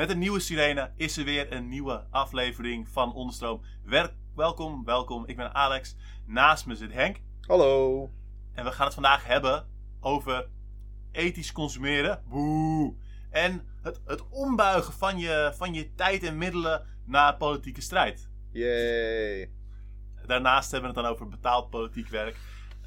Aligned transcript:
Met 0.00 0.10
een 0.10 0.18
nieuwe 0.18 0.40
sirene 0.40 0.90
is 0.96 1.16
er 1.16 1.24
weer 1.24 1.52
een 1.52 1.68
nieuwe 1.68 2.04
aflevering 2.10 2.88
van 2.88 3.14
Onderstroom. 3.14 3.62
Werk, 3.84 4.12
welkom, 4.34 4.84
welkom. 4.84 5.26
Ik 5.26 5.36
ben 5.36 5.54
Alex. 5.54 5.96
Naast 6.26 6.66
me 6.66 6.74
zit 6.74 6.92
Henk. 6.92 7.20
Hallo. 7.40 8.10
En 8.54 8.64
we 8.64 8.72
gaan 8.72 8.84
het 8.84 8.94
vandaag 8.94 9.26
hebben 9.26 9.66
over 10.00 10.48
ethisch 11.12 11.52
consumeren. 11.52 12.22
Boe. 12.28 12.94
En 13.30 13.66
het, 13.82 14.00
het 14.06 14.28
ombuigen 14.28 14.92
van 14.92 15.18
je, 15.18 15.52
van 15.56 15.74
je 15.74 15.94
tijd 15.94 16.22
en 16.22 16.38
middelen 16.38 16.86
naar 17.04 17.36
politieke 17.36 17.80
strijd. 17.80 18.28
Yay. 18.52 19.50
Daarnaast 20.26 20.70
hebben 20.70 20.90
we 20.90 20.96
het 20.96 21.04
dan 21.04 21.14
over 21.14 21.28
betaald 21.28 21.70
politiek 21.70 22.08
werk. 22.08 22.36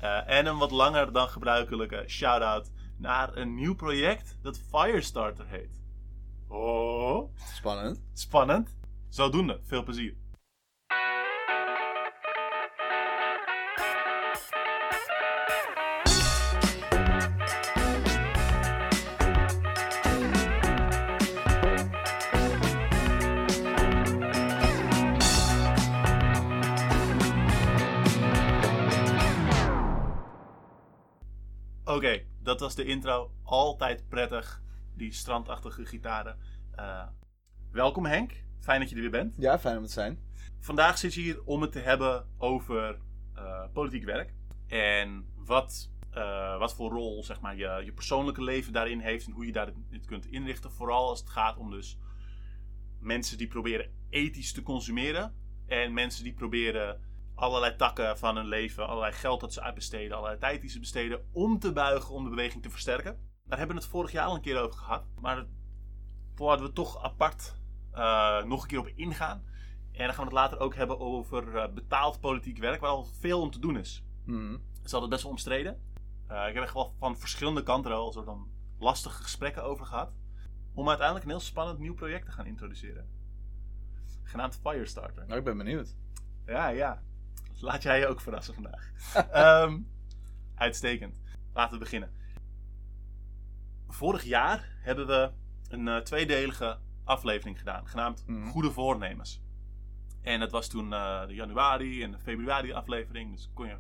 Uh, 0.04 0.30
en 0.30 0.46
een 0.46 0.58
wat 0.58 0.72
langer 0.72 1.14
dan 1.14 1.28
gebruikelijke 1.28 2.04
shout-out 2.08 2.72
naar 2.98 3.38
een 3.38 3.56
nieuw 3.56 3.76
project 3.76 4.38
dat 4.42 4.60
Firestarter 4.70 5.48
heet. 5.48 5.83
Oh. 6.56 7.30
Spannend. 7.36 8.00
Spannend. 8.14 8.76
Zodoende. 9.10 9.60
Veel 9.64 9.84
plezier. 9.84 10.16
Oké, 31.86 32.22
dat 32.42 32.60
was 32.60 32.76
de 32.76 32.86
intro. 32.86 33.32
Altijd 33.44 34.10
prettig. 34.10 34.62
Die 34.96 35.12
strandachtige 35.12 35.86
gitaren. 35.86 36.38
Uh, 36.80 37.08
welkom 37.72 38.06
Henk. 38.06 38.44
Fijn 38.60 38.80
dat 38.80 38.90
je 38.90 38.96
er 38.96 39.02
weer 39.02 39.12
bent. 39.12 39.36
Ja, 39.38 39.60
fijn 39.60 39.78
om 39.78 39.86
te 39.86 39.92
zijn. 39.92 40.20
Vandaag 40.60 40.98
zit 40.98 41.14
je 41.14 41.22
hier 41.22 41.44
om 41.44 41.62
het 41.62 41.72
te 41.72 41.80
hebben 41.80 42.26
over 42.38 43.00
uh, 43.36 43.64
politiek 43.74 44.04
werk. 44.04 44.34
En 44.68 45.26
wat, 45.36 45.90
uh, 46.14 46.58
wat 46.58 46.76
voor 46.76 46.92
rol 46.92 47.24
zeg 47.24 47.42
maar, 47.42 47.56
je, 47.56 47.82
je 47.86 47.94
persoonlijke 47.94 48.44
leven 48.44 48.74
daarin 48.74 49.00
heeft. 49.00 49.26
En 49.26 49.32
hoe 49.32 49.46
je 49.46 49.52
daar 49.52 49.72
kunt 50.06 50.26
inrichten. 50.26 50.72
Vooral 50.72 51.10
als 51.10 51.20
het 51.20 51.30
gaat 51.30 51.58
om 51.58 51.72
dus 51.72 51.98
mensen 53.00 53.38
die 53.38 53.48
proberen 53.48 53.92
ethisch 54.10 54.54
te 54.54 54.64
consumeren. 54.64 55.34
En 55.68 55.94
mensen 55.94 56.24
die 56.24 56.34
proberen 56.34 57.02
allerlei 57.36 57.76
takken 57.76 58.18
van 58.18 58.36
hun 58.36 58.48
leven, 58.48 58.88
allerlei 58.88 59.14
geld 59.14 59.40
dat 59.40 59.54
ze 59.54 59.62
uitbesteden, 59.62 60.18
allerlei 60.18 60.40
tijd 60.40 60.62
die 60.62 60.70
ze 60.70 60.80
besteden, 60.80 61.26
om 61.32 61.60
te 61.60 61.74
buigen 61.74 62.14
om 62.14 62.24
de 62.24 62.30
beweging 62.30 62.64
te 62.64 62.70
versterken. 62.70 63.32
Daar 63.54 63.62
hebben 63.62 63.82
we 63.82 63.88
het 63.88 63.98
vorig 63.98 64.12
jaar 64.12 64.26
al 64.26 64.36
een 64.36 64.42
keer 64.42 64.62
over 64.62 64.80
gehad. 64.80 65.04
Maar 65.20 65.46
voordat 66.36 66.62
we 66.62 66.74
toch 66.74 67.04
apart 67.04 67.56
uh, 67.96 68.44
nog 68.44 68.62
een 68.62 68.68
keer 68.68 68.80
op 68.80 68.88
ingaan. 68.96 69.44
En 69.92 70.06
dan 70.06 70.14
gaan 70.14 70.28
we 70.28 70.30
het 70.30 70.40
later 70.40 70.60
ook 70.60 70.76
hebben 70.76 71.00
over 71.00 71.56
uh, 71.56 71.74
betaald 71.74 72.20
politiek 72.20 72.58
werk, 72.58 72.82
waar 72.82 72.90
al 72.90 73.06
veel 73.06 73.42
om 73.42 73.52
te 73.52 73.60
doen 73.60 73.78
is. 73.78 74.04
Mm. 74.26 74.52
Het 74.52 74.86
is 74.86 74.94
altijd 74.94 75.12
best 75.12 75.24
wel 75.24 75.32
omstreden. 75.32 75.82
Uh, 76.32 76.48
ik 76.48 76.54
heb 76.54 76.70
wel 76.74 76.96
van 77.00 77.18
verschillende 77.18 77.64
kanten 77.64 77.92
al 77.92 78.12
soort 78.12 78.26
van 78.26 78.48
lastige 78.80 79.24
gesprekken 79.24 79.64
over 79.64 79.86
gehad. 79.86 80.14
Om 80.74 80.88
uiteindelijk 80.88 81.26
een 81.26 81.32
heel 81.32 81.42
spannend 81.42 81.80
nieuw 81.80 81.96
project 81.96 82.26
te 82.26 82.32
gaan 82.32 82.46
introduceren. 82.46 83.10
Genaamd 84.24 84.60
Firestarter. 84.64 85.26
Nou, 85.26 85.40
ik 85.40 85.46
ben 85.46 85.58
benieuwd. 85.58 85.96
Ja, 86.46 86.68
ja. 86.68 87.02
Laat 87.60 87.84
jij 87.84 88.00
je 88.00 88.08
ook 88.08 88.22
verrassen 88.22 88.54
vandaag. 88.54 88.92
um, 89.66 89.88
uitstekend. 90.56 91.22
Laten 91.54 91.74
we 91.74 91.80
beginnen. 91.80 92.23
Vorig 93.94 94.24
jaar 94.24 94.70
hebben 94.82 95.08
we 95.08 95.32
een 95.70 95.88
uh, 95.88 95.98
tweedelige 95.98 96.78
aflevering 97.04 97.58
gedaan, 97.58 97.88
genaamd 97.88 98.24
Mhm. 98.28 98.48
Goede 98.48 98.72
Voornemens. 98.72 99.42
En 100.22 100.40
dat 100.40 100.52
was 100.52 100.68
toen 100.68 100.92
uh, 100.92 101.28
de 101.28 101.34
januari 101.34 102.04
en 102.04 102.12
de 102.12 102.20
februari 102.20 102.74
aflevering, 102.74 103.32
dus 103.36 103.50
kon 103.54 103.66
je 103.68 103.78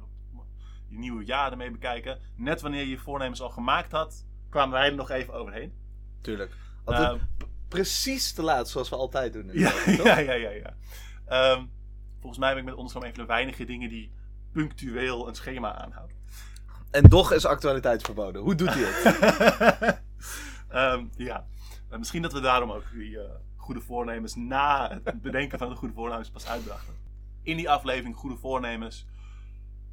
je 0.90 0.97
nieuwe 1.00 1.25
jaar 1.25 1.52
ermee 1.52 1.72
bekijken. 1.72 2.19
Net 2.35 2.62
wanneer 2.62 2.81
je 2.81 2.90
je 2.90 2.97
voornemens 2.97 3.41
al 3.41 3.50
gemaakt 3.50 3.91
had, 3.91 4.25
kwamen 4.50 4.73
wij 4.73 4.90
er 4.90 4.96
nog 4.96 5.09
even 5.09 5.34
overheen. 5.34 5.73
Tuurlijk. 6.22 6.52
Altijd 6.84 7.09
Ehm, 7.09 7.19
precies 7.68 8.34
te 8.34 8.41
laat, 8.44 8.69
zoals 8.69 8.90
we 8.90 8.96
altijd 8.96 9.34
doen. 9.34 9.50
Ja, 9.53 9.73
ja, 9.85 10.19
ja, 10.19 10.34
ja. 10.34 10.50
ja. 10.50 10.75
Ehm, 11.25 11.66
volgens 12.19 12.40
mij 12.41 12.50
ben 12.50 12.59
ik 12.59 12.66
met 12.66 12.73
onderstroom 12.73 13.06
een 13.06 13.16
van 13.16 13.23
de 13.23 13.29
weinige 13.34 13.66
dingen 13.66 13.90
die 13.90 14.13
punctueel 14.52 15.28
een 15.28 15.35
schema 15.35 15.75
aanhoudt. 15.75 16.13
En 16.93 17.09
toch 17.09 17.31
is 17.31 17.45
actualiteit 17.45 18.01
verboden. 18.01 18.41
Hoe 18.41 18.55
doet 18.55 18.73
hij 18.73 18.83
het? 18.83 20.01
Ehm, 20.69 21.05
ja, 21.15 21.45
Eh, 21.93 21.99
misschien 21.99 22.21
dat 22.21 22.33
we 22.33 22.39
daarom 22.39 22.71
ook 22.71 22.83
die 22.93 23.19
eh, 23.19 23.29
goede 23.55 23.81
voornemens 23.81 24.35
na 24.35 24.99
het 25.03 25.21
bedenken 25.21 25.59
van 25.59 25.69
de 25.69 25.75
goede 25.75 25.93
voornemens 25.93 26.29
pas 26.29 26.47
uitbrachten. 26.47 26.93
In 27.41 27.57
die 27.57 27.69
aflevering 27.69 28.15
Goede 28.15 28.37
Voornemens 28.37 29.05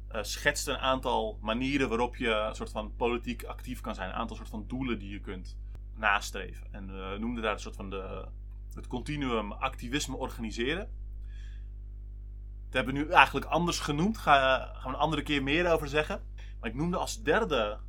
eh 0.07 0.23
schetst 0.23 0.67
een 0.67 0.77
aantal 0.77 1.37
manieren 1.41 1.89
waarop 1.89 2.15
je 2.15 2.29
een 2.29 2.55
soort 2.55 2.71
van 2.71 2.95
politiek 2.95 3.43
actief 3.43 3.81
kan 3.81 3.95
zijn. 3.95 4.09
Een 4.09 4.15
aantal 4.15 4.35
soort 4.35 4.49
van 4.49 4.63
doelen 4.67 4.99
die 4.99 5.09
je 5.09 5.19
kunt 5.19 5.57
nastreven. 5.95 6.67
En 6.71 6.87
we 6.87 7.17
noemden 7.19 7.43
daar 7.43 7.53
een 7.53 7.59
soort 7.59 7.75
van 7.75 7.89
de, 7.89 8.25
het 8.73 8.87
continuum 8.87 9.51
activisme 9.51 10.15
organiseren. 10.15 10.89
Dat 12.65 12.73
hebben 12.73 12.93
we 12.93 12.99
nu 12.99 13.09
eigenlijk 13.09 13.45
anders 13.45 13.79
genoemd. 13.79 14.17
Ga, 14.17 14.57
gaan 14.73 14.91
we 14.91 14.97
een 14.97 15.03
andere 15.03 15.23
keer 15.23 15.43
meer 15.43 15.71
over 15.71 15.87
zeggen. 15.87 16.21
Maar 16.61 16.69
ik 16.69 16.75
noemde 16.75 16.97
als 16.97 17.23
derde 17.23 17.79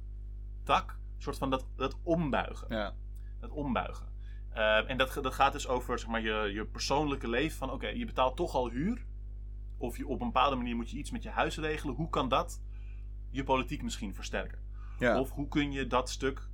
tak 0.63 0.91
een 0.91 1.23
soort 1.23 1.39
van 1.39 1.51
dat, 1.51 1.67
dat 1.77 1.97
ombuigen. 2.03 2.67
Ja. 2.77 2.95
Het 3.41 3.51
ombuigen. 3.51 4.07
Eh, 4.51 4.91
en 4.91 4.97
dat, 4.97 5.19
dat 5.23 5.35
gaat 5.35 5.53
dus 5.53 5.69
over 5.69 5.99
zeg 5.99 6.09
maar, 6.09 6.23
je, 6.23 6.51
je 6.53 6.67
persoonlijke 6.67 7.29
leven. 7.29 7.59
Van 7.59 7.71
oké, 7.71 7.87
je 7.87 8.05
betaalt 8.05 8.37
toch 8.37 8.55
al 8.55 8.71
huur. 8.71 9.05
Of 9.77 9.97
je, 9.97 10.07
op 10.07 10.21
een 10.21 10.27
bepaalde 10.27 10.57
manier 10.57 10.77
moet 10.77 10.91
je 10.91 10.97
iets 10.97 11.11
met 11.11 11.23
je 11.23 11.31
huis 11.31 11.59
regelen. 11.59 11.95
Hoe 11.95 12.09
kan 12.09 12.29
dat 12.29 12.63
je 13.31 13.45
politiek 13.45 13.83
misschien 13.83 14.15
versterken? 14.15 14.59
ja. 14.99 15.21
Of 15.21 15.31
hoe 15.31 15.49
kun 15.49 15.73
je 15.73 15.87
dat 15.87 16.11
stuk 16.11 16.49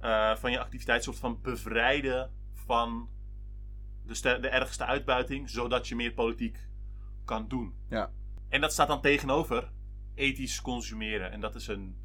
eh, 0.00 0.36
van 0.36 0.50
je 0.50 0.60
activiteit 0.60 1.04
soort 1.04 1.18
van 1.18 1.40
bevrijden 1.42 2.30
van 2.54 3.08
de, 4.02 4.38
de 4.40 4.48
ergste 4.48 4.84
uitbuiting, 4.84 5.50
zodat 5.50 5.88
je 5.88 5.96
meer 5.96 6.12
politiek 6.12 6.68
kan 7.24 7.48
doen. 7.48 7.74
Ja. 7.88 8.10
En 8.48 8.60
dat 8.60 8.72
staat 8.72 8.88
dan 8.88 9.00
tegenover 9.00 9.72
ethisch 10.16 10.60
consumeren. 10.60 11.32
En 11.32 11.40
dat 11.40 11.54
is 11.54 11.66
een, 11.66 11.96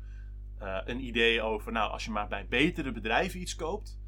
eh, 0.57 0.77
een 0.85 1.05
idee 1.05 1.41
over, 1.41 1.71
nou, 1.71 1.91
als 1.91 2.05
je 2.05 2.11
maar 2.11 2.27
bij 2.27 2.47
betere 2.47 2.91
bedrijven 2.91 3.39
iets 3.39 3.55
koopt, 3.55 3.99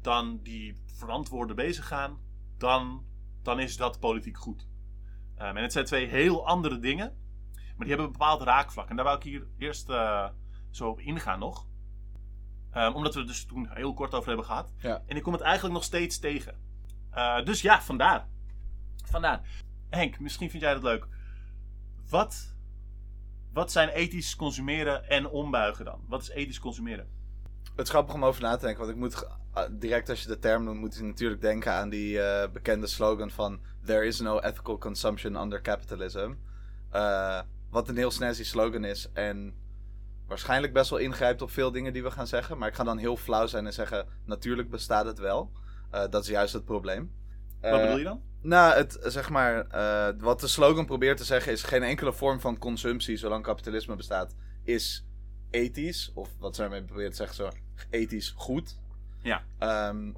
dan 0.00 0.40
die 0.42 0.82
verantwoorden 0.84 1.56
bezig 1.56 1.86
gaan, 1.86 2.18
dan, 2.58 3.04
dan 3.42 3.60
is 3.60 3.76
dat 3.76 4.00
politiek 4.00 4.38
goed. 4.38 4.66
Ehm, 5.36 5.56
en 5.56 5.62
het 5.62 5.72
zijn 5.72 5.84
twee 5.84 6.06
heel 6.06 6.46
andere 6.46 6.78
dingen, 6.78 7.16
maar 7.54 7.86
die 7.86 7.88
hebben 7.88 8.06
een 8.06 8.12
bepaald 8.12 8.42
raakvlak. 8.42 8.88
En 8.88 8.96
daar 8.96 9.04
wou 9.04 9.16
ik 9.16 9.22
hier 9.22 9.46
eerst 9.58 9.88
eh, 9.88 10.28
zo 10.70 10.88
op 10.88 11.00
ingaan 11.00 11.38
nog. 11.38 11.66
Ehm, 12.70 12.92
omdat 12.92 13.14
we 13.14 13.18
het 13.18 13.28
dus 13.28 13.44
toen 13.44 13.68
heel 13.70 13.94
kort 13.94 14.14
over 14.14 14.28
hebben 14.28 14.46
gehad. 14.46 14.72
Ja. 14.78 15.02
En 15.06 15.16
ik 15.16 15.22
kom 15.22 15.32
het 15.32 15.42
eigenlijk 15.42 15.74
nog 15.74 15.84
steeds 15.84 16.18
tegen. 16.18 16.54
Eh, 17.10 17.44
dus 17.44 17.62
ja, 17.62 17.82
vandaar. 17.82 18.28
Vandaar. 19.04 19.40
Henk, 19.88 20.20
misschien 20.20 20.50
vind 20.50 20.62
jij 20.62 20.72
dat 20.72 20.82
leuk. 20.82 21.06
Wat, 22.08 22.56
wat 23.58 23.72
zijn 23.72 23.88
ethisch 23.88 24.36
consumeren 24.36 25.08
en 25.08 25.28
ombuigen 25.28 25.84
dan? 25.84 26.00
Wat 26.08 26.22
is 26.22 26.28
ethisch 26.28 26.60
consumeren? 26.60 27.06
Het 27.76 27.86
is 27.86 27.90
grappig 27.92 28.14
om 28.14 28.24
over 28.24 28.42
na 28.42 28.56
te 28.56 28.64
denken, 28.64 28.80
want 28.84 28.90
ik 28.90 28.98
moet 28.98 29.26
ah, 29.52 29.68
direct 29.70 30.08
als 30.08 30.22
je 30.22 30.28
de 30.28 30.38
term 30.38 30.64
noemt, 30.64 30.80
moet 30.80 30.94
je 30.94 31.02
natuurlijk 31.02 31.40
denken 31.40 31.72
aan 31.72 31.88
die 31.88 32.20
eh, 32.20 32.50
bekende 32.52 32.86
slogan 32.86 33.30
van 33.30 33.60
There 33.84 34.04
is 34.06 34.20
no 34.20 34.38
ethical 34.38 34.78
consumption 34.78 35.36
under 35.36 35.60
capitalism. 35.60 36.32
Eh, 36.90 37.40
wat 37.70 37.88
een 37.88 37.96
heel 37.96 38.10
snazzy 38.10 38.44
slogan 38.44 38.84
is 38.84 39.08
en 39.12 39.54
waarschijnlijk 40.26 40.72
best 40.72 40.90
wel 40.90 40.98
ingrijpt 40.98 41.42
op 41.42 41.50
veel 41.50 41.70
dingen 41.70 41.92
die 41.92 42.02
we 42.02 42.10
gaan 42.10 42.26
zeggen. 42.26 42.58
Maar 42.58 42.68
ik 42.68 42.74
ga 42.74 42.84
dan 42.84 42.98
heel 42.98 43.16
flauw 43.16 43.46
zijn 43.46 43.66
en 43.66 43.72
zeggen, 43.72 44.06
natuurlijk 44.24 44.70
bestaat 44.70 45.06
het 45.06 45.18
wel. 45.18 45.50
Eh, 45.90 46.04
dat 46.10 46.22
is 46.22 46.28
juist 46.28 46.52
het 46.52 46.64
probleem. 46.64 47.12
Wat 47.60 47.70
Eh, 47.72 47.80
bedoel 47.80 47.98
je 47.98 48.04
dan? 48.04 48.22
Nou, 48.40 48.74
het, 48.74 48.98
zeg 49.02 49.30
maar, 49.30 49.66
eh, 49.66 50.14
wat 50.18 50.40
de 50.40 50.46
slogan 50.46 50.86
probeert 50.86 51.16
te 51.16 51.24
zeggen 51.24 51.52
is: 51.52 51.62
geen 51.62 51.82
enkele 51.82 52.12
vorm 52.12 52.40
van 52.40 52.58
consumptie, 52.58 53.16
zolang 53.16 53.42
kapitalisme 53.42 53.96
bestaat, 53.96 54.34
is 54.64 55.04
ethisch. 55.50 56.10
Of 56.14 56.28
wat 56.38 56.54
ze 56.54 56.60
daarmee 56.60 56.82
proberen 56.82 57.10
te 57.10 57.16
zeggen, 57.16 57.36
zo 57.36 57.50
ethisch 57.90 58.32
goed. 58.36 58.78
Ja. 59.22 59.42
Ehm, 59.58 60.12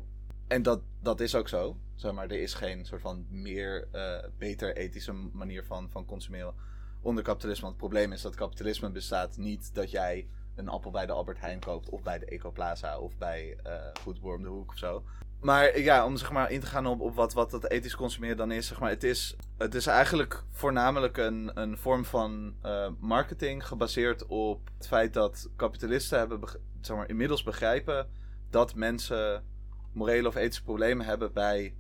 en 0.49 0.63
dat, 0.63 0.81
dat 1.03 1.21
is 1.21 1.35
ook 1.35 1.49
zo. 1.49 1.77
Zeg 1.95 2.13
maar, 2.13 2.25
er 2.31 2.43
is 2.43 2.55
geen 2.55 2.85
soort 2.85 3.01
van 3.01 3.27
meer, 3.31 3.89
eh, 3.93 4.19
beter 4.39 4.77
ethische 4.77 5.13
manier 5.33 5.65
van, 5.65 5.91
van 5.91 6.05
consumeren 6.05 6.55
onder 7.03 7.25
kapitalisme. 7.25 7.63
Want 7.63 7.81
het 7.81 7.89
probleem 7.91 8.13
is 8.13 8.23
dat 8.23 8.35
kapitalisme 8.35 8.91
bestaat 8.91 9.37
niet 9.37 9.75
dat 9.75 9.91
jij 9.91 10.29
een 10.57 10.69
appel 10.69 10.91
bij 10.91 11.07
de 11.07 11.13
Albert 11.13 11.41
Heijn 11.41 11.61
koopt, 11.61 11.89
of 11.89 12.03
bij 12.03 12.19
de 12.19 12.27
Ecoplaza, 12.27 12.99
of 12.99 13.17
bij 13.19 13.57
eh 13.63 13.73
Goedboer 14.03 14.37
om 14.37 14.43
de 14.43 14.49
hoek 14.49 14.71
of 14.71 14.79
zo. 14.79 15.05
Maar 15.41 15.79
ja, 15.79 16.07
om 16.07 16.17
zeg 16.17 16.33
maar 16.33 16.51
in 16.51 16.61
te 16.61 16.67
gaan 16.67 16.87
op, 16.87 17.01
op 17.01 17.15
wat, 17.15 17.33
wat 17.33 17.51
dat 17.51 17.69
ethisch 17.69 17.97
consumeren 17.97 18.37
dan 18.37 18.53
is, 18.53 18.67
zeg 18.67 18.81
maar, 18.81 18.91
het 18.91 19.05
is, 19.05 19.37
het 19.59 19.75
is 19.75 19.87
eigenlijk 19.87 20.45
voornamelijk 20.51 21.17
een, 21.17 21.51
een 21.55 21.79
vorm 21.79 22.05
van 22.05 22.55
eh, 22.63 22.89
marketing 22.99 23.67
gebaseerd 23.67 24.27
op 24.27 24.71
het 24.77 24.87
feit 24.87 25.15
dat 25.15 25.51
kapitalisten 25.57 26.19
hebben, 26.19 26.41
zeg 26.81 26.97
maar, 26.97 27.09
inmiddels 27.09 27.43
begrijpen 27.43 28.09
dat 28.51 28.75
mensen 28.75 29.45
morele 29.93 30.29
of 30.29 30.35
ethische 30.35 30.63
problemen 30.63 31.07
hebben 31.07 31.33
bij 31.33 31.75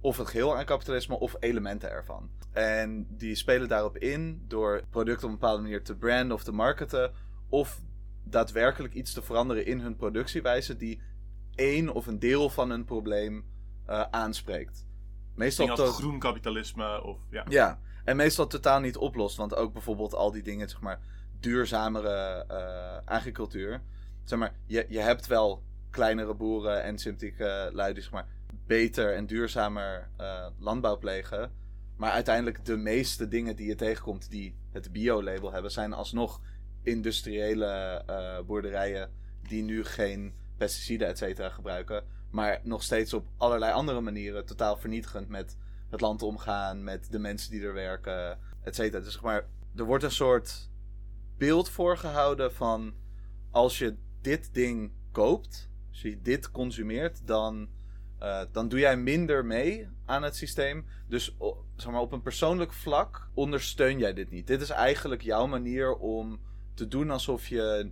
of 0.00 0.16
het 0.16 0.28
geheel 0.28 0.56
aan 0.56 0.64
kapitalisme 0.64 1.18
of 1.18 1.36
elementen 1.40 1.90
ervan. 1.90 2.30
En 2.52 3.06
die 3.10 3.34
spelen 3.34 3.68
daarop 3.68 3.96
in 3.96 4.44
door 4.48 4.82
producten 4.90 5.24
op 5.26 5.32
een 5.32 5.38
bepaalde 5.38 5.62
manier 5.62 5.82
te 5.82 5.96
branden 5.96 6.36
of 6.36 6.44
te 6.44 6.52
marketen. 6.52 7.12
Of 7.48 7.80
daadwerkelijk 8.24 8.94
iets 8.94 9.12
te 9.12 9.22
veranderen 9.22 9.66
in 9.66 9.80
hun 9.80 9.96
productiewijze 9.96 10.76
die 10.76 11.00
één 11.56 11.92
of 11.92 12.06
een 12.06 12.18
deel 12.18 12.50
van 12.50 12.70
een 12.70 12.84
probleem 12.84 13.44
uh, 13.88 14.04
aanspreekt. 14.10 14.86
Meestal 15.34 15.70
als 15.70 15.96
groen 15.96 16.18
kapitalisme 16.18 17.02
of 17.02 17.18
ja. 17.30 17.44
Ja, 17.48 17.80
en 18.04 18.16
meestal 18.16 18.46
totaal 18.46 18.80
niet 18.80 18.96
oplost. 18.96 19.36
Want 19.36 19.54
ook 19.54 19.72
bijvoorbeeld 19.72 20.14
al 20.14 20.32
die 20.32 20.42
dingen, 20.42 20.68
zeg 20.68 20.80
maar, 20.80 21.00
duurzamere 21.40 22.44
uh, 22.50 23.14
agricultuur. 23.14 23.82
Zeg 24.24 24.38
maar, 24.38 24.54
je, 24.66 24.86
je 24.88 24.98
hebt 24.98 25.26
wel 25.26 25.62
kleinere 25.90 26.34
boeren 26.34 26.82
en 26.82 26.98
sympathieke 26.98 27.70
lui 27.72 27.92
die 27.92 28.02
zeg 28.02 28.12
maar, 28.12 28.28
beter 28.66 29.14
en 29.14 29.26
duurzamer 29.26 30.08
uh, 30.20 30.46
landbouw 30.58 30.98
plegen. 30.98 31.52
Maar 31.96 32.10
uiteindelijk 32.10 32.64
de 32.64 32.76
meeste 32.76 33.28
dingen 33.28 33.56
die 33.56 33.66
je 33.66 33.74
tegenkomt 33.74 34.30
die 34.30 34.56
het 34.72 34.92
bio-label 34.92 35.52
hebben, 35.52 35.70
zijn 35.70 35.92
alsnog 35.92 36.40
industriële 36.82 38.02
uh, 38.10 38.46
boerderijen 38.46 39.10
die 39.42 39.62
nu 39.62 39.84
geen 39.84 40.34
pesticiden, 40.56 41.08
et 41.08 41.18
cetera, 41.18 41.48
gebruiken. 41.48 42.04
Maar 42.30 42.60
nog 42.62 42.82
steeds 42.82 43.12
op 43.12 43.26
allerlei 43.36 43.72
andere 43.72 44.00
manieren 44.00 44.46
totaal 44.46 44.76
vernietigend 44.76 45.28
met 45.28 45.56
het 45.90 46.00
land 46.00 46.22
omgaan, 46.22 46.84
met 46.84 47.12
de 47.12 47.18
mensen 47.18 47.50
die 47.50 47.62
er 47.62 47.74
werken, 47.74 48.38
et 48.62 48.74
cetera. 48.74 49.02
Dus 49.02 49.12
zeg 49.12 49.22
maar, 49.22 49.46
er 49.76 49.84
wordt 49.84 50.04
een 50.04 50.10
soort 50.10 50.70
beeld 51.38 51.68
voorgehouden 51.68 52.52
van 52.52 52.94
als 53.50 53.78
je 53.78 53.96
dit 54.20 54.54
ding 54.54 54.92
koopt, 55.12 55.70
als 55.88 56.02
je 56.02 56.20
dit 56.20 56.50
consumeert, 56.50 57.26
dan, 57.26 57.68
uh, 58.22 58.42
dan 58.52 58.68
doe 58.68 58.78
jij 58.78 58.96
minder 58.96 59.44
mee 59.44 59.88
aan 60.04 60.22
het 60.22 60.36
systeem. 60.36 60.86
Dus 61.08 61.36
zeg 61.76 61.92
maar, 61.92 62.00
op 62.00 62.12
een 62.12 62.22
persoonlijk 62.22 62.72
vlak 62.72 63.28
ondersteun 63.34 63.98
jij 63.98 64.14
dit 64.14 64.30
niet. 64.30 64.46
Dit 64.46 64.60
is 64.60 64.70
eigenlijk 64.70 65.22
jouw 65.22 65.46
manier 65.46 65.94
om 65.94 66.40
te 66.74 66.88
doen 66.88 67.10
alsof 67.10 67.48
je 67.48 67.90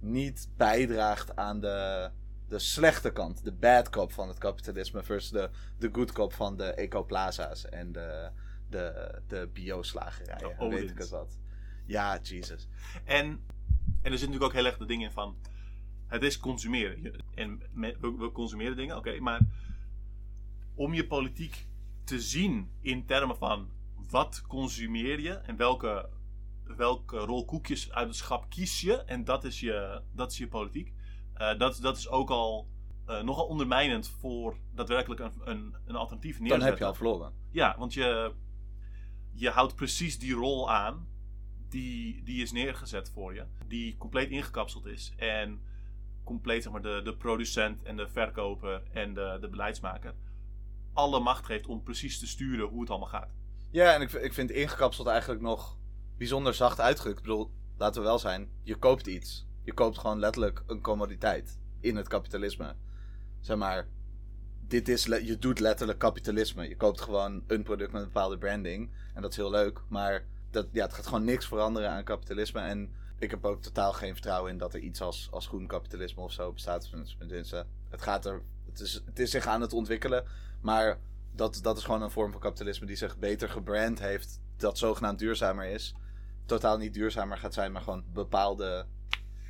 niet 0.00 0.48
bijdraagt 0.56 1.36
aan 1.36 1.60
de, 1.60 2.10
de 2.48 2.58
slechte 2.58 3.12
kant, 3.12 3.44
de 3.44 3.52
bad 3.52 3.90
cop 3.90 4.12
van 4.12 4.28
het 4.28 4.38
kapitalisme, 4.38 5.02
versus 5.02 5.30
de, 5.30 5.50
de 5.78 5.88
good 5.92 6.12
cop 6.12 6.32
van 6.32 6.56
de 6.56 6.64
ecoplaza's 6.64 7.68
en 7.68 7.92
de, 7.92 8.30
de, 8.68 9.14
de 9.26 9.48
bioslagerijen. 9.52 10.58
Oh, 10.58 10.70
weet 10.70 10.90
ik 10.90 10.98
het 10.98 11.08
wat. 11.08 11.38
Ja, 11.86 12.18
Jesus. 12.22 12.68
En, 13.04 13.26
en 14.02 14.12
er 14.12 14.18
zit 14.18 14.28
natuurlijk 14.28 14.44
ook 14.44 14.52
heel 14.52 14.66
erg 14.66 14.76
de 14.76 14.86
dingen 14.86 15.08
in 15.08 15.14
van. 15.14 15.36
Het 16.06 16.22
is 16.22 16.38
consumeren. 16.38 17.22
En 17.34 17.62
we, 17.74 18.14
we 18.18 18.32
consumeren 18.32 18.76
dingen, 18.76 18.96
oké, 18.96 19.20
maar 19.20 19.40
om 20.74 20.94
je 20.94 21.06
politiek 21.06 21.66
te 22.04 22.20
zien 22.20 22.70
in 22.80 23.06
termen 23.06 23.36
van 23.36 23.70
wat 24.10 24.42
consumeer 24.46 25.20
je 25.20 25.32
en 25.32 25.56
welke, 25.56 26.08
welke 26.76 27.18
rol 27.18 27.44
koekjes 27.44 27.92
uit 27.92 28.06
het 28.06 28.16
schap 28.16 28.50
kies 28.50 28.80
je 28.80 28.96
en 28.96 29.24
dat 29.24 29.44
is 29.44 29.60
je, 29.60 30.02
dat 30.12 30.32
is 30.32 30.38
je 30.38 30.48
politiek. 30.48 30.92
Uh, 31.36 31.58
dat, 31.58 31.78
dat 31.82 31.96
is 31.96 32.08
ook 32.08 32.30
al 32.30 32.68
uh, 33.08 33.22
nogal 33.22 33.46
ondermijnend 33.46 34.08
voor 34.08 34.56
daadwerkelijk 34.74 35.20
een, 35.20 35.32
een, 35.44 35.74
een 35.86 35.96
alternatief 35.96 36.38
neerzetten. 36.38 36.58
Dan 36.58 36.68
heb 36.68 36.78
je 36.78 36.84
al 36.84 36.94
verloren. 36.94 37.32
Ja, 37.50 37.74
want 37.78 37.94
je, 37.94 38.32
je 39.32 39.50
houdt 39.50 39.74
precies 39.74 40.18
die 40.18 40.34
rol 40.34 40.70
aan 40.70 41.08
die, 41.68 42.22
die 42.22 42.42
is 42.42 42.52
neergezet 42.52 43.10
voor 43.10 43.34
je. 43.34 43.44
Die 43.66 43.96
compleet 43.96 44.30
ingekapseld 44.30 44.86
is. 44.86 45.12
En 45.16 45.60
compleet 46.24 46.62
zeg 46.62 46.72
maar, 46.72 46.82
de, 46.82 47.00
de 47.04 47.16
producent 47.16 47.82
en 47.82 47.96
de 47.96 48.08
verkoper 48.08 48.82
en 48.92 49.14
de, 49.14 49.38
de 49.40 49.48
beleidsmaker 49.48 50.14
alle 50.92 51.20
macht 51.20 51.44
geeft 51.44 51.66
om 51.66 51.82
precies 51.82 52.18
te 52.18 52.26
sturen 52.26 52.68
hoe 52.68 52.80
het 52.80 52.90
allemaal 52.90 53.08
gaat. 53.08 53.30
Ja, 53.70 53.94
en 53.94 54.00
ik, 54.00 54.12
ik 54.12 54.32
vind 54.32 54.50
ingekapseld 54.50 55.06
eigenlijk 55.06 55.40
nog 55.40 55.78
bijzonder 56.20 56.54
zacht 56.54 56.80
uitgedrukt. 56.80 57.18
Ik 57.18 57.24
bedoel, 57.24 57.50
laten 57.76 58.00
we 58.00 58.06
wel 58.06 58.18
zijn, 58.18 58.50
je 58.62 58.76
koopt 58.76 59.06
iets. 59.06 59.46
Je 59.62 59.72
koopt 59.72 59.98
gewoon 59.98 60.18
letterlijk 60.18 60.62
een 60.66 60.80
commoditeit 60.80 61.58
in 61.80 61.96
het 61.96 62.08
kapitalisme. 62.08 62.74
Zeg 63.40 63.56
maar, 63.56 63.88
dit 64.66 64.88
is, 64.88 65.04
je 65.04 65.36
doet 65.38 65.60
letterlijk 65.60 65.98
kapitalisme. 65.98 66.68
Je 66.68 66.76
koopt 66.76 67.00
gewoon 67.00 67.44
een 67.46 67.62
product 67.62 67.92
met 67.92 68.00
een 68.00 68.06
bepaalde 68.06 68.38
branding. 68.38 68.90
En 69.14 69.22
dat 69.22 69.30
is 69.30 69.36
heel 69.36 69.50
leuk, 69.50 69.80
maar 69.88 70.24
dat, 70.50 70.66
ja, 70.72 70.82
het 70.82 70.92
gaat 70.92 71.06
gewoon 71.06 71.24
niks 71.24 71.46
veranderen 71.46 71.90
aan 71.90 72.04
kapitalisme. 72.04 72.60
En 72.60 72.94
ik 73.18 73.30
heb 73.30 73.44
ook 73.44 73.62
totaal 73.62 73.92
geen 73.92 74.12
vertrouwen 74.12 74.50
in 74.50 74.58
dat 74.58 74.74
er 74.74 74.80
iets 74.80 75.00
als, 75.00 75.28
als 75.30 75.46
groen 75.46 75.66
kapitalisme 75.66 76.22
of 76.22 76.32
zo 76.32 76.52
bestaat. 76.52 76.90
Het, 77.88 78.02
gaat 78.02 78.26
er, 78.26 78.42
het, 78.66 78.80
is, 78.80 79.02
het 79.04 79.18
is 79.18 79.30
zich 79.30 79.46
aan 79.46 79.60
het 79.60 79.72
ontwikkelen. 79.72 80.24
Maar 80.60 80.98
dat, 81.32 81.58
dat 81.62 81.76
is 81.76 81.84
gewoon 81.84 82.02
een 82.02 82.10
vorm 82.10 82.32
van 82.32 82.40
kapitalisme 82.40 82.86
die 82.86 82.96
zich 82.96 83.18
beter 83.18 83.48
gebrand 83.48 83.98
heeft. 83.98 84.40
Dat 84.56 84.78
zogenaamd 84.78 85.18
duurzamer 85.18 85.64
is. 85.64 85.94
Totaal 86.50 86.78
niet 86.78 86.94
duurzamer 86.94 87.38
gaat 87.38 87.54
zijn, 87.54 87.72
maar 87.72 87.82
gewoon 87.82 88.04
bepaalde 88.12 88.86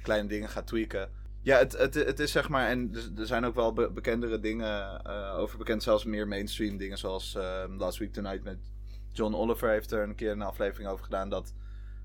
kleine 0.03 0.29
dingen 0.29 0.49
gaat 0.49 0.67
tweaken. 0.67 1.11
Ja, 1.43 1.59
het, 1.59 1.73
het, 1.73 1.95
het 1.95 2.21
is 2.21 2.33
zeg 2.33 2.49
maar. 2.49 2.69
En 2.69 2.93
er 3.17 3.27
zijn 3.27 3.45
ook 3.45 3.55
wel 3.55 3.73
bekendere 3.73 4.41
dingen 4.41 5.03
uh, 5.07 5.39
over 5.39 5.59
bekend. 5.59 5.83
Zelfs 5.83 6.05
meer 6.05 6.29
mainstream 6.29 6.77
dingen 6.77 6.99
zoals 6.99 7.35
uh, 7.35 7.65
Last 7.79 7.99
Week 7.99 8.13
Tonight 8.13 8.45
met 8.45 8.59
John 9.13 9.35
Oliver 9.35 9.69
heeft 9.69 9.91
er 9.91 10.03
een 10.03 10.15
keer 10.15 10.31
een 10.31 10.43
aflevering 10.43 10.91
over 10.91 11.05
gedaan. 11.05 11.29
Dat 11.29 11.55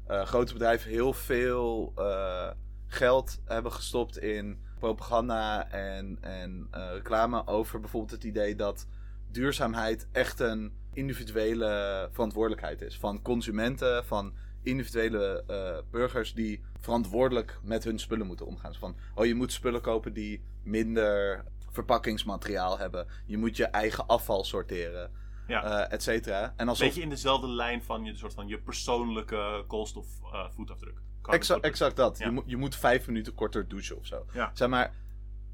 uh, 0.09 0.25
grote 0.25 0.53
bedrijven 0.53 0.89
heel 0.89 1.13
veel 1.13 1.93
uh, 1.97 2.49
geld 2.87 3.41
hebben 3.45 3.71
gestopt 3.71 4.17
in 4.17 4.59
propaganda 4.79 5.69
en, 5.71 6.17
en 6.21 6.67
reclame 6.71 7.47
over 7.47 7.79
bijvoorbeeld 7.79 8.11
het 8.11 8.23
idee 8.23 8.55
dat 8.55 8.87
duurzaamheid 9.31 10.07
echt 10.11 10.39
een 10.39 10.73
individuele 10.93 12.09
verantwoordelijkheid 12.11 12.81
is. 12.81 12.99
Van 12.99 13.21
consumenten, 13.21 14.05
van 14.05 14.33
individuele 14.65 15.43
burgers 15.91 16.33
die 16.33 16.63
verantwoordelijk 16.79 17.59
met 17.63 17.83
hun 17.83 17.99
spullen 17.99 18.27
moeten 18.27 18.45
omgaan. 18.45 18.75
Van, 18.75 18.95
oh 19.15 19.25
je 19.25 19.35
moet 19.35 19.51
spullen 19.51 19.81
kopen 19.81 20.13
die 20.13 20.43
minder 20.63 21.43
verpakkingsmateriaal 21.69 22.77
hebben. 22.77 23.07
Je 23.25 23.37
moet 23.37 23.57
je 23.57 23.65
eigen 23.65 24.07
afval 24.07 24.43
sorteren 24.43 25.11
ja. 25.47 25.85
uh, 25.85 25.93
et 25.93 26.03
cetera. 26.03 26.53
En 26.57 26.67
alsof... 26.67 26.87
Beetje 26.87 27.01
in 27.01 27.09
dezelfde 27.09 27.47
lijn 27.47 27.83
van 27.83 28.03
je, 28.03 28.15
soort 28.15 28.33
van 28.33 28.47
je 28.47 28.59
persoonlijke 28.59 29.63
koolstofvoetafdruk. 29.67 30.97
Uh, 31.27 31.33
exact, 31.33 31.63
exact 31.63 31.95
dat. 31.95 32.17
Je, 32.17 32.31
moet, 32.31 32.43
je 32.47 32.57
moet 32.57 32.75
vijf 32.75 33.07
minuten 33.07 33.33
korter 33.33 33.67
douchen 33.67 33.97
of 33.97 34.05
zo. 34.05 34.25
Ja. 34.33 34.51
Zeg 34.53 34.69
maar, 34.69 34.93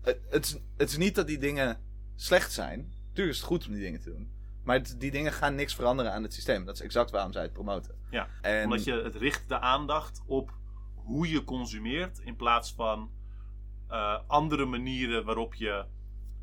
het, 0.02 0.20
het, 0.30 0.46
is, 0.46 0.58
het 0.78 0.90
is 0.90 0.98
niet 0.98 1.16
dat 1.16 1.28
die 1.28 1.38
dingen 1.38 1.82
slecht 2.16 2.52
zijn. 2.52 2.94
Tuurlijk 3.14 3.36
is 3.36 3.42
het 3.42 3.48
goed 3.48 3.66
om 3.66 3.74
die 3.74 3.82
dingen 3.82 4.02
te 4.02 4.10
doen. 4.10 4.32
Maar 4.64 4.98
die 4.98 5.12
dingen 5.12 5.32
gaan 5.32 5.56
niks 5.56 5.76
veranderen 5.76 6.14
aan 6.14 6.24
het 6.24 6.34
systeem. 6.34 6.66
Dat 6.66 6.76
is 6.76 6.82
exact 6.82 7.12
waarom 7.12 7.32
zij 7.32 7.42
het 7.42 7.54
promoten. 7.54 7.96
Ja, 8.10 8.28
en... 8.42 8.64
omdat 8.64 8.84
je 8.84 8.94
het 8.94 9.16
richt 9.16 9.50
de 9.50 9.60
aandacht 9.60 10.22
op 10.26 10.54
hoe 10.96 11.30
je 11.30 11.44
consumeert... 11.44 12.20
in 12.20 12.36
plaats 12.36 12.74
van 12.74 13.12
uh, 13.90 14.20
andere 14.28 14.66
manieren 14.66 15.26
waarop 15.26 15.54
je 15.54 15.86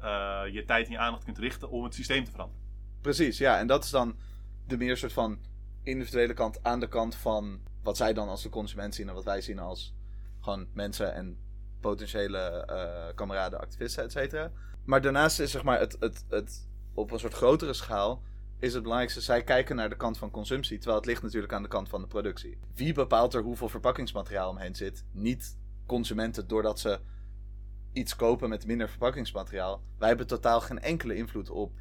uh, 0.00 0.42
je 0.52 0.64
tijd 0.64 0.86
en 0.86 0.92
je 0.92 0.98
aandacht 0.98 1.24
kunt 1.24 1.38
richten... 1.38 1.70
om 1.70 1.84
het 1.84 1.94
systeem 1.94 2.24
te 2.24 2.30
veranderen. 2.30 2.62
Precies, 3.00 3.38
ja. 3.38 3.58
En 3.58 3.66
dat 3.66 3.84
is 3.84 3.90
dan 3.90 4.16
de 4.66 4.76
meer 4.76 4.96
soort 4.96 5.12
van 5.12 5.38
individuele 5.82 6.34
kant 6.34 6.62
aan 6.62 6.80
de 6.80 6.88
kant 6.88 7.14
van 7.14 7.60
wat 7.82 7.96
zij 7.96 8.12
dan 8.12 8.28
als 8.28 8.42
de 8.42 8.48
consument 8.48 8.94
zien 8.94 9.08
en 9.08 9.14
wat 9.14 9.24
wij 9.24 9.40
zien 9.40 9.58
als 9.58 9.94
gewoon 10.40 10.68
mensen 10.72 11.14
en 11.14 11.38
potentiële 11.80 12.68
uh, 12.70 13.14
kameraden, 13.14 13.60
activisten, 13.60 14.04
et 14.04 14.12
cetera. 14.12 14.50
Maar 14.84 15.00
daarnaast 15.00 15.40
is 15.40 15.50
zeg 15.50 15.62
maar 15.62 15.78
het, 15.78 15.96
het, 16.00 16.24
het 16.28 16.67
op 16.98 17.10
een 17.10 17.18
soort 17.18 17.34
grotere 17.34 17.72
schaal 17.72 18.22
is 18.58 18.72
het 18.72 18.82
belangrijkste, 18.82 19.20
zij 19.20 19.44
kijken 19.44 19.76
naar 19.76 19.88
de 19.88 19.96
kant 19.96 20.18
van 20.18 20.30
consumptie, 20.30 20.76
terwijl 20.76 20.98
het 20.98 21.06
ligt 21.06 21.22
natuurlijk 21.22 21.52
aan 21.52 21.62
de 21.62 21.68
kant 21.68 21.88
van 21.88 22.00
de 22.00 22.06
productie. 22.06 22.58
Wie 22.74 22.92
bepaalt 22.92 23.34
er 23.34 23.42
hoeveel 23.42 23.68
verpakkingsmateriaal 23.68 24.50
omheen 24.50 24.74
zit? 24.74 25.04
Niet 25.12 25.56
consumenten, 25.86 26.48
doordat 26.48 26.80
ze 26.80 27.00
iets 27.92 28.16
kopen 28.16 28.48
met 28.48 28.66
minder 28.66 28.88
verpakkingsmateriaal. 28.88 29.82
Wij 29.98 30.08
hebben 30.08 30.26
totaal 30.26 30.60
geen 30.60 30.78
enkele 30.78 31.14
invloed 31.14 31.50
op 31.50 31.72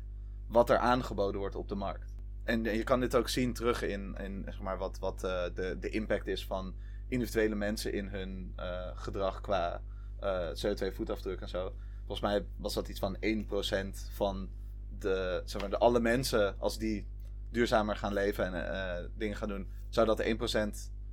wat 0.47 0.69
er 0.69 0.77
aangeboden 0.77 1.39
wordt 1.39 1.55
op 1.55 1.67
de 1.67 1.75
markt. 1.75 2.15
En 2.43 2.63
je 2.63 2.83
kan 2.83 2.99
dit 2.99 3.15
ook 3.15 3.29
zien 3.29 3.53
terug 3.53 3.81
in, 3.81 4.15
in 4.17 4.41
zeg 4.45 4.61
maar, 4.61 4.77
wat, 4.77 4.99
wat 4.99 5.23
uh, 5.23 5.43
de, 5.55 5.77
de 5.79 5.89
impact 5.89 6.27
is 6.27 6.45
van 6.45 6.75
individuele 7.07 7.55
mensen 7.55 7.93
in 7.93 8.07
hun 8.07 8.53
uh, 8.59 8.87
gedrag 8.93 9.41
qua 9.41 9.81
uh, 10.23 10.47
CO2-voetafdruk 10.47 11.41
en 11.41 11.49
zo. 11.49 11.73
Volgens 11.97 12.21
mij 12.21 12.45
was 12.57 12.73
dat 12.73 12.87
iets 12.87 12.99
van 12.99 13.17
1% 13.17 13.19
van 14.13 14.49
de, 14.99 15.41
zeg 15.45 15.61
maar, 15.61 15.69
de 15.69 15.77
alle 15.77 15.99
mensen, 15.99 16.59
als 16.59 16.77
die 16.77 17.07
duurzamer 17.51 17.95
gaan 17.95 18.13
leven 18.13 18.53
en 18.53 19.11
dingen 19.15 19.37
gaan 19.37 19.49
doen, 19.49 19.71
zou 19.89 20.07
dat 20.07 20.23
1% 20.23 20.27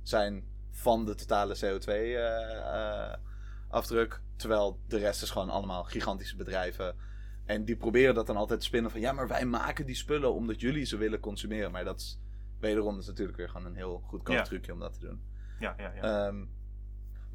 zijn 0.01 0.43
van 0.71 1.05
de 1.05 1.15
totale 1.15 1.55
CO2-afdruk. 1.55 4.21
Terwijl 4.35 4.79
de 4.87 4.97
rest 4.97 5.21
is 5.21 5.29
gewoon 5.29 5.49
allemaal 5.49 5.83
gigantische 5.83 6.35
bedrijven 6.35 6.95
en 7.45 7.65
die 7.65 7.75
proberen 7.75 8.15
dat 8.15 8.27
dan 8.27 8.37
altijd 8.37 8.59
te 8.59 8.65
spinnen 8.65 8.91
van 8.91 8.99
ja, 8.99 9.11
maar 9.11 9.27
wij 9.27 9.45
maken 9.45 9.85
die 9.85 9.95
spullen 9.95 10.33
omdat 10.33 10.61
jullie 10.61 10.85
ze 10.85 10.97
willen 10.97 11.19
consumeren. 11.19 11.71
Maar 11.71 11.83
dat 11.83 11.99
is 11.99 12.19
wederom 12.59 12.99
is 12.99 13.07
natuurlijk 13.07 13.37
weer 13.37 13.49
gewoon 13.49 13.65
een 13.65 13.75
heel 13.75 14.03
goedkoop 14.05 14.37
trucje 14.37 14.73
om 14.73 14.79
dat 14.79 14.93
te 14.93 14.99
doen. 14.99 15.21
Ja, 15.59 15.75
ja, 15.77 15.91
ja. 15.95 16.27
Um, 16.27 16.49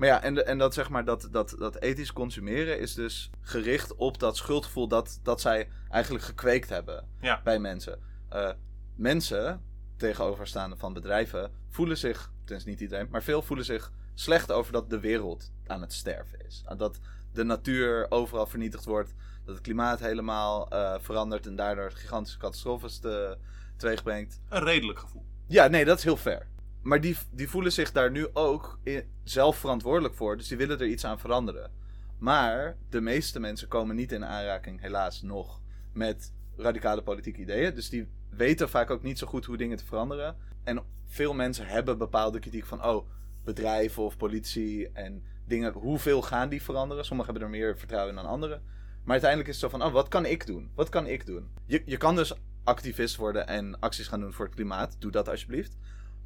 Maar 0.01 0.09
ja, 0.09 0.23
en, 0.23 0.35
de, 0.35 0.43
en 0.43 0.59
dat 0.59 0.75
zeg 0.75 0.91
maar, 0.91 1.05
dat, 1.05 1.29
dat, 1.31 1.55
dat 1.59 1.81
ethisch 1.81 2.13
consumeren 2.13 2.79
is 2.79 2.95
dus 2.95 3.31
gericht 3.41 3.95
op 3.95 4.19
dat 4.19 4.37
schuldgevoel 4.37 4.89
dat, 4.89 5.21
dat 5.23 5.41
zij 5.41 5.69
eigenlijk 5.89 6.25
gekweekt 6.25 6.69
hebben 6.69 7.09
Ja. 7.21 7.41
bij 7.45 7.59
mensen. 7.59 7.99
Eh, 8.29 8.51
mensen, 8.95 9.63
tegenoverstaande 9.97 10.77
van 10.77 10.93
bedrijven, 10.93 11.51
voelen 11.69 11.97
zich, 11.99 12.31
tenminste 12.45 12.71
niet 12.71 12.81
iedereen, 12.81 13.09
maar 13.11 13.23
veel 13.23 13.43
voelen 13.43 13.65
zich 13.65 13.93
slecht 14.15 14.53
over 14.53 14.73
dat 14.73 14.91
de 14.91 15.01
wereld 15.01 15.53
aan 15.67 15.81
het 15.81 15.93
sterven 15.93 16.47
is. 16.47 16.65
Dat 16.77 16.99
de 17.33 17.45
natuur 17.45 18.07
overal 18.11 18.47
vernietigd 18.47 18.85
wordt, 18.85 19.15
dat 19.45 19.55
het 19.55 19.65
klimaat 19.65 20.01
helemaal 20.01 20.69
eh, 20.71 20.95
verandert 21.01 21.47
en 21.47 21.57
daardoor 21.57 21.91
gigantische 21.93 22.39
catastrofes 22.39 22.99
te, 22.99 23.37
teweeg 23.77 24.03
brengt. 24.03 24.41
Een 24.49 24.65
redelijk 24.65 24.99
gevoel. 24.99 25.25
Ja, 25.47 25.67
nee, 25.67 25.85
dat 25.85 25.99
is 25.99 26.05
heel 26.05 26.17
fair. 26.17 26.47
Maar 26.83 27.01
die, 27.01 27.17
die 27.31 27.49
voelen 27.49 27.73
zich 27.73 27.93
daar 27.93 28.11
nu 28.11 28.27
ook 28.33 28.79
zelf 29.25 29.57
verantwoordelijk 29.57 30.15
voor. 30.15 30.37
Dus 30.37 30.49
die 30.49 30.57
willen 30.57 30.81
er 30.81 30.87
iets 30.87 31.05
aan 31.05 31.19
veranderen. 31.19 31.71
Maar 32.19 32.77
de 32.89 33.01
meeste 33.01 33.41
mensen 33.41 33.69
komen 33.69 33.97
niet 33.97 34.13
in 34.13 34.25
aanraking, 34.25 34.81
helaas 34.81 35.23
nog, 35.23 35.61
met 35.93 36.33
radicale 36.57 37.03
politieke 37.03 37.41
ideeën. 37.41 37.75
Dus 37.75 37.89
die 37.89 38.09
weten 38.29 38.69
vaak 38.69 38.91
ook 38.91 39.03
niet 39.03 39.19
zo 39.19 39.27
goed 39.27 39.45
hoe 39.45 39.57
dingen 39.57 39.77
te 39.77 39.85
veranderen. 39.85 40.37
En 40.65 40.83
veel 41.07 41.35
mensen 41.35 41.67
hebben 41.67 41.99
bepaalde 41.99 42.39
kritiek 42.39 42.67
van, 42.67 42.85
oh, 42.85 43.07
bedrijven 43.45 44.03
of 44.03 44.17
politie 44.17 44.91
en 44.93 45.23
dingen, 45.47 45.73
hoeveel 45.73 46.23
gaan 46.23 46.49
die 46.49 46.63
veranderen? 46.63 47.05
Sommigen 47.05 47.33
hebben 47.33 47.51
er 47.51 47.59
meer 47.59 47.79
vertrouwen 47.79 48.17
in 48.17 48.23
dan 48.23 48.31
anderen. 48.31 48.63
Maar 49.03 49.13
uiteindelijk 49.13 49.51
is 49.51 49.61
het 49.61 49.71
zo 49.71 49.79
van, 49.79 49.87
oh, 49.87 49.93
wat 49.93 50.09
kan 50.09 50.27
ik 50.27 50.47
doen? 50.47 50.71
Wat 50.75 50.89
kan 50.89 51.07
ik 51.07 51.27
doen? 51.27 51.49
Je, 51.67 51.83
je 51.85 51.97
kan 51.97 52.15
dus 52.17 52.35
activist 52.65 53.17
worden 53.17 53.47
en 53.47 53.81
acties 53.81 54.09
gaan 54.09 54.21
doen 54.21 54.33
voor 54.33 54.45
het 54.45 54.55
klimaat. 54.55 54.97
Doe 54.99 55.11
dat 55.11 55.29
alsjeblieft. 55.29 55.77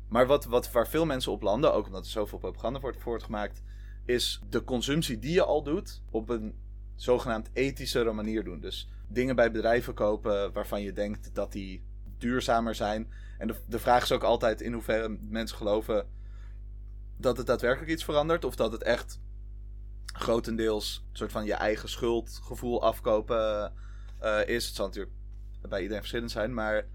Maar 0.08 0.26
wat, 0.26 0.44
wat, 0.44 0.72
waar 0.72 0.88
veel 0.88 1.04
mensen 1.06 1.32
op 1.32 1.42
landen, 1.42 1.74
ook 1.74 1.86
omdat 1.86 2.04
er 2.04 2.10
zoveel 2.10 2.38
propaganda 2.38 2.80
wordt 2.80 3.00
voortgemaakt, 3.00 3.62
is 4.04 4.40
de 4.48 4.64
consumptie 4.64 5.18
die 5.18 5.32
je 5.32 5.44
al 5.44 5.62
doet 5.62 6.02
op 6.10 6.28
een 6.28 6.54
zogenaamd 6.94 7.50
ethischere 7.52 8.12
manier 8.12 8.44
doen. 8.44 8.60
Dus 8.60 8.88
dingen 9.08 9.36
bij 9.36 9.50
bedrijven 9.50 9.94
kopen 9.94 10.52
waarvan 10.52 10.82
je 10.82 10.92
denkt 10.92 11.34
dat 11.34 11.52
die 11.52 11.84
duurzamer 12.18 12.74
zijn. 12.74 13.12
En 13.38 13.46
de, 13.46 13.54
de 13.66 13.78
vraag 13.78 14.02
is 14.02 14.12
ook 14.12 14.22
altijd 14.22 14.60
in 14.60 14.72
hoeverre 14.72 15.18
mensen 15.20 15.56
geloven 15.56 16.08
dat 17.16 17.36
het 17.36 17.46
daadwerkelijk 17.46 17.90
iets 17.92 18.04
verandert. 18.04 18.44
Of 18.44 18.56
dat 18.56 18.72
het 18.72 18.82
echt 18.82 19.20
grotendeels 20.06 21.04
een 21.10 21.16
soort 21.16 21.32
van 21.32 21.44
je 21.44 21.54
eigen 21.54 21.88
schuldgevoel 21.88 22.82
afkopen 22.82 23.72
eh, 24.18 24.48
is. 24.48 24.66
Het 24.66 24.74
zal 24.74 24.86
natuurlijk 24.86 25.14
bij 25.68 25.78
iedereen 25.78 26.00
verschillend 26.00 26.30
zijn, 26.30 26.54
maar 26.54 26.86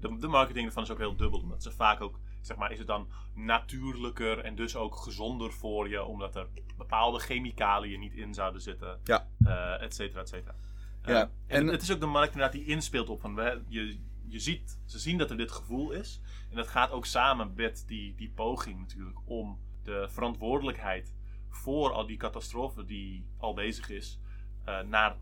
De, 0.00 0.16
de 0.18 0.26
marketing 0.26 0.66
ervan 0.66 0.82
is 0.82 0.90
ook 0.90 0.98
heel 0.98 1.16
dubbel. 1.16 1.40
Omdat 1.40 1.62
ze 1.62 1.72
vaak 1.72 2.00
ook, 2.00 2.18
zeg 2.46 2.56
maar, 2.56 2.72
is 2.72 2.78
het 2.78 2.86
dan 2.86 3.08
natuurlijker 3.34 4.38
en 4.38 4.54
dus 4.54 4.76
ook 4.76 4.96
gezonder 4.96 5.52
voor 5.52 5.88
je. 5.88 6.04
Omdat 6.04 6.36
er 6.36 6.48
bepaalde 6.76 7.18
chemicaliën 7.18 8.00
niet 8.00 8.14
in 8.14 8.34
zouden 8.34 8.60
zitten. 8.60 9.00
Ja. 9.04 9.28
eh, 9.44 9.82
et 9.82 9.94
cetera, 9.94 10.20
et 10.20 10.28
cetera. 10.28 10.54
Eh, 11.02 11.14
Ja, 11.14 11.20
en, 11.20 11.30
en- 11.46 11.66
het 11.66 11.82
is 11.82 11.92
ook 11.92 12.00
de 12.00 12.06
markt 12.06 12.32
inderdaad 12.32 12.52
die 12.56 12.64
inspeelt 12.66 13.08
op 13.08 13.20
van, 13.20 13.34
we, 13.34 13.62
je, 13.68 13.98
je 14.26 14.38
ziet, 14.38 14.80
ze 14.84 14.98
zien 14.98 15.18
dat 15.18 15.30
er 15.30 15.36
dit 15.36 15.52
gevoel 15.52 15.90
is. 15.92 16.20
En 16.50 16.56
dat 16.56 16.68
gaat 16.68 16.90
ook 16.90 17.06
samen 17.06 17.52
met 17.54 17.84
die, 17.86 18.14
die 18.14 18.30
poging 18.30 18.78
natuurlijk 18.78 19.18
om 19.24 19.58
de 19.82 20.06
verantwoordelijkheid 20.10 21.14
voor 21.48 21.92
al 21.92 22.06
die 22.06 22.16
catastrofen 22.16 22.86
die 22.86 23.26
al 23.38 23.54
bezig 23.54 23.90
is, 23.90 24.18
eh, 24.64 24.80
naar 24.80 25.16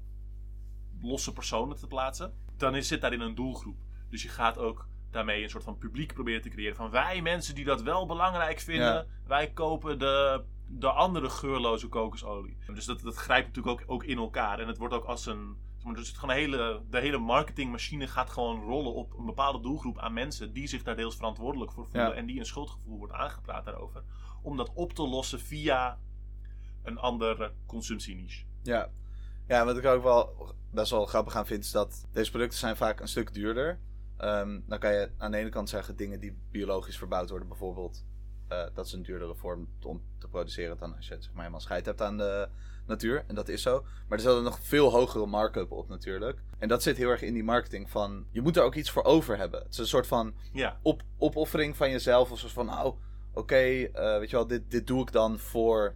losse 1.00 1.32
personen 1.32 1.76
te 1.76 1.86
plaatsen. 1.86 2.34
Dan 2.56 2.74
is, 2.76 2.88
zit 2.88 3.00
daarin 3.00 3.20
een 3.20 3.34
doelgroep. 3.34 3.76
Dus 4.08 4.22
je 4.22 4.28
gaat 4.28 4.58
ook 4.58 4.88
daarmee 5.12 5.42
een 5.42 5.50
soort 5.50 5.64
van 5.64 5.78
publiek 5.78 6.14
proberen 6.14 6.42
te 6.42 6.48
creëren. 6.48 6.76
Van 6.76 6.90
wij 6.90 7.22
mensen 7.22 7.54
die 7.54 7.64
dat 7.64 7.82
wel 7.82 8.06
belangrijk 8.06 8.60
vinden, 8.60 8.94
Ja. 8.94 9.04
wij 9.26 9.50
kopen 9.50 9.98
de, 9.98 10.44
de 10.66 10.90
andere 10.90 11.30
geurloze 11.30 11.88
kokosolie. 11.88 12.56
Dus 12.74 12.84
dat, 12.84 13.00
dat 13.00 13.16
grijpt 13.16 13.46
natuurlijk 13.46 13.80
ook, 13.82 13.90
ook 13.90 14.04
in 14.04 14.16
elkaar. 14.18 14.58
En 14.58 14.66
het 14.68 14.78
wordt 14.78 14.94
ook 14.94 15.04
als 15.04 15.26
een. 15.26 15.56
Dus 15.94 16.08
het 16.08 16.18
gewoon 16.18 16.34
hele, 16.34 16.82
de 16.90 16.98
hele 17.00 17.18
marketingmachine 17.18 18.06
gaat 18.06 18.30
gewoon 18.30 18.60
rollen 18.60 18.94
op 18.94 19.18
een 19.18 19.24
bepaalde 19.26 19.60
doelgroep 19.60 19.98
aan 19.98 20.12
mensen 20.12 20.52
die 20.52 20.66
zich 20.66 20.82
daar 20.82 20.96
deels 20.96 21.16
verantwoordelijk 21.16 21.72
voor 21.72 21.84
voelen 21.84 22.08
Ja. 22.10 22.14
en 22.14 22.26
die 22.26 22.38
een 22.38 22.46
schuldgevoel 22.46 22.98
wordt 22.98 23.12
aangepraat 23.12 23.64
daarover. 23.64 24.02
Om 24.42 24.56
dat 24.56 24.70
op 24.74 24.92
te 24.92 25.02
lossen 25.08 25.40
via 25.40 25.98
een 26.82 26.98
andere 26.98 27.52
consumptieniche. 27.66 28.44
Ja. 28.62 28.90
ja, 29.48 29.64
wat 29.64 29.76
ik 29.76 29.84
ook 29.84 30.02
wel 30.02 30.54
best 30.70 30.90
wel 30.90 31.06
grappig 31.06 31.36
aan 31.36 31.46
vind, 31.46 31.64
is 31.64 31.70
dat 31.70 32.06
deze 32.12 32.30
producten 32.30 32.58
zijn 32.58 32.76
vaak 32.76 33.00
een 33.00 33.08
stuk 33.08 33.34
duurder. 33.34 33.80
Ehm, 34.22 34.60
dan 34.66 34.78
kan 34.78 34.92
je 34.92 35.10
aan 35.18 35.30
de 35.30 35.36
ene 35.36 35.48
kant 35.48 35.68
zeggen 35.68 35.96
dingen 35.96 36.20
die 36.20 36.38
biologisch 36.50 36.98
verbouwd 36.98 37.30
worden, 37.30 37.48
bijvoorbeeld. 37.48 38.04
eh, 38.48 38.66
dat 38.74 38.86
is 38.86 38.92
een 38.92 39.02
duurdere 39.02 39.34
vorm 39.34 39.68
om 39.82 40.02
te 40.18 40.28
produceren 40.28 40.76
dan 40.78 40.96
als 40.96 41.08
je 41.08 41.14
zeg 41.18 41.30
maar, 41.30 41.40
helemaal 41.40 41.60
scheid 41.60 41.86
hebt 41.86 42.02
aan 42.02 42.16
de 42.16 42.48
natuur. 42.86 43.24
En 43.26 43.34
dat 43.34 43.48
is 43.48 43.62
zo. 43.62 43.80
Maar 44.08 44.18
er 44.18 44.24
zit 44.24 44.32
er 44.32 44.42
nog 44.42 44.58
veel 44.62 44.90
hogere 44.90 45.26
markup 45.26 45.70
op 45.72 45.88
natuurlijk. 45.88 46.42
En 46.58 46.68
dat 46.68 46.82
zit 46.82 46.96
heel 46.96 47.10
erg 47.10 47.22
in 47.22 47.34
die 47.34 47.44
marketing 47.44 47.90
van... 47.90 48.26
Je 48.30 48.40
moet 48.40 48.56
er 48.56 48.62
ook 48.62 48.74
iets 48.74 48.90
voor 48.90 49.02
over 49.04 49.36
hebben. 49.36 49.62
Het 49.62 49.72
is 49.72 49.78
een 49.78 49.86
soort 49.86 50.06
van 50.06 50.34
Ja, 50.52 50.78
op, 50.82 51.02
opoffering 51.18 51.76
van 51.76 51.90
jezelf. 51.90 52.30
Of 52.30 52.38
soort 52.38 52.52
van, 52.52 52.66
nou, 52.66 52.94
oké, 53.32 53.54
eh, 53.56 54.18
weet 54.18 54.30
je 54.30 54.36
wel, 54.36 54.46
dit, 54.46 54.70
dit 54.70 54.86
doe 54.86 55.02
ik 55.02 55.12
dan 55.12 55.38
voor... 55.38 55.94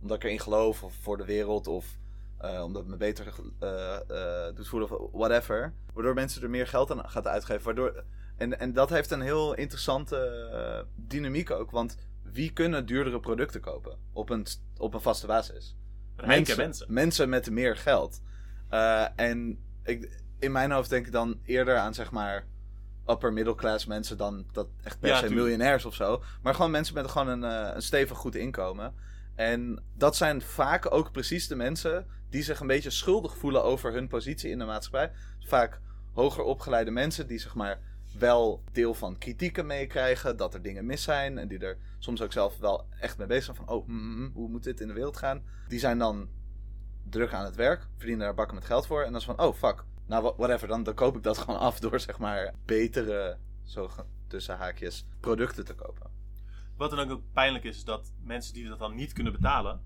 Omdat 0.00 0.16
ik 0.16 0.24
erin 0.24 0.40
geloof, 0.40 0.82
of 0.82 0.94
voor 0.94 1.16
de 1.16 1.24
wereld, 1.24 1.66
of... 1.66 1.98
eh, 2.44 2.62
omdat 2.62 2.82
het 2.82 2.90
me 2.90 2.96
beter 2.96 3.26
eh, 3.58 3.94
eh, 3.94 4.54
doet 4.54 4.68
voelen, 4.68 5.00
of 5.00 5.10
whatever. 5.12 5.74
Waardoor 5.92 6.14
mensen 6.14 6.42
er 6.42 6.50
meer 6.50 6.66
geld 6.66 6.90
aan 6.90 7.08
gaan 7.08 7.28
uitgeven. 7.28 7.64
Waardoor, 7.64 8.04
en, 8.36 8.58
en 8.58 8.72
dat 8.72 8.90
heeft 8.90 9.10
een 9.10 9.20
heel 9.20 9.54
interessante 9.54 10.86
dynamiek 10.94 11.50
ook. 11.50 11.70
Want 11.70 11.96
wie 12.22 12.52
kunnen 12.52 12.86
duurdere 12.86 13.20
producten 13.20 13.60
kopen? 13.60 13.98
Op 14.12 14.30
een, 14.30 14.46
op 14.76 14.94
een 14.94 15.00
vaste 15.00 15.26
basis. 15.26 15.76
rijke 16.16 16.56
mensen. 16.56 16.92
Mensen 16.92 17.28
met 17.28 17.50
meer 17.50 17.76
geld. 17.76 18.20
En 19.16 19.58
ik, 19.82 20.22
in 20.38 20.52
mijn 20.52 20.70
hoofd 20.70 20.90
denk 20.90 21.06
ik 21.06 21.12
dan 21.12 21.40
eerder 21.44 21.76
aan 21.76 21.94
zeg 21.94 22.10
maar 22.10 22.46
upper 23.06 23.32
middle 23.32 23.54
class 23.54 23.86
mensen 23.86 24.16
dan 24.16 24.46
dat 24.52 24.66
echt 24.82 25.00
per 25.00 25.08
Ja, 25.08 25.18
se 25.18 25.34
miljonairs 25.34 25.84
of 25.84 25.94
zo. 25.94 26.22
Maar 26.42 26.54
gewoon 26.54 26.70
mensen 26.70 26.94
met 26.94 27.10
gewoon 27.10 27.28
een, 27.28 27.42
een 27.74 27.82
stevig 27.82 28.18
goed 28.18 28.34
inkomen. 28.34 28.94
En 29.34 29.82
dat 29.94 30.16
zijn 30.16 30.42
vaak 30.42 30.92
ook 30.92 31.12
precies 31.12 31.48
de 31.48 31.56
mensen 31.56 32.06
die 32.28 32.42
zich 32.42 32.60
een 32.60 32.66
beetje 32.66 32.90
schuldig 32.90 33.36
voelen 33.36 33.64
over 33.64 33.92
hun 33.92 34.08
positie 34.08 34.50
in 34.50 34.58
de 34.58 34.64
maatschappij. 34.64 35.12
Vaak 35.40 35.80
hoger 36.12 36.42
opgeleide 36.42 36.90
mensen 36.90 37.26
die 37.26 37.38
zeg 37.38 37.54
maar 37.54 37.78
wel 38.18 38.62
deel 38.72 38.94
van 38.94 39.18
kritieken 39.18 39.66
meekrijgen, 39.66 40.36
dat 40.36 40.54
er 40.54 40.62
dingen 40.62 40.86
mis 40.86 41.02
zijn 41.02 41.38
en 41.38 41.48
die 41.48 41.58
er 41.58 41.78
soms 41.98 42.22
ook 42.22 42.32
zelf 42.32 42.58
wel 42.58 42.86
echt 43.00 43.18
mee 43.18 43.26
bezig 43.26 43.44
zijn 43.44 43.56
van, 43.56 43.68
oh, 43.68 43.86
mm, 43.86 44.16
mm, 44.16 44.30
hoe 44.34 44.48
moet 44.48 44.62
dit 44.62 44.80
in 44.80 44.88
de 44.88 44.94
wereld 44.94 45.16
gaan? 45.16 45.42
Die 45.68 45.78
zijn 45.78 45.98
dan 45.98 46.28
druk 47.08 47.32
aan 47.32 47.44
het 47.44 47.54
werk, 47.56 47.86
verdienen 47.96 48.24
daar 48.24 48.34
bakken 48.34 48.54
met 48.54 48.64
geld 48.64 48.86
voor 48.86 49.00
en 49.02 49.10
dan 49.10 49.20
is 49.20 49.24
van, 49.26 49.40
oh, 49.40 49.54
fuck, 49.54 49.84
nou, 50.06 50.22
wha- 50.22 50.34
whatever, 50.36 50.68
dan, 50.68 50.94
koop 50.94 51.16
ik 51.16 51.22
dat 51.22 51.38
gewoon 51.42 51.58
af 51.60 51.80
door 51.80 52.00
zeg 52.00 52.18
maar 52.18 52.54
betere, 52.64 53.36
zo 53.62 53.90
tussen 54.26 54.56
haakjes, 54.56 55.06
producten 55.20 55.64
te 55.64 55.74
kopen. 55.74 56.10
Wat 56.76 56.90
dan 56.90 57.10
ook 57.10 57.22
pijnlijk 57.32 57.64
is, 57.64 57.76
is 57.76 57.84
dat 57.84 58.12
mensen 58.22 58.54
die 58.54 58.68
dat 58.68 58.78
dan 58.78 58.94
niet 58.94 59.12
kunnen 59.12 59.32
betalen, 59.32 59.80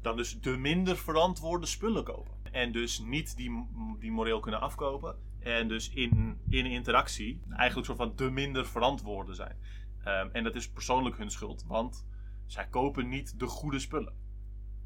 dan 0.00 0.16
dus 0.16 0.40
de 0.40 0.56
minder 0.56 0.96
verantwoorde 0.96 1.66
spullen 1.66 2.04
kopen. 2.04 2.34
En 2.52 2.72
dus 2.72 2.98
niet 2.98 3.36
die, 3.36 3.66
die 3.98 4.12
moreel 4.12 4.40
kunnen 4.40 4.60
afkopen. 4.60 5.16
En 5.38 5.68
dus 5.68 5.90
in, 5.90 6.40
in 6.48 6.66
interactie 6.66 7.40
eigenlijk 7.50 7.86
soort 7.86 7.98
van 7.98 8.12
de 8.16 8.30
minder 8.30 8.66
verantwoorde 8.66 9.34
zijn. 9.34 9.56
Ehm, 10.04 10.28
en 10.32 10.44
dat 10.44 10.54
is 10.54 10.68
persoonlijk 10.70 11.16
hun 11.18 11.30
schuld, 11.30 11.64
want 11.66 12.06
zij 12.46 12.66
kopen 12.66 13.08
niet 13.08 13.38
de 13.38 13.46
goede 13.46 13.78
spullen. 13.78 14.12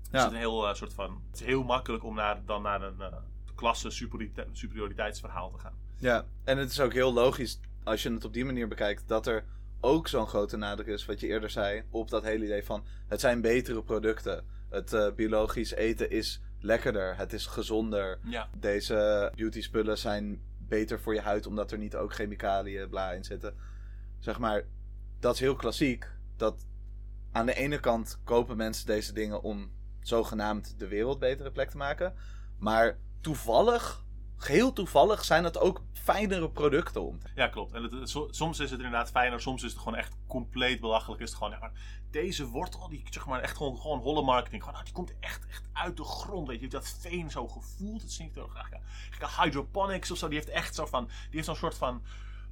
Dus 0.02 0.09
Ja. 0.11 0.19
het 0.19 0.26
is 0.26 0.33
een 0.33 0.38
heel 0.38 0.69
eh, 0.69 0.75
soort 0.75 0.95
van. 0.95 1.23
Het 1.30 1.40
is 1.40 1.47
heel 1.47 1.62
makkelijk 1.62 2.04
om 2.04 2.14
naar, 2.14 2.45
dan 2.45 2.62
naar 2.62 2.83
een 2.83 3.00
eh, 3.00 3.16
klasse 3.54 3.90
superiorite- 3.90 4.49
superioriteitsverhaal 4.52 5.50
te 5.50 5.59
gaan. 5.59 5.75
Ja, 5.97 6.25
en 6.45 6.59
het 6.59 6.71
is 6.71 6.80
ook 6.80 6.92
heel 6.92 7.12
logisch 7.12 7.61
als 7.85 8.02
je 8.02 8.11
het 8.12 8.25
op 8.25 8.33
die 8.33 8.45
manier 8.45 8.69
bekijkt 8.69 9.09
dat 9.09 9.26
er 9.26 9.45
ook 9.80 10.08
zo'n 10.08 10.26
grote 10.26 10.56
nadruk 10.56 10.87
is, 10.87 11.04
wat 11.04 11.20
je 11.20 11.26
eerder 11.26 11.50
zei, 11.50 11.82
op 11.90 12.10
dat 12.10 12.22
hele 12.22 12.44
idee 12.44 12.64
van 12.64 12.84
het 13.08 13.20
zijn 13.20 13.40
betere 13.40 13.82
producten. 13.82 14.44
Het 14.68 14.92
eh, 14.92 15.12
biologisch 15.12 15.70
eten 15.70 16.10
is 16.10 16.40
lekkerder, 16.60 17.16
het 17.16 17.32
is 17.32 17.46
gezonder. 17.46 18.18
Ja. 18.25 18.49
Deze 18.58 19.32
beauty 19.34 19.62
spullen 19.62 19.99
zijn 19.99 20.42
beter 20.58 21.00
voor 21.00 21.14
je 21.14 21.20
huid 21.20 21.46
omdat 21.46 21.72
er 21.72 21.78
niet 21.78 21.96
ook 21.96 22.14
chemicaliën 22.14 22.88
bla 22.88 23.12
in 23.12 23.25
zitten. 23.25 23.54
Zeg 24.18 24.38
maar, 24.38 24.64
dat 25.20 25.34
is 25.34 25.40
heel 25.40 25.56
klassiek. 25.56 26.06
Dat 26.37 26.66
aan 27.32 27.46
de 27.46 27.54
ene 27.54 27.80
kant 27.80 28.20
kopen 28.25 28.56
mensen 28.56 28.87
deze 28.87 29.12
dingen 29.12 29.42
om 29.42 29.70
zogenaamd 30.00 30.75
de 30.78 30.88
wereld 30.88 31.18
betere 31.18 31.50
plek 31.50 31.70
te 31.70 31.76
maken. 31.76 32.14
Maar 32.58 32.99
toevallig, 33.20 34.04
geheel 34.42 34.73
toevallig, 34.73 35.25
zijn 35.25 35.44
het 35.44 35.59
ook 35.59 35.82
fijnere 35.92 36.50
producten 36.50 37.02
om. 37.02 37.18
Ja, 37.35 37.49
klopt. 37.49 37.73
En 37.73 37.82
het, 37.82 37.92
het- 37.92 38.11
so- 38.11 38.28
soms 38.30 38.59
is 38.59 38.70
het 38.70 38.78
inderdaad 38.80 39.11
fijner, 39.11 39.40
soms 39.40 39.62
is 39.62 39.70
het 39.73 39.78
gewoon 39.82 39.99
echt 39.99 40.16
compleet 40.26 40.80
belachelijk. 40.80 41.20
Is 41.20 41.28
het 41.28 41.37
gewoon, 41.38 41.52
ja, 41.52 41.59
maar 41.59 41.73
deze 42.11 42.47
wortel, 42.47 42.88
die 42.88 43.02
zeg 43.11 43.26
maar 43.26 43.40
echt 43.40 43.56
gewoon, 43.56 43.78
gewoon 43.80 43.99
holle 43.99 44.23
marketing. 44.23 44.61
Gewoon, 44.61 44.73
nou, 44.75 44.85
die 44.85 44.94
komt 44.94 45.12
echt, 45.20 45.47
echt 45.49 45.68
uit 45.73 45.97
de 45.97 46.04
grond. 46.04 46.49
Weet 46.49 46.61
je, 46.61 46.68
dat 46.68 46.97
veen 47.00 47.30
zo 47.30 47.49
gevoeld. 47.49 48.02
Het 48.02 48.12
zingt 48.12 48.35
heel 48.35 48.49
graag. 48.49 48.68
Ja. 48.70 49.42
Hydroponics 49.44 50.11
of 50.11 50.18
zo, 50.18 50.28
die 50.28 50.37
heeft 50.38 50.50
echt 50.50 50.75
zo 50.75 50.87
van, 50.87 51.04
die 51.06 51.14
heeft 51.30 51.44
zo'n 51.47 51.56
soort 51.56 51.75
van 51.75 52.02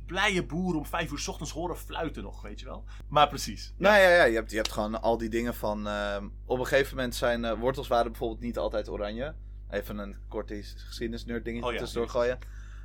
blije 0.06 0.44
boer 0.46 0.76
om 0.76 0.86
vijf 0.86 1.10
uur 1.10 1.18
's 1.18 1.28
ochtends 1.28 1.52
horen 1.52 1.76
fluiten 1.78 2.22
nog, 2.22 2.42
weet 2.42 2.60
je 2.60 2.66
wel. 2.66 2.84
Maar 3.08 3.28
precies. 3.28 3.72
Nou 3.76 3.96
ja, 3.98 4.08
ja 4.08 4.24
je, 4.24 4.34
hebt, 4.34 4.50
je 4.50 4.56
hebt 4.56 4.72
gewoon 4.72 5.02
al 5.02 5.18
die 5.18 5.28
dingen 5.28 5.54
van... 5.54 5.86
ehm, 5.86 6.28
op 6.44 6.58
een 6.58 6.66
gegeven 6.66 6.96
moment 6.96 7.14
zijn 7.14 7.44
eh, 7.44 7.58
wortels 7.58 7.88
waren 7.88 8.10
bijvoorbeeld 8.10 8.40
niet 8.40 8.58
altijd 8.58 8.88
oranje. 8.88 9.34
Even 9.70 9.98
een 9.98 10.16
korte 10.28 10.62
geschiedenisnerd 10.62 11.44
dingetje 11.44 11.66
Oh 11.66 11.72
ja, 11.72 11.78
tussendoor 11.78 12.08
gooien. 12.08 12.38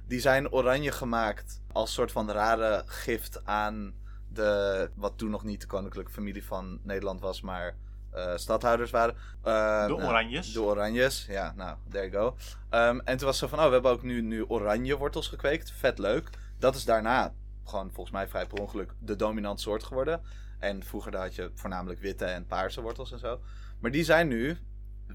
Die 0.07 0.19
zijn 0.19 0.51
oranje 0.51 0.91
gemaakt 0.91 1.61
als 1.71 1.93
soort 1.93 2.11
van 2.11 2.31
rare 2.31 2.83
gift 2.85 3.45
aan 3.45 3.93
de... 4.33 4.89
Wat 4.95 5.17
toen 5.17 5.29
nog 5.29 5.43
niet 5.43 5.61
de 5.61 5.67
koninklijke 5.67 6.11
familie 6.11 6.45
van 6.45 6.79
Nederland 6.83 7.19
was, 7.21 7.41
maar 7.41 7.75
eh, 8.11 8.35
stadhouders 8.35 8.91
waren. 8.91 9.15
Eh, 9.43 9.85
De 9.87 9.93
nou, 9.93 10.03
Oranjes. 10.03 10.53
De 10.53 10.61
oranjes, 10.61 11.25
ja, 11.25 11.53
nou, 11.55 11.77
there 11.89 12.09
you 12.09 12.23
go. 12.23 12.37
Ehm, 12.69 12.99
en 12.99 13.17
toen 13.17 13.27
was 13.27 13.37
zo 13.37 13.47
van, 13.47 13.59
oh, 13.59 13.65
we 13.65 13.71
hebben 13.73 13.91
ook 13.91 14.03
nu, 14.03 14.21
nu 14.21 14.43
oranje 14.43 14.97
wortels 14.97 15.27
gekweekt. 15.27 15.71
Vet 15.71 15.99
leuk. 15.99 16.29
Dat 16.59 16.75
is 16.75 16.85
daarna 16.85 17.33
gewoon 17.65 17.91
volgens 17.91 18.15
mij 18.15 18.27
vrij 18.27 18.45
per 18.45 18.61
ongeluk 18.61 18.93
de 18.99 19.15
dominant 19.15 19.61
soort 19.61 19.83
geworden. 19.83 20.21
En 20.59 20.83
vroeger 20.83 21.17
had 21.17 21.35
je 21.35 21.51
voornamelijk 21.53 21.99
witte 21.99 22.25
en 22.25 22.45
paarse 22.45 22.81
wortels 22.81 23.11
en 23.11 23.19
zo. 23.19 23.39
Maar 23.79 23.91
die 23.91 24.03
zijn 24.03 24.27
nu 24.27 24.57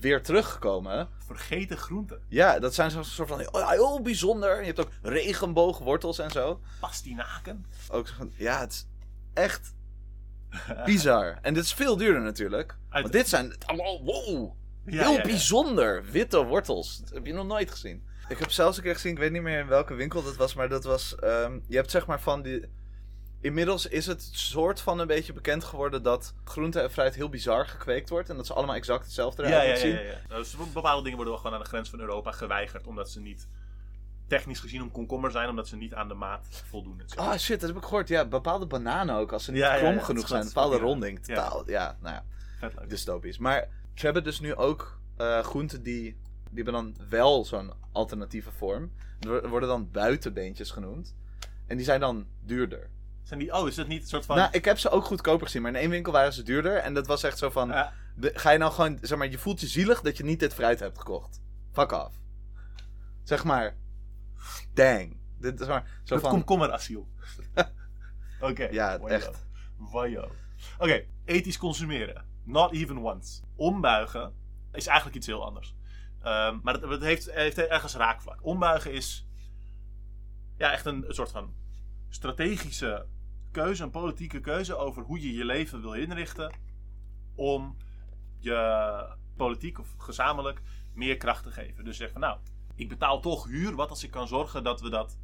weer 0.01 0.23
teruggekomen. 0.23 1.09
Vergeten 1.27 1.77
groenten. 1.77 2.21
Ja, 2.29 2.59
dat 2.59 2.75
zijn 2.75 2.91
zo'n 2.91 3.05
soort 3.05 3.29
van, 3.29 3.53
oh 3.55 3.71
heel 3.71 4.03
bijzonder. 4.03 4.61
Je 4.61 4.67
hebt 4.67 4.81
ook 4.81 4.91
regenboogwortels 5.03 6.19
en 6.19 6.31
zo. 6.31 6.61
Pastinaken. 6.81 7.67
Ook 7.91 8.09
ja, 8.37 8.61
het 8.61 8.73
is 8.73 8.87
echt 9.35 9.75
bizar. 10.85 11.39
En 11.43 11.55
dit 11.55 11.65
is 11.65 11.75
veel 11.75 11.97
duurder 11.97 12.23
natuurlijk. 12.23 12.77
Uit- 12.89 13.03
Want 13.03 13.15
dit 13.15 13.29
zijn 13.29 13.53
allemaal, 13.67 14.03
wow, 14.05 14.53
Ja, 14.87 15.03
heel 15.03 15.11
ja, 15.13 15.17
ja. 15.17 15.23
bijzonder. 15.23 16.05
Witte 16.05 16.45
wortels. 16.45 16.99
Dat 16.99 17.11
heb 17.15 17.27
je 17.27 17.33
nog 17.33 17.47
nooit 17.47 17.71
gezien. 17.71 18.07
Ik 18.29 18.39
heb 18.39 18.51
zelfs 18.51 18.77
een 18.77 18.83
keer 18.83 18.95
gezien, 18.95 19.13
ik 19.13 19.19
weet 19.19 19.33
niet 19.33 19.43
meer 19.43 19.59
in 19.61 19.67
welke 19.67 19.95
winkel 19.95 20.23
dat 20.23 20.37
was, 20.37 20.55
maar 20.55 20.69
dat 20.69 20.85
was. 20.85 21.15
ehm, 21.15 21.59
je 21.67 21.77
hebt 21.77 21.91
zeg 21.91 22.07
maar 22.07 22.21
van 22.21 22.43
die. 22.43 22.65
Inmiddels 23.41 23.87
is 23.87 24.07
het 24.07 24.23
soort 24.33 24.81
van 24.81 24.99
een 24.99 25.07
beetje 25.07 25.33
bekend 25.33 25.65
geworden 25.65 26.03
dat 26.03 26.35
groente 26.45 26.81
en 26.81 26.91
fruit 26.91 27.15
heel 27.15 27.29
bizar 27.29 27.67
gekweekt 27.67 28.09
wordt. 28.09 28.31
En 28.31 28.37
dat 28.37 28.47
ze 28.47 28.55
allemaal 28.55 28.75
exact 28.75 29.05
hetzelfde 29.05 29.43
Ja, 29.43 29.49
eruit 29.49 29.67
ja, 29.67 29.73
ja, 29.75 29.79
zien. 29.81 30.05
ja, 30.07 30.13
ja. 30.29 30.37
Dus 30.37 30.57
bepaalde 30.73 31.03
dingen 31.03 31.17
worden 31.17 31.35
wel 31.35 31.43
gewoon 31.43 31.57
aan 31.57 31.63
de 31.63 31.69
grens 31.69 31.91
van 31.91 32.01
Europa 32.01 32.31
geweigerd. 32.33 32.87
Omdat 32.87 33.11
ze 33.11 33.21
niet 33.21 33.49
technisch 34.27 34.61
gezien 34.61 34.81
een 34.81 34.91
komkommer 34.91 35.31
zijn. 35.31 35.49
Omdat 35.49 35.69
ze 35.69 35.77
niet 35.77 35.95
aan 35.95 36.09
de 36.09 36.15
maat 36.15 36.47
voldoen. 36.69 37.03
Ah 37.17 37.37
shit, 37.37 37.61
dat 37.61 37.69
heb 37.69 37.79
ik 37.79 37.85
gehoord. 37.85 38.09
Ja, 38.09 38.25
bepaalde 38.27 38.67
bananen 38.67 39.15
ook, 39.15 39.33
als 39.33 39.45
ze 39.45 39.51
niet 39.51 39.61
Ja, 39.61 39.75
ja, 39.75 39.79
krom 39.81 39.95
ja, 39.95 40.03
genoeg 40.03 40.29
zijn. 40.29 40.45
Bepaalde 40.45 40.77
ja. 40.77 40.83
ronding. 40.83 41.19
Ja. 41.23 41.35
Totaal, 41.35 41.71
ja, 41.71 41.97
nou 42.01 42.15
ja. 42.15 42.25
Vet 42.59 42.91
dystopisch. 42.91 43.39
Maar 43.39 43.69
ze 43.95 44.05
hebben 44.05 44.25
dus 44.25 44.41
nu 44.41 44.55
ook 44.55 44.99
eh, 45.17 45.41
groenten 45.41 45.83
die, 45.83 46.03
die 46.51 46.65
hebben 46.65 46.73
dan 46.73 46.97
wel 47.09 47.45
zo'n 47.45 47.73
alternatieve 47.93 48.51
vorm. 48.51 48.93
Er 49.21 49.29
wo- 49.43 49.49
worden 49.49 49.69
dan 49.69 49.91
buitenbeentjes 49.91 50.71
genoemd. 50.71 51.15
En 51.67 51.77
die 51.77 51.85
zijn 51.87 52.01
dan 52.01 52.27
duurder. 52.45 52.89
Zijn 53.29 53.41
die, 53.41 53.55
oh, 53.55 53.69
is 53.69 53.75
dat 53.75 53.87
niet 53.87 54.03
een 54.03 54.09
soort 54.09 54.25
van... 54.27 54.37
Nou, 54.37 54.49
ik 54.53 54.65
heb 54.65 54.79
ze 54.79 54.91
ook 54.91 55.05
goedkoper 55.05 55.47
gezien, 55.47 55.63
maar 55.63 55.71
in 55.71 55.77
één 55.77 55.91
winkel 55.91 56.13
waren 56.13 56.33
ze 56.33 56.43
duurder. 56.43 56.77
En 56.77 56.95
dat 56.95 57.07
was 57.07 57.23
echt 57.23 57.39
zo 57.39 57.51
van, 57.51 57.69
Ja, 57.69 57.93
de- 58.15 58.31
ga 58.35 58.51
je 58.51 58.59
nou 58.59 58.73
gewoon, 58.73 58.99
zeg 59.01 59.19
maar, 59.19 59.31
je 59.31 59.39
voelt 59.39 59.61
je 59.61 59.67
zielig 59.67 60.01
dat 60.01 60.17
je 60.17 60.25
niet 60.25 60.41
dit 60.41 60.55
fruit 60.55 60.81
hebt 60.81 60.99
gekocht. 60.99 61.41
Fuck 61.73 61.93
off. 61.93 62.21
Zeg 63.23 63.45
maar, 63.45 63.77
dang. 64.75 65.17
Dit 65.39 65.61
is 65.61 65.67
maar 65.67 66.01
zo 66.05 66.19
van, 66.19 66.31
komkommerasiel. 66.31 67.09
Oké. 68.41 68.69
Ja, 68.71 68.99
wajo. 68.99 69.15
echt. 69.15 69.47
Wajo. 69.77 70.31
Oké, 70.79 71.05
ethisch 71.25 71.59
consumeren. 71.59 72.25
Not 72.45 72.73
even 72.73 72.99
once. 72.99 73.43
Ombuigen 73.57 74.35
is 74.73 74.87
eigenlijk 74.87 75.17
iets 75.17 75.27
heel 75.27 75.45
anders. 75.45 75.75
Ehm, 76.23 76.59
maar 76.63 76.75
het, 76.75 76.83
het 76.83 77.03
heeft, 77.03 77.31
heeft 77.31 77.59
ergens 77.59 77.95
raakvlak. 77.95 78.39
Ombuigen 78.43 78.93
is 78.93 79.29
ja, 80.57 80.73
echt 80.73 80.87
een, 80.87 81.09
een 81.09 81.15
soort 81.15 81.31
van 81.31 81.55
strategische 82.09 83.07
keuze, 83.51 83.83
een 83.83 83.91
politieke 83.91 84.41
keuze 84.41 84.77
over 84.77 85.03
hoe 85.03 85.21
je 85.21 85.35
je 85.35 85.45
leven 85.45 85.81
wil 85.81 85.93
inrichten 85.93 86.53
om 87.35 87.77
je 88.39 89.17
politiek 89.37 89.79
of 89.79 89.95
gezamenlijk 89.97 90.63
meer 90.93 91.17
kracht 91.17 91.43
te 91.43 91.51
geven. 91.51 91.85
Dus 91.85 91.97
zeg 91.97 92.11
van 92.11 92.21
nou, 92.21 92.39
ik 92.75 92.89
betaal 92.89 93.21
toch 93.21 93.47
huur. 93.47 93.75
Wat 93.75 93.91
als 93.91 94.05
ik 94.05 94.11
kan 94.11 94.29
zorgen 94.29 94.63
dat 94.65 94.81
we 94.81 94.91
dat 94.91 95.19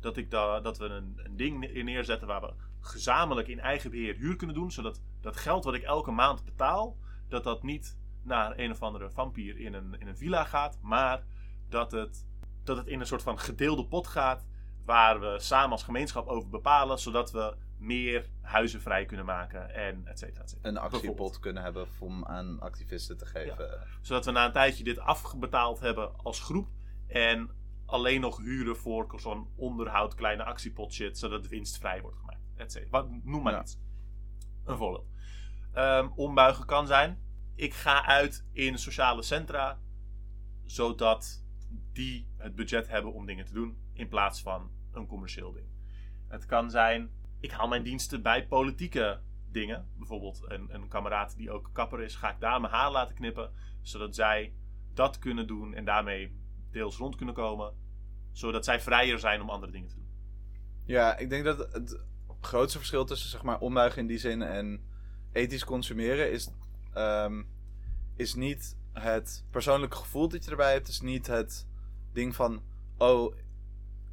dat, 0.00 0.16
ik 0.16 0.30
da, 0.30 0.60
dat 0.60 0.78
we 0.78 0.84
een, 0.84 1.20
een 1.22 1.36
ding 1.36 1.58
ne- 1.58 1.82
neerzetten 1.82 2.28
waar 2.28 2.40
we 2.40 2.52
gezamenlijk 2.80 3.48
in 3.48 3.60
eigen 3.60 3.90
beheer 3.90 4.16
huur 4.16 4.36
kunnen 4.36 4.56
doen. 4.56 4.70
Zodat 4.70 5.00
dat 5.20 5.36
geld 5.36 5.64
wat 5.64 5.74
ik 5.74 5.82
elke 5.82 6.10
maand 6.10 6.44
betaal, 6.44 6.96
dat 7.28 7.44
dat 7.44 7.62
niet 7.62 7.98
naar 8.22 8.58
een 8.58 8.70
of 8.70 8.82
andere 8.82 9.10
vampier 9.10 9.58
in 9.58 9.74
een, 9.74 9.96
in 9.98 10.06
een 10.06 10.16
villa 10.16 10.44
gaat. 10.44 10.78
Maar 10.82 11.24
dat 11.68 11.92
het, 11.92 12.26
dat 12.64 12.76
het 12.76 12.86
in 12.86 13.00
een 13.00 13.06
soort 13.06 13.22
van 13.22 13.38
gedeelde 13.38 13.86
pot 13.86 14.06
gaat. 14.06 14.46
Waar 14.90 15.20
we 15.20 15.36
samen 15.38 15.70
als 15.70 15.82
gemeenschap 15.82 16.26
over 16.28 16.48
bepalen. 16.48 16.98
Zodat 16.98 17.30
we 17.30 17.56
meer 17.78 18.28
huizen 18.40 18.80
vrij 18.80 19.04
kunnen 19.04 19.26
maken. 19.26 19.74
En 19.74 20.06
et 20.06 20.18
cetera, 20.18 20.42
et 20.42 20.50
cetera. 20.50 20.68
een 20.68 20.76
actiepot 20.78 21.38
kunnen 21.38 21.62
hebben 21.62 21.86
om 21.98 22.24
aan 22.24 22.60
activisten 22.60 23.16
te 23.18 23.26
geven. 23.26 23.86
Zodat 24.00 24.24
we 24.24 24.30
na 24.30 24.46
een 24.46 24.52
tijdje 24.52 24.84
dit 24.84 24.98
afbetaald 24.98 25.80
hebben 25.80 26.18
als 26.22 26.40
groep. 26.40 26.68
En 27.06 27.50
alleen 27.86 28.20
nog 28.20 28.38
huren 28.38 28.76
voor 28.76 29.14
zo'n 29.16 29.48
onderhoud, 29.56 30.14
kleine 30.14 30.44
actiepot 30.44 30.92
shit. 30.92 31.18
Zodat 31.18 31.46
winst 31.48 31.78
vrij 31.78 32.00
wordt 32.00 32.16
gemaakt. 32.18 32.40
Et 32.56 32.72
cetera. 32.72 32.90
Wat, 32.90 33.10
noem 33.24 33.42
maar 33.42 33.52
Ja. 33.52 33.60
iets. 33.60 33.78
Een 34.64 34.76
voorbeeld. 34.76 35.06
Ehm, 35.72 36.08
ombuigen 36.14 36.66
kan 36.66 36.86
zijn. 36.86 37.18
Ik 37.54 37.74
ga 37.74 38.06
uit 38.06 38.44
in 38.52 38.78
sociale 38.78 39.22
centra. 39.22 39.78
Zodat 40.64 41.44
die 41.92 42.28
het 42.36 42.54
budget 42.54 42.88
hebben 42.88 43.12
om 43.12 43.26
dingen 43.26 43.44
te 43.44 43.52
doen. 43.52 43.78
In 43.92 44.08
plaats 44.08 44.42
van 44.42 44.70
een 44.92 45.06
commercieel 45.06 45.52
ding. 45.52 45.66
Het 46.28 46.46
kan 46.46 46.70
zijn. 46.70 47.10
Ik 47.40 47.50
haal 47.50 47.68
mijn 47.68 47.82
diensten 47.82 48.22
bij 48.22 48.46
politieke 48.46 49.20
dingen. 49.50 49.88
Bijvoorbeeld 49.96 50.40
een, 50.48 50.74
een 50.74 50.88
kameraad 50.88 51.36
die 51.36 51.50
ook 51.50 51.70
kapper 51.72 52.00
is. 52.00 52.14
Ga 52.14 52.30
ik 52.30 52.40
daar 52.40 52.60
mijn 52.60 52.72
haar 52.72 52.90
laten 52.90 53.14
knippen. 53.14 53.50
Zodat 53.82 54.14
zij 54.14 54.54
dat 54.94 55.18
kunnen 55.18 55.46
doen. 55.46 55.74
En 55.74 55.84
daarmee 55.84 56.36
deels 56.70 56.96
rond 56.96 57.16
kunnen 57.16 57.34
komen. 57.34 57.74
Zodat 58.32 58.64
zij 58.64 58.80
vrijer 58.80 59.18
zijn 59.18 59.40
om 59.40 59.50
andere 59.50 59.72
dingen 59.72 59.88
te 59.88 59.94
doen. 59.94 60.08
Ja, 60.84 61.16
ik 61.16 61.30
denk 61.30 61.44
dat 61.44 61.72
het 61.72 62.04
grootste 62.40 62.78
verschil 62.78 63.04
tussen 63.04 63.30
zeg 63.30 63.42
maar 63.42 63.60
ombuigen 63.60 64.00
in 64.00 64.06
die 64.06 64.18
zin 64.18 64.42
en 64.42 64.84
ethisch 65.32 65.64
consumeren 65.64 66.32
is, 66.32 66.50
ehm, 66.92 67.42
is 68.16 68.34
niet 68.34 68.76
het 68.92 69.44
persoonlijke 69.50 69.96
gevoel 69.96 70.28
dat 70.28 70.44
je 70.44 70.50
erbij 70.50 70.72
hebt. 70.72 70.88
is 70.88 71.00
niet 71.00 71.26
het 71.26 71.66
ding 72.12 72.34
van, 72.34 72.62
oh, 72.98 73.34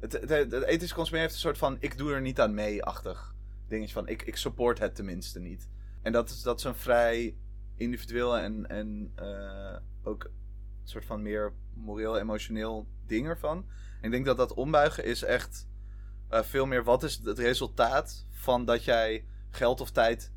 het, 0.00 0.12
het, 0.12 0.52
het 0.52 0.92
consumeren 0.92 1.20
heeft 1.20 1.32
een 1.34 1.40
soort 1.40 1.58
van, 1.58 1.76
ik 1.80 1.98
doe 1.98 2.12
er 2.12 2.20
niet 2.20 2.40
aan 2.40 2.54
mee-achtig 2.54 3.34
dingetje 3.68 3.94
van, 3.94 4.08
ik, 4.08 4.22
ik 4.22 4.36
support 4.36 4.78
het 4.78 4.94
tenminste 4.94 5.40
niet. 5.40 5.68
En 6.02 6.12
dat 6.12 6.30
is, 6.30 6.42
dat 6.42 6.58
is 6.58 6.64
een 6.64 6.74
vrij 6.74 7.36
individueel 7.76 8.38
en, 8.38 8.66
en 8.68 9.12
eh, 9.14 9.76
ook 10.02 10.24
een 10.24 10.88
soort 10.88 11.04
van 11.04 11.22
meer 11.22 11.52
moreel-emotioneel 11.74 12.86
ding 13.06 13.26
ervan. 13.26 13.66
En 14.00 14.04
ik 14.04 14.10
denk 14.10 14.24
dat 14.24 14.36
dat 14.36 14.54
ombuigen 14.54 15.04
is 15.04 15.22
echt 15.22 15.68
eh, 16.28 16.42
veel 16.42 16.66
meer 16.66 16.84
wat 16.84 17.02
is 17.02 17.20
het 17.24 17.38
resultaat 17.38 18.26
van 18.30 18.64
dat 18.64 18.84
jij 18.84 19.24
geld 19.50 19.80
of 19.80 19.90
tijd 19.90 20.32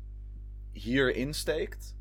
hierin 0.72 1.34
steekt. 1.34 1.96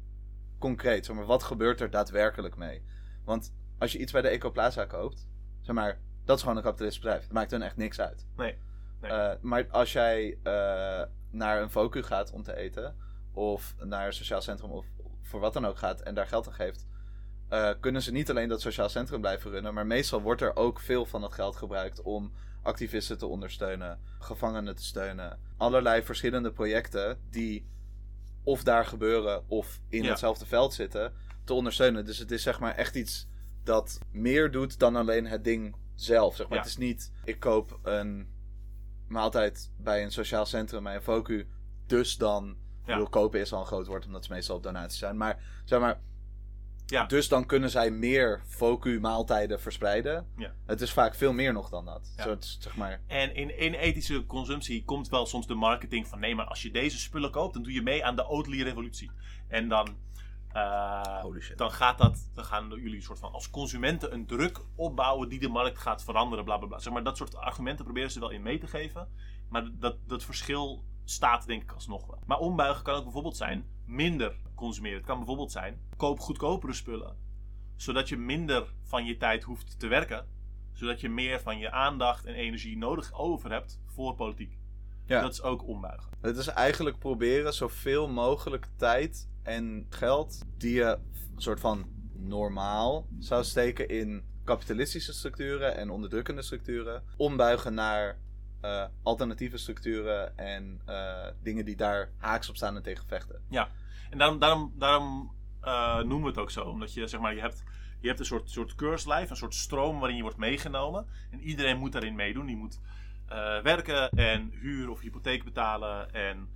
Concreet, 0.60 1.06
zeg 1.06 1.16
maar, 1.16 1.26
wat 1.26 1.44
gebeurt 1.44 1.82
er 1.82 1.90
daadwerkelijk 1.90 2.56
mee? 2.56 2.84
Want 3.24 3.54
als 3.78 3.92
je 3.92 3.98
iets 3.98 4.12
bij 4.12 4.22
de 4.22 4.28
Ecoplaza 4.28 4.86
koopt, 4.86 5.28
zeg 5.62 5.76
maar, 5.76 6.00
dat 6.32 6.40
is 6.40 6.42
gewoon 6.42 6.58
een 6.58 6.64
kapitalistisch 6.64 7.04
bedrijf. 7.04 7.24
Dat 7.24 7.32
maakt 7.34 7.52
hun 7.52 7.62
echt 7.62 7.78
niks 7.78 8.00
uit. 8.00 8.26
Nee. 8.36 8.58
Nee. 9.02 9.12
Eh, 9.12 9.32
maar 9.42 9.68
als 9.70 9.94
jij 9.94 10.38
eh, 10.44 11.02
naar 11.30 11.62
een 11.62 11.70
Voku 11.72 12.04
gaat 12.04 12.32
om 12.32 12.44
te 12.44 12.56
eten, 12.56 12.96
of 13.34 13.76
naar 13.80 14.06
een 14.06 14.14
sociaal 14.14 14.42
centrum, 14.42 14.72
of 14.72 14.86
voor 15.22 15.40
wat 15.40 15.54
dan 15.54 15.66
ook 15.66 15.78
gaat 15.78 16.02
en 16.02 16.14
daar 16.14 16.28
geld 16.28 16.48
aan 16.48 16.54
geeft, 16.54 16.88
eh, 17.50 17.70
kunnen 17.80 18.02
ze 18.02 18.12
niet 18.12 18.30
alleen 18.30 18.50
dat 18.50 18.62
sociaal 18.62 18.90
centrum 18.90 19.22
blijven 19.22 19.52
runnen, 19.52 19.74
maar 19.74 19.86
meestal 19.88 20.22
wordt 20.22 20.42
er 20.42 20.56
ook 20.56 20.80
veel 20.80 21.06
van 21.06 21.22
dat 21.22 21.34
geld 21.34 21.56
gebruikt 21.56 22.02
om 22.02 22.32
activisten 22.64 23.18
te 23.18 23.26
ondersteunen, 23.26 24.00
gevangenen 24.20 24.76
te 24.76 24.84
steunen. 24.84 25.40
Allerlei 25.58 26.04
verschillende 26.04 26.52
projecten 26.52 27.20
die 27.30 27.70
of 28.44 28.64
daar 28.64 28.86
gebeuren 28.86 29.44
of 29.50 29.80
in 29.90 30.04
Ja. 30.04 30.10
hetzelfde 30.10 30.46
veld 30.46 30.74
zitten, 30.74 31.14
te 31.44 31.54
ondersteunen. 31.54 32.06
Dus 32.06 32.18
het 32.18 32.32
is 32.32 32.44
zeg 32.44 32.60
maar 32.60 32.76
echt 32.76 32.96
iets 32.96 33.28
dat 33.64 34.00
meer 34.12 34.52
doet 34.52 34.80
dan 34.80 34.96
alleen 34.96 35.28
het 35.28 35.44
ding 35.44 35.76
zelf. 36.04 36.36
Zeg 36.36 36.48
maar. 36.48 36.58
Ja. 36.58 36.64
Het 36.64 36.72
is 36.72 36.78
niet, 36.78 37.12
ik 37.24 37.40
koop 37.40 37.80
een 37.84 38.30
maaltijd 39.08 39.72
bij 39.78 40.04
een 40.04 40.12
sociaal 40.12 40.46
centrum, 40.46 40.84
bij 40.84 40.96
een 40.96 41.04
Voku, 41.04 41.48
dus 41.88 42.18
dan... 42.18 42.56
Ja. 42.86 42.94
bedoel, 42.94 43.10
kopen 43.10 43.40
is 43.40 43.54
al 43.54 43.60
een 43.60 43.66
groot 43.66 43.88
woord, 43.88 44.06
omdat 44.06 44.26
ze 44.26 44.32
meestal 44.32 44.56
op 44.56 44.64
donaties 44.64 45.00
zijn. 45.00 45.18
Maar 45.18 45.40
zeg 45.66 45.80
maar, 45.80 46.00
Ja. 46.86 47.06
dus 47.06 47.28
dan 47.28 47.46
kunnen 47.46 47.70
zij 47.70 47.92
meer 47.92 48.42
Voku-maaltijden 48.46 49.60
verspreiden. 49.62 50.28
Ja. 50.38 50.54
Het 50.66 50.82
is 50.82 50.92
vaak 50.92 51.16
veel 51.16 51.34
meer 51.34 51.54
nog 51.54 51.70
dan 51.70 51.86
dat. 51.86 52.14
Ja. 52.18 52.24
Soort, 52.24 52.58
zeg 52.60 52.76
maar, 52.76 53.02
En 53.08 53.36
in, 53.36 53.58
in 53.60 53.74
ethische 53.74 54.26
consumptie 54.26 54.86
komt 54.86 55.10
wel 55.10 55.26
soms 55.26 55.48
de 55.48 55.54
marketing 55.54 56.08
van 56.08 56.20
nee, 56.20 56.36
maar 56.36 56.46
als 56.46 56.62
je 56.62 56.72
deze 56.72 57.00
spullen 57.00 57.32
koopt, 57.32 57.54
dan 57.54 57.64
doe 57.64 57.74
je 57.74 57.82
mee 57.82 58.06
aan 58.06 58.16
de 58.16 58.28
Oatly 58.28 58.62
revolutie. 58.62 59.12
En 59.48 59.68
dan 59.68 59.88
eh, 60.54 61.24
dan, 61.56 61.72
gaat 61.72 61.98
dat, 61.98 62.30
dan 62.34 62.46
gaan 62.46 62.70
jullie 62.70 63.02
soort 63.02 63.20
van 63.20 63.32
als 63.32 63.50
consumenten 63.50 64.14
een 64.14 64.26
druk 64.26 64.60
opbouwen 64.76 65.30
die 65.30 65.40
de 65.40 65.48
markt 65.48 65.78
gaat 65.78 66.04
veranderen, 66.04 66.46
bla 66.46 66.58
bla 66.58 66.68
bla. 66.68 66.80
Zeg 66.80 66.94
maar, 66.94 67.04
dat 67.04 67.18
soort 67.18 67.36
argumenten 67.36 67.86
proberen 67.86 68.12
ze 68.12 68.20
wel 68.20 68.30
in 68.30 68.42
mee 68.42 68.58
te 68.58 68.68
geven. 68.68 69.08
Maar 69.50 69.70
dat, 69.80 69.98
dat 70.08 70.24
verschil 70.24 70.84
staat 71.04 71.46
denk 71.48 71.62
ik 71.62 71.72
alsnog 71.72 72.06
wel. 72.06 72.20
Maar 72.26 72.38
ombuigen 72.38 72.84
kan 72.84 72.96
ook 72.96 73.04
bijvoorbeeld 73.04 73.38
zijn 73.38 73.66
minder 73.86 74.36
consumeren. 74.56 74.98
Het 74.98 75.06
kan 75.06 75.18
bijvoorbeeld 75.18 75.52
zijn 75.52 75.82
koop 75.98 76.20
goedkopere 76.20 76.74
spullen, 76.74 77.18
zodat 77.76 78.10
je 78.10 78.18
minder 78.18 78.74
van 78.84 79.06
je 79.06 79.18
tijd 79.18 79.44
hoeft 79.44 79.80
te 79.80 79.88
werken, 79.88 80.28
zodat 80.74 81.02
je 81.02 81.10
meer 81.10 81.42
van 81.42 81.58
je 81.58 81.72
aandacht 81.72 82.26
en 82.26 82.34
energie 82.34 82.78
nodig 82.78 83.14
over 83.14 83.52
hebt 83.52 83.80
voor 83.86 84.16
politiek. 84.16 84.60
Ja. 85.06 85.22
Dat 85.22 85.32
is 85.32 85.42
ook 85.42 85.68
ombuigen. 85.68 86.12
Het 86.22 86.38
is 86.38 86.48
eigenlijk 86.48 87.00
proberen 87.00 87.54
zoveel 87.54 88.08
mogelijk 88.08 88.68
tijd 88.76 89.30
en 89.44 89.86
geld 89.90 90.46
die 90.58 90.74
je 90.74 90.98
een 91.36 91.42
soort 91.42 91.60
van 91.60 91.86
normaal 92.14 93.08
zou 93.20 93.44
steken 93.44 93.90
in 93.90 94.24
kapitalistische 94.44 95.14
structuren 95.14 95.78
en 95.78 95.90
onderdrukkende 95.90 96.42
structuren, 96.42 97.04
ombuigen 97.18 97.74
naar 97.74 98.18
eh, 98.62 98.86
alternatieve 99.04 99.58
structuren 99.58 100.38
en 100.38 100.82
eh, 100.86 101.28
dingen 101.42 101.66
die 101.66 101.76
daar 101.76 102.10
haaks 102.18 102.50
op 102.50 102.56
staan 102.56 102.76
en 102.76 102.84
tegen 102.84 103.08
vechten. 103.08 103.42
En 104.10 104.18
daarom, 104.18 104.40
daarom, 104.40 104.74
daarom 104.78 105.32
eh, 105.62 105.98
noemen 105.98 106.22
we 106.22 106.28
het 106.28 106.38
ook 106.38 106.52
zo. 106.52 106.62
Omdat 106.64 106.94
je, 106.94 107.08
zeg 107.08 107.20
maar, 107.20 107.36
je 107.36 107.42
hebt, 107.42 107.64
je 108.00 108.08
hebt 108.08 108.20
een 108.20 108.26
soort, 108.26 108.50
soort 108.50 108.76
keurslijf, 108.76 109.30
een 109.30 109.36
soort 109.36 109.56
stroom 109.56 110.00
waarin 110.00 110.18
je 110.18 110.24
wordt 110.24 110.38
meegenomen. 110.38 111.08
En 111.32 111.40
iedereen 111.40 111.78
moet 111.78 111.92
daarin 111.92 112.16
meedoen. 112.16 112.46
Die 112.46 112.56
moet 112.56 112.80
werken 113.64 114.10
en 114.10 114.52
huur 114.54 114.90
of 114.90 115.00
hypotheek 115.00 115.44
betalen. 115.44 116.14
En 116.14 116.50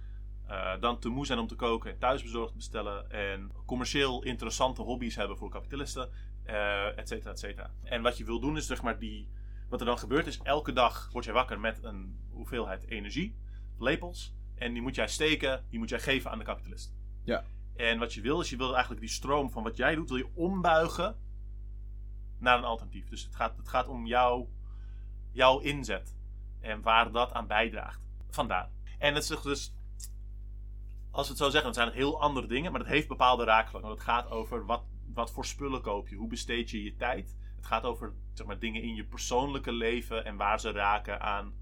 eh, 0.47 0.79
dan 0.79 0.99
te 0.99 1.09
moe 1.09 1.25
zijn 1.25 1.39
om 1.39 1.47
te 1.47 1.55
koken 1.55 1.91
en 1.91 1.99
thuisbezorgd 1.99 2.55
bestellen. 2.55 3.11
En 3.11 3.51
commercieel 3.65 4.23
interessante 4.23 4.81
hobby's 4.81 5.15
hebben 5.15 5.37
voor 5.37 5.49
kapitalisten. 5.49 6.09
eh 6.43 6.97
et 6.97 7.07
cetera, 7.07 7.31
et 7.31 7.39
cetera. 7.39 7.71
En 7.83 8.01
wat 8.01 8.17
je 8.17 8.25
wil 8.25 8.39
doen 8.39 8.57
is, 8.57 8.65
zeg 8.65 8.81
maar, 8.81 8.99
die... 8.99 9.29
Wat 9.69 9.79
er 9.79 9.85
dan 9.85 9.99
gebeurt 9.99 10.27
is, 10.27 10.39
elke 10.43 10.73
dag 10.73 11.09
word 11.11 11.25
jij 11.25 11.33
wakker 11.33 11.59
met 11.59 11.83
een 11.83 12.19
hoeveelheid 12.29 12.87
energie, 12.87 13.37
lepels. 13.79 14.33
En 14.55 14.73
die 14.73 14.81
moet 14.81 14.95
jij 14.95 15.07
steken, 15.07 15.65
die 15.69 15.79
moet 15.79 15.89
jij 15.89 15.99
geven 15.99 16.31
aan 16.31 16.37
de 16.37 16.43
kapitalist. 16.43 16.95
Ja. 17.23 17.43
En 17.75 17.99
wat 17.99 18.13
je 18.13 18.21
wil, 18.21 18.41
is 18.41 18.49
je 18.49 18.57
wil 18.57 18.71
eigenlijk 18.71 19.01
die 19.01 19.09
stroom 19.09 19.51
van 19.51 19.63
wat 19.63 19.77
jij 19.77 19.95
doet, 19.95 20.09
wil 20.09 20.17
je 20.17 20.31
ombuigen 20.33 21.17
naar 22.39 22.57
een 22.57 22.63
alternatief. 22.63 23.07
Dus 23.09 23.23
het 23.23 23.35
gaat, 23.35 23.57
het 23.57 23.67
gaat 23.67 23.87
om 23.87 24.05
jouw, 24.05 24.49
jouw 25.31 25.59
inzet. 25.59 26.15
En 26.59 26.81
waar 26.81 27.11
dat 27.11 27.33
aan 27.33 27.47
bijdraagt. 27.47 28.01
Vandaar. 28.29 28.69
En 28.99 29.13
het 29.13 29.29
is 29.29 29.41
dus, 29.41 29.74
als 31.15 31.27
we 31.27 31.33
het 31.33 31.41
zo 31.41 31.49
zeggen, 31.49 31.69
het 31.69 31.79
zijn 31.79 31.91
heel 31.91 32.21
andere 32.21 32.47
dingen, 32.47 32.71
maar 32.71 32.81
het 32.81 32.89
heeft 32.89 33.07
bepaalde 33.07 33.43
raakvlakken. 33.43 33.89
Want 33.89 34.01
het 34.01 34.09
gaat 34.09 34.29
over 34.29 34.65
wat, 34.65 34.83
wat 35.13 35.31
voor 35.31 35.45
spullen 35.45 35.81
koop 35.81 36.07
je, 36.07 36.15
hoe 36.15 36.27
besteed 36.27 36.69
je 36.69 36.83
je 36.83 36.95
tijd. 36.95 37.35
Het 37.55 37.65
gaat 37.65 37.83
over 37.83 38.13
zeg 38.33 38.47
maar, 38.47 38.59
dingen 38.59 38.81
in 38.81 38.95
je 38.95 39.05
persoonlijke 39.05 39.71
leven 39.71 40.25
en 40.25 40.35
waar 40.35 40.59
ze 40.59 40.71
raken 40.71 41.21
aan 41.21 41.53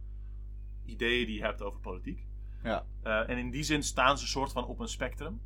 ideeën 0.86 1.26
die 1.26 1.36
je 1.36 1.42
hebt 1.44 1.62
over 1.62 1.80
politiek. 1.80 2.26
Ja. 2.64 2.86
Eh, 3.04 3.30
en 3.30 3.38
in 3.38 3.52
die 3.52 3.64
zin 3.64 3.84
staan 3.84 4.18
ze 4.18 4.28
soort 4.28 4.52
van 4.52 4.66
op 4.66 4.80
een 4.80 4.88
spectrum. 4.88 5.42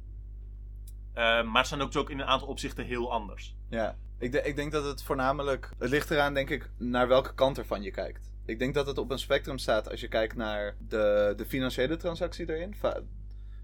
Eh, 1.13 1.43
maar 1.43 1.63
ze 1.63 1.69
zijn 1.69 1.81
ook, 1.81 1.95
ook 1.95 2.09
in 2.09 2.19
een 2.19 2.25
aantal 2.25 2.47
opzichten 2.47 2.85
heel 2.85 3.11
anders. 3.11 3.55
Ja, 3.69 3.97
ik, 4.17 4.31
de- 4.31 4.41
ik 4.41 4.55
denk 4.55 4.71
dat 4.71 4.85
het 4.85 5.03
voornamelijk. 5.03 5.73
Het 5.77 5.89
ligt 5.89 6.11
eraan, 6.11 6.33
denk 6.33 6.49
ik, 6.49 6.69
naar 6.77 7.07
welke 7.07 7.33
kant 7.33 7.57
ervan 7.57 7.81
je 7.81 7.91
kijkt. 7.91 8.31
Ik 8.45 8.59
denk 8.59 8.73
dat 8.73 8.87
het 8.87 8.97
op 8.97 9.11
een 9.11 9.19
spectrum 9.19 9.57
staat 9.57 9.89
als 9.89 9.99
je 10.01 10.07
kijkt 10.07 10.35
naar 10.35 10.75
de, 10.87 11.33
de 11.37 11.45
financiële 11.45 11.97
transactie 11.97 12.49
erin. 12.55 12.75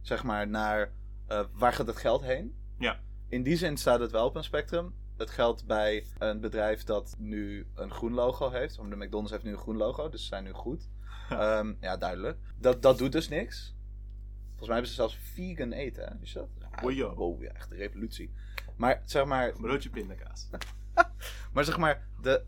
Zeg 0.04 0.24
maar 0.24 0.48
naar 0.48 0.92
eh, 1.28 1.44
waar 1.54 1.74
gaat 1.74 1.88
het 1.88 1.98
geld 1.98 2.22
heen. 2.22 2.56
Ja. 2.78 3.00
In 3.28 3.44
die 3.44 3.58
zin 3.58 3.78
staat 3.78 4.00
het 4.00 4.12
wel 4.12 4.26
op 4.26 4.36
een 4.36 4.44
spectrum. 4.44 4.94
Het 5.18 5.30
geldt 5.30 5.66
bij 5.66 6.06
een 6.18 6.40
bedrijf 6.40 6.84
dat 6.84 7.16
nu 7.18 7.68
een 7.76 7.92
groen 7.92 8.14
logo 8.14 8.50
heeft. 8.50 8.76
Want 8.76 8.90
De 8.90 8.96
McDonald's 8.96 9.32
heeft 9.32 9.44
nu 9.44 9.52
een 9.52 9.58
groen 9.58 9.78
logo, 9.78 10.10
dus 10.10 10.22
ze 10.22 10.28
zijn 10.28 10.44
nu 10.44 10.52
goed. 10.52 10.90
Ehm, 11.30 11.74
ja, 11.80 11.98
duidelijk. 11.98 12.40
Dat, 12.58 12.82
dat 12.82 12.98
doet 12.98 13.12
dus 13.12 13.30
niks. 13.30 13.76
Volgens 14.48 14.68
mij 14.68 14.74
hebben 14.74 14.88
ze 14.88 14.94
zelfs 14.94 15.18
vegan 15.34 15.72
eten, 15.72 16.04
hè? 16.04 16.14
Is 16.22 16.34
dat? 16.34 16.48
Ja, 16.92 17.14
wow, 17.14 17.42
ja, 17.42 17.52
echt 17.52 17.72
een 17.72 17.78
revolutie. 17.78 18.34
Maar 18.76 19.02
zeg 19.06 19.26
maar, 19.26 19.54
Broodje 19.62 19.90
pindakaas. 19.90 20.50
maar 21.54 21.64
zeg 21.64 21.78
maar, 21.78 22.08
de, 22.22 22.44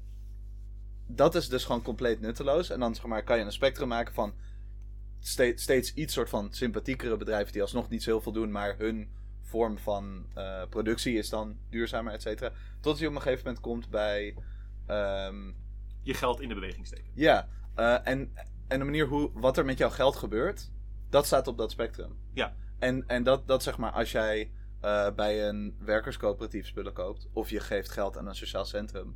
dat 1.07 1.35
is 1.35 1.49
dus 1.49 1.65
gewoon 1.65 1.81
compleet 1.81 2.21
nutteloos. 2.21 2.69
En 2.69 2.79
dan 2.79 2.95
zeg 2.95 3.05
maar, 3.05 3.23
kan 3.23 3.37
je 3.37 3.43
een 3.43 3.51
spectrum 3.51 3.87
maken 3.87 4.13
van 4.13 4.33
steeds, 5.27 5.63
steeds 5.63 5.93
iets 5.93 6.13
soort 6.13 6.29
van 6.29 6.53
sympathiekere 6.53 7.17
bedrijven 7.17 7.53
die 7.53 7.61
alsnog 7.61 7.89
niet 7.89 8.03
zo 8.03 8.09
heel 8.09 8.21
veel 8.21 8.31
doen, 8.31 8.51
maar 8.51 8.75
hun 8.77 9.09
vorm 9.41 9.77
van 9.77 10.25
eh, 10.33 10.61
productie 10.69 11.17
is 11.17 11.29
dan 11.29 11.57
duurzamer, 11.69 12.13
et 12.13 12.21
cetera. 12.21 12.51
Tot 12.79 12.97
je 12.99 13.07
op 13.07 13.15
een 13.15 13.21
gegeven 13.21 13.43
moment 13.45 13.63
komt 13.63 13.89
bij. 13.89 14.35
ehm, 14.85 15.51
Je 16.01 16.13
geld 16.13 16.41
in 16.41 16.47
de 16.47 16.53
beweging 16.53 16.85
steken. 16.87 17.11
ja, 17.13 17.47
eh, 17.75 17.97
en, 18.07 18.33
en 18.67 18.79
de 18.79 18.85
manier 18.85 19.05
hoe 19.07 19.31
wat 19.33 19.57
er 19.57 19.65
met 19.65 19.77
jouw 19.77 19.89
geld 19.89 20.15
gebeurt, 20.15 20.71
dat 21.09 21.25
staat 21.25 21.47
op 21.47 21.57
dat 21.57 21.71
spectrum. 21.71 22.17
Ja. 22.33 22.55
En, 22.79 23.03
en 23.07 23.23
dat, 23.23 23.47
dat 23.47 23.63
zeg 23.63 23.77
maar, 23.77 23.91
als 23.91 24.11
jij 24.11 24.51
eh, 24.81 25.11
bij 25.15 25.47
een 25.47 25.75
werkerscoöperatief 25.79 26.67
spullen 26.67 26.93
koopt, 26.93 27.27
of 27.33 27.49
je 27.49 27.59
geeft 27.59 27.89
geld 27.91 28.17
aan 28.17 28.27
een 28.27 28.35
sociaal 28.35 28.65
centrum, 28.65 29.15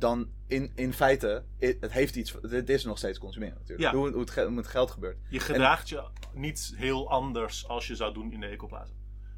dan 0.00 0.30
in, 0.46 0.72
in 0.74 0.92
feite, 0.92 1.44
het 1.58 1.92
heeft 1.92 2.16
iets, 2.16 2.36
het 2.42 2.68
is 2.68 2.84
nog 2.84 2.98
steeds 2.98 3.18
consumeren 3.18 3.54
natuurlijk. 3.58 3.92
Ja. 3.92 3.98
Hoe, 3.98 4.10
hoe, 4.10 4.20
het, 4.20 4.34
hoe 4.34 4.56
het 4.56 4.66
geld 4.66 4.90
gebeurt. 4.90 5.18
Je 5.28 5.40
gedraagt 5.40 5.88
je 5.88 6.08
niet 6.34 6.72
heel 6.76 7.10
anders 7.10 7.68
als 7.68 7.86
je 7.86 7.96
zou 7.96 8.14
doen 8.14 8.32
in 8.32 8.40
de 8.40 8.46
Ecoplaza. 8.46 8.92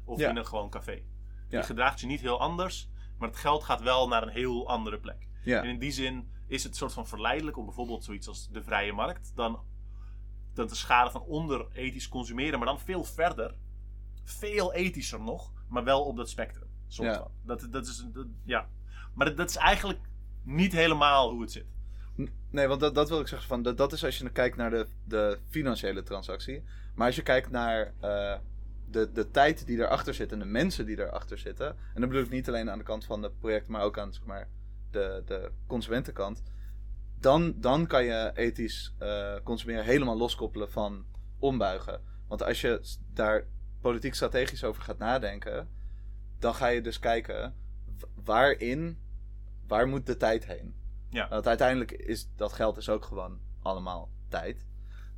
Of 0.05 0.19
Ja. 0.19 0.29
in 0.29 0.35
een 0.37 0.45
gewoon 0.45 0.69
café. 0.69 1.01
Ja. 1.49 1.59
Je 1.59 1.63
gedraagt 1.63 1.99
je 1.99 2.05
niet 2.07 2.21
heel 2.21 2.39
anders, 2.39 2.89
maar 3.17 3.27
het 3.29 3.37
geld 3.37 3.63
gaat 3.63 3.81
wel 3.81 4.07
naar 4.07 4.23
een 4.23 4.29
heel 4.29 4.67
andere 4.67 4.99
plek. 4.99 5.27
Ja, 5.43 5.61
En 5.63 5.69
in 5.69 5.79
die 5.79 5.91
zin 5.91 6.31
is 6.47 6.63
het 6.63 6.75
soort 6.75 6.93
van 6.93 7.07
verleidelijk 7.07 7.57
om 7.57 7.65
bijvoorbeeld 7.65 8.03
zoiets 8.03 8.27
als 8.27 8.49
de 8.51 8.63
vrije 8.63 8.93
markt 8.93 9.31
dan, 9.35 9.59
dan 10.53 10.67
te 10.67 10.75
scharen 10.75 11.11
van 11.11 11.21
onder 11.21 11.67
ethisch 11.73 12.09
consumeren, 12.09 12.59
maar 12.59 12.67
dan 12.67 12.79
veel 12.79 13.03
verder. 13.03 13.55
Veel 14.23 14.73
ethischer 14.73 15.19
nog, 15.21 15.51
maar 15.67 15.83
wel 15.83 16.03
op 16.03 16.17
dat 16.17 16.29
spectrum. 16.29 16.67
Soort 16.87 17.15
van. 17.17 17.31
Dat, 17.41 17.67
dat 17.71 17.87
is, 17.87 18.05
dat- 18.13 18.27
ja. 18.43 18.69
Maar 19.13 19.25
dat, 19.25 19.37
dat 19.37 19.49
is 19.49 19.55
eigenlijk 19.55 19.99
niet 20.43 20.73
helemaal 20.73 21.31
hoe 21.31 21.41
het 21.41 21.51
zit. 21.51 21.65
Nee, 22.49 22.67
want 22.67 22.79
dat, 22.79 22.95
dat 22.95 23.09
wil 23.09 23.19
ik 23.19 23.27
zeggen. 23.27 23.47
Van, 23.47 23.61
dat, 23.61 23.77
dat 23.77 23.93
is 23.93 24.05
als 24.05 24.17
je 24.17 24.29
kijkt 24.29 24.57
naar 24.57 24.69
de, 24.69 24.87
de 25.03 25.39
financiële 25.49 26.03
transactie. 26.03 26.63
Maar 26.95 27.07
als 27.07 27.15
je 27.15 27.21
kijkt 27.21 27.49
naar 27.49 27.93
eh, 27.99 28.35
de, 28.89 29.11
de 29.11 29.31
tijd 29.31 29.65
die 29.65 29.77
erachter 29.77 30.13
zit 30.13 30.31
en 30.31 30.39
de 30.39 30.45
mensen 30.45 30.85
die 30.85 30.99
erachter 30.99 31.37
zitten. 31.37 31.67
En 31.67 31.99
dan 32.01 32.09
bedoel 32.09 32.23
ik 32.23 32.29
niet 32.29 32.47
alleen 32.47 32.69
aan 32.69 32.77
de 32.77 32.83
kant 32.83 33.05
van 33.05 33.21
de 33.21 33.31
projecten, 33.39 33.71
maar 33.71 33.81
ook 33.81 33.97
aan 33.97 34.13
zeg 34.13 34.25
maar, 34.25 34.47
de, 34.91 35.23
de 35.25 35.51
consumentenkant. 35.67 36.43
Dan, 37.19 37.53
dan 37.57 37.87
kan 37.87 38.03
je 38.03 38.31
ethisch 38.33 38.95
eh, 38.99 39.35
consumeren 39.43 39.83
helemaal 39.83 40.17
loskoppelen 40.17 40.71
van 40.71 41.05
ombuigen. 41.39 42.01
Want 42.27 42.43
als 42.43 42.61
je 42.61 42.81
daar 43.13 43.47
politiek 43.81 44.13
strategisch 44.13 44.63
over 44.63 44.81
gaat 44.81 44.97
nadenken, 44.97 45.69
dan 46.39 46.55
ga 46.55 46.67
je 46.67 46.81
dus 46.81 46.99
kijken 46.99 47.55
waarin, 48.23 48.97
waar 49.67 49.87
moet 49.87 50.05
de 50.05 50.17
tijd 50.17 50.45
heen? 50.45 50.75
Ja. 51.09 51.27
Want 51.29 51.47
uiteindelijk 51.47 51.91
is 51.91 52.29
dat 52.35 52.53
geld 52.53 52.77
is 52.77 52.89
ook 52.89 53.05
gewoon 53.05 53.39
allemaal 53.61 54.09
tijd. 54.27 54.65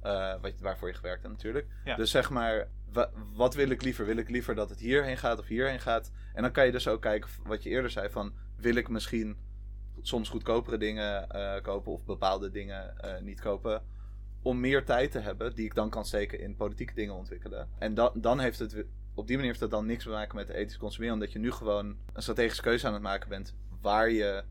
Eh, 0.02 0.34
wat, 0.42 0.54
waarvoor 0.60 0.88
je 0.88 0.94
gewerkt 0.94 1.22
hebt 1.24 1.34
natuurlijk. 1.34 1.68
Ja. 1.86 1.96
Dus 1.96 2.12
zeg 2.12 2.30
maar, 2.30 2.68
wa- 2.92 3.10
wat 3.34 3.54
wil 3.54 3.70
ik 3.70 3.82
liever? 3.82 4.06
Wil 4.06 4.18
ik 4.18 4.30
liever 4.30 4.56
dat 4.56 4.70
het 4.70 4.80
hierheen 4.80 5.18
gaat 5.18 5.40
of 5.40 5.48
hierheen 5.48 5.80
gaat? 5.80 6.12
En 6.34 6.42
dan 6.42 6.52
kan 6.52 6.66
je 6.66 6.72
dus 6.72 6.88
ook 6.88 7.02
kijken, 7.02 7.30
wat 7.44 7.64
je 7.64 7.70
eerder 7.70 7.92
zei, 7.92 8.10
van 8.10 8.34
wil 8.58 8.76
ik 8.76 8.90
misschien 8.90 9.38
soms 10.02 10.30
goedkopere 10.30 10.78
dingen 10.78 11.30
eh, 11.30 11.62
kopen 11.62 11.92
of 11.92 12.04
bepaalde 12.06 12.50
dingen 12.52 12.98
eh, 13.00 13.22
niet 13.22 13.42
kopen. 13.42 13.84
Om 14.42 14.60
meer 14.60 14.86
tijd 14.86 15.12
te 15.12 15.20
hebben 15.20 15.56
die 15.56 15.66
ik 15.66 15.76
dan 15.76 15.90
kan 15.90 16.06
steken 16.06 16.40
in 16.40 16.56
politieke 16.56 16.94
dingen 16.94 17.14
ontwikkelen. 17.14 17.70
En 17.80 17.94
dan, 17.94 18.12
dan 18.16 18.40
heeft 18.40 18.60
het, 18.60 18.86
op 19.14 19.28
die 19.28 19.36
manier 19.36 19.52
heeft 19.52 19.62
het 19.62 19.72
dan 19.72 19.86
niks 19.86 20.04
te 20.04 20.10
maken 20.10 20.36
met 20.36 20.50
ethisch 20.50 20.78
consumeren. 20.78 21.14
Omdat 21.14 21.32
je 21.32 21.40
nu 21.40 21.52
gewoon 21.52 21.98
een 22.14 22.22
strategische 22.22 22.62
keuze 22.62 22.88
aan 22.88 22.94
het 22.94 23.02
maken 23.02 23.30
bent 23.30 23.56
waar 23.86 24.10
je 24.10 24.44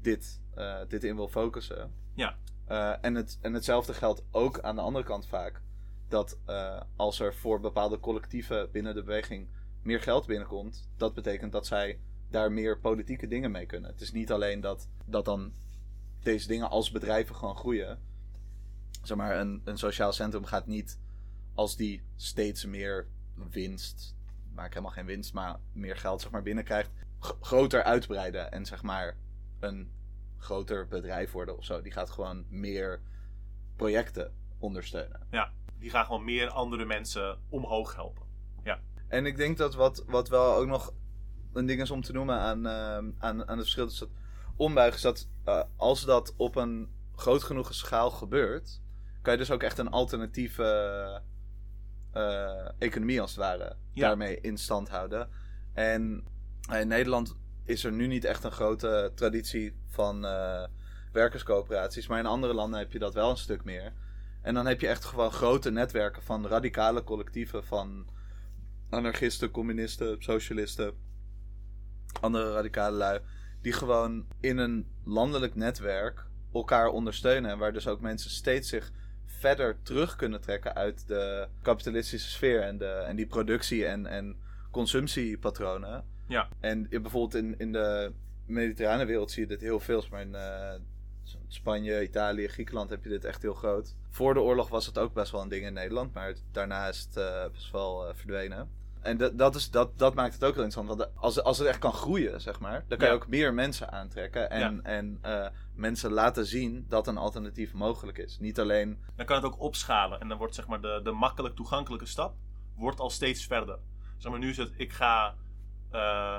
dit, 0.00 0.40
eh, 0.54 0.80
dit 0.88 1.04
in 1.04 1.16
wil 1.16 1.28
focussen. 1.28 1.92
Ja. 2.14 2.36
Eh, 2.64 2.94
en, 3.00 3.14
het, 3.14 3.38
en 3.40 3.54
hetzelfde 3.54 3.94
geldt 3.94 4.24
ook 4.30 4.60
aan 4.60 4.74
de 4.74 4.80
andere 4.80 5.04
kant 5.04 5.26
vaak. 5.26 5.60
Dat 6.08 6.38
eh, 6.44 6.80
als 6.96 7.20
er 7.20 7.34
voor 7.34 7.60
bepaalde 7.60 8.00
collectieven 8.00 8.70
binnen 8.70 8.94
de 8.94 9.02
beweging 9.02 9.48
meer 9.82 10.00
geld 10.00 10.26
binnenkomt, 10.26 10.88
dat 10.96 11.14
betekent 11.14 11.52
dat 11.52 11.66
zij 11.66 12.00
daar 12.30 12.52
meer 12.52 12.78
politieke 12.78 13.28
dingen 13.28 13.50
mee 13.50 13.66
kunnen. 13.66 13.90
Het 13.90 14.00
is 14.00 14.12
niet 14.12 14.32
alleen 14.32 14.60
dat, 14.60 14.88
dat 15.04 15.24
dan 15.24 15.52
deze 16.22 16.48
dingen 16.48 16.70
als 16.70 16.90
bedrijven 16.90 17.34
gewoon 17.34 17.56
groeien. 17.56 17.98
Zeg 19.02 19.16
maar, 19.16 19.40
een, 19.40 19.60
een 19.64 19.78
sociaal 19.78 20.12
centrum 20.12 20.44
gaat 20.44 20.66
niet 20.66 20.98
als 21.54 21.76
die 21.76 22.02
steeds 22.16 22.64
meer 22.64 23.06
winst, 23.50 24.14
maak 24.54 24.68
helemaal 24.68 24.92
geen 24.92 25.06
winst, 25.06 25.32
maar 25.32 25.58
meer 25.72 25.96
geld 25.96 26.20
zeg 26.20 26.30
maar 26.30 26.42
binnenkrijgt, 26.42 26.90
groter 27.20 27.82
uitbreiden 27.82 28.52
en 28.52 28.66
zeg 28.66 28.82
maar 28.82 29.16
een 29.60 29.92
groter 30.38 30.88
bedrijf 30.88 31.32
worden 31.32 31.56
of 31.56 31.64
zo. 31.64 31.80
Die 31.80 31.92
gaat 31.92 32.10
gewoon 32.10 32.44
meer 32.48 33.00
projecten 33.76 34.34
ondersteunen. 34.58 35.26
Die 35.78 35.90
gaan 35.90 36.04
gewoon 36.04 36.24
meer 36.24 36.48
andere 36.48 36.84
mensen 36.84 37.38
omhoog 37.48 37.94
helpen. 37.94 38.22
Ja. 38.62 38.80
En 39.08 39.26
ik 39.26 39.36
denk 39.36 39.58
dat 39.58 39.74
wat, 39.74 40.04
wat 40.06 40.28
wel 40.28 40.54
ook 40.54 40.66
nog 40.66 40.92
een 41.52 41.66
ding 41.66 41.80
is 41.80 41.90
om 41.90 42.02
te 42.02 42.12
noemen 42.12 42.38
aan, 42.38 42.66
uh, 42.66 42.72
aan, 42.96 43.12
aan 43.18 43.46
het 43.48 43.58
verschil 43.58 43.86
tussen 43.86 44.10
ombuigen, 44.56 44.96
is 44.96 45.02
dat 45.02 45.28
uh, 45.46 45.62
als 45.76 46.04
dat 46.04 46.34
op 46.36 46.56
een 46.56 46.92
groot 47.14 47.42
genoeg 47.42 47.74
schaal 47.74 48.10
gebeurt, 48.10 48.80
kan 49.22 49.32
je 49.32 49.38
dus 49.38 49.50
ook 49.50 49.62
echt 49.62 49.78
een 49.78 49.90
alternatieve 49.90 51.22
uh, 52.14 52.68
economie 52.78 53.20
als 53.20 53.30
het 53.30 53.40
ware 53.40 53.76
ja. 53.92 54.06
daarmee 54.06 54.40
in 54.40 54.56
stand 54.56 54.88
houden. 54.88 55.28
En 55.72 56.24
in 56.76 56.88
Nederland 56.88 57.36
is 57.64 57.84
er 57.84 57.92
nu 57.92 58.06
niet 58.06 58.24
echt 58.24 58.44
een 58.44 58.52
grote 58.52 59.12
traditie 59.14 59.74
van 59.88 60.26
werkerscoöperaties, 61.12 62.06
maar 62.06 62.18
in 62.18 62.26
andere 62.26 62.54
landen 62.54 62.78
heb 62.78 62.92
je 62.92 62.98
dat 62.98 63.14
wel 63.14 63.30
een 63.30 63.36
stuk 63.36 63.64
meer. 63.64 63.92
En 64.42 64.54
dan 64.54 64.66
heb 64.66 64.80
je 64.80 64.88
echt 64.88 65.04
gewoon 65.04 65.32
grote 65.32 65.70
netwerken 65.70 66.22
van 66.22 66.46
radicale 66.46 67.04
collectieven 67.04 67.64
van 67.64 68.06
anarchisten, 68.90 69.50
communisten, 69.50 70.22
socialisten, 70.22 70.92
andere 72.20 72.52
radicale 72.52 72.96
lui, 72.96 73.20
die 73.60 73.72
gewoon 73.72 74.26
in 74.40 74.58
een 74.58 74.86
landelijk 75.04 75.54
netwerk 75.54 76.26
elkaar 76.52 76.88
ondersteunen. 76.88 77.50
En 77.50 77.58
waar 77.58 77.72
dus 77.72 77.88
ook 77.88 78.00
mensen 78.00 78.30
steeds 78.30 78.68
zich 78.68 78.92
verder 79.24 79.82
terug 79.82 80.16
kunnen 80.16 80.40
trekken 80.40 80.74
uit 80.74 81.06
de 81.06 81.48
kapitalistische 81.62 82.30
sfeer 82.30 82.62
en, 82.62 82.78
de, 82.78 82.86
en 82.86 83.16
die 83.16 83.26
productie- 83.26 83.86
en, 83.86 84.06
en 84.06 84.36
consumptiepatronen. 84.70 86.04
Ja. 86.28 86.48
En 86.60 86.88
bijvoorbeeld 86.88 87.34
in, 87.34 87.58
in 87.58 87.72
de 87.72 88.12
mediterrane 88.46 89.04
wereld 89.04 89.30
zie 89.30 89.42
je 89.42 89.48
dit 89.48 89.60
heel 89.60 89.80
veel. 89.80 90.04
Maar 90.10 90.20
in 90.20 90.34
uh, 90.34 90.74
Spanje, 91.48 92.02
Italië, 92.02 92.48
Griekenland 92.48 92.90
heb 92.90 93.04
je 93.04 93.10
dit 93.10 93.24
echt 93.24 93.42
heel 93.42 93.54
groot. 93.54 93.94
Voor 94.08 94.34
de 94.34 94.40
oorlog 94.40 94.68
was 94.68 94.86
het 94.86 94.98
ook 94.98 95.12
best 95.12 95.32
wel 95.32 95.42
een 95.42 95.48
ding 95.48 95.64
in 95.64 95.72
Nederland, 95.72 96.14
maar 96.14 96.34
daarna 96.52 96.88
is 96.88 97.00
het 97.00 97.16
uh, 97.16 97.52
best 97.52 97.70
wel 97.70 98.08
uh, 98.08 98.14
verdwenen. 98.14 98.70
En 99.00 99.16
dat, 99.16 99.38
dat, 99.38 99.54
is, 99.54 99.70
dat, 99.70 99.98
dat 99.98 100.14
maakt 100.14 100.34
het 100.34 100.44
ook 100.44 100.54
heel 100.54 100.64
interessant. 100.64 100.98
Want 100.98 101.16
als, 101.16 101.42
als 101.42 101.58
het 101.58 101.66
echt 101.66 101.78
kan 101.78 101.92
groeien, 101.92 102.40
zeg 102.40 102.60
maar, 102.60 102.84
dan 102.88 102.98
kan 102.98 103.08
je 103.08 103.14
ook 103.14 103.28
meer 103.28 103.54
mensen 103.54 103.92
aantrekken. 103.92 104.50
En, 104.50 104.74
ja. 104.74 104.80
en 104.82 105.18
uh, 105.24 105.46
mensen 105.74 106.12
laten 106.12 106.46
zien 106.46 106.86
dat 106.88 107.06
een 107.06 107.16
alternatief 107.16 107.72
mogelijk 107.72 108.18
is. 108.18 108.38
Niet 108.38 108.60
alleen. 108.60 108.98
Dan 109.16 109.26
kan 109.26 109.36
het 109.36 109.44
ook 109.44 109.60
opschalen. 109.60 110.20
En 110.20 110.28
dan 110.28 110.38
wordt 110.38 110.54
zeg 110.54 110.66
maar 110.66 110.80
de, 110.80 111.00
de 111.04 111.10
makkelijk 111.10 111.54
toegankelijke 111.54 112.06
stap 112.06 112.34
wordt 112.76 113.00
al 113.00 113.10
steeds 113.10 113.46
verder. 113.46 113.78
Zeg 114.16 114.30
maar, 114.30 114.40
nu 114.40 114.48
is 114.48 114.56
het, 114.56 114.72
ik 114.76 114.92
ga 114.92 115.34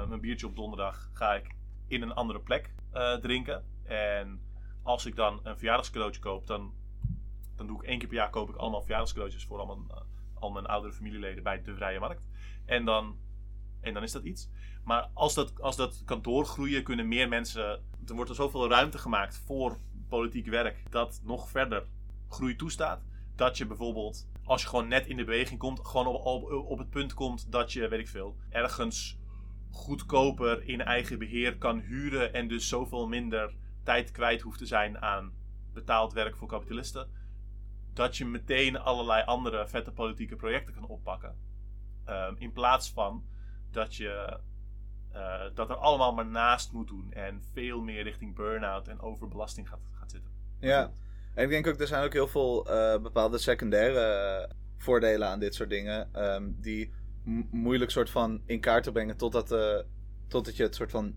mijn 0.07 0.21
biertje 0.21 0.47
op 0.47 0.55
donderdag 0.55 1.09
ga 1.13 1.35
ik 1.35 1.55
in 1.87 2.01
een 2.01 2.13
andere 2.13 2.39
plek 2.39 2.73
uh, 2.93 3.13
drinken. 3.13 3.65
En 3.83 4.41
als 4.83 5.05
ik 5.05 5.15
dan 5.15 5.39
een 5.43 5.57
verjaardagscadeautje 5.57 6.21
koop, 6.21 6.47
dan, 6.47 6.73
dan 7.55 7.67
doe 7.67 7.77
ik 7.81 7.87
één 7.87 7.99
keer 7.99 8.07
per 8.07 8.17
jaar 8.17 8.29
koop 8.29 8.49
ik 8.49 8.55
allemaal 8.55 8.81
verjaardagscadeautjes 8.81 9.45
voor 9.45 9.59
al 9.59 9.75
mijn, 9.75 9.99
al 10.33 10.51
mijn 10.51 10.65
oudere 10.65 10.93
familieleden 10.93 11.43
bij 11.43 11.61
de 11.61 11.75
Vrije 11.75 11.99
Markt. 11.99 12.21
En 12.65 12.85
dan, 12.85 13.17
en 13.81 13.93
dan 13.93 14.03
is 14.03 14.11
dat 14.11 14.23
iets. 14.23 14.49
Maar 14.83 15.09
als 15.13 15.33
dat, 15.33 15.61
als 15.61 15.75
dat 15.75 16.01
kan 16.05 16.21
doorgroeien, 16.21 16.83
kunnen 16.83 17.07
meer 17.07 17.27
mensen. 17.27 17.63
Er 18.07 18.15
wordt 18.15 18.29
er 18.29 18.35
zoveel 18.35 18.69
ruimte 18.69 18.97
gemaakt 18.97 19.37
voor 19.45 19.77
politiek 20.07 20.47
werk 20.47 20.91
dat 20.91 21.21
nog 21.23 21.49
verder 21.49 21.85
groei 22.29 22.55
toestaat. 22.55 23.01
Dat 23.35 23.57
je 23.57 23.65
bijvoorbeeld, 23.65 24.27
als 24.43 24.61
je 24.61 24.67
gewoon 24.67 24.87
net 24.87 25.07
in 25.07 25.17
de 25.17 25.23
beweging 25.23 25.59
komt, 25.59 25.79
gewoon 25.87 26.07
op, 26.07 26.51
op 26.51 26.77
het 26.77 26.89
punt 26.89 27.13
komt 27.13 27.51
dat 27.51 27.73
je, 27.73 27.87
weet 27.87 27.99
ik 27.99 28.07
veel, 28.07 28.35
ergens 28.49 29.18
goedkoper 29.71 30.63
in 30.67 30.81
eigen 30.81 31.19
beheer 31.19 31.57
kan 31.57 31.79
huren 31.79 32.33
en 32.33 32.47
dus 32.47 32.67
zoveel 32.67 33.07
minder 33.07 33.55
tijd 33.83 34.11
kwijt 34.11 34.41
hoeft 34.41 34.57
te 34.57 34.65
zijn 34.65 35.01
aan 35.01 35.33
betaald 35.73 36.13
werk 36.13 36.35
voor 36.35 36.47
kapitalisten. 36.47 37.07
Dat 37.93 38.17
je 38.17 38.25
meteen 38.25 38.77
allerlei 38.77 39.23
andere 39.25 39.67
vette 39.67 39.91
politieke 39.91 40.35
projecten 40.35 40.73
kan 40.73 40.87
oppakken. 40.87 41.35
Um, 42.09 42.35
in 42.37 42.51
plaats 42.51 42.91
van 42.91 43.23
dat 43.71 43.95
je 43.95 44.39
uh, 45.13 45.41
dat 45.53 45.69
er 45.69 45.75
allemaal 45.75 46.13
maar 46.13 46.25
naast 46.25 46.71
moet 46.71 46.87
doen 46.87 47.11
en 47.11 47.43
veel 47.53 47.81
meer 47.81 48.03
richting 48.03 48.35
burn-out 48.35 48.87
en 48.87 48.99
overbelasting 48.99 49.69
gaat, 49.69 49.79
gaat 49.91 50.11
zitten. 50.11 50.31
Ja, 50.59 50.91
en 51.33 51.43
ik 51.43 51.49
denk 51.49 51.67
ook, 51.67 51.79
er 51.79 51.87
zijn 51.87 52.05
ook 52.05 52.13
heel 52.13 52.27
veel 52.27 52.71
uh, 52.71 53.01
bepaalde 53.01 53.37
secundaire 53.37 54.41
uh, 54.41 54.55
voordelen 54.77 55.27
aan 55.27 55.39
dit 55.39 55.55
soort 55.55 55.69
dingen. 55.69 56.25
Um, 56.33 56.55
die 56.61 56.93
moeilijk 57.51 57.91
soort 57.91 58.09
van 58.09 58.41
in 58.45 58.59
kaart 58.59 58.83
te 58.83 58.91
brengen 58.91 59.17
totdat, 59.17 59.55
totdat 60.27 60.55
je 60.55 60.63
het 60.63 60.75
soort 60.75 60.91
van 60.91 61.15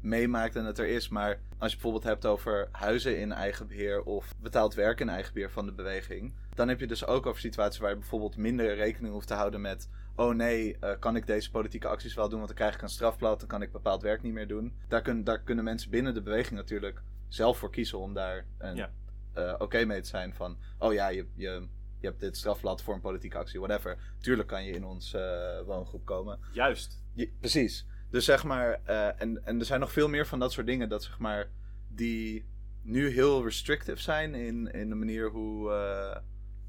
meemaakt 0.00 0.56
en 0.56 0.64
het 0.64 0.78
er 0.78 0.86
is. 0.86 1.08
Maar 1.08 1.40
als 1.58 1.70
je 1.70 1.76
bijvoorbeeld 1.76 2.04
hebt 2.04 2.26
over 2.26 2.68
huizen 2.72 3.20
in 3.20 3.32
eigen 3.32 3.66
beheer 3.66 4.02
of 4.02 4.34
betaald 4.40 4.74
werk 4.74 5.00
in 5.00 5.08
eigen 5.08 5.34
beheer 5.34 5.50
van 5.50 5.66
de 5.66 5.72
beweging. 5.72 6.34
Dan 6.54 6.68
heb 6.68 6.80
je 6.80 6.86
dus 6.86 7.06
ook 7.06 7.26
over 7.26 7.40
situaties 7.40 7.80
waar 7.80 7.90
je 7.90 7.96
bijvoorbeeld 7.96 8.36
minder 8.36 8.74
rekening 8.74 9.12
hoeft 9.12 9.26
te 9.26 9.34
houden 9.34 9.60
met 9.60 9.88
oh 10.16 10.34
nee, 10.34 10.76
uh, 10.80 10.90
kan 10.98 11.16
ik 11.16 11.26
deze 11.26 11.50
politieke 11.50 11.88
acties 11.88 12.14
wel 12.14 12.28
doen, 12.28 12.36
want 12.36 12.48
dan 12.48 12.56
krijg 12.56 12.74
ik 12.74 12.82
een 12.82 12.88
strafblad, 12.88 13.38
dan 13.38 13.48
kan 13.48 13.62
ik 13.62 13.72
bepaald 13.72 14.02
werk 14.02 14.22
niet 14.22 14.32
meer 14.32 14.48
doen. 14.48 14.72
Daar, 14.88 15.02
kun, 15.02 15.24
daar 15.24 15.42
kunnen 15.42 15.64
mensen 15.64 15.90
binnen 15.90 16.14
de 16.14 16.22
beweging 16.22 16.54
natuurlijk 16.54 17.02
zelf 17.28 17.58
voor 17.58 17.70
kiezen 17.70 17.98
om 17.98 18.14
daar 18.14 18.46
ja. 18.58 18.90
uh, 19.36 19.52
oké 19.52 19.62
okay 19.62 19.84
mee 19.84 20.00
te 20.00 20.08
zijn 20.08 20.34
van, 20.34 20.58
oh 20.78 20.92
ja, 20.92 21.08
je, 21.08 21.26
je, 21.34 21.68
je 22.04 22.10
hebt 22.10 22.22
dit 22.22 22.36
strafblad 22.36 22.82
voor 22.82 22.94
een 22.94 23.00
politieke 23.00 23.38
actie, 23.38 23.60
whatever. 23.60 23.98
Tuurlijk 24.20 24.48
kan 24.48 24.64
je 24.64 24.72
in 24.72 24.84
ons 24.84 25.14
uh, 25.14 25.60
woongroep 25.66 26.04
komen. 26.04 26.38
Juist. 26.52 27.02
Je, 27.12 27.32
precies. 27.40 27.86
Dus 28.10 28.24
zeg 28.24 28.44
maar, 28.44 28.72
en, 29.18 29.44
en 29.44 29.58
er 29.58 29.64
zijn 29.64 29.80
nog 29.80 29.92
veel 29.92 30.08
meer 30.08 30.26
van 30.26 30.38
dat 30.38 30.52
soort 30.52 30.66
dingen 30.66 30.88
dat 30.88 31.02
zeg 31.02 31.18
maar, 31.18 31.50
die 31.88 32.44
nu 32.82 33.08
heel 33.08 33.44
restrictive 33.44 34.00
zijn 34.00 34.34
in, 34.34 34.72
in 34.72 34.88
de 34.88 34.94
manier 34.94 35.30
hoe, 35.30 35.70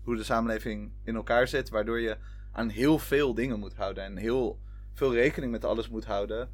hoe 0.04 0.16
de 0.16 0.24
samenleving 0.24 0.92
in 1.04 1.16
elkaar 1.16 1.48
zit, 1.48 1.70
waardoor 1.70 2.00
je 2.00 2.18
aan 2.52 2.70
heel 2.70 3.00
veel 3.00 3.34
dingen 3.34 3.60
moet 3.60 3.76
houden. 3.76 4.04
En 4.04 4.18
heel 4.18 4.60
veel 4.94 5.14
rekening 5.14 5.52
met 5.52 5.66
alles 5.66 5.90
moet 5.90 6.06
houden. 6.06 6.50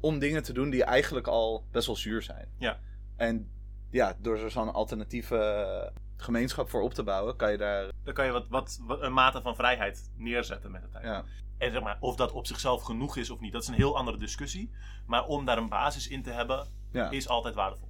Om 0.00 0.18
dingen 0.18 0.42
te 0.42 0.52
doen 0.52 0.70
die 0.70 0.84
eigenlijk 0.84 1.26
al 1.26 1.64
best 1.70 1.86
wel 1.86 1.96
zuur 1.96 2.22
zijn. 2.22 2.48
Ja. 2.58 2.80
En 3.16 3.50
ja, 3.90 4.16
door 4.20 4.50
zo'n 4.50 4.72
alternatieve 4.72 5.92
gemeenschap 6.22 6.70
voor 6.70 6.82
op 6.82 6.94
te 6.94 7.02
bouwen, 7.02 7.36
kan 7.36 7.50
je 7.50 7.56
daar. 7.56 7.88
Dan 8.04 8.14
kan 8.14 8.26
je 8.26 8.32
wat, 8.32 8.46
wat, 8.48 8.78
wat 8.82 9.02
een 9.02 9.12
mate 9.12 9.42
van 9.42 9.54
vrijheid 9.54 10.10
neerzetten 10.16 10.70
met 10.70 10.82
de 10.82 10.88
tijd. 10.88 11.04
Ja. 11.04 11.24
En 11.58 11.72
zeg 11.72 11.82
maar, 11.82 11.96
of 12.00 12.16
dat 12.16 12.32
op 12.32 12.46
zichzelf 12.46 12.82
genoeg 12.82 13.16
is 13.16 13.30
of 13.30 13.40
niet, 13.40 13.52
dat 13.52 13.62
is 13.62 13.68
een 13.68 13.74
heel 13.74 13.96
andere 13.96 14.16
discussie. 14.16 14.70
Maar 15.06 15.26
om 15.26 15.44
daar 15.44 15.58
een 15.58 15.68
basis 15.68 16.08
in 16.08 16.22
te 16.22 16.30
hebben, 16.30 16.66
ja. 16.92 17.10
is 17.10 17.28
altijd 17.28 17.54
waardevol. 17.54 17.88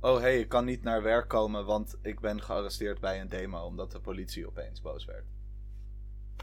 Oh 0.00 0.14
hé, 0.14 0.20
hey, 0.20 0.38
ik 0.38 0.48
kan 0.48 0.64
niet 0.64 0.82
naar 0.82 1.02
werk 1.02 1.28
komen, 1.28 1.64
want 1.64 1.96
ik 2.02 2.20
ben 2.20 2.42
gearresteerd 2.42 3.00
bij 3.00 3.20
een 3.20 3.28
demo 3.28 3.64
omdat 3.64 3.92
de 3.92 4.00
politie 4.00 4.46
opeens 4.46 4.80
boos 4.80 5.04
werd. 5.04 5.24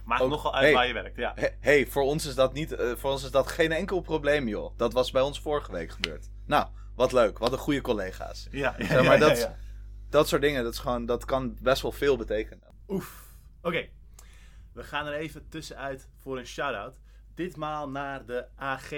Maakt 0.03 0.21
ook, 0.21 0.29
nogal 0.29 0.53
uit 0.53 0.63
hey, 0.63 0.73
waar 0.73 0.88
je 0.88 0.93
werkt, 0.93 1.17
ja. 1.17 1.34
hey, 1.60 1.88
voor, 1.88 2.03
ons 2.03 2.25
is 2.25 2.36
dat 2.36 2.53
niet, 2.53 2.71
uh, 2.71 2.95
voor 2.95 3.12
ons 3.12 3.23
is 3.23 3.32
dat 3.32 3.47
geen 3.47 3.71
enkel 3.71 4.01
probleem, 4.01 4.47
joh. 4.47 4.77
Dat 4.77 4.93
was 4.93 5.12
bij 5.12 5.21
ons 5.21 5.41
vorige 5.41 5.71
week 5.71 5.91
gebeurd. 5.91 6.29
Nou, 6.45 6.67
wat 6.95 7.12
leuk. 7.12 7.38
Wat 7.38 7.51
een 7.51 7.58
goede 7.58 7.82
collega's. 7.82 8.47
Ja, 8.51 8.75
ja, 8.77 8.86
zeg 8.86 9.03
maar 9.03 9.19
ja, 9.19 9.27
dat, 9.27 9.38
ja, 9.38 9.45
dat 9.45 9.55
soort 10.10 10.41
dingen, 10.41 10.63
dat, 10.63 10.74
is 10.74 10.80
gewoon, 10.80 11.06
dat 11.06 11.26
kan 11.26 11.58
best 11.62 11.82
wel 11.82 11.91
veel 11.91 12.17
betekenen. 12.17 12.63
Oef. 12.88 13.36
Oké. 13.62 13.89
We 14.74 14.84
gaan 14.84 15.06
er 15.06 15.13
even 15.13 15.50
tussenuit 15.50 16.10
voor 16.17 16.38
een 16.38 16.45
shout-out. 16.48 17.00
Ditmaal 17.34 17.89
naar 17.89 18.26
de 18.26 18.48
AG, 18.56 18.91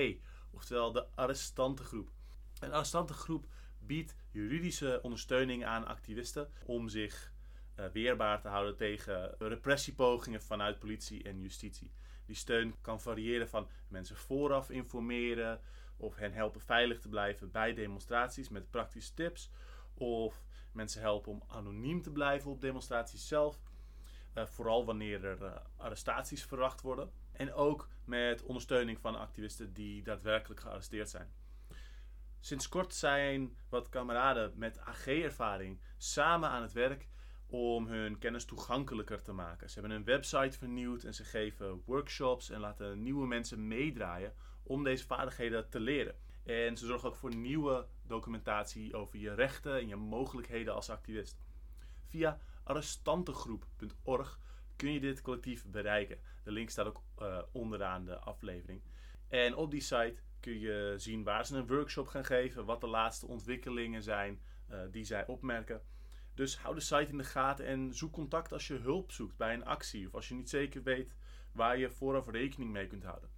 oftewel 0.52 0.91
de 0.91 1.06
arrestantengroep. 1.15 2.10
Een 2.60 2.74
arrestantengroep 2.74 3.45
biedt 3.80 4.15
juridische 4.32 5.00
ondersteuning 5.02 5.65
aan 5.65 5.88
activisten 5.88 6.50
om 6.65 6.89
zich 6.89 7.34
uh, 7.80 7.86
weerbaar 7.93 8.41
te 8.41 8.47
houden 8.47 8.76
tegen 8.76 9.36
repressiepogingen 9.38 10.41
vanuit 10.41 10.80
politie 10.80 11.24
en 11.24 11.41
justitie. 11.41 11.91
Die 12.26 12.36
steun 12.36 12.76
kan 12.82 13.02
variëren 13.02 13.50
van 13.50 13.69
mensen 13.88 14.15
vooraf 14.15 14.69
informeren 14.69 15.60
of 15.97 16.15
hen 16.15 16.34
helpen 16.34 16.62
veilig 16.62 17.00
te 17.00 17.10
blijven 17.10 17.52
bij 17.52 17.74
demonstraties 17.74 18.50
met 18.50 18.69
praktische 18.69 19.13
tips 19.13 19.52
of 20.01 20.43
mensen 20.71 21.01
helpen 21.01 21.31
om 21.31 21.43
anoniem 21.47 22.01
te 22.01 22.11
blijven 22.11 22.51
op 22.51 22.61
demonstraties 22.61 23.27
zelf. 23.27 23.61
Uh, 24.35 24.45
vooral 24.45 24.85
wanneer 24.85 25.25
er 25.25 25.41
uh, 25.41 25.55
arrestaties 25.77 26.43
verwacht 26.43 26.81
worden. 26.81 27.11
En 27.31 27.53
ook 27.53 27.87
met 28.05 28.43
ondersteuning 28.43 28.99
van 28.99 29.15
activisten 29.15 29.73
die 29.73 30.03
daadwerkelijk 30.03 30.59
gearresteerd 30.59 31.09
zijn. 31.09 31.31
Sinds 32.39 32.69
kort 32.69 32.93
zijn 32.93 33.57
wat 33.69 33.89
kameraden 33.89 34.53
met 34.55 34.79
AG-ervaring 34.79 35.79
samen 35.97 36.49
aan 36.49 36.61
het 36.61 36.71
werk 36.71 37.07
om 37.45 37.87
hun 37.87 38.17
kennis 38.17 38.45
toegankelijker 38.45 39.21
te 39.21 39.31
maken. 39.31 39.69
Ze 39.69 39.79
hebben 39.79 39.97
een 39.97 40.03
website 40.03 40.57
vernieuwd 40.57 41.03
en 41.03 41.13
ze 41.13 41.23
geven 41.23 41.81
workshops 41.85 42.49
en 42.49 42.59
laten 42.59 43.03
nieuwe 43.03 43.27
mensen 43.27 43.67
meedraaien 43.67 44.33
om 44.63 44.83
deze 44.83 45.05
vaardigheden 45.05 45.69
te 45.69 45.79
leren. 45.79 46.15
En 46.43 46.77
ze 46.77 46.86
zorgen 46.86 47.10
ook 47.10 47.15
voor 47.15 47.36
nieuwe 47.36 47.88
documentatie 48.01 48.95
over 48.95 49.19
je 49.19 49.34
rechten 49.34 49.80
en 49.80 49.88
je 49.88 49.95
mogelijkheden 49.95 50.73
als 50.73 50.89
activist. 50.89 51.38
Via 52.06 52.39
arrestantengroep.org 52.63 54.39
kun 54.75 54.93
je 54.93 54.99
dit 54.99 55.21
collectief 55.21 55.65
bereiken. 55.65 56.19
De 56.43 56.51
link 56.51 56.69
staat 56.69 56.88
ook 56.88 57.04
uh, 57.19 57.41
onderaan 57.51 58.06
de 58.06 58.19
aflevering. 58.19 58.82
En 59.27 59.56
op 59.56 59.71
die 59.71 59.82
site 59.82 60.15
kun 60.39 60.60
je 60.60 60.93
zien 60.97 61.23
waar 61.23 61.45
ze 61.45 61.58
een 61.58 61.67
workshop 61.67 62.08
gaan 62.08 62.25
geven, 62.25 62.65
wat 62.65 62.82
de 62.82 62.88
laatste 62.88 63.27
ontwikkelingen 63.27 64.04
zijn 64.04 64.39
uh, 64.69 64.80
die 64.91 65.04
zij 65.04 65.27
opmerken. 65.27 65.82
Dus 66.34 66.58
hou 66.58 66.75
de 66.75 66.82
site 66.82 67.12
in 67.12 67.17
de 67.17 67.23
gaten 67.23 67.65
en 67.65 67.93
zoek 67.93 68.13
contact 68.13 68.54
als 68.54 68.67
je 68.67 68.73
hulp 68.73 69.12
zoekt 69.12 69.38
bij 69.38 69.54
een 69.54 69.65
actie 69.65 70.08
of 70.08 70.13
als 70.13 70.27
je 70.27 70.36
niet 70.36 70.49
zeker 70.49 70.84
weet 70.84 71.15
waar 71.51 71.77
je 71.77 71.89
vooraf 71.89 72.27
rekening 72.27 72.71
mee 72.71 72.88
kunt 72.88 73.04
houden. 73.04 73.30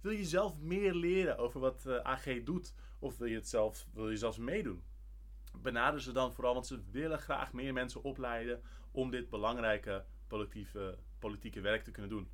Wil 0.00 0.12
je 0.12 0.24
zelf 0.24 0.60
meer 0.60 0.94
leren 0.94 1.38
over 1.38 1.60
wat 1.60 1.86
eh, 1.86 1.96
AG 1.96 2.42
doet? 2.44 2.74
Of 2.98 3.18
wil 3.18 3.28
je, 3.28 3.34
het 3.34 3.48
zelf, 3.48 3.86
wil 3.92 4.10
je 4.10 4.16
zelfs 4.16 4.38
meedoen? 4.38 4.82
Benader 5.52 6.00
ze 6.00 6.12
dan 6.12 6.32
vooral, 6.32 6.54
want 6.54 6.66
ze 6.66 6.82
willen 6.90 7.18
graag 7.18 7.52
meer 7.52 7.72
mensen 7.72 8.02
opleiden 8.02 8.62
om 8.90 9.10
dit 9.10 9.30
belangrijke 9.30 10.04
politieke, 10.26 10.98
politieke 11.18 11.60
werk 11.60 11.84
te 11.84 11.90
kunnen 11.90 12.10
doen. 12.10 12.30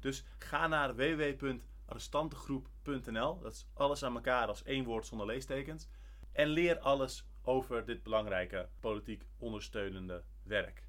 Dus 0.00 0.24
ga 0.38 0.66
naar 0.66 0.96
www.arrestantengroep.nl. 0.96 3.40
Dat 3.40 3.52
is 3.52 3.66
alles 3.74 4.02
aan 4.02 4.14
elkaar 4.14 4.46
als 4.46 4.62
één 4.62 4.84
woord 4.84 5.06
zonder 5.06 5.26
leestekens. 5.26 5.88
En 6.32 6.48
leer 6.48 6.78
alles 6.78 7.26
over 7.42 7.84
dit 7.84 8.02
belangrijke 8.02 8.68
politiek 8.80 9.24
ondersteunende 9.38 10.24
werk. 10.42 10.86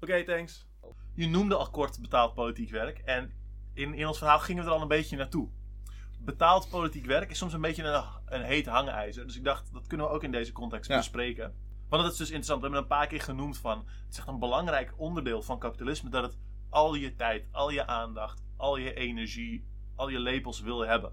Oké, 0.00 0.24
thanks. 0.24 0.66
Je 1.14 1.26
noemde 1.26 1.54
al 1.54 1.70
kort 1.70 2.00
betaald 2.00 2.34
politiek 2.34 2.70
werk. 2.70 2.98
En 2.98 3.32
in, 3.78 3.94
in 3.94 4.06
ons 4.06 4.18
verhaal 4.18 4.38
gingen 4.38 4.62
we 4.64 4.68
er 4.70 4.76
al 4.76 4.82
een 4.82 4.88
beetje 4.88 5.16
naartoe. 5.16 5.48
Betaald 6.20 6.68
politiek 6.70 7.06
werk 7.06 7.30
is 7.30 7.38
soms 7.38 7.52
een 7.52 7.60
beetje 7.60 7.82
een, 7.82 8.04
een 8.26 8.42
heet 8.44 8.66
hangijzer. 8.66 9.26
Dus 9.26 9.36
ik 9.36 9.44
dacht, 9.44 9.72
dat 9.72 9.86
kunnen 9.86 10.06
we 10.06 10.12
ook 10.12 10.22
in 10.22 10.32
deze 10.32 10.52
context 10.52 10.90
Ja. 10.90 10.96
bespreken. 10.96 11.54
Want 11.88 12.02
dat 12.02 12.12
is 12.12 12.18
dus 12.18 12.26
interessant. 12.26 12.60
We 12.60 12.66
hebben 12.66 12.82
het 12.82 12.92
een 12.92 12.98
paar 12.98 13.08
keer 13.08 13.20
genoemd 13.20 13.58
van... 13.58 13.78
Het 13.78 14.12
is 14.12 14.18
echt 14.18 14.28
een 14.28 14.38
belangrijk 14.38 14.92
onderdeel 14.96 15.42
van 15.42 15.58
kapitalisme... 15.58 16.10
dat 16.10 16.22
het 16.22 16.38
al 16.68 16.94
je 16.94 17.14
tijd, 17.14 17.48
al 17.50 17.70
je 17.70 17.86
aandacht, 17.86 18.42
al 18.56 18.76
je 18.76 18.94
energie, 18.94 19.66
al 19.96 20.08
je 20.08 20.18
lepels 20.18 20.60
wil 20.60 20.80
hebben. 20.80 21.12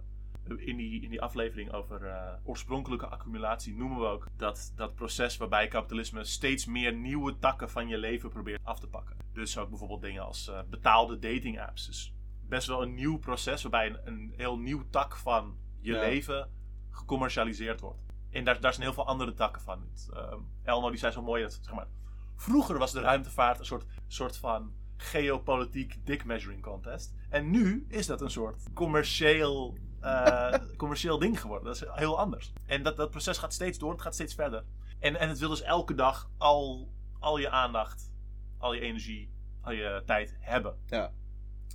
In 0.56 0.78
die, 0.78 1.02
in 1.02 1.10
die 1.10 1.22
aflevering 1.22 1.74
over 1.74 2.06
eh, 2.06 2.34
oorspronkelijke 2.44 3.08
accumulatie 3.08 3.76
noemen 3.76 4.00
we 4.00 4.06
ook 4.06 4.28
dat, 4.38 4.72
dat 4.76 4.96
proces 4.96 5.38
waarbij 5.38 5.68
kapitalisme 5.68 6.24
steeds 6.24 6.66
meer 6.66 6.94
nieuwe 6.94 7.40
takken 7.40 7.70
van 7.70 7.88
je 7.88 7.98
leven 7.98 8.30
probeert 8.30 8.64
af 8.64 8.80
te 8.80 8.88
pakken. 8.88 9.18
Dus 9.34 9.58
ook 9.58 9.70
bijvoorbeeld 9.70 10.02
dingen 10.02 10.26
als 10.26 10.48
eh, 10.48 10.60
betaalde 10.70 11.20
dating 11.20 11.62
apps. 11.62 11.86
Dus 11.86 12.15
best 12.48 12.68
wel 12.68 12.82
een 12.82 12.94
nieuw 12.94 13.18
proces 13.18 13.62
waarbij 13.62 13.88
een, 13.90 14.00
een 14.08 14.34
heel 14.36 14.58
nieuw 14.58 14.84
tak 14.90 15.16
van 15.16 15.58
je 15.82 15.92
Ja. 15.94 16.00
leven 16.00 16.50
gecommercialiseerd 16.90 17.80
wordt. 17.80 18.04
En 18.30 18.44
daar, 18.44 18.60
daar 18.60 18.74
zijn 18.74 18.86
heel 18.86 18.94
veel 18.94 19.08
andere 19.08 19.34
takken 19.34 19.62
van. 19.62 19.82
Het, 19.92 20.10
ehm, 20.14 20.40
Elmo 20.64 20.90
die 20.90 21.00
zei 21.00 21.12
zo 21.12 21.22
mooi 21.22 21.42
dat, 21.44 21.60
zeg 21.62 21.74
maar, 21.74 21.88
vroeger 22.36 22.78
was 22.78 22.92
de 22.92 23.00
ruimtevaart 23.02 23.60
een 23.60 23.66
soort, 23.66 23.86
soort 24.08 24.38
van 24.38 24.74
geopolitiek 24.98 26.06
dick 26.06 26.26
measuring 26.26 26.62
contest. 26.62 27.14
En 27.30 27.50
nu 27.50 27.86
is 27.90 28.06
dat 28.06 28.22
een 28.22 28.30
soort 28.32 28.74
commercieel, 28.74 29.78
eh, 30.00 30.54
commercieel 30.78 31.20
ding 31.20 31.42
geworden. 31.42 31.66
Dat 31.68 31.76
is 31.76 31.84
heel 31.92 32.20
anders. 32.20 32.54
En 32.66 32.84
dat, 32.84 32.98
dat 32.98 33.10
proces 33.10 33.38
gaat 33.38 33.54
steeds 33.54 33.78
door, 33.78 33.92
het 33.92 34.02
gaat 34.02 34.14
steeds 34.14 34.34
verder. 34.34 34.64
En, 35.00 35.16
en 35.20 35.30
het 35.30 35.40
wil 35.40 35.50
dus 35.50 35.62
elke 35.62 35.94
dag 35.94 36.30
al, 36.38 36.92
al 37.20 37.38
je 37.38 37.50
aandacht, 37.50 38.12
al 38.58 38.74
je 38.74 38.82
energie, 38.82 39.34
al 39.62 39.72
je 39.72 40.04
tijd 40.06 40.36
hebben. 40.40 40.78
Ja. 40.86 41.12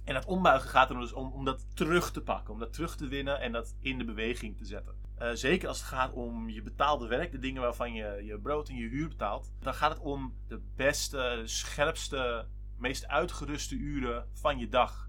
En 0.04 0.14
dat 0.14 0.24
ombuigen 0.24 0.70
gaat 0.70 0.90
er 0.90 0.98
dus 0.98 1.12
om, 1.12 1.32
om 1.32 1.44
dat 1.44 1.76
terug 1.76 2.10
te 2.10 2.22
pakken, 2.22 2.54
om 2.54 2.60
dat 2.60 2.72
terug 2.72 2.96
te 2.96 3.08
winnen 3.08 3.40
en 3.40 3.52
dat 3.52 3.74
in 3.80 3.98
de 3.98 4.04
beweging 4.04 4.56
te 4.56 4.64
zetten. 4.64 4.94
Eh, 5.16 5.30
zeker 5.32 5.68
als 5.68 5.78
het 5.78 5.86
gaat 5.86 6.12
om 6.12 6.48
je 6.48 6.62
betaalde 6.62 7.06
werk, 7.06 7.32
de 7.32 7.38
dingen 7.38 7.62
waarvan 7.62 7.92
je 7.92 8.22
je 8.24 8.38
brood 8.38 8.68
en 8.68 8.74
je 8.74 8.88
huur 8.88 9.08
betaalt, 9.08 9.52
dan 9.58 9.74
gaat 9.74 9.90
het 9.90 10.00
om 10.00 10.34
de 10.48 10.60
beste, 10.76 11.42
scherpste, 11.44 12.46
meest 12.76 13.06
uitgeruste 13.06 13.74
uren 13.74 14.28
van 14.32 14.58
je 14.58 14.68
dag. 14.68 15.08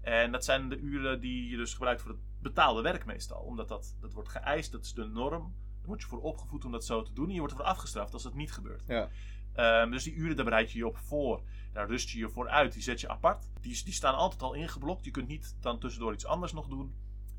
En 0.00 0.32
dat 0.32 0.44
zijn 0.44 0.68
de 0.68 0.78
uren 0.78 1.20
die 1.20 1.50
je 1.50 1.56
dus 1.56 1.72
gebruikt 1.72 2.00
voor 2.00 2.10
het 2.10 2.20
betaalde 2.40 2.82
werk 2.82 3.04
meestal. 3.04 3.40
Omdat 3.40 3.68
dat, 3.68 3.96
dat 4.00 4.12
wordt 4.12 4.28
geëist, 4.28 4.72
dat 4.72 4.84
is 4.84 4.94
de 4.94 5.04
norm. 5.04 5.54
Daar 5.78 5.86
word 5.86 6.00
je 6.00 6.06
voor 6.06 6.20
opgevoed 6.20 6.64
om 6.64 6.72
dat 6.72 6.84
zo 6.84 7.02
te 7.02 7.12
doen. 7.12 7.26
En 7.26 7.32
je 7.32 7.38
wordt 7.38 7.54
ervoor 7.54 7.68
afgestraft 7.68 8.12
als 8.12 8.22
dat 8.22 8.34
niet 8.34 8.52
gebeurt. 8.52 8.86
Ja. 8.86 9.08
Ehm, 9.58 9.90
dus 9.90 10.04
die 10.04 10.14
uren, 10.14 10.36
daar 10.36 10.44
bereid 10.44 10.72
je 10.72 10.78
je 10.78 10.86
op 10.86 10.98
voor. 10.98 11.42
Daar 11.72 11.86
rust 11.86 12.10
je 12.10 12.18
je 12.18 12.28
voor 12.28 12.48
uit. 12.48 12.72
Die 12.72 12.82
zet 12.82 13.00
je 13.00 13.08
apart. 13.08 13.50
Die, 13.60 13.84
die 13.84 13.92
staan 13.92 14.14
altijd 14.14 14.42
al 14.42 14.54
ingeblokt. 14.54 15.04
Je 15.04 15.10
kunt 15.10 15.28
niet 15.28 15.56
dan 15.60 15.78
tussendoor 15.78 16.12
iets 16.12 16.26
anders 16.26 16.52
nog 16.52 16.68
doen. 16.68 16.94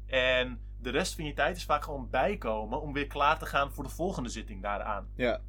En 0.05 0.59
de 0.77 0.89
rest 0.89 1.15
van 1.15 1.25
je 1.25 1.33
tijd 1.33 1.57
is 1.57 1.65
vaak 1.65 1.83
gewoon 1.83 2.09
bijkomen 2.09 2.81
om 2.81 2.93
weer 2.93 3.07
klaar 3.07 3.39
te 3.39 3.45
gaan 3.45 3.71
voor 3.71 3.83
de 3.83 3.89
volgende 3.89 4.29
zitting 4.29 4.61
daaraan. 4.61 5.09
Ja. 5.15 5.41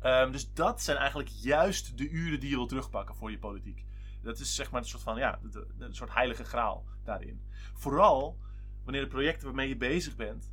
Ehm, 0.00 0.32
dus 0.32 0.52
dat 0.52 0.82
zijn 0.82 0.96
eigenlijk 0.96 1.28
juist 1.28 1.98
de 1.98 2.08
uren 2.08 2.40
die 2.40 2.50
je 2.50 2.56
wil 2.56 2.66
terugpakken 2.66 3.14
voor 3.14 3.30
je 3.30 3.38
politiek. 3.38 3.84
Dat 4.22 4.38
is 4.38 4.54
zeg 4.54 4.70
maar 4.70 4.80
een 4.80 4.88
soort 4.88 5.02
van, 5.02 5.16
ja, 5.16 5.40
een 5.78 5.94
soort 5.94 6.14
heilige 6.14 6.44
graal 6.44 6.84
daarin. 7.04 7.42
Vooral 7.74 8.38
wanneer 8.84 9.02
de 9.02 9.08
projecten 9.08 9.46
waarmee 9.46 9.68
je 9.68 9.76
bezig 9.76 10.16
bent, 10.16 10.52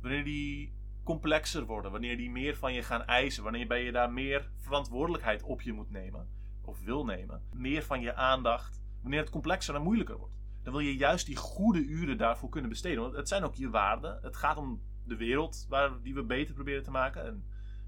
wanneer 0.00 0.24
die 0.24 0.75
complexer 1.06 1.66
worden, 1.66 1.90
wanneer 1.90 2.16
die 2.16 2.30
meer 2.30 2.56
van 2.56 2.72
je 2.72 2.82
gaan 2.82 3.04
eisen, 3.04 3.42
wanneer 3.42 3.82
je 3.84 3.92
daar 3.92 4.12
meer 4.12 4.50
verantwoordelijkheid 4.56 5.42
op 5.42 5.62
je 5.62 5.72
moet 5.72 5.90
nemen, 5.90 6.28
of 6.64 6.80
wil 6.80 7.04
nemen, 7.04 7.42
meer 7.52 7.82
van 7.82 8.00
je 8.00 8.14
aandacht, 8.14 8.82
wanneer 9.02 9.20
het 9.20 9.30
complexer 9.30 9.74
en 9.74 9.82
moeilijker 9.82 10.16
wordt. 10.16 10.34
Dan 10.62 10.72
wil 10.72 10.82
je 10.82 10.96
juist 10.96 11.26
die 11.26 11.36
goede 11.36 11.84
uren 11.84 12.18
daarvoor 12.18 12.48
kunnen 12.48 12.70
besteden. 12.70 13.02
Want 13.02 13.14
het 13.16 13.28
zijn 13.28 13.44
ook 13.44 13.54
je 13.54 13.70
waarden. 13.70 14.18
Het 14.22 14.36
gaat 14.36 14.56
om 14.56 14.82
de 15.04 15.16
wereld 15.16 15.66
waar, 15.68 16.02
die 16.02 16.14
we 16.14 16.22
beter 16.24 16.54
proberen 16.54 16.82
te 16.82 16.90
maken. 16.90 17.24
En 17.24 17.44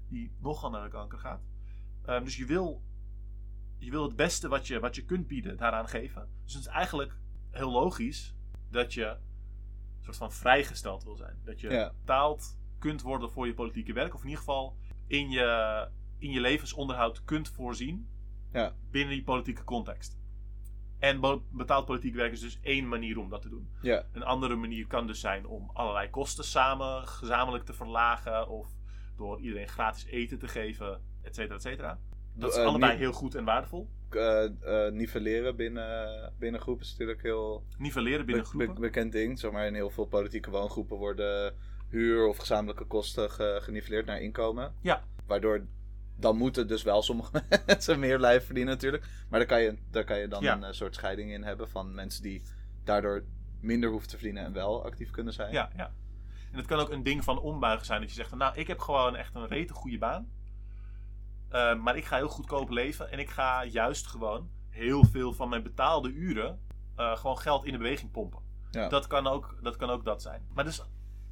die 0.07 0.31
nogal 0.41 0.69
naar 0.69 0.83
de 0.83 0.89
kanker 0.89 1.19
gaat. 1.19 1.41
Ehm, 2.05 2.23
dus 2.23 2.37
je 2.37 2.45
wil, 2.45 2.81
je 3.77 3.91
wil 3.91 4.03
het 4.03 4.15
beste 4.15 4.47
wat 4.47 4.67
je, 4.67 4.79
wat 4.79 4.95
je 4.95 5.05
kunt 5.05 5.27
bieden 5.27 5.57
daaraan 5.57 5.87
geven. 5.87 6.29
Dus 6.43 6.53
het 6.53 6.61
is 6.61 6.69
eigenlijk 6.69 7.17
heel 7.51 7.71
logisch 7.71 8.35
dat 8.69 8.93
je 8.93 9.05
een 9.05 10.03
soort 10.03 10.17
van 10.17 10.31
vrijgesteld 10.31 11.03
wil 11.03 11.15
zijn. 11.15 11.41
Dat 11.43 11.59
je 11.59 11.69
Ja. 11.69 11.93
betaald 11.99 12.58
kunt 12.79 13.01
worden 13.01 13.29
voor 13.31 13.45
je 13.47 13.53
politieke 13.53 13.93
werk. 13.93 14.13
Of 14.13 14.19
in 14.21 14.27
ieder 14.27 14.39
geval 14.43 14.75
in 15.07 15.29
je, 15.29 15.87
in 16.17 16.31
je 16.31 16.39
levensonderhoud 16.41 17.23
kunt 17.23 17.49
voorzien 17.49 18.09
Ja. 18.53 18.75
binnen 18.91 19.13
die 19.13 19.23
politieke 19.23 19.63
context. 19.63 20.17
En 20.99 21.41
betaald 21.51 21.85
politiek 21.85 22.15
werk 22.15 22.31
is 22.31 22.39
dus 22.39 22.59
één 22.61 22.87
manier 22.87 23.17
om 23.19 23.29
dat 23.29 23.41
te 23.41 23.49
doen. 23.49 23.69
Ja. 23.81 24.05
Een 24.11 24.23
andere 24.23 24.55
manier 24.55 24.87
kan 24.87 25.07
dus 25.07 25.19
zijn 25.19 25.45
om 25.47 25.69
allerlei 25.73 26.09
kosten 26.09 26.43
samen 26.43 27.07
gezamenlijk 27.07 27.65
te 27.65 27.73
verlagen. 27.73 28.47
Of 28.49 28.67
door 29.17 29.39
iedereen 29.39 29.67
gratis 29.67 30.05
eten 30.05 30.39
te 30.39 30.47
geven, 30.47 31.01
et 31.21 31.35
cetera, 31.35 31.55
et 31.55 31.61
cetera. 31.61 31.99
Dat 32.33 32.51
is 32.51 32.57
Eh, 32.57 32.65
allebei 32.65 32.97
heel 32.97 33.11
goed 33.11 33.35
en 33.35 33.43
waardevol. 33.45 33.89
eh, 34.09 34.43
eh, 34.45 34.93
nivelleren 34.93 35.55
binnen, 35.55 36.33
binnen 36.39 36.61
groepen 36.61 36.85
is 36.85 36.91
natuurlijk 36.91 37.21
heel 37.21 37.63
Nivelleren 37.77 38.25
binnen 38.25 38.43
be- 38.43 38.49
groepen. 38.49 38.73
be- 38.73 38.79
bekend 38.81 39.11
ding. 39.11 39.39
Zeg 39.39 39.51
maar, 39.51 39.67
in 39.67 39.73
heel 39.73 39.89
veel 39.89 40.05
politieke 40.05 40.49
woongroepen 40.49 40.97
worden 40.97 41.53
huur- 41.89 42.27
of 42.27 42.37
gezamenlijke 42.37 42.85
kosten 42.85 43.31
ge- 43.31 43.59
geniveleerd 43.61 44.05
naar 44.05 44.21
inkomen. 44.21 44.73
Ja. 44.81 45.03
Waardoor 45.25 45.65
dan 46.15 46.37
moeten 46.37 46.67
dus 46.67 46.83
wel 46.83 47.01
sommige 47.01 47.43
mensen 47.65 47.99
meer 47.99 48.17
blijven 48.17 48.45
verdienen 48.45 48.73
natuurlijk. 48.73 49.05
Maar 49.29 49.39
daar 49.39 49.47
kan 49.47 49.61
je, 49.61 49.77
daar 49.91 50.03
kan 50.03 50.19
je 50.19 50.27
dan 50.27 50.41
Ja. 50.43 50.53
een 50.55 50.63
eh, 50.63 50.71
soort 50.71 50.95
scheiding 50.95 51.31
in 51.31 51.43
hebben 51.43 51.69
van 51.69 51.93
mensen 51.93 52.23
die 52.23 52.41
daardoor 52.83 53.23
minder 53.59 53.89
hoeven 53.89 54.09
te 54.09 54.15
verdienen 54.15 54.43
en 54.45 54.53
wel 54.53 54.83
actief 54.85 55.11
kunnen 55.11 55.33
zijn. 55.33 55.51
Ja, 55.51 55.69
ja. 55.77 55.91
En 56.51 56.57
het 56.57 56.65
kan 56.67 56.79
ook 56.79 56.89
een 56.89 57.03
ding 57.03 57.23
van 57.23 57.39
ombuigen 57.39 57.85
zijn. 57.85 57.99
Dat 58.01 58.09
je 58.09 58.15
zegt, 58.15 58.29
van, 58.29 58.37
nou, 58.37 58.55
ik 58.55 58.67
heb 58.67 58.79
gewoon 58.79 59.15
echt 59.15 59.35
een 59.35 59.47
rete 59.47 59.73
goede 59.73 59.97
baan. 59.97 60.29
Eh, 61.49 61.75
maar 61.75 61.97
ik 61.97 62.05
ga 62.05 62.15
heel 62.15 62.27
goedkoop 62.29 62.69
leven. 62.69 63.11
En 63.11 63.19
ik 63.19 63.29
ga 63.29 63.65
juist 63.65 64.07
gewoon 64.07 64.49
heel 64.69 65.03
veel 65.05 65.33
van 65.33 65.49
mijn 65.49 65.63
betaalde 65.63 66.09
uren... 66.11 66.59
eh, 66.95 67.15
gewoon 67.17 67.37
geld 67.37 67.65
in 67.65 67.71
de 67.71 67.77
beweging 67.77 68.11
pompen. 68.11 68.41
Ja. 68.71 68.87
Dat, 68.89 69.07
kan 69.07 69.27
ook, 69.27 69.57
dat 69.61 69.75
kan 69.75 69.89
ook 69.89 70.05
dat 70.05 70.21
zijn. 70.21 70.47
Maar 70.53 70.63
dus 70.63 70.81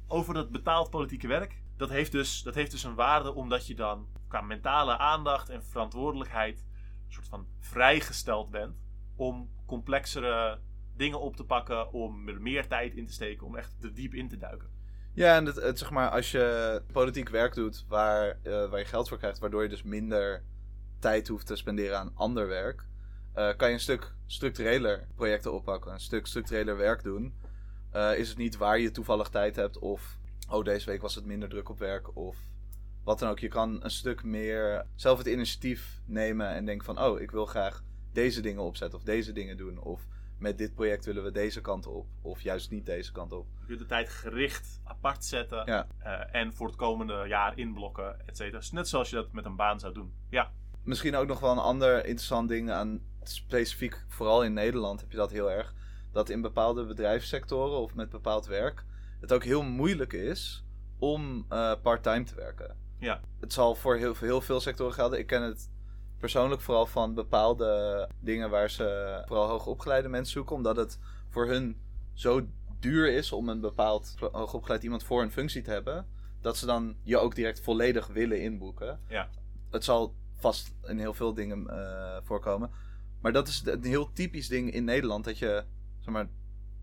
over 0.08 0.34
dat 0.34 0.50
betaald 0.50 0.90
politieke 0.90 1.26
werk... 1.26 1.62
Dat 1.76 1.90
heeft, 1.90 2.12
dus, 2.12 2.42
dat 2.42 2.54
heeft 2.54 2.70
dus 2.70 2.84
een 2.84 2.94
waarde 2.94 3.34
omdat 3.34 3.66
je 3.66 3.74
dan 3.74 4.06
qua 4.28 4.40
mentale 4.40 4.98
aandacht 4.98 5.48
en 5.48 5.64
verantwoordelijkheid... 5.64 6.64
een 7.06 7.12
soort 7.12 7.28
van 7.28 7.46
vrijgesteld 7.60 8.50
bent 8.50 8.76
om 9.16 9.50
complexere 9.66 10.58
dingen 10.96 11.20
op 11.20 11.36
te 11.36 11.44
pakken, 11.44 11.92
om 11.92 12.28
er 12.28 12.40
meer 12.40 12.66
tijd 12.66 12.94
in 12.94 13.06
te 13.06 13.12
steken, 13.12 13.46
om 13.46 13.56
echt 13.56 13.74
er 13.82 13.94
diep 13.94 14.14
in 14.14 14.28
te 14.28 14.36
duiken. 14.36 14.68
Ja, 15.14 15.36
en 15.36 15.44
het, 15.44 15.78
zeg 15.78 15.90
maar, 15.90 16.10
als 16.10 16.30
je 16.30 16.82
politiek 16.92 17.28
werk 17.28 17.54
doet 17.54 17.84
waar, 17.88 18.38
eh, 18.42 18.70
waar 18.70 18.78
je 18.78 18.84
geld 18.84 19.08
voor 19.08 19.18
krijgt, 19.18 19.38
waardoor 19.38 19.62
je 19.62 19.68
dus 19.68 19.82
minder 19.82 20.42
tijd 20.98 21.28
hoeft 21.28 21.46
te 21.46 21.56
spenderen 21.56 21.98
aan 21.98 22.12
ander 22.14 22.48
werk, 22.48 22.86
eh, 23.32 23.56
kan 23.56 23.68
je 23.68 23.74
een 23.74 23.80
stuk 23.80 24.14
structureler 24.26 25.06
projecten 25.14 25.52
oppakken, 25.52 25.92
een 25.92 26.00
stuk 26.00 26.26
structureler 26.26 26.76
werk 26.76 27.02
doen. 27.02 27.34
Eh, 27.90 28.18
is 28.18 28.28
het 28.28 28.38
niet 28.38 28.56
waar 28.56 28.78
je 28.78 28.90
toevallig 28.90 29.28
tijd 29.28 29.56
hebt 29.56 29.78
of, 29.78 30.18
oh 30.50 30.64
deze 30.64 30.86
week 30.90 31.00
was 31.00 31.14
het 31.14 31.24
minder 31.24 31.48
druk 31.48 31.68
op 31.68 31.78
werk 31.78 32.16
of 32.16 32.36
wat 33.04 33.18
dan 33.18 33.30
ook. 33.30 33.38
Je 33.38 33.48
kan 33.48 33.84
een 33.84 33.90
stuk 33.90 34.22
meer 34.24 34.86
zelf 34.94 35.18
het 35.18 35.26
initiatief 35.26 36.00
nemen 36.04 36.48
en 36.48 36.64
denken 36.64 36.84
van, 36.86 37.00
oh 37.00 37.20
ik 37.20 37.30
wil 37.30 37.46
graag 37.46 37.82
deze 38.12 38.40
dingen 38.40 38.62
opzetten 38.62 38.98
of 38.98 39.04
deze 39.04 39.32
dingen 39.32 39.56
doen 39.56 39.78
of 39.78 40.06
met 40.38 40.58
dit 40.58 40.74
project 40.74 41.04
willen 41.04 41.24
we 41.24 41.30
deze 41.30 41.60
kant 41.60 41.86
op 41.86 42.06
of 42.22 42.40
juist 42.40 42.70
niet 42.70 42.86
deze 42.86 43.12
kant 43.12 43.32
op. 43.32 43.46
Je 43.60 43.66
kunt 43.66 43.78
de 43.78 43.86
tijd 43.86 44.08
gericht 44.08 44.80
apart 44.84 45.24
zetten 45.24 45.62
Ja. 45.66 45.86
eh, 45.98 46.40
en 46.40 46.52
voor 46.54 46.66
het 46.66 46.76
komende 46.76 47.24
jaar 47.28 47.58
inblokken, 47.58 48.26
et 48.28 48.36
cetera. 48.36 48.58
Dus 48.58 48.70
net 48.70 48.88
zoals 48.88 49.10
je 49.10 49.16
dat 49.16 49.32
met 49.32 49.44
een 49.44 49.56
baan 49.56 49.80
zou 49.80 49.94
doen. 49.94 50.12
Ja, 50.30 50.50
Misschien 50.82 51.16
ook 51.16 51.26
nog 51.26 51.40
wel 51.40 51.52
een 51.52 51.58
ander 51.58 51.96
interessant 52.04 52.48
ding 52.48 52.70
aan 52.70 53.00
specifiek, 53.22 54.04
vooral 54.08 54.44
in 54.44 54.52
Nederland 54.52 55.00
heb 55.00 55.10
je 55.10 55.16
dat 55.16 55.30
heel 55.30 55.50
erg. 55.50 55.74
Dat 56.18 56.28
in 56.28 56.40
bepaalde 56.40 56.84
bedrijfssectoren 56.84 57.78
of 57.78 57.94
met 57.94 58.10
bepaald 58.10 58.46
werk 58.46 58.84
het 59.20 59.32
ook 59.32 59.44
heel 59.44 59.62
moeilijk 59.62 60.12
is 60.12 60.64
om 60.98 61.46
eh 61.48 61.72
part-time 61.82 62.24
te 62.24 62.34
werken. 62.34 62.76
Ja. 62.98 63.20
Het 63.40 63.52
zal 63.52 63.74
voor 63.74 63.96
heel, 63.96 64.14
heel 64.18 64.40
veel 64.40 64.60
sectoren 64.60 64.92
gelden. 64.92 65.18
Ik 65.18 65.26
ken 65.26 65.42
het 65.42 65.70
persoonlijk 66.18 66.60
vooral 66.60 66.86
van 66.86 67.14
bepaalde 67.14 68.08
dingen 68.20 68.50
waar 68.50 68.70
ze 68.70 69.22
vooral 69.26 69.48
hoogopgeleide 69.48 70.08
mensen 70.08 70.32
zoeken. 70.32 70.56
Omdat 70.56 70.76
het 70.76 70.98
voor 71.28 71.46
hun 71.46 71.80
zo 72.14 72.46
duur 72.80 73.12
is 73.12 73.32
om 73.32 73.48
een 73.48 73.60
bepaald 73.60 74.14
hoogopgeleid 74.32 74.82
iemand 74.82 75.04
voor 75.04 75.22
een 75.22 75.32
functie 75.32 75.62
te 75.62 75.70
hebben. 75.70 76.06
Dat 76.40 76.56
ze 76.56 76.66
dan 76.66 76.96
je 77.02 77.18
ook 77.18 77.34
direct 77.34 77.60
volledig 77.60 78.06
willen 78.06 78.42
inboeken. 78.42 79.00
Ja. 79.08 79.28
Het 79.70 79.84
zal 79.84 80.14
vast 80.36 80.74
in 80.82 80.98
heel 80.98 81.14
veel 81.14 81.34
dingen 81.34 81.68
eh, 81.68 82.16
voorkomen. 82.22 82.70
Maar 83.20 83.32
dat 83.32 83.48
is 83.48 83.62
een 83.64 83.84
heel 83.84 84.12
typisch 84.12 84.48
ding 84.48 84.72
in 84.72 84.84
Nederland. 84.84 85.24
Dat 85.24 85.38
je, 85.38 85.64
zeg 85.98 86.14
maar, 86.14 86.28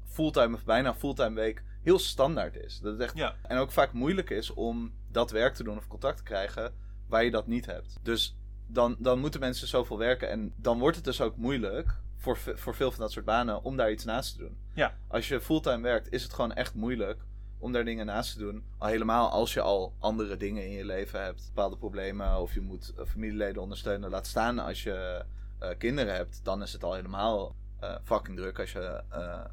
fulltime 0.04 0.56
of 0.56 0.64
bijna 0.64 0.94
fulltime 0.94 1.36
week 1.36 1.64
heel 1.82 2.00
standaard 2.00 2.56
is. 2.56 2.80
Dat 2.80 2.92
het 2.92 3.02
echt, 3.02 3.18
Ja. 3.18 3.36
En 3.42 3.58
ook 3.58 3.72
vaak 3.72 3.94
moeilijk 3.94 4.30
is 4.30 4.54
om 4.54 4.94
dat 5.12 5.32
werk 5.32 5.54
te 5.56 5.64
doen 5.64 5.78
of 5.78 5.88
contact 5.88 6.18
te 6.18 6.24
krijgen 6.24 6.74
waar 7.08 7.24
je 7.24 7.32
dat 7.32 7.48
niet 7.48 7.66
hebt. 7.66 8.00
Dus 8.02 8.36
dan, 8.68 8.96
dan 9.00 9.20
moeten 9.20 9.40
mensen 9.40 9.68
zoveel 9.68 9.98
werken. 9.98 10.30
En 10.30 10.54
dan 10.56 10.80
wordt 10.80 10.96
het 10.96 11.06
dus 11.06 11.22
ook 11.22 11.38
moeilijk 11.38 11.96
voor, 12.16 12.38
voor 12.38 12.76
veel 12.76 12.92
van 12.92 13.00
dat 13.00 13.12
soort 13.12 13.26
banen 13.26 13.64
om 13.64 13.78
daar 13.78 13.92
iets 13.92 14.06
naast 14.06 14.32
te 14.32 14.40
doen. 14.40 14.58
Ja. 14.74 14.98
Als 15.08 15.28
je 15.28 15.42
fulltime 15.42 15.82
werkt, 15.82 16.12
is 16.12 16.24
het 16.24 16.34
gewoon 16.34 16.54
echt 16.54 16.74
moeilijk 16.74 17.22
om 17.58 17.72
daar 17.72 17.86
dingen 17.86 18.06
naast 18.06 18.34
te 18.34 18.40
doen. 18.40 18.64
Al 18.78 18.88
helemaal 18.88 19.30
als 19.30 19.54
je 19.54 19.62
al 19.62 19.94
andere 20.00 20.38
dingen 20.38 20.66
in 20.66 20.72
je 20.72 20.86
leven 20.86 21.24
hebt. 21.24 21.46
Bepaalde 21.54 21.78
problemen 21.78 22.38
of 22.38 22.54
je 22.54 22.62
moet 22.62 22.94
eh, 22.98 23.06
familieleden 23.06 23.62
ondersteunen. 23.62 24.10
Laat 24.10 24.28
staan 24.28 24.60
als 24.60 24.84
je 24.84 25.26
eh, 25.60 25.70
kinderen 25.78 26.14
hebt. 26.14 26.40
Dan 26.44 26.62
is 26.62 26.74
het 26.74 26.84
al 26.84 26.94
helemaal 26.94 27.56
eh, 27.90 27.96
fucking 28.04 28.38
druk 28.38 28.60
als 28.60 28.72
je 28.72 29.04
eh, 29.10 29.46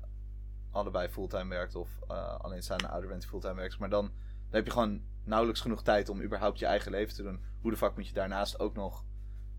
allebei 0.71 1.09
fulltime 1.09 1.49
werkt. 1.49 1.75
Of 1.75 1.91
eh 2.09 2.35
alleenstaande 2.41 2.89
ouder 2.89 3.09
bent 3.09 3.21
die 3.21 3.31
fulltime 3.31 3.55
werkt. 3.55 3.79
Maar 3.79 3.91
dan, 3.91 4.05
dan 4.05 4.15
heb 4.51 4.65
je 4.65 4.73
gewoon 4.73 5.03
nauwelijks 5.25 5.61
genoeg 5.61 5.83
tijd 5.83 6.09
om 6.09 6.23
überhaupt 6.23 6.59
je 6.59 6.67
eigen 6.67 6.91
leven 6.91 7.15
te 7.15 7.23
doen. 7.23 7.41
Hoe 7.61 7.71
de 7.71 7.77
fuck 7.77 7.97
moet 7.97 8.07
je 8.09 8.15
daarnaast 8.15 8.59
ook 8.61 8.75
nog 8.75 9.05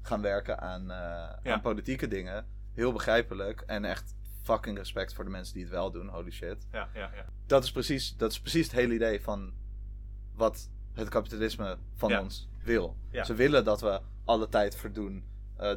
gaan 0.02 0.22
werken 0.22 0.60
aan, 0.60 0.86
Ja. 0.86 1.40
aan 1.44 1.62
politieke 1.62 2.08
dingen? 2.08 2.48
Heel 2.74 2.92
begrijpelijk. 2.92 3.62
En 3.62 3.86
echt 3.86 4.16
fucking 4.44 4.78
respect 4.78 5.14
voor 5.14 5.24
de 5.24 5.30
mensen 5.30 5.54
die 5.54 5.64
het 5.64 5.72
wel 5.72 5.92
doen. 5.92 6.08
Holy 6.08 6.32
shit 6.32 6.68
Ja, 6.72 6.90
ja, 6.94 7.10
ja. 7.16 7.26
dat 7.46 7.64
is 7.64 7.72
precies, 7.72 8.18
dat 8.18 8.32
is 8.32 8.40
precies 8.42 8.66
het 8.66 8.76
hele 8.76 8.94
idee 8.94 9.22
van 9.22 9.54
wat 10.36 10.70
het 10.94 11.10
kapitalisme 11.10 11.78
van 11.96 12.10
Ja. 12.10 12.22
ons 12.22 12.50
wil. 12.64 12.98
Ja. 13.10 13.24
Ze 13.24 13.34
willen 13.34 13.64
dat 13.64 13.82
we 13.82 14.02
alle 14.26 14.50
tijd 14.50 14.76
verdoen 14.76 15.24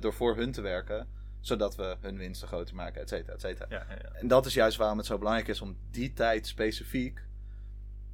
door 0.00 0.12
voor 0.12 0.36
hun 0.36 0.52
te 0.52 0.60
werken, 0.60 1.08
zodat 1.46 1.76
we 1.76 1.96
hun 2.00 2.16
winsten 2.16 2.48
groter 2.48 2.74
maken, 2.74 3.00
et 3.00 3.08
cetera, 3.08 3.32
et 3.32 3.40
cetera. 3.40 3.66
ja, 3.68 3.86
ja, 3.88 3.96
ja. 4.02 4.10
En 4.12 4.28
dat 4.28 4.46
is 4.46 4.54
juist 4.54 4.76
waarom 4.76 4.96
het 4.96 5.06
zo 5.06 5.18
belangrijk 5.18 5.48
is 5.48 5.60
om 5.60 5.76
die 5.90 6.12
tijd 6.12 6.46
specifiek 6.46 7.24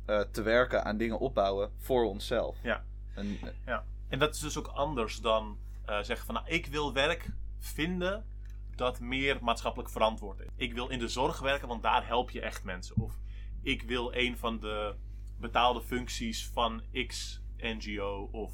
eh, 0.06 0.20
te 0.20 0.42
werken 0.42 0.84
aan 0.84 0.96
dingen 0.96 1.18
opbouwen 1.18 1.70
voor 1.76 2.04
onszelf. 2.04 2.56
Ja. 2.62 2.84
En, 3.14 3.38
eh, 3.64 3.78
En 4.08 4.18
dat 4.18 4.34
is 4.34 4.40
dus 4.40 4.58
ook 4.58 4.66
anders 4.66 5.20
dan 5.20 5.58
eh, 5.84 6.02
zeggen 6.02 6.26
van 6.26 6.34
nou, 6.34 6.46
ik 6.48 6.66
wil 6.66 6.92
werk 6.92 7.26
vinden 7.58 8.26
dat 8.74 9.00
meer 9.00 9.38
maatschappelijk 9.40 9.90
verantwoord 9.90 10.40
is. 10.40 10.46
Ik 10.56 10.72
wil 10.72 10.88
in 10.88 10.98
de 10.98 11.08
zorg 11.08 11.40
werken, 11.40 11.68
want 11.68 11.82
daar 11.82 12.06
help 12.06 12.30
je 12.30 12.40
echt 12.40 12.64
mensen. 12.64 12.96
Of 12.96 13.18
ik 13.62 13.82
wil 13.82 14.14
een 14.14 14.38
van 14.38 14.60
de 14.60 14.94
betaalde 15.40 15.82
functies 15.82 16.48
van 16.48 16.82
X 17.06 17.40
NGO 17.56 18.28
of 18.32 18.52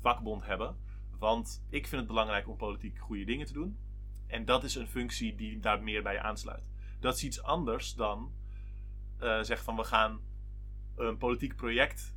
vakbond 0.00 0.44
hebben. 0.44 0.76
Want 1.18 1.62
ik 1.68 1.86
vind 1.86 2.00
het 2.00 2.06
belangrijk 2.10 2.48
om 2.48 2.56
politiek 2.56 2.98
goede 2.98 3.24
dingen 3.24 3.46
te 3.46 3.52
doen. 3.52 3.78
En 4.32 4.44
dat 4.44 4.64
is 4.64 4.74
een 4.74 4.88
functie 4.88 5.34
die 5.34 5.60
daar 5.60 5.82
meer 5.82 6.02
bij 6.02 6.20
aansluit. 6.20 6.70
Dat 7.00 7.14
is 7.14 7.24
iets 7.24 7.42
anders 7.42 7.94
dan 7.94 8.32
eh 9.18 9.42
zeggen 9.42 9.64
van 9.64 9.76
we 9.76 9.84
gaan 9.84 10.20
een 10.96 11.16
politiek 11.16 11.56
project 11.56 12.16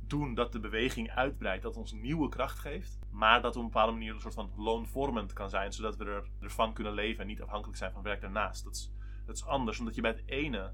doen 0.00 0.34
dat 0.34 0.52
de 0.52 0.60
beweging 0.60 1.10
uitbreidt, 1.10 1.62
dat 1.62 1.76
ons 1.76 1.92
nieuwe 1.92 2.28
kracht 2.28 2.58
geeft, 2.58 2.98
maar 3.10 3.42
dat 3.42 3.56
op 3.56 3.62
een 3.62 3.68
bepaalde 3.68 3.92
manier 3.92 4.14
een 4.14 4.20
soort 4.20 4.34
van 4.34 4.52
loonvormend 4.56 5.32
kan 5.32 5.50
zijn, 5.50 5.72
zodat 5.72 5.96
we 5.96 6.04
er, 6.04 6.30
ervan 6.40 6.72
kunnen 6.72 6.92
leven 6.92 7.20
en 7.20 7.26
niet 7.26 7.42
afhankelijk 7.42 7.78
zijn 7.78 7.92
van 7.92 8.02
werk 8.02 8.20
daarnaast. 8.20 8.64
Dat 8.64 8.74
is, 8.74 8.92
is 9.26 9.44
anders, 9.44 9.78
omdat 9.78 9.94
je 9.94 10.00
bij 10.00 10.10
het 10.10 10.22
ene 10.26 10.72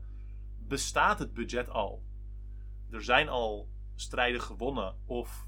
bestaat 0.58 1.18
het 1.18 1.32
budget 1.32 1.70
al. 1.70 2.02
Er 2.90 3.02
zijn 3.02 3.28
al 3.28 3.68
strijden 3.94 4.40
gewonnen 4.40 4.96
of 5.06 5.46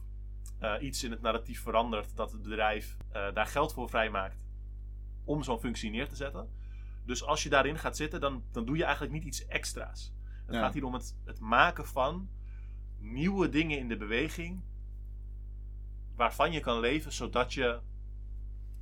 eh, 0.59 0.75
iets 0.81 1.05
in 1.05 1.11
het 1.11 1.21
narratief 1.21 1.63
veranderd 1.63 2.17
dat 2.17 2.33
het 2.33 2.43
bedrijf 2.43 2.97
eh, 3.13 3.33
daar 3.33 3.47
geld 3.47 3.73
voor 3.73 3.89
vrijmaakt 3.89 4.44
om 5.25 5.43
zo'n 5.43 5.59
functie 5.61 5.91
neer 5.91 6.09
te 6.09 6.17
zetten. 6.17 6.49
Dus 7.05 7.25
als 7.25 7.43
je 7.43 7.49
daarin 7.49 7.79
gaat 7.79 7.97
zitten, 7.97 8.21
dan, 8.21 8.45
dan 8.53 8.65
doe 8.65 8.77
je 8.77 8.83
eigenlijk 8.85 9.13
niet 9.15 9.25
iets 9.25 9.47
extra's. 9.47 10.13
Het 10.47 10.55
Ja. 10.55 10.61
gaat 10.61 10.75
hier 10.75 10.85
om 10.85 10.93
het, 10.95 11.17
het 11.25 11.41
maken 11.41 11.87
van 11.87 12.29
nieuwe 12.99 13.49
dingen 13.49 13.79
in 13.79 13.89
de 13.89 13.97
beweging 13.97 14.63
waarvan 16.17 16.53
je 16.53 16.61
kan 16.61 16.81
leven, 16.81 17.13
zodat 17.13 17.55
je, 17.55 17.81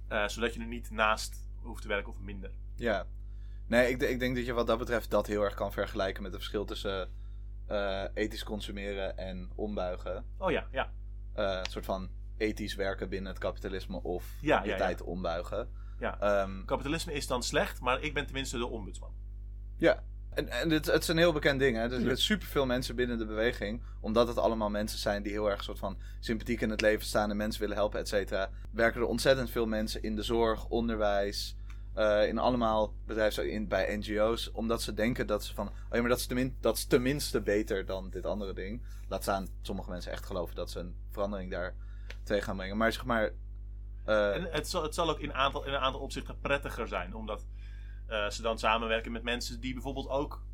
eh, 0.09 0.29
zodat 0.29 0.55
je 0.55 0.61
er 0.61 0.67
niet 0.67 0.91
naast 0.91 1.51
hoeft 1.61 1.83
te 1.83 1.89
werken 1.89 2.13
of 2.13 2.19
minder. 2.21 2.51
Ja. 2.75 3.07
Nee, 3.67 3.91
ik, 3.91 4.03
ik 4.03 4.19
denk 4.19 4.37
dat 4.37 4.47
je 4.47 4.53
wat 4.53 4.67
dat 4.67 4.79
betreft 4.79 5.11
dat 5.11 5.27
heel 5.27 5.43
erg 5.43 5.55
kan 5.55 5.73
vergelijken 5.73 6.23
met 6.23 6.33
het 6.33 6.41
verschil 6.41 6.65
tussen 6.65 7.11
eh, 7.67 8.05
ethisch 8.15 8.45
consumeren 8.45 9.17
en 9.17 9.51
ombuigen. 9.55 10.25
Oh 10.39 10.51
ja, 10.51 10.67
ja. 10.73 10.93
Eh, 11.33 11.59
een 11.65 11.71
soort 11.71 11.85
van 11.85 12.11
ethisch 12.37 12.75
werken 12.75 13.09
binnen 13.09 13.31
het 13.33 13.41
kapitalisme 13.41 14.03
of 14.03 14.25
Ja, 14.41 14.63
je 14.63 14.69
ja, 14.69 14.73
ja. 14.73 14.79
tijd 14.79 15.03
ombuigen. 15.03 15.69
Ja. 16.03 16.21
Ehm, 16.21 16.65
Kapitalisme 16.65 17.13
is 17.13 17.27
dan 17.27 17.43
slecht, 17.43 17.81
maar 17.81 18.03
ik 18.03 18.15
ben 18.15 18.25
tenminste 18.25 18.59
de 18.59 18.67
ombudsman. 18.67 19.11
ja. 19.77 20.03
En, 20.35 20.49
en 20.49 20.71
het, 20.71 20.87
het 20.87 21.03
is 21.03 21.09
een 21.09 21.17
heel 21.17 21.33
bekend 21.33 21.59
ding. 21.61 21.77
Hè? 21.77 21.83
Er 21.83 22.01
zijn 22.01 22.17
superveel 22.17 22.67
mensen 22.67 22.97
binnen 22.97 23.19
de 23.19 23.27
beweging. 23.27 23.83
Omdat 24.01 24.29
het 24.29 24.39
allemaal 24.39 24.71
mensen 24.71 24.99
zijn 24.99 25.23
die 25.23 25.33
heel 25.33 25.51
erg 25.51 25.63
soort 25.65 25.79
van 25.79 25.99
sympathiek 26.21 26.61
in 26.61 26.71
het 26.71 26.81
leven 26.81 27.07
staan 27.07 27.31
en 27.31 27.37
mensen 27.37 27.61
willen 27.61 27.77
helpen, 27.77 28.01
et 28.01 28.09
cetera. 28.09 28.51
Werken 28.71 29.01
er 29.01 29.07
ontzettend 29.07 29.51
veel 29.51 29.67
mensen 29.67 30.03
in 30.03 30.17
de 30.17 30.23
zorg, 30.23 30.67
onderwijs, 30.69 31.57
eh, 31.95 32.29
in 32.29 32.39
allemaal 32.39 32.95
bedrijven, 33.07 33.51
in, 33.51 33.69
bij 33.69 33.97
NGO's. 33.97 34.51
Omdat 34.53 34.83
ze 34.83 34.95
denken 34.95 35.27
dat 35.27 35.45
ze 35.45 35.55
van, 35.55 35.67
oh 35.69 35.73
ja, 35.91 36.01
maar 36.01 36.09
dat 36.09 36.19
is, 36.19 36.27
tenmin, 36.27 36.57
dat 36.61 36.77
is 36.77 36.85
tenminste 36.85 37.41
beter 37.41 37.87
dan 37.87 38.11
dit 38.11 38.27
andere 38.27 38.53
ding. 38.55 38.83
Laat 39.09 39.23
staan, 39.23 39.49
sommige 39.63 39.91
mensen 39.91 40.13
echt 40.13 40.27
geloven 40.27 40.55
dat 40.55 40.71
ze 40.71 40.79
een 40.79 40.95
verandering 41.11 41.51
daar 41.51 41.75
tegen 42.23 42.43
gaan 42.45 42.57
brengen. 42.57 42.77
Maar 42.77 42.93
zeg 42.93 43.05
maar. 43.05 43.31
Eh, 44.05 44.35
En 44.35 44.49
het 44.51 44.69
zal, 44.69 44.83
het 44.83 44.95
zal 44.95 45.11
ook 45.11 45.19
in, 45.21 45.35
aantal, 45.35 45.65
in 45.67 45.73
een 45.73 45.79
aantal 45.81 46.01
opzichten 46.01 46.39
prettiger 46.41 46.89
zijn, 46.89 47.15
omdat 47.15 47.47
eh, 48.07 48.29
ze 48.29 48.43
dan 48.43 48.59
samenwerken 48.59 49.13
met 49.13 49.23
mensen 49.23 49.61
die 49.61 49.73
bijvoorbeeld 49.73 50.09
ook 50.09 50.45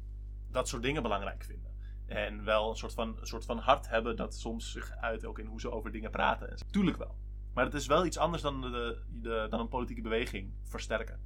dat 0.51 0.69
soort 0.69 0.83
dingen 0.83 1.03
belangrijk 1.03 1.45
vinden. 1.45 1.67
En 2.07 2.45
wel 2.45 2.71
een 2.71 2.77
soort 2.77 2.95
van, 2.95 3.17
een 3.21 3.27
soort 3.27 3.45
van 3.45 3.59
hart 3.59 3.89
hebben 3.89 4.17
dat 4.17 4.35
soms 4.35 4.71
zich 4.73 4.93
uit 5.01 5.25
ook 5.25 5.39
in 5.39 5.47
hoe 5.47 5.61
ze 5.61 5.71
over 5.71 5.93
dingen 5.93 6.11
praten. 6.11 6.57
Tuurlijk 6.71 6.97
wel. 6.97 7.19
Maar 7.55 7.65
het 7.65 7.75
is 7.75 7.87
wel 7.87 8.07
iets 8.07 8.19
anders 8.19 8.43
dan, 8.43 8.61
de, 8.61 9.03
de, 9.09 9.47
dan 9.51 9.61
een 9.61 9.69
politieke 9.69 10.03
beweging 10.03 10.53
versterken. 10.65 11.21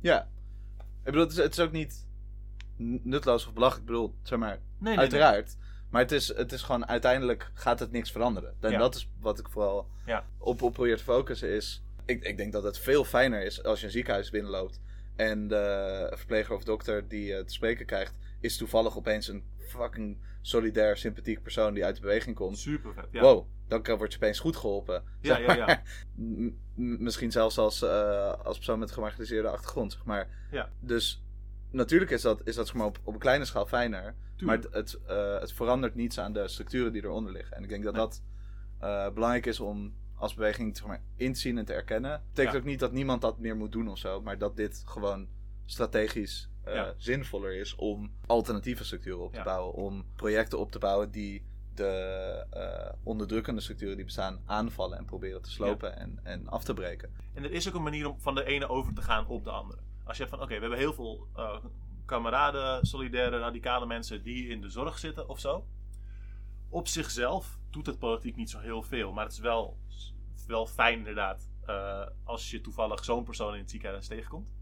Ja. 0.00 0.28
Ik 0.78 1.04
bedoel, 1.04 1.20
het 1.20 1.30
is, 1.30 1.36
het 1.36 1.52
is 1.52 1.60
ook 1.60 1.72
niet 1.72 2.08
n- 2.82 3.00
nutteloos 3.02 3.46
of 3.46 3.52
belachelijk. 3.52 3.88
Ik 3.88 3.92
bedoel, 3.94 4.18
zeg 4.22 4.38
maar, 4.38 4.58
Nee, 4.58 4.60
nee, 4.78 4.98
uiteraard. 4.98 5.56
Maar 5.90 6.02
het 6.02 6.12
is, 6.12 6.28
het 6.36 6.52
is 6.52 6.62
gewoon, 6.62 6.86
uiteindelijk 6.88 7.50
gaat 7.54 7.78
het 7.78 7.92
niks 7.92 8.10
veranderen. 8.12 8.54
En 8.60 8.70
Ja. 8.70 8.78
dat 8.78 8.94
is 8.94 9.08
wat 9.20 9.38
ik 9.38 9.48
vooral 9.48 9.88
Ja. 10.06 10.24
op, 10.38 10.62
op 10.62 10.72
probeer 10.72 10.96
te 10.96 11.02
focussen 11.04 11.48
is... 11.48 11.82
Ik, 12.04 12.22
ik 12.24 12.36
denk 12.36 12.52
dat 12.52 12.62
het 12.62 12.78
veel 12.78 13.04
fijner 13.04 13.42
is 13.44 13.62
als 13.62 13.80
je 13.80 13.86
een 13.86 13.92
ziekenhuis 13.92 14.30
binnenloopt... 14.30 14.80
en 15.16 15.48
de 15.48 16.12
verpleger 16.16 16.54
of 16.54 16.64
dokter 16.64 17.08
die 17.08 17.24
je 17.24 17.44
te 17.44 17.52
spreken 17.52 17.86
krijgt... 17.86 18.14
is 18.40 18.56
toevallig 18.56 18.96
opeens 18.96 19.28
een 19.28 19.44
fucking 19.58 20.18
solidair, 20.40 20.96
sympathiek 20.96 21.42
persoon 21.42 21.74
die 21.74 21.84
uit 21.84 21.94
de 21.94 22.00
beweging 22.00 22.36
komt. 22.36 22.58
Super 22.58 22.94
vet. 22.94 23.06
Ja. 23.10 23.20
Wow, 23.20 23.46
dan 23.66 23.96
word 23.96 24.12
je 24.12 24.18
opeens 24.18 24.38
goed 24.38 24.56
geholpen. 24.56 25.02
Ja, 25.20 25.36
Zeg 25.36 25.46
ja, 25.46 25.54
ja. 25.66 25.82
M- 26.14 26.54
misschien 26.74 27.32
zelfs 27.32 27.58
als, 27.58 27.82
eh, 27.82 28.32
als 28.44 28.56
persoon 28.56 28.78
met 28.78 28.90
gemarginaliseerde 28.90 29.48
achtergrond, 29.48 29.92
zeg 29.92 30.04
maar. 30.04 30.28
Ja. 30.50 30.68
Dus 30.80 31.22
natuurlijk 31.70 32.10
is 32.10 32.22
dat, 32.22 32.40
is 32.44 32.54
dat 32.54 32.66
zeg 32.66 32.76
maar, 32.76 32.86
op, 32.86 32.98
op 33.02 33.12
een 33.14 33.20
kleine 33.20 33.44
schaal 33.44 33.66
fijner. 33.66 34.14
Maar 34.46 34.56
het, 34.56 34.72
het, 34.72 34.98
eh, 35.06 35.40
het 35.40 35.52
verandert 35.52 35.94
niets 35.94 36.18
aan 36.20 36.32
de 36.32 36.48
structuren 36.48 36.92
die 36.92 37.04
eronder 37.04 37.32
liggen. 37.32 37.56
En 37.56 37.62
ik 37.62 37.68
denk 37.68 37.84
dat 37.84 37.92
Nee. 37.94 38.02
dat 38.02 38.22
eh, 38.78 39.14
belangrijk 39.14 39.46
is 39.46 39.60
om 39.60 39.94
als 40.14 40.34
beweging 40.34 40.76
zeg 40.76 40.86
maar, 40.86 41.02
in 41.16 41.32
te 41.32 41.38
zien 41.40 41.58
en 41.58 41.64
te 41.64 41.72
erkennen. 41.72 42.10
Het 42.10 42.20
betekent 42.28 42.52
Ja. 42.54 42.58
ook 42.60 42.66
niet 42.66 42.78
dat 42.78 42.92
niemand 42.92 43.20
dat 43.20 43.38
meer 43.38 43.56
moet 43.56 43.72
doen 43.72 43.88
of 43.88 43.98
zo. 43.98 44.20
Maar 44.20 44.38
dat 44.38 44.56
dit 44.56 44.82
gewoon 44.86 45.28
strategisch 45.64 46.48
eh, 46.64 46.74
Ja. 46.74 46.94
zinvoller 46.96 47.54
is 47.56 47.74
om 47.74 48.12
alternatieve 48.26 48.84
structuren 48.84 49.20
op 49.20 49.32
te 49.32 49.38
Ja. 49.38 49.44
bouwen. 49.44 49.74
Om 49.74 50.04
projecten 50.16 50.58
op 50.58 50.70
te 50.72 50.78
bouwen 50.78 51.10
die 51.10 51.42
de 51.74 52.44
eh, 52.50 52.92
onderdrukkende 53.02 53.60
structuren 53.60 53.96
die 53.96 54.04
bestaan 54.04 54.40
aanvallen 54.44 54.98
en 54.98 55.04
proberen 55.04 55.42
te 55.42 55.50
slopen 55.50 55.96
en, 55.98 56.20
en 56.22 56.48
af 56.48 56.64
te 56.64 56.74
breken. 56.74 57.10
En 57.34 57.44
er 57.44 57.52
is 57.52 57.68
ook 57.68 57.74
een 57.74 57.82
manier 57.82 58.08
om 58.08 58.20
van 58.20 58.34
de 58.34 58.44
ene 58.44 58.68
over 58.68 58.94
te 58.94 59.02
gaan 59.02 59.26
op 59.26 59.44
de 59.44 59.50
andere. 59.50 59.78
Als 60.04 60.16
je 60.16 60.22
hebt 60.22 60.34
van, 60.34 60.44
oké, 60.44 60.54
we 60.54 60.60
hebben 60.60 60.78
heel 60.78 60.92
veel 60.94 61.26
kameraden, 62.08 62.86
solidaire, 62.86 63.38
radicale 63.38 63.86
mensen 63.86 64.22
die 64.22 64.48
in 64.48 64.60
de 64.60 64.70
zorg 64.70 64.98
zitten 64.98 65.28
of 65.28 65.40
zo. 65.40 65.66
Op 66.68 66.88
zichzelf 66.88 67.58
doet 67.70 67.86
het 67.86 67.98
politiek 67.98 68.36
niet 68.36 68.50
zo 68.50 68.58
heel 68.58 68.82
veel. 68.82 69.12
Maar 69.12 69.24
het 69.24 69.32
is 69.32 69.38
wel, 69.38 69.78
wel 70.46 70.66
fijn 70.66 70.98
inderdaad 70.98 71.48
eh, 71.66 72.06
als 72.24 72.50
je 72.50 72.60
toevallig 72.60 73.04
zo'n 73.04 73.24
persoon 73.24 73.54
in 73.54 73.60
het 73.60 73.70
ziekenhuis 73.70 74.06
tegenkomt. 74.06 74.52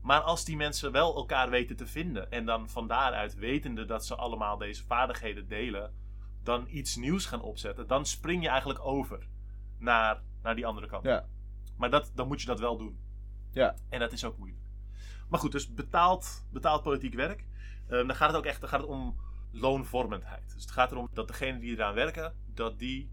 Maar 0.00 0.20
als 0.20 0.44
die 0.44 0.56
mensen 0.56 0.92
wel 0.92 1.16
elkaar 1.16 1.50
weten 1.50 1.76
te 1.76 1.86
vinden 1.86 2.30
en 2.30 2.44
dan 2.44 2.68
van 2.68 2.86
daaruit 2.86 3.34
wetende 3.34 3.84
dat 3.84 4.06
ze 4.06 4.14
allemaal 4.14 4.58
deze 4.58 4.84
vaardigheden 4.84 5.48
delen, 5.48 5.94
dan 6.42 6.66
iets 6.68 6.96
nieuws 6.96 7.26
gaan 7.26 7.42
opzetten, 7.42 7.86
dan 7.86 8.06
spring 8.06 8.42
je 8.42 8.48
eigenlijk 8.48 8.84
over 8.86 9.28
naar 9.78 10.22
naar 10.42 10.54
die 10.54 10.66
andere 10.66 10.86
kant. 10.86 11.04
Ja. 11.04 11.26
Maar 11.76 11.90
dat, 11.90 12.12
dan 12.14 12.26
moet 12.26 12.40
je 12.40 12.46
dat 12.46 12.60
wel 12.60 12.76
doen. 12.76 12.98
Ja. 13.50 13.74
En 13.88 13.98
dat 13.98 14.12
is 14.12 14.24
ook 14.24 14.38
moeilijk. 14.38 14.63
Maar 15.28 15.40
goed, 15.40 15.52
dus 15.52 15.74
betaald, 15.74 16.46
betaald 16.50 16.82
politiek 16.82 17.14
werk. 17.14 17.44
Ehm, 17.88 18.06
dan 18.06 18.16
gaat 18.16 18.28
het 18.28 18.36
ook 18.36 18.44
echt 18.44 18.60
dan 18.60 18.68
gaat 18.68 18.80
het 18.80 18.88
om 18.88 19.16
loonvormendheid. 19.50 20.52
Dus 20.52 20.62
het 20.62 20.70
gaat 20.70 20.90
erom 20.90 21.08
dat 21.12 21.28
degenen 21.28 21.60
die 21.60 21.72
eraan 21.72 21.94
werken, 21.94 22.34
dat 22.46 22.78
die 22.78 23.10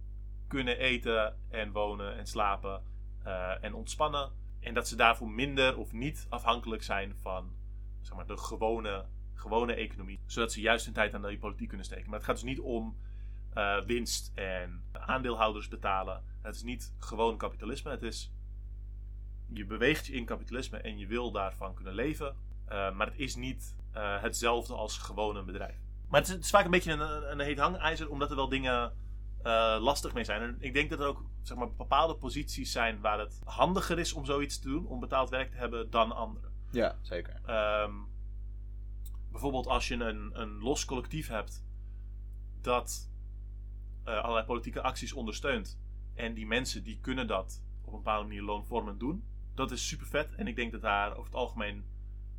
kunnen 0.47 0.77
eten 0.77 1.37
en 1.49 1.71
wonen 1.71 2.17
en 2.17 2.27
slapen 2.27 2.83
eh, 3.23 3.63
en 3.63 3.73
ontspannen. 3.73 4.31
En 4.59 4.73
dat 4.73 4.87
ze 4.87 4.95
daarvoor 4.95 5.29
minder 5.29 5.77
of 5.77 5.91
niet 5.91 6.25
afhankelijk 6.29 6.83
zijn 6.83 7.15
van 7.21 7.55
zeg 8.01 8.15
maar, 8.15 8.25
de 8.25 8.37
gewone, 8.37 9.05
gewone 9.33 9.73
economie. 9.73 10.19
Zodat 10.25 10.51
ze 10.51 10.61
juist 10.61 10.85
hun 10.85 10.93
tijd 10.93 11.13
aan 11.13 11.21
die 11.21 11.37
politiek 11.37 11.67
kunnen 11.67 11.85
steken. 11.85 12.05
Maar 12.05 12.17
het 12.17 12.27
gaat 12.27 12.35
dus 12.35 12.43
niet 12.43 12.59
om 12.59 12.97
eh, 13.53 13.81
winst 13.81 14.31
en 14.35 14.83
aandeelhouders 14.91 15.67
betalen. 15.67 16.23
Het 16.41 16.55
is 16.55 16.63
niet 16.63 16.93
gewoon 16.99 17.37
kapitalisme. 17.37 17.91
Het 17.91 18.03
is 18.03 18.31
je 19.53 19.65
beweegt 19.65 20.07
je 20.07 20.13
in 20.13 20.25
kapitalisme 20.25 20.77
en 20.77 20.97
je 20.97 21.07
wil 21.07 21.31
daarvan 21.31 21.73
kunnen 21.73 21.93
leven. 21.93 22.35
Uh, 22.69 22.91
maar 22.91 23.07
het 23.07 23.19
is 23.19 23.35
niet 23.35 23.75
uh, 23.95 24.21
hetzelfde 24.21 24.73
als 24.73 24.97
gewoon 24.97 25.35
een 25.35 25.45
bedrijf. 25.45 25.75
Maar 26.07 26.19
het 26.19 26.29
is, 26.29 26.35
het 26.35 26.43
is 26.43 26.49
vaak 26.49 26.65
een 26.65 26.71
beetje 26.71 26.91
een, 26.91 27.31
een 27.31 27.39
heet 27.39 27.59
hangijzer, 27.59 28.09
omdat 28.09 28.29
er 28.29 28.35
wel 28.35 28.49
dingen 28.49 28.93
uh, 29.43 29.77
lastig 29.79 30.13
mee 30.13 30.23
zijn. 30.23 30.41
En 30.41 30.55
ik 30.59 30.73
denk 30.73 30.89
dat 30.89 30.99
er 30.99 31.05
ook 31.05 31.23
zeg 31.41 31.57
maar, 31.57 31.71
bepaalde 31.71 32.15
posities 32.15 32.71
zijn 32.71 33.01
waar 33.01 33.19
het 33.19 33.41
handiger 33.43 33.99
is 33.99 34.13
om 34.13 34.25
zoiets 34.25 34.59
te 34.59 34.67
doen, 34.67 34.87
om 34.87 34.99
betaald 34.99 35.29
werk 35.29 35.51
te 35.51 35.57
hebben, 35.57 35.89
dan 35.89 36.11
andere. 36.11 36.47
Ja, 36.71 36.97
zeker. 37.01 37.41
Um, 37.83 38.07
bijvoorbeeld 39.31 39.67
als 39.67 39.87
je 39.87 39.95
een, 39.95 40.41
een 40.41 40.59
los 40.59 40.85
collectief 40.85 41.27
hebt 41.27 41.65
dat 42.61 43.09
allerlei 44.03 44.45
politieke 44.45 44.81
acties 44.81 45.13
ondersteunt. 45.13 45.79
En 46.13 46.33
die 46.33 46.47
mensen 46.47 46.83
die 46.83 46.99
kunnen 47.01 47.27
dat 47.27 47.63
op 47.81 47.93
een 47.93 47.99
bepaalde 47.99 48.27
manier 48.27 48.43
loonvormend 48.43 48.99
doen 48.99 49.23
dat 49.61 49.71
is 49.71 49.87
super 49.87 50.07
vet. 50.07 50.35
En 50.35 50.47
ik 50.47 50.55
denk 50.55 50.71
dat 50.71 50.81
daar 50.81 51.11
over 51.11 51.23
het 51.23 51.35
algemeen 51.35 51.85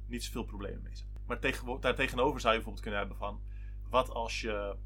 niet 0.07 0.25
zoveel 0.25 0.45
problemen 0.45 0.83
mee 0.83 0.97
zijn. 0.97 1.11
Maar 1.27 1.41
daar 1.81 1.95
tegenover 1.95 2.41
zou 2.41 2.55
je 2.55 2.59
bijvoorbeeld 2.59 2.81
kunnen 2.81 3.01
hebben 3.01 3.17
van... 3.17 3.41
Wat 3.89 4.11
als 4.11 4.41
je 4.41 4.77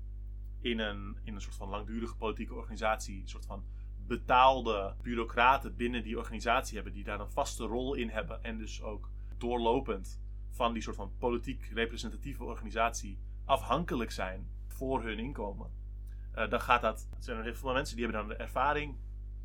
in 0.61 0.79
een, 0.79 1.19
in 1.23 1.35
een 1.35 1.41
soort 1.41 1.55
van 1.55 1.69
langdurige 1.69 2.17
politieke 2.17 2.55
organisatie... 2.55 3.21
een 3.21 3.29
soort 3.29 3.47
van 3.47 3.65
betaalde 4.07 4.95
bureaucraten 5.03 5.77
binnen 5.77 6.03
die 6.03 6.19
organisatie 6.19 6.75
hebben... 6.75 6.93
die 6.93 7.05
daar 7.05 7.21
een 7.21 7.31
vaste 7.31 7.65
rol 7.65 7.95
in 7.95 8.09
hebben. 8.09 8.43
En 8.45 8.59
dus 8.59 8.83
ook 8.83 9.11
doorlopend 9.39 10.21
van 10.51 10.73
die 10.73 10.83
soort 10.83 10.97
van 10.97 11.13
politiek 11.19 11.71
representatieve 11.73 12.45
organisatie... 12.45 13.19
afhankelijk 13.45 14.11
zijn 14.11 14.51
voor 14.67 15.03
hun 15.03 15.19
inkomen. 15.19 15.71
Uh, 16.35 16.49
dan 16.51 16.61
gaat 16.61 16.83
dat... 16.83 17.09
Er 17.17 17.23
zijn 17.23 17.39
er 17.39 17.45
heel 17.45 17.55
veel 17.55 17.73
mensen 17.73 17.97
die 17.97 18.05
hebben 18.05 18.27
dan 18.27 18.37
de 18.37 18.43
ervaring... 18.43 18.97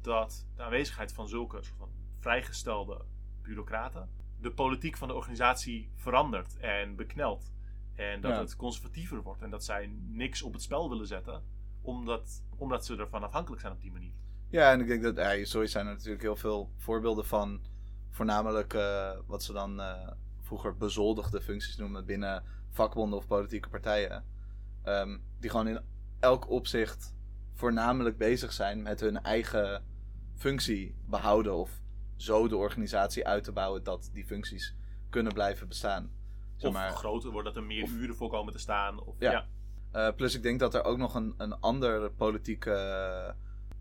dat 0.01 0.47
de 0.55 0.63
aanwezigheid 0.63 1.13
van 1.13 1.27
zulke 1.27 1.63
soort 1.63 1.77
van 1.77 2.00
vrijgestelde 2.21 3.01
bureaucraten 3.41 4.09
de 4.41 4.51
politiek 4.51 4.97
van 4.97 5.07
de 5.07 5.13
organisatie 5.13 5.91
verandert 5.95 6.57
en 6.57 6.95
beknelt. 6.95 7.51
En 7.95 8.21
dat 8.21 8.31
Ja. 8.31 8.39
het 8.39 8.55
conservatiever 8.55 9.21
wordt 9.21 9.41
en 9.41 9.49
dat 9.49 9.63
zij 9.63 9.91
niks 10.07 10.41
op 10.41 10.53
het 10.53 10.61
spel 10.61 10.89
willen 10.89 11.07
zetten, 11.07 11.43
omdat, 11.81 12.43
omdat 12.57 12.85
ze 12.85 12.95
ervan 12.95 13.23
afhankelijk 13.23 13.61
zijn 13.61 13.73
op 13.73 13.81
die 13.81 13.91
manier. 13.91 14.13
Ja, 14.49 14.71
en 14.71 14.79
ik 14.79 14.87
denk 14.87 15.03
dat 15.03 15.15
ja, 15.15 15.45
zo 15.45 15.65
zijn 15.65 15.87
er 15.87 15.93
natuurlijk 15.93 16.21
heel 16.21 16.35
veel 16.35 16.71
voorbeelden 16.77 17.25
van. 17.25 17.61
Voornamelijk 18.09 18.73
eh, 18.73 19.11
wat 19.25 19.43
ze 19.43 19.53
dan 19.53 19.81
eh, 19.81 20.07
vroeger 20.41 20.77
bezoldigde 20.77 21.41
functies 21.41 21.75
noemen 21.77 22.05
binnen 22.05 22.43
vakbonden 22.69 23.17
of 23.19 23.27
politieke 23.27 23.69
partijen. 23.69 24.25
Ehm, 24.83 25.17
die 25.39 25.49
gewoon 25.49 25.67
in 25.67 25.79
elk 26.19 26.49
opzicht 26.49 27.15
voornamelijk 27.53 28.17
bezig 28.17 28.51
zijn 28.53 28.81
met 28.81 28.99
hun 28.99 29.23
eigen 29.23 29.83
functie 30.35 30.95
behouden. 31.05 31.55
Of 31.55 31.80
zo 32.21 32.47
de 32.47 32.55
organisatie 32.57 33.27
uit 33.27 33.43
te 33.43 33.51
bouwen 33.51 33.83
dat 33.83 34.09
die 34.13 34.25
functies 34.25 34.75
kunnen 35.09 35.33
blijven 35.33 35.67
bestaan. 35.67 36.11
Zeg 36.55 36.69
Of 36.69 36.75
maar, 36.75 36.91
groter 36.91 37.31
wordt, 37.31 37.47
dat 37.47 37.55
er 37.55 37.63
meer 37.63 37.83
of- 37.83 37.91
uren 37.91 38.15
voor 38.15 38.29
komen 38.29 38.53
te 38.53 38.59
staan. 38.59 39.03
Of, 39.03 39.15
Ja. 39.19 39.31
ja. 39.31 39.47
Eh, 39.91 40.15
plus 40.15 40.35
ik 40.35 40.43
denk 40.43 40.59
dat 40.59 40.73
er 40.73 40.83
ook 40.83 40.97
nog 40.97 41.15
een, 41.15 41.33
een 41.37 41.59
ander 41.59 42.11
politiek 42.11 42.65
eh, 42.65 43.29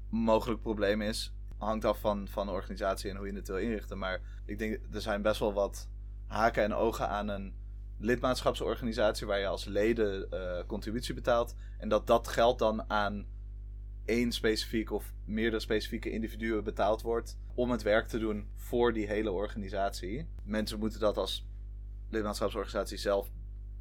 mogelijk 0.08 0.60
probleem 0.62 1.02
is. 1.02 1.32
Hangt 1.58 1.84
af 1.84 1.98
van, 2.00 2.28
van 2.28 2.46
de 2.46 2.52
organisatie 2.52 3.10
en 3.10 3.16
hoe 3.16 3.26
je 3.26 3.32
het 3.32 3.48
wil 3.48 3.58
inrichten. 3.58 3.98
Maar 3.98 4.20
ik 4.46 4.58
denk 4.58 4.80
er 4.92 5.00
zijn 5.00 5.22
best 5.22 5.40
wel 5.40 5.52
wat 5.52 5.88
haken 6.26 6.62
en 6.62 6.74
ogen 6.74 7.08
aan 7.08 7.28
een 7.28 7.54
lidmaatschapsorganisatie 7.98 9.26
waar 9.26 9.38
je 9.38 9.46
als 9.46 9.64
leden 9.64 10.30
eh, 10.30 10.66
contributie 10.66 11.14
betaalt. 11.14 11.54
En 11.78 11.88
dat 11.88 12.06
dat 12.06 12.28
geld 12.28 12.58
dan 12.58 12.90
aan 12.90 13.26
één 14.04 14.32
specifiek 14.32 14.90
of 14.90 15.12
meerdere 15.24 15.62
specifieke 15.62 16.10
individuen 16.10 16.64
betaald 16.64 17.02
wordt 17.02 17.38
om 17.54 17.70
het 17.70 17.82
werk 17.82 18.06
te 18.06 18.18
doen 18.18 18.48
voor 18.54 18.92
die 18.92 19.06
hele 19.06 19.30
organisatie. 19.30 20.26
Mensen 20.42 20.78
moeten 20.78 21.00
dat 21.00 21.16
als 21.16 21.46
lidmaatschapsorganisatie 22.08 22.98
zelf 22.98 23.30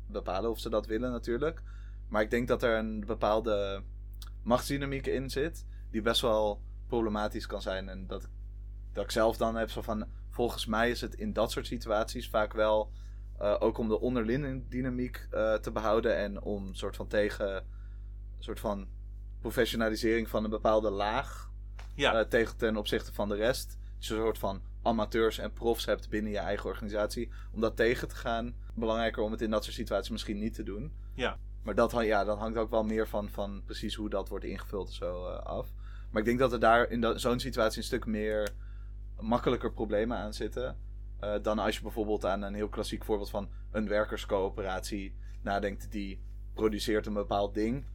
bepalen 0.07 0.49
of 0.49 0.59
ze 0.59 0.70
dat 0.70 0.86
willen 0.86 1.11
natuurlijk. 1.11 1.61
Maar 2.07 2.22
ik 2.22 2.30
denk 2.30 2.47
dat 2.47 2.63
er 2.63 2.78
een 2.78 3.05
bepaalde 3.05 3.84
machtsdynamiek 4.43 5.07
in 5.07 5.30
zit 5.30 5.65
die 5.91 6.01
best 6.01 6.22
wel 6.22 6.61
problematisch 6.88 7.45
kan 7.45 7.61
zijn. 7.61 7.89
En 7.89 8.07
dat, 8.07 8.28
dat 8.93 9.03
ik 9.03 9.11
zelf 9.11 9.38
dan 9.38 9.55
heb 9.55 9.70
zo 9.70 9.82
van, 9.82 10.07
volgens 10.30 10.65
mij 10.65 10.89
is 10.89 11.01
het 11.01 11.15
in 11.15 11.34
dat 11.34 11.51
soort 11.51 11.67
situaties 11.67 12.30
vaak 12.30 12.53
wel 12.53 12.91
eh, 13.38 13.55
ook 13.59 13.78
om 13.78 13.88
de 13.88 13.99
onderlinge 13.99 14.67
dynamiek 14.67 15.28
eh, 15.32 15.53
te 15.53 15.72
behouden 15.72 16.15
en 16.15 16.41
om 16.41 16.74
soort 16.74 16.95
van 16.95 17.07
tegen 17.07 17.65
soort 18.39 18.59
van 18.59 18.88
professionalisering 19.41 20.29
van 20.29 20.43
een 20.43 20.49
bepaalde 20.49 20.89
laag 20.89 21.51
Ja. 21.95 22.13
eh, 22.19 22.25
tegen 22.27 22.57
ten 22.57 22.77
opzichte 22.77 23.13
van 23.13 23.29
de 23.29 23.35
rest. 23.35 23.77
Dus 23.97 24.07
je 24.07 24.13
een 24.13 24.19
soort 24.21 24.37
van 24.37 24.61
amateurs 24.81 25.37
en 25.37 25.53
profs 25.53 25.85
hebt 25.85 26.09
binnen 26.09 26.31
je 26.31 26.37
eigen 26.37 26.65
organisatie. 26.69 27.29
Om 27.53 27.61
dat 27.61 27.75
tegen 27.75 28.07
te 28.07 28.15
gaan. 28.15 28.55
Belangrijker 28.73 29.23
om 29.23 29.31
het 29.31 29.41
in 29.41 29.49
dat 29.49 29.63
soort 29.63 29.75
situaties 29.75 30.09
misschien 30.11 30.39
niet 30.39 30.53
te 30.53 30.63
doen. 30.63 30.93
Ja. 31.13 31.37
Maar 31.63 31.75
dat, 31.75 31.91
ja, 31.91 32.23
dat 32.23 32.37
hangt 32.37 32.57
ook 32.57 32.69
wel 32.69 32.83
meer 32.83 33.07
van, 33.07 33.29
van 33.29 33.61
precies 33.65 33.95
hoe 33.95 34.09
dat 34.09 34.29
wordt 34.29 34.45
ingevuld 34.45 34.87
en 34.87 34.93
zo 34.93 35.25
eh, 35.27 35.39
af. 35.39 35.71
Maar 36.11 36.19
ik 36.21 36.27
denk 36.27 36.39
dat 36.39 36.53
er 36.53 36.59
daar 36.59 36.89
in 36.89 37.01
dat- 37.01 37.21
zo'n 37.21 37.39
situatie 37.39 37.77
een 37.77 37.83
stuk 37.83 38.05
meer 38.05 38.49
makkelijker 39.19 39.71
problemen 39.73 40.17
aan 40.17 40.33
zitten. 40.33 40.77
eh, 41.19 41.33
dan 41.41 41.59
als 41.59 41.75
je 41.75 41.81
bijvoorbeeld 41.81 42.25
aan 42.25 42.41
een 42.41 42.53
heel 42.53 42.69
klassiek 42.69 43.03
voorbeeld 43.03 43.29
van 43.29 43.49
een 43.71 43.87
werkerscoöperatie 43.87 45.15
nadenkt. 45.41 45.91
Die 45.91 46.21
produceert 46.53 47.05
een 47.05 47.13
bepaald 47.13 47.53
ding. 47.53 47.85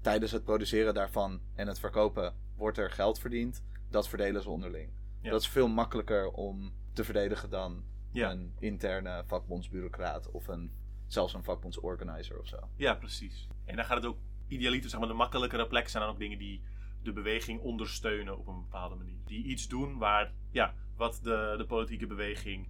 Tijdens 0.00 0.32
het 0.32 0.44
produceren 0.44 0.94
daarvan 0.94 1.40
en 1.54 1.66
het 1.66 1.78
verkopen 1.80 2.34
wordt 2.56 2.78
er 2.78 2.90
geld 2.90 3.18
verdiend. 3.18 3.62
Dat 3.90 4.08
verdelen 4.08 4.42
ze 4.42 4.50
onderling. 4.50 4.90
Ja. 5.22 5.30
Dat 5.30 5.40
is 5.40 5.48
veel 5.48 5.68
makkelijker 5.68 6.30
om 6.30 6.72
te 6.92 7.04
verdedigen 7.04 7.50
dan 7.50 7.84
Ja. 8.12 8.30
een 8.30 8.54
interne 8.58 9.22
vakbondsbureaucraat 9.26 10.30
of 10.30 10.48
een, 10.48 10.70
zelfs 11.06 11.34
een 11.34 11.44
vakbondsorganizer 11.44 12.38
of 12.38 12.46
zo. 12.46 12.58
ja, 12.76 12.94
precies. 12.94 13.48
En 13.64 13.76
dan 13.76 13.84
gaat 13.84 13.96
het 13.96 14.06
ook 14.06 14.18
idealiter, 14.48 14.90
zeg 14.90 14.98
maar, 15.00 15.08
de 15.08 15.14
makkelijkere 15.14 15.66
plekken 15.66 15.90
zijn 15.90 16.02
dan 16.02 16.12
ook 16.12 16.18
dingen 16.18 16.38
die 16.38 16.62
de 17.02 17.12
beweging 17.12 17.60
ondersteunen 17.60 18.38
op 18.38 18.46
een 18.46 18.60
bepaalde 18.60 18.94
manier. 18.94 19.18
Die 19.24 19.44
iets 19.44 19.68
doen 19.68 19.98
waar, 19.98 20.32
ja, 20.50 20.74
wat 20.96 21.20
de, 21.22 21.54
de 21.58 21.66
politieke 21.66 22.06
beweging 22.06 22.68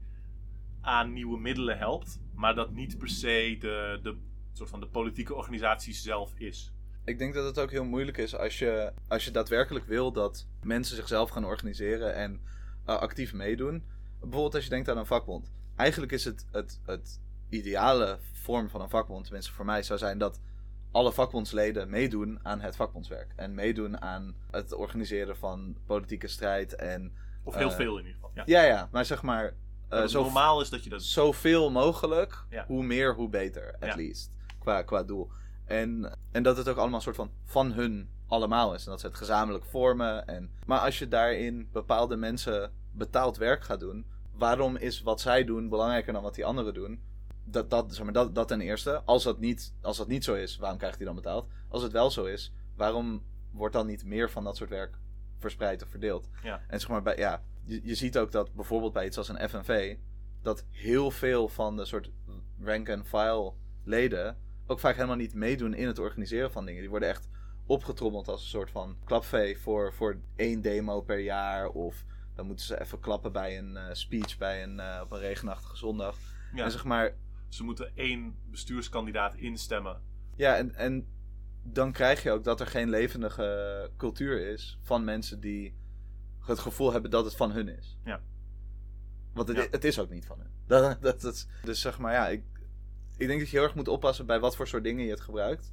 aan 0.80 1.12
nieuwe 1.12 1.38
middelen 1.38 1.78
helpt, 1.78 2.20
maar 2.34 2.54
dat 2.54 2.70
niet 2.72 2.98
per 2.98 3.08
se 3.08 3.56
de, 3.60 3.98
de, 4.02 4.16
soort 4.52 4.70
van 4.70 4.80
de 4.80 4.86
politieke 4.86 5.34
organisatie 5.34 5.92
zelf 5.94 6.34
is. 6.38 6.72
Ik 7.04 7.18
denk 7.18 7.34
dat 7.34 7.44
het 7.44 7.58
ook 7.58 7.70
heel 7.70 7.84
moeilijk 7.84 8.16
is 8.16 8.36
als 8.36 8.58
je, 8.58 8.92
als 9.08 9.24
je 9.24 9.30
daadwerkelijk 9.30 9.86
wil 9.86 10.12
dat 10.12 10.46
mensen 10.62 10.96
zichzelf 10.96 11.30
gaan 11.30 11.44
organiseren 11.44 12.14
en 12.14 12.40
eh, 12.86 12.98
actief 12.98 13.32
meedoen. 13.32 13.84
Bijvoorbeeld 14.20 14.54
als 14.54 14.64
je 14.64 14.70
denkt 14.70 14.88
aan 14.88 14.98
een 14.98 15.06
vakbond. 15.06 15.52
Eigenlijk 15.76 16.12
is 16.12 16.24
het, 16.24 16.46
het, 16.52 16.80
het 16.86 17.20
ideale 17.48 18.18
vorm 18.32 18.68
van 18.68 18.80
een 18.80 18.88
vakbond, 18.90 19.24
tenminste 19.24 19.52
voor 19.52 19.64
mij, 19.64 19.82
zou 19.82 19.98
zijn 19.98 20.18
dat 20.18 20.40
alle 20.90 21.12
vakbondsleden 21.12 21.90
meedoen 21.90 22.38
aan 22.42 22.60
het 22.60 22.76
vakbondswerk. 22.76 23.32
En 23.36 23.54
meedoen 23.54 24.00
aan 24.00 24.34
het 24.50 24.72
organiseren 24.72 25.36
van 25.36 25.76
politieke 25.86 26.28
strijd. 26.28 26.74
En, 26.74 27.12
Of 27.44 27.54
heel 27.54 27.70
Eh, 27.70 27.76
veel 27.76 27.92
in 27.98 28.04
ieder 28.04 28.14
geval. 28.14 28.30
Ja. 28.34 28.42
ja, 28.46 28.62
ja, 28.62 28.88
maar 28.92 29.04
zeg 29.04 29.22
maar. 29.22 29.54
eh, 29.88 30.00
het 30.00 30.10
zo, 30.10 30.22
normaal 30.22 30.60
is 30.60 30.68
dat 30.70 30.84
je 30.84 30.90
dat 30.90 31.02
zoveel 31.02 31.70
mogelijk, 31.70 32.44
Ja. 32.50 32.64
hoe 32.66 32.82
meer, 32.82 33.14
hoe 33.14 33.28
beter, 33.28 33.74
at 33.80 33.88
Ja. 33.88 33.96
least. 33.96 34.30
Qua, 34.58 34.82
qua 34.82 35.02
doel. 35.02 35.30
En, 35.70 36.18
en 36.30 36.42
dat 36.42 36.56
het 36.56 36.68
ook 36.68 36.76
allemaal 36.76 36.96
een 36.96 37.02
soort 37.02 37.16
van 37.16 37.30
van 37.44 37.72
hun 37.72 38.08
allemaal 38.26 38.74
is. 38.74 38.84
En 38.84 38.90
dat 38.90 39.00
ze 39.00 39.06
het 39.06 39.16
gezamenlijk 39.16 39.64
vormen. 39.64 40.26
En, 40.26 40.50
maar 40.66 40.78
als 40.78 40.98
je 40.98 41.08
daarin 41.08 41.68
bepaalde 41.72 42.16
mensen 42.16 42.72
betaald 42.92 43.36
werk 43.36 43.62
gaat 43.62 43.80
doen, 43.80 44.06
waarom 44.32 44.76
is 44.76 45.02
wat 45.02 45.20
zij 45.20 45.44
doen 45.44 45.68
belangrijker 45.68 46.12
dan 46.12 46.22
wat 46.22 46.34
die 46.34 46.44
anderen 46.44 46.74
doen? 46.74 47.02
Dat, 47.44 47.70
dat, 47.70 47.94
zeg 47.94 48.04
maar, 48.04 48.12
dat, 48.12 48.34
dat 48.34 48.48
ten 48.48 48.60
eerste. 48.60 49.02
Als 49.04 49.22
dat, 49.22 49.38
niet, 49.38 49.74
als 49.80 49.96
dat 49.96 50.08
niet 50.08 50.24
zo 50.24 50.34
is, 50.34 50.56
waarom 50.56 50.78
krijgt 50.78 50.96
hij 50.96 51.06
dan 51.06 51.14
betaald? 51.14 51.46
Als 51.68 51.82
het 51.82 51.92
wel 51.92 52.10
zo 52.10 52.24
is, 52.24 52.52
waarom 52.76 53.22
wordt 53.50 53.74
dan 53.74 53.86
niet 53.86 54.04
meer 54.04 54.30
van 54.30 54.44
dat 54.44 54.56
soort 54.56 54.70
werk 54.70 54.98
verspreid 55.38 55.82
of 55.82 55.88
verdeeld? 55.88 56.28
Ja. 56.42 56.60
En 56.68 56.80
zeg 56.80 56.88
maar, 56.88 57.02
bij, 57.02 57.16
ja, 57.16 57.42
je, 57.64 57.80
je 57.84 57.94
ziet 57.94 58.18
ook 58.18 58.32
dat 58.32 58.52
bijvoorbeeld 58.54 58.92
bij 58.92 59.06
iets 59.06 59.18
als 59.18 59.28
een 59.28 59.48
FNV, 59.48 59.96
dat 60.42 60.64
heel 60.70 61.10
veel 61.10 61.48
van 61.48 61.76
de 61.76 61.84
soort 61.84 62.10
rank-and-file 62.60 63.52
leden 63.84 64.36
ook 64.70 64.78
vaak 64.80 64.94
helemaal 64.94 65.16
niet 65.16 65.34
meedoen 65.34 65.74
in 65.74 65.86
het 65.86 65.98
organiseren 65.98 66.50
van 66.52 66.64
dingen. 66.64 66.80
Die 66.80 66.90
worden 66.90 67.08
echt 67.08 67.28
opgetrommeld 67.66 68.28
als 68.28 68.42
een 68.42 68.48
soort 68.48 68.70
van 68.70 68.96
klapvee 69.04 69.58
voor, 69.58 69.92
voor 69.92 70.16
één 70.36 70.60
demo 70.60 71.00
per 71.00 71.18
jaar. 71.18 71.68
Of 71.68 72.04
dan 72.34 72.46
moeten 72.46 72.64
ze 72.66 72.80
even 72.80 73.00
klappen 73.00 73.32
bij 73.32 73.58
een 73.58 73.76
eh, 73.76 73.84
speech 73.92 74.38
bij 74.38 74.62
een, 74.62 74.80
eh, 74.80 75.00
op 75.02 75.12
een 75.12 75.18
regenachtige 75.18 75.76
zondag. 75.76 76.16
Ja. 76.54 76.64
En 76.64 76.70
zeg 76.70 76.84
maar, 76.84 77.14
Ze 77.48 77.64
moeten 77.64 77.90
één 77.94 78.36
bestuurskandidaat 78.50 79.34
instemmen. 79.34 80.00
ja, 80.36 80.56
en, 80.56 80.74
en 80.74 81.06
dan 81.62 81.92
krijg 81.92 82.22
je 82.22 82.30
ook 82.30 82.44
dat 82.44 82.60
er 82.60 82.66
geen 82.66 82.90
levendige 82.90 83.90
cultuur 83.96 84.48
is 84.52 84.78
van 84.82 85.04
mensen 85.04 85.40
die 85.40 85.74
het 86.40 86.58
gevoel 86.58 86.92
hebben 86.92 87.10
dat 87.10 87.24
het 87.24 87.36
van 87.36 87.50
hun 87.52 87.68
is. 87.68 87.98
Ja. 88.04 88.20
Want 89.32 89.48
het, 89.48 89.56
Ja. 89.56 89.66
het 89.70 89.84
is 89.84 89.98
ook 89.98 90.10
niet 90.10 90.26
van 90.26 90.38
hun. 90.38 90.48
Dat, 90.66 91.02
dat, 91.02 91.20
dat, 91.20 91.46
dus 91.64 91.80
zeg 91.80 91.98
maar, 91.98 92.12
ja, 92.12 92.28
ik, 92.28 92.42
ik 93.20 93.26
denk 93.26 93.40
dat 93.40 93.50
je 93.50 93.56
heel 93.56 93.64
erg 93.66 93.74
moet 93.74 93.88
oppassen 93.88 94.26
bij 94.26 94.40
wat 94.40 94.56
voor 94.56 94.68
soort 94.68 94.84
dingen 94.84 95.04
je 95.04 95.10
het 95.10 95.20
gebruikt. 95.20 95.72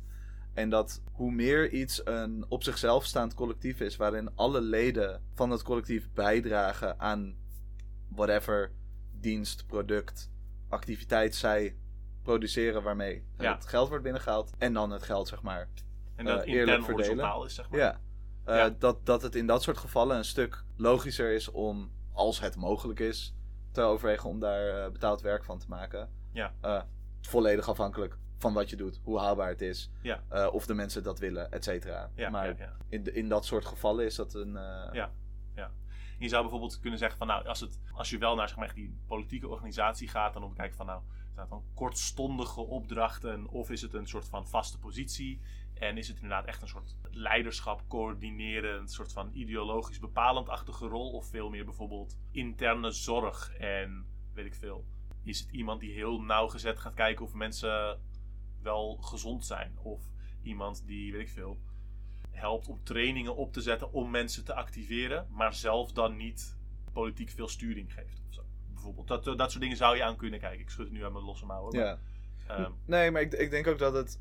En 0.53 0.69
dat 0.69 1.01
hoe 1.11 1.31
meer 1.31 1.69
iets 1.69 2.01
een 2.05 2.45
op 2.49 2.63
zichzelf 2.63 3.05
staand 3.05 3.33
collectief 3.33 3.79
is, 3.79 3.95
waarin 3.95 4.35
alle 4.35 4.61
leden 4.61 5.23
van 5.33 5.49
het 5.51 5.63
collectief 5.63 6.09
bijdragen 6.13 6.99
aan 6.99 7.35
whatever 8.07 8.71
dienst, 9.11 9.65
product, 9.67 10.31
activiteit 10.69 11.35
zij 11.35 11.75
produceren 12.23 12.83
waarmee 12.83 13.23
Ja. 13.37 13.55
het 13.55 13.65
geld 13.65 13.87
wordt 13.89 14.03
binnengehaald. 14.03 14.51
En 14.57 14.73
dan 14.73 14.91
het 14.91 15.03
geld, 15.03 15.27
zeg 15.27 15.41
maar, 15.41 15.67
En 16.15 16.25
dat 16.25 16.35
intern 16.45 16.57
eerlijk 16.57 16.83
verdelen. 16.83 17.45
is, 17.45 17.55
zeg 17.55 17.69
maar. 17.69 17.79
ja. 17.79 17.99
Eh, 18.43 18.55
Ja. 18.55 18.69
Dat, 18.69 19.05
dat 19.05 19.21
het 19.21 19.35
in 19.35 19.47
dat 19.47 19.63
soort 19.63 19.77
gevallen 19.77 20.17
een 20.17 20.25
stuk 20.25 20.63
logischer 20.75 21.31
is 21.31 21.51
om, 21.51 21.91
als 22.13 22.39
het 22.39 22.55
mogelijk 22.55 22.99
is, 22.99 23.33
te 23.71 23.81
overwegen 23.81 24.29
om 24.29 24.39
daar 24.39 24.83
eh, 24.85 24.91
betaald 24.91 25.21
werk 25.21 25.43
van 25.43 25.59
te 25.59 25.65
maken. 25.69 26.09
Ja. 26.31 26.53
Volledig 27.21 27.69
afhankelijk 27.69 28.17
van 28.37 28.53
wat 28.53 28.69
je 28.69 28.75
doet, 28.75 28.99
hoe 29.03 29.19
haalbaar 29.19 29.49
het 29.49 29.61
is, 29.61 29.89
Ja. 30.01 30.23
eh, 30.29 30.47
of 30.53 30.65
de 30.65 30.73
mensen 30.73 31.03
dat 31.03 31.19
willen, 31.19 31.51
et 31.51 31.63
cetera. 31.63 32.09
Ja, 32.15 32.29
maar 32.29 32.47
ja, 32.47 32.55
ja. 32.57 32.75
In, 32.89 33.03
de- 33.03 33.11
in 33.13 33.29
dat 33.29 33.45
soort 33.45 33.65
gevallen 33.65 34.05
is 34.05 34.15
dat 34.15 34.33
een. 34.33 34.55
eh, 34.57 34.89
Ja. 34.93 35.11
Je 36.19 36.27
zou 36.29 36.41
bijvoorbeeld 36.41 36.79
kunnen 36.79 36.99
zeggen 36.99 37.17
van 37.17 37.27
nou, 37.27 37.45
als, 37.47 37.59
het, 37.59 37.79
als 37.93 38.09
je 38.09 38.17
wel 38.17 38.35
naar 38.35 38.47
zeg 38.47 38.57
maar, 38.57 38.65
echt 38.65 38.75
die 38.75 38.97
politieke 39.07 39.47
organisatie 39.47 40.07
gaat, 40.07 40.33
dan 40.33 40.43
om 40.43 40.49
te 40.49 40.55
kijken 40.55 40.77
van 40.77 40.85
nou, 40.85 41.01
zijn 41.07 41.39
het 41.39 41.49
dan 41.49 41.63
kortstondige 41.73 42.61
opdrachten 42.61 43.47
of 43.47 43.69
is 43.69 43.81
het 43.81 43.93
een 43.93 44.07
soort 44.07 44.27
van 44.27 44.47
vaste 44.47 44.77
positie? 44.79 45.41
En 45.73 45.97
is 45.97 46.07
het 46.07 46.15
inderdaad 46.15 46.45
echt 46.45 46.61
een 46.61 46.67
soort 46.67 46.95
leiderschap, 47.11 47.83
coördineren, 47.87 48.79
een 48.79 48.87
soort 48.87 49.13
van 49.13 49.29
ideologisch 49.33 49.99
bepalend-achtige 49.99 50.87
rol? 50.87 51.11
Of 51.11 51.25
veel 51.29 51.49
meer 51.49 51.65
bijvoorbeeld 51.65 52.17
interne 52.31 52.91
zorg 52.91 53.53
en 53.57 54.05
weet 54.33 54.45
ik 54.45 54.55
veel. 54.55 54.85
Is 55.27 55.39
het 55.39 55.49
iemand 55.51 55.79
die 55.79 55.91
heel 55.93 56.21
nauwgezet 56.21 56.79
gaat 56.79 56.93
kijken 56.93 57.25
of 57.25 57.33
mensen 57.33 57.99
wel 58.61 58.97
gezond 59.01 59.45
zijn? 59.45 59.77
Of 59.81 60.01
iemand 60.41 60.83
die, 60.85 61.11
weet 61.11 61.21
ik 61.21 61.29
veel, 61.29 61.57
helpt 62.31 62.67
om 62.67 62.83
trainingen 62.83 63.35
op 63.35 63.53
te 63.53 63.61
zetten 63.61 63.91
om 63.91 64.09
mensen 64.11 64.45
te 64.45 64.53
activeren, 64.53 65.27
maar 65.29 65.53
zelf 65.53 65.91
dan 65.91 66.17
niet 66.17 66.57
politiek 66.93 67.29
veel 67.29 67.47
sturing 67.47 67.93
geeft. 67.93 68.21
Of 68.27 68.33
zo. 68.33 68.41
Bijvoorbeeld, 68.73 69.07
dat, 69.07 69.23
dat 69.37 69.49
soort 69.51 69.63
dingen 69.63 69.77
zou 69.77 69.95
je 69.95 70.03
aan 70.03 70.15
kunnen 70.15 70.39
kijken. 70.39 70.59
Ik 70.59 70.69
schud 70.69 70.85
het 70.85 70.93
nu 70.93 71.05
aan 71.05 71.11
mijn 71.11 71.25
losse 71.25 71.45
mouwen. 71.45 71.77
ja. 71.79 71.99
ehm, 72.47 72.71
Nee, 72.85 73.11
maar 73.11 73.21
ik, 73.21 73.33
ik 73.33 73.49
denk 73.49 73.67
ook 73.67 73.79
dat 73.79 73.93
het. 73.93 74.19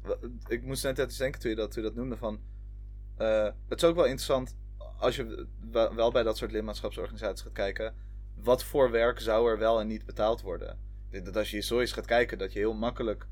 Ik 0.49 0.63
moest 0.63 0.83
net 0.83 0.99
eens 0.99 1.17
denken 1.17 1.41
toen 1.41 1.51
je 1.51 1.57
dat, 1.57 1.73
toen 1.73 1.83
je 1.83 1.89
dat 1.89 1.99
noemde 1.99 2.17
van. 2.17 2.41
eh, 3.17 3.49
het 3.69 3.83
is 3.83 3.89
ook 3.89 3.97
wel 3.97 4.05
interessant 4.05 4.57
als 4.99 5.17
je 5.17 5.47
wel 5.95 6.11
bij 6.13 6.23
dat 6.23 6.37
soort 6.37 6.53
lidmaatschapsorganisaties 6.53 7.43
gaat 7.43 7.53
kijken. 7.53 7.95
Wat 8.35 8.65
voor 8.65 8.91
werk 8.91 9.21
zou 9.21 9.51
er 9.51 9.59
wel 9.59 9.81
en 9.81 9.87
niet 9.87 10.07
betaald 10.07 10.41
worden? 10.43 10.86
Dat 11.23 11.37
als 11.37 11.51
je 11.51 11.61
zo 11.61 11.81
eens 11.81 11.93
gaat 11.93 12.07
kijken, 12.07 12.39
dat 12.39 12.53
je 12.53 12.59
heel 12.59 12.75
makkelijk 12.75 13.27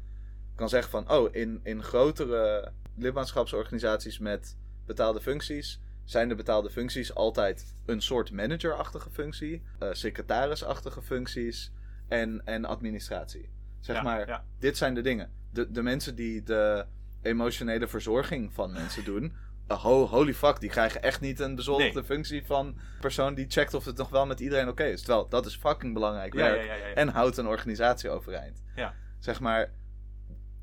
kan 0.55 0.69
zeggen 0.69 0.91
van. 0.91 1.11
Oh, 1.11 1.35
in, 1.35 1.61
in 1.63 1.83
grotere 1.83 2.73
lidmaatschapsorganisaties 2.97 4.19
met 4.19 4.57
betaalde 4.87 5.21
functies. 5.21 5.81
Zijn 6.05 6.29
de 6.29 6.35
betaalde 6.35 6.71
functies 6.71 7.15
altijd 7.15 7.75
een 7.87 8.03
soort 8.03 8.33
managerachtige 8.33 9.11
functie, 9.11 9.63
eh, 9.79 9.89
secretarisachtige 9.93 11.03
functies 11.03 11.73
en, 12.09 12.43
en 12.45 12.65
administratie? 12.65 13.51
Zeg 13.81 13.97
ja, 13.97 14.03
maar, 14.03 14.29
ja, 14.29 14.45
dit 14.59 14.77
zijn 14.77 14.95
de 14.95 15.01
dingen. 15.01 15.31
De, 15.51 15.71
de 15.71 15.83
mensen 15.83 16.15
die 16.15 16.43
de 16.43 16.87
emotionele 17.23 17.89
verzorging 17.89 18.53
van 18.53 18.73
mensen 18.73 19.05
doen. 19.05 19.33
Uh, 19.69 19.83
ho, 19.83 20.07
holy 20.07 20.35
fuck, 20.35 20.61
die 20.61 20.71
krijgen 20.71 21.03
echt 21.03 21.21
niet 21.21 21.41
een 21.41 21.55
bezoldigde 21.55 21.99
Nee. 21.99 22.05
functie 22.05 22.47
van 22.47 22.77
persoon 23.01 23.35
die 23.35 23.47
checkt 23.49 23.75
of 23.75 23.85
het 23.85 23.97
nog 23.97 24.09
wel 24.09 24.27
met 24.27 24.41
iedereen 24.41 24.69
oké 24.69 24.85
is. 24.85 25.03
Terwijl 25.03 25.29
dat 25.29 25.47
is 25.47 25.57
fucking 25.57 25.95
belangrijk 25.95 26.35
ja, 26.35 26.41
werk. 26.41 26.67
ja, 26.67 26.75
ja. 26.75 26.95
En 26.95 27.09
houdt 27.09 27.37
een 27.37 27.47
organisatie 27.47 28.11
overeind. 28.11 28.63
Ja. 28.77 28.95
Zeg 29.19 29.41
maar, 29.41 29.73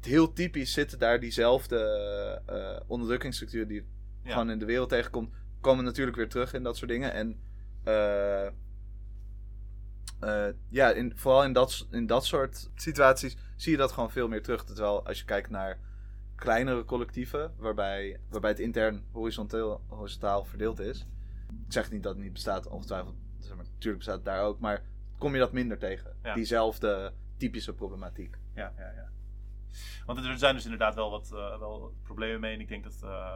heel 0.02 0.34
typisch 0.34 0.74
zitten 0.74 0.99
daar 0.99 1.20
diezelfde 1.20 1.78
eh 2.45 2.80
onderdrukkingsstructuren 2.88 3.68
die 3.68 3.86
gewoon 4.24 4.49
in 4.49 4.60
de 4.60 4.66
wereld 4.66 4.89
tegenkomt. 4.89 5.34
Komen 5.62 5.84
natuurlijk 5.86 6.18
weer 6.18 6.30
terug 6.30 6.54
in 6.54 6.64
dat 6.64 6.78
soort 6.78 6.89
dingen. 6.89 7.14
En 7.14 7.39
eh, 7.84 8.45
eh, 10.20 10.54
ja, 10.70 10.91
in, 10.91 11.14
vooral 11.16 11.43
in 11.43 11.54
dat, 11.54 11.88
in 11.91 12.06
dat 12.06 12.26
soort 12.26 12.70
situaties 12.76 13.38
zie 13.56 13.72
je 13.72 13.78
dat 13.78 13.91
gewoon 13.91 14.12
veel 14.12 14.28
meer 14.28 14.43
terug. 14.43 14.64
Terwijl 14.64 15.06
als 15.06 15.20
je 15.20 15.26
kijkt 15.26 15.49
naar 15.49 15.80
kleinere 16.41 16.85
collectieven, 16.85 17.53
waarbij, 17.57 18.19
waarbij 18.29 18.49
het 18.49 18.59
intern 18.59 19.03
horizontaal, 19.11 19.81
horizontaal 19.87 20.45
verdeeld 20.45 20.79
is. 20.79 21.07
Ik 21.65 21.73
zeg 21.73 21.91
niet 21.91 22.03
dat 22.03 22.13
het 22.13 22.23
niet 22.23 22.33
bestaat, 22.33 22.67
ongetwijfeld. 22.67 23.15
Zeg 23.39 23.55
maar, 23.55 23.65
natuurlijk 23.65 23.97
bestaat 23.97 24.15
het 24.15 24.25
daar 24.25 24.43
ook, 24.43 24.59
maar 24.59 24.83
kom 25.17 25.33
je 25.33 25.39
dat 25.39 25.51
minder 25.51 25.77
tegen. 25.77 26.15
Ja. 26.23 26.33
Diezelfde 26.33 27.13
typische 27.37 27.73
problematiek. 27.73 28.37
Ja, 28.55 28.73
ja, 28.77 28.91
ja. 28.91 29.09
Want 30.05 30.25
er 30.25 30.37
zijn 30.37 30.55
dus 30.55 30.63
inderdaad 30.63 30.95
wel 30.95 31.09
wat, 31.09 31.31
eh, 31.31 31.59
wel 31.59 31.93
problemen 32.03 32.39
mee. 32.39 32.53
En 32.53 32.59
ik 32.59 32.67
denk 32.67 32.83
dat 32.83 32.99
eh, 33.03 33.35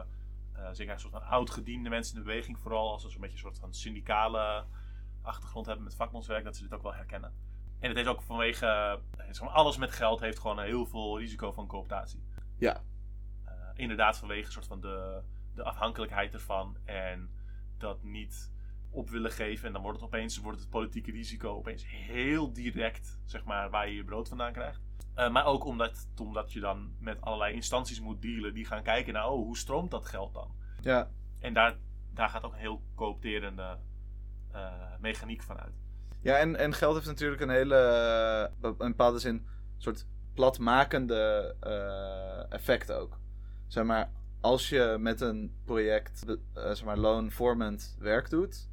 zeker 0.72 0.92
een 0.92 1.00
soort 1.00 1.12
van 1.12 1.22
oud-gediende 1.22 1.88
mensen 1.88 2.14
in 2.16 2.20
de 2.20 2.26
beweging, 2.26 2.58
vooral 2.58 2.92
als 2.92 3.02
ze 3.02 3.10
zo'n 3.10 3.20
beetje 3.20 3.36
een 3.36 3.42
soort 3.42 3.58
van 3.58 3.74
syndicale 3.74 4.64
achtergrond 5.22 5.66
hebben 5.66 5.84
met 5.84 5.94
vakbondswerk, 5.94 6.44
dat 6.44 6.56
ze 6.56 6.62
dit 6.62 6.72
ook 6.72 6.82
wel 6.82 6.94
herkennen. 6.94 7.32
En 7.78 7.88
het 7.88 7.98
is 7.98 8.06
ook 8.06 8.22
vanwege 8.22 9.00
alles 9.40 9.76
met 9.76 9.90
geld 9.90 10.20
heeft 10.20 10.38
gewoon 10.38 10.60
heel 10.60 10.86
veel 10.86 11.18
risico 11.18 11.52
van 11.52 11.66
cooptatie. 11.66 12.22
Ja. 12.58 12.82
Eh, 13.76 13.82
inderdaad, 13.82 14.18
vanwege 14.18 14.46
een 14.46 14.52
soort 14.52 14.66
van 14.66 14.80
de, 14.80 15.20
de 15.54 15.62
afhankelijkheid 15.62 16.34
ervan 16.34 16.76
en 16.84 17.30
dat 17.78 18.02
niet 18.02 18.50
op 18.90 19.10
willen 19.10 19.30
geven. 19.30 19.66
En 19.66 19.72
dan 19.72 19.82
wordt 19.82 20.00
het 20.00 20.06
opeens 20.06 20.38
wordt 20.38 20.60
het 20.60 20.70
politieke 20.70 21.10
risico 21.10 21.56
opeens 21.56 21.86
heel 21.86 22.52
direct, 22.52 23.18
zeg 23.24 23.44
maar, 23.44 23.70
waar 23.70 23.88
je 23.88 23.94
je 23.94 24.04
brood 24.04 24.28
vandaan 24.28 24.52
krijgt. 24.52 24.80
Eh, 25.14 25.30
maar 25.30 25.44
ook 25.44 25.64
omdat, 25.64 26.08
omdat 26.20 26.52
je 26.52 26.60
dan 26.60 26.94
met 26.98 27.20
allerlei 27.20 27.54
instanties 27.54 28.00
moet 28.00 28.22
dealen 28.22 28.54
die 28.54 28.64
gaan 28.64 28.82
kijken 28.82 29.12
naar, 29.12 29.28
oh, 29.28 29.44
hoe 29.44 29.56
stroomt 29.56 29.90
dat 29.90 30.04
geld 30.04 30.34
dan? 30.34 30.54
Ja, 30.80 31.10
En 31.40 31.54
daar, 31.54 31.76
daar 32.12 32.28
gaat 32.28 32.44
ook 32.44 32.52
een 32.52 32.58
heel 32.58 32.82
coopterende 32.94 33.78
eh, 34.52 34.72
mechaniek 35.00 35.42
van 35.42 35.60
uit. 35.60 35.74
Ja, 36.20 36.38
en, 36.38 36.56
en 36.56 36.74
geld 36.74 36.94
heeft 36.94 37.06
natuurlijk 37.06 37.40
een 37.40 37.50
hele, 37.50 37.76
eh, 38.60 38.68
in 38.70 38.74
een 38.78 38.90
bepaalde 38.90 39.18
zin, 39.18 39.46
soort 39.76 40.06
platmakende 40.34 41.54
eh, 41.60 42.52
effect 42.52 42.92
ook. 42.92 43.18
Zeg 43.66 43.84
maar, 43.84 44.10
als 44.40 44.68
je 44.68 44.96
met 45.00 45.20
een 45.20 45.52
project, 45.64 46.24
eh, 46.26 46.36
zeg 46.52 46.84
maar, 46.84 46.98
loan-formant 46.98 47.96
werk 47.98 48.30
doet, 48.30 48.68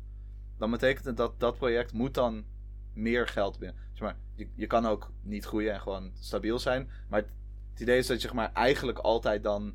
dan 0.58 0.72
betekent 0.72 1.06
het 1.06 1.18
dat 1.18 1.40
dat 1.40 1.58
project 1.58 1.94
moet 1.94 2.14
dan 2.14 2.46
meer 2.94 3.28
geld 3.28 3.60
binnen. 3.60 3.82
Zeg 3.92 4.02
maar, 4.02 4.18
je, 4.36 4.48
je 4.56 4.68
kan 4.68 4.86
ook 4.86 5.12
niet 5.22 5.46
groeien 5.46 5.74
en 5.74 5.82
gewoon 5.82 6.12
stabiel 6.20 6.60
zijn, 6.60 6.90
maar 7.10 7.20
het, 7.20 7.82
idee 7.82 7.98
is 7.98 8.08
dat 8.08 8.22
je 8.22 8.28
zeg 8.28 8.36
maar, 8.36 8.54
eigenlijk 8.54 8.98
altijd 8.98 9.44
dan 9.44 9.74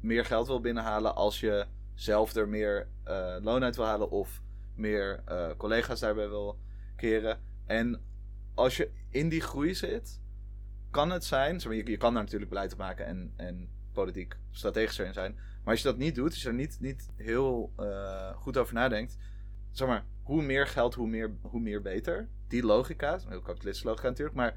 meer 0.00 0.24
geld 0.24 0.46
wil 0.46 0.60
binnenhalen 0.60 1.14
als 1.14 1.40
je 1.40 1.66
zelf 1.94 2.34
er 2.34 2.48
meer 2.48 2.88
eh, 3.04 3.36
loon 3.42 3.64
uit 3.64 3.76
wil 3.76 3.84
halen 3.84 4.10
of 4.10 4.42
meer 4.74 5.22
eh, 5.24 5.50
collega's 5.56 6.00
daarbij 6.00 6.28
wil 6.28 6.58
keren. 6.96 7.40
En 7.66 8.02
als 8.54 8.76
je 8.76 8.90
in 9.08 9.28
die 9.28 9.40
groei 9.40 9.74
zit, 9.74 10.20
kan 10.90 11.10
het 11.10 11.24
zijn. 11.24 11.60
zeg 11.60 11.68
maar, 11.68 11.76
Je, 11.76 11.90
je 11.90 11.96
kan 11.96 12.14
daar 12.14 12.22
natuurlijk 12.22 12.50
beleid 12.50 12.72
op 12.72 12.78
maken 12.78 13.06
en, 13.06 13.32
en 13.36 13.68
politiek 13.92 14.36
strategisch 14.50 14.98
erin 14.98 15.12
zijn. 15.12 15.34
Maar 15.34 15.72
als 15.72 15.82
je 15.82 15.88
dat 15.88 15.96
niet 15.96 16.14
doet, 16.14 16.30
als 16.30 16.42
je 16.42 16.48
er 16.48 16.54
niet, 16.54 16.76
niet 16.80 17.08
heel 17.16 17.72
eh, 17.76 18.36
goed 18.36 18.56
over 18.56 18.74
nadenkt. 18.74 19.18
Zeg 19.70 19.88
maar, 19.88 20.04
hoe 20.22 20.42
meer 20.42 20.66
geld, 20.66 20.94
hoe 20.94 21.08
meer, 21.08 21.36
hoe 21.42 21.60
meer 21.60 21.82
beter. 21.82 22.28
Die 22.48 22.64
logica, 22.64 23.14
een 23.14 23.28
heel 23.28 23.40
kapitalistische 23.40 23.88
logica 23.88 24.08
natuurlijk. 24.08 24.36
Maar 24.36 24.56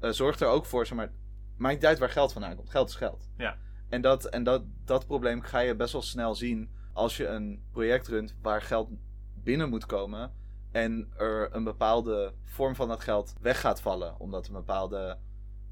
eh, 0.00 0.10
zorgt 0.10 0.40
er 0.40 0.48
ook 0.48 0.64
voor, 0.66 0.86
zeg 0.86 0.96
maar, 0.96 1.12
maakt 1.56 1.74
niet 1.74 1.86
uit 1.86 1.98
waar 1.98 2.10
geld 2.10 2.32
vandaan 2.32 2.56
komt. 2.56 2.70
Geld 2.70 2.88
is 2.88 2.94
geld. 2.94 3.28
Ja. 3.36 3.56
En, 3.88 4.00
dat, 4.00 4.24
en 4.24 4.44
dat, 4.44 4.62
dat 4.84 5.06
probleem 5.06 5.40
ga 5.40 5.58
je 5.58 5.76
best 5.76 5.92
wel 5.92 6.02
snel 6.02 6.34
zien 6.34 6.70
als 6.92 7.16
je 7.16 7.26
een 7.26 7.62
project 7.72 8.08
runt 8.08 8.36
waar 8.42 8.62
geld 8.62 8.90
binnen 9.34 9.68
moet 9.68 9.86
komen 9.86 10.32
en 10.72 11.12
er 11.16 11.54
een 11.54 11.64
bepaalde 11.64 12.34
vorm 12.44 12.74
van 12.74 12.88
dat 12.88 13.00
geld 13.00 13.34
weg 13.40 13.60
gaat 13.60 13.80
vallen. 13.80 14.20
Omdat 14.20 14.46
een 14.46 14.52
bepaalde 14.52 15.18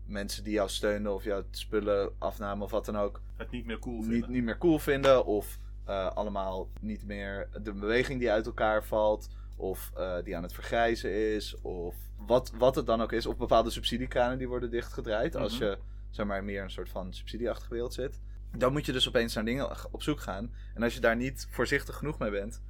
mensen 0.07 0.45
die 0.45 0.53
jou 0.53 0.69
steunen 0.69 1.15
of 1.15 1.25
jouw 1.25 1.43
spullen 1.51 2.13
afnamen 2.19 2.65
of 2.65 2.71
wat 2.71 2.85
dan 2.85 2.97
ook, 2.97 3.21
Het 3.37 3.51
niet 3.51 3.67
meer 3.67 3.79
cool 3.79 4.01
vinden. 4.03 4.19
niet, 4.21 4.29
niet 4.29 4.43
meer 4.45 4.59
cool 4.59 4.79
vinden. 4.79 5.25
Of 5.27 5.59
eh, 5.85 6.11
allemaal 6.17 6.69
niet 6.81 7.07
meer 7.07 7.49
de 7.63 7.73
beweging 7.73 8.21
die 8.21 8.31
uit 8.31 8.47
elkaar 8.47 8.85
valt. 8.85 9.29
Of 9.57 9.91
eh, 9.97 10.15
die 10.25 10.37
aan 10.37 10.43
het 10.43 10.53
vergrijzen 10.55 11.35
is. 11.35 11.61
Of 11.61 11.95
wat, 12.17 12.53
wat 12.59 12.75
het 12.75 12.87
dan 12.87 13.01
ook 13.03 13.13
is. 13.13 13.27
Of 13.27 13.37
bepaalde 13.37 13.71
subsidiekranen 13.71 14.39
die 14.39 14.49
worden 14.49 14.71
dichtgedraaid. 14.71 15.37
Als 15.37 15.53
Mhm. 15.59 15.65
je 15.65 15.79
zeg 16.11 16.27
maar, 16.27 16.45
meer 16.45 16.63
een 16.63 16.71
soort 16.71 16.89
van 16.89 17.15
subsidieachtige 17.15 17.73
wereld 17.73 17.95
zit. 17.95 18.21
dan 18.57 18.73
moet 18.73 18.87
je 18.87 18.93
dus 18.93 19.09
opeens 19.09 19.35
naar 19.35 19.45
dingen 19.45 19.93
op 19.93 20.03
zoek 20.03 20.21
gaan. 20.21 20.53
En 20.75 20.83
als 20.83 20.95
je 20.95 21.01
daar 21.01 21.17
niet 21.17 21.47
voorzichtig 21.51 21.97
genoeg 21.97 22.19
mee 22.19 22.31
bent, 22.31 22.63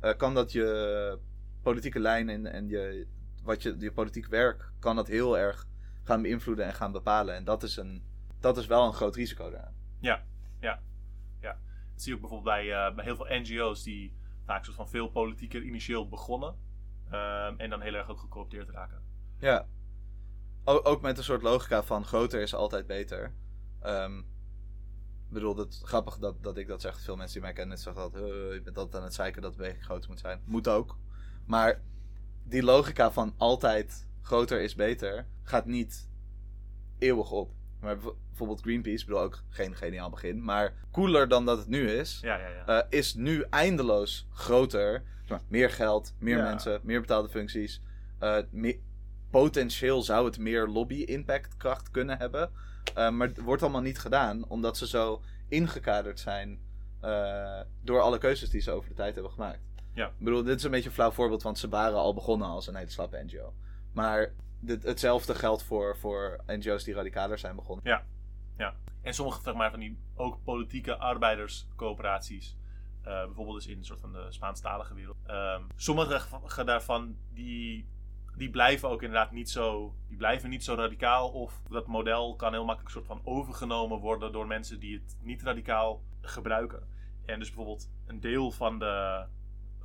eh, 0.00 0.16
kan 0.16 0.34
dat 0.34 0.52
je 0.52 1.18
politieke 1.62 2.00
lijn 2.00 2.28
en, 2.28 2.46
en 2.46 2.68
je, 2.68 3.06
wat 3.42 3.62
je, 3.62 3.76
je 3.78 3.92
politiek 3.92 4.26
werk, 4.26 4.70
kan 4.78 4.96
dat 4.96 5.06
heel 5.08 5.38
erg 5.38 5.66
gaan 6.02 6.22
beïnvloeden 6.22 6.64
en 6.66 6.74
gaan 6.74 6.92
bepalen. 6.92 7.34
En 7.34 7.44
dat 7.44 7.62
is, 7.62 7.76
een, 7.76 8.04
dat 8.40 8.56
is 8.56 8.66
wel 8.66 8.86
een 8.86 8.92
groot 8.92 9.14
risico 9.16 9.50
daaraan. 9.50 9.74
Ja, 9.98 10.24
ja, 10.60 10.80
ja. 11.40 11.52
Dat 11.92 12.02
zie 12.02 12.08
je 12.08 12.14
ook 12.14 12.20
bijvoorbeeld 12.20 12.56
bij, 12.56 12.72
eh, 12.86 12.94
bij 12.94 13.04
heel 13.04 13.16
veel 13.16 13.26
NGO's 13.40 13.82
die 13.82 14.16
vaak 14.46 14.64
soort 14.64 14.76
van 14.76 14.88
veel 14.88 15.08
politieker 15.08 15.62
initieel 15.62 16.08
begonnen. 16.08 16.68
ehm, 17.10 17.54
en 17.56 17.70
dan 17.70 17.80
heel 17.80 17.94
erg 17.94 18.08
ook 18.10 18.18
gecorrupteerd 18.20 18.70
raken. 18.70 19.02
Ja. 19.38 19.66
O- 20.64 20.80
ook 20.82 21.00
met 21.02 21.18
een 21.18 21.24
soort 21.24 21.42
logica 21.42 21.82
van 21.82 22.04
groter 22.04 22.40
is 22.40 22.54
altijd 22.54 22.86
beter. 22.86 23.34
Ehm, 23.80 24.18
ik 24.18 24.24
bedoel, 25.28 25.56
het 25.56 25.80
grappig 25.84 26.18
dat, 26.18 26.42
dat 26.42 26.56
ik 26.56 26.66
dat 26.66 26.80
zeg. 26.80 27.00
Veel 27.00 27.16
mensen 27.16 27.32
die 27.34 27.42
mij 27.42 27.52
kennen 27.52 27.78
zeggen 27.78 28.02
dat 28.02 28.14
"Eh, 28.14 28.20
je 28.52 28.60
bent 28.64 28.78
altijd 28.78 28.96
aan 28.96 29.02
het 29.02 29.14
zeiken 29.14 29.42
dat 29.42 29.50
de 29.50 29.56
beweging 29.56 29.84
groter 29.84 30.10
moet 30.10 30.20
zijn. 30.20 30.40
Moet 30.44 30.68
ook. 30.68 30.98
Maar 31.46 31.82
die 32.44 32.62
logica 32.62 33.10
van 33.12 33.34
altijd 33.36 34.08
groter 34.22 34.60
is 34.60 34.74
beter 34.74 35.26
gaat 35.42 35.66
niet 35.66 36.08
eeuwig 36.98 37.30
op. 37.30 37.50
Maar 37.80 37.96
bijv- 37.98 38.14
bijvoorbeeld 38.28 38.60
Greenpeace, 38.60 39.00
ik 39.00 39.06
bedoel 39.06 39.22
ook 39.22 39.42
geen 39.48 39.74
geniaal 39.76 40.10
begin, 40.10 40.44
maar 40.44 40.74
cooler 40.92 41.28
dan 41.28 41.44
dat 41.46 41.58
het 41.58 41.68
nu 41.68 41.90
is, 41.90 42.18
Ja, 42.22 42.36
ja, 42.36 42.48
ja. 42.48 42.66
eh, 42.66 42.86
is 42.98 43.14
nu 43.14 43.42
eindeloos 43.50 44.26
groter. 44.32 45.02
Maar, 45.28 45.40
meer 45.48 45.70
geld, 45.70 46.14
meer 46.18 46.36
mensen, 46.42 46.80
meer 46.82 47.00
betaalde 47.00 47.28
functies. 47.28 47.80
Eh, 48.18 48.36
potentieel 49.30 50.02
zou 50.02 50.24
het 50.26 50.38
meer 50.38 50.66
lobby-impactkracht 50.66 51.90
kunnen 51.90 52.18
hebben. 52.18 52.50
Eh, 52.94 53.10
maar 53.10 53.28
het 53.28 53.40
wordt 53.40 53.62
allemaal 53.62 53.80
niet 53.80 53.98
gedaan, 53.98 54.44
omdat 54.48 54.76
ze 54.76 54.86
zo 54.86 55.22
ingekaderd 55.48 56.20
zijn 56.20 56.58
door 57.82 58.00
alle 58.00 58.18
keuzes 58.18 58.50
die 58.50 58.60
ze 58.60 58.70
over 58.70 58.88
de 58.88 58.94
tijd 58.94 59.14
hebben 59.14 59.32
gemaakt. 59.32 59.60
Ja. 59.94 60.06
Ik 60.06 60.12
bedoel, 60.24 60.42
dit 60.42 60.56
is 60.58 60.64
een 60.64 60.70
beetje 60.70 60.88
een 60.88 60.94
flauw 60.94 61.10
voorbeeld, 61.10 61.42
want 61.42 61.58
ze 61.58 61.68
waren 61.68 61.98
al 61.98 62.14
begonnen 62.14 62.48
als 62.48 62.66
een 62.66 62.74
hele 62.74 62.90
slappe 62.90 63.22
NGO. 63.26 63.52
Maar 63.92 64.32
dit, 64.60 64.82
hetzelfde 64.82 65.34
geldt 65.34 65.62
voor, 65.62 65.96
voor 65.96 66.40
NGO's 66.46 66.84
die 66.84 66.94
radicaler 66.94 67.38
zijn 67.38 67.56
begonnen. 67.56 67.84
En 69.02 69.14
sommige 69.14 69.42
zeg 69.42 69.54
maar, 69.54 69.70
van 69.70 69.80
die 69.80 69.98
ook 70.14 70.44
politieke 70.44 70.96
arbeiderscoöperaties. 70.96 72.58
eh, 73.02 73.24
bijvoorbeeld 73.24 73.56
dus 73.56 73.66
in 73.66 73.78
een 73.78 73.84
soort 73.84 74.00
van 74.00 74.12
de 74.12 74.26
Spaanstalige 74.28 74.94
wereld. 74.94 75.16
Ehm, 75.26 75.62
sommige 75.76 76.64
daarvan 76.64 77.16
die, 77.32 77.88
die 78.36 78.50
blijven 78.50 78.88
ook 78.88 79.02
inderdaad 79.02 79.32
niet 79.32 79.50
zo, 79.50 79.94
die 80.08 80.16
blijven 80.16 80.50
niet 80.50 80.64
zo 80.64 80.74
radicaal. 80.74 81.30
Of 81.30 81.62
dat 81.68 81.86
model 81.86 82.36
kan 82.36 82.52
heel 82.52 82.64
makkelijk 82.64 82.92
soort 82.92 83.06
van 83.06 83.20
overgenomen 83.24 83.98
worden 83.98 84.32
door 84.32 84.46
mensen 84.46 84.80
die 84.80 84.94
het 84.94 85.16
niet 85.22 85.42
radicaal 85.42 86.02
gebruiken. 86.20 86.88
En 87.26 87.38
dus 87.38 87.48
bijvoorbeeld 87.48 87.90
een 88.06 88.20
deel 88.20 88.50
van 88.50 88.78
de 88.78 89.26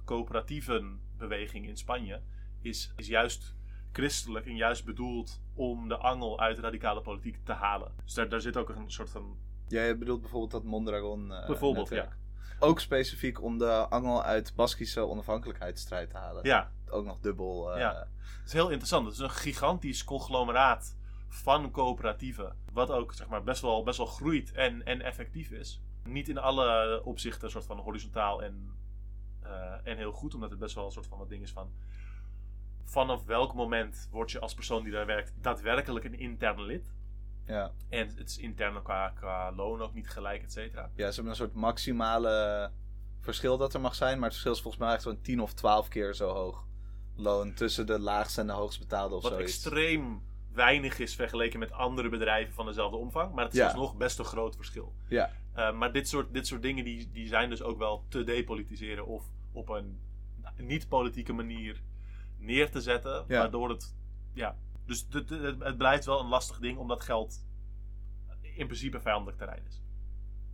coöperatieven 0.05 0.99
beweging 1.17 1.67
in 1.67 1.77
Spanje 1.77 2.21
is, 2.61 2.93
is 2.95 3.07
juist 3.07 3.54
christelijk 3.95 4.45
en 4.45 4.55
juist 4.55 4.85
bedoeld 4.85 5.41
om 5.53 5.87
de 5.87 5.97
angel 5.97 6.39
uit 6.39 6.59
radicale 6.59 7.01
politiek 7.01 7.37
te 7.45 7.51
halen. 7.53 7.91
Dus 8.03 8.13
daar, 8.13 8.29
daar 8.29 8.41
zit 8.41 8.57
ook 8.57 8.69
een 8.69 8.91
soort 8.91 9.09
van. 9.09 9.37
Jij 9.67 9.97
bedoelt 9.97 10.21
bijvoorbeeld 10.21 10.51
dat 10.51 10.63
Mondragon 10.63 11.31
eh, 11.33 11.45
Bijvoorbeeld, 11.47 11.89
netwerk. 11.89 12.17
Ook 12.59 12.79
specifiek 12.79 13.41
om 13.41 13.57
de 13.57 13.87
angel 13.89 14.23
uit 14.23 14.53
Baskische 14.55 14.99
onafhankelijkheidsstrijd 15.07 16.09
te 16.09 16.17
halen. 16.17 16.43
Ja, 16.45 16.71
Ook 16.89 17.05
nog 17.05 17.19
dubbel. 17.19 17.73
eh, 17.73 17.79
Ja. 17.79 17.93
het 18.19 18.45
is 18.47 18.53
heel 18.53 18.67
interessant. 18.69 19.05
Het 19.05 19.13
is 19.13 19.19
een 19.19 19.29
gigantisch 19.29 20.03
conglomeraat 20.03 20.97
van 21.27 21.71
coöperatieven. 21.71 22.55
Wat 22.73 22.89
ook 22.91 23.13
zeg 23.13 23.27
maar, 23.27 23.43
best, 23.43 23.61
wel, 23.61 23.83
best 23.83 23.97
wel 23.97 24.05
groeit 24.07 24.51
en, 24.51 24.85
en 24.85 25.01
effectief 25.01 25.51
is. 25.51 25.81
Niet 26.03 26.29
in 26.29 26.37
alle 26.37 27.01
opzichten 27.03 27.43
een 27.43 27.49
soort 27.51 27.65
van 27.65 27.77
horizontaal 27.79 28.43
en, 28.43 28.71
eh, 29.41 29.73
en 29.83 29.97
heel 29.97 30.11
goed, 30.11 30.33
omdat 30.33 30.49
het 30.49 30.59
best 30.59 30.75
wel 30.75 30.85
een 30.85 30.91
soort 30.91 31.07
van 31.07 31.17
wat 31.17 31.29
ding 31.29 31.43
is 31.43 31.51
van. 31.51 31.71
Vanaf 32.85 33.25
welk 33.25 33.53
moment 33.53 34.07
word 34.11 34.31
je 34.31 34.39
als 34.39 34.53
persoon 34.53 34.83
die 34.83 34.91
daar 34.91 35.05
werkt 35.05 35.33
daadwerkelijk 35.41 36.05
een 36.05 36.19
interne 36.19 36.61
lid? 36.61 36.93
ja. 37.45 37.71
En 37.89 38.07
het 38.15 38.29
is 38.29 38.37
intern 38.37 38.81
qua, 38.83 39.09
qua 39.09 39.51
loon 39.55 39.81
ook 39.81 39.93
niet 39.93 40.09
gelijk, 40.09 40.43
et 40.43 40.51
cetera. 40.51 40.81
Ja, 40.95 41.07
ze 41.09 41.13
hebben 41.13 41.27
een 41.31 41.35
soort 41.37 41.53
maximale 41.53 42.71
verschil 43.19 43.57
dat 43.57 43.73
er 43.73 43.81
mag 43.81 43.95
zijn. 43.95 44.13
Maar 44.15 44.23
het 44.23 44.31
verschil 44.33 44.51
is 44.53 44.61
volgens 44.61 44.83
mij 44.83 44.93
echt 44.93 45.03
zo'n 45.03 45.21
10 45.21 45.41
of 45.41 45.53
12 45.53 45.87
keer 45.87 46.13
zo 46.13 46.29
hoog 46.33 46.65
loon 47.15 47.53
tussen 47.53 47.85
de 47.85 47.99
laagste 47.99 48.41
en 48.41 48.47
de 48.47 48.53
hoogst 48.53 48.79
betaalde 48.79 49.15
of 49.15 49.23
Wat 49.23 49.31
zoiets. 49.31 49.51
extreem 49.51 50.21
weinig 50.51 50.99
is 50.99 51.15
vergeleken 51.15 51.59
met 51.59 51.71
andere 51.71 52.09
bedrijven 52.09 52.53
van 52.53 52.65
dezelfde 52.65 52.97
omvang. 52.97 53.33
Maar 53.33 53.43
het 53.43 53.53
is 53.53 53.59
Ja. 53.59 53.65
alsnog 53.65 53.95
best 53.95 54.19
een 54.19 54.25
groot 54.25 54.55
verschil. 54.55 54.93
Ja. 55.07 55.31
Uh, 55.57 55.73
maar 55.77 55.91
dit 55.91 56.07
soort, 56.09 56.33
dit 56.33 56.47
soort 56.47 56.61
dingen 56.61 56.83
die, 56.83 57.11
die 57.11 57.27
zijn 57.27 57.49
dus 57.49 57.61
ook 57.61 57.77
wel 57.77 58.03
te 58.09 58.23
depolitiseren 58.23 59.05
of 59.05 59.23
op 59.51 59.69
een 59.69 59.99
niet-politieke 60.57 61.33
manier 61.33 61.81
neer 62.45 62.71
te 62.71 62.81
zetten. 62.81 63.25
Ja. 63.27 63.39
Waardoor 63.39 63.69
het. 63.69 63.95
Ja. 64.33 64.55
Dus 64.85 65.07
het, 65.09 65.29
het, 65.29 65.63
het 65.63 65.77
blijft 65.77 66.05
wel 66.05 66.19
een 66.19 66.27
lastig 66.27 66.59
ding 66.59 66.77
omdat 66.77 67.01
geld 67.01 67.43
in 68.41 68.65
principe 68.65 68.99
vijandelijk 68.99 69.37
terrein 69.37 69.63
is. 69.67 69.81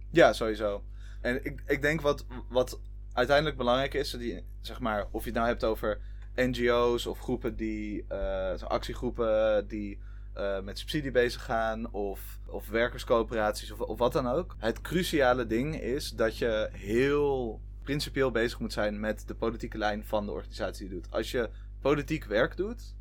Ja, 0.10 0.34
sowieso. 0.34 0.84
En 1.22 1.46
ik, 1.46 1.64
ik 1.66 1.82
denk 1.82 2.02
wat, 2.02 2.26
wat 2.50 2.80
uiteindelijk 3.14 3.58
belangrijk 3.58 3.94
is, 3.94 4.12
die, 4.12 4.46
zeg 4.62 4.80
maar, 4.80 5.08
of 5.12 5.22
je 5.22 5.30
het 5.30 5.38
nou 5.38 5.48
hebt 5.48 5.64
over 5.64 6.00
NGO's 6.36 7.06
of 7.06 7.20
groepen 7.20 7.56
die, 7.56 8.06
eh, 8.08 8.62
actiegroepen 8.62 9.68
die 9.68 10.00
eh, 10.34 10.60
met 10.60 10.80
subsidie 10.80 11.12
bezig 11.12 11.44
gaan, 11.44 11.92
of, 11.92 12.40
of 12.48 12.70
werkerscoöperaties 12.70 13.72
of, 13.72 13.80
of 13.80 13.98
wat 13.98 14.14
dan 14.14 14.28
ook. 14.28 14.56
Het 14.58 14.82
cruciale 14.82 15.48
ding 15.48 15.82
is 15.82 16.10
dat 16.10 16.38
je 16.38 16.70
heel 16.72 17.62
principieel 17.84 18.32
bezig 18.32 18.60
moet 18.60 18.74
zijn 18.74 19.00
met 19.00 19.28
de 19.28 19.36
politieke 19.36 19.78
lijn 19.78 20.06
van 20.06 20.26
de 20.26 20.32
organisatie 20.32 20.88
die 20.88 20.96
je 20.96 21.02
doet. 21.02 21.12
Als 21.14 21.32
je 21.32 21.50
politiek 21.82 22.26
werk 22.26 22.58
doet, 22.58 22.96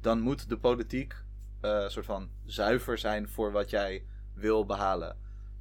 dan 0.00 0.20
moet 0.20 0.48
de 0.48 0.58
politiek 0.58 1.14
eh 1.60 1.88
soort 1.88 2.06
van 2.06 2.30
zuiver 2.44 2.98
zijn 2.98 3.28
voor 3.28 3.52
wat 3.52 3.70
jij 3.70 4.04
wil 4.34 4.66
behalen 4.66 5.16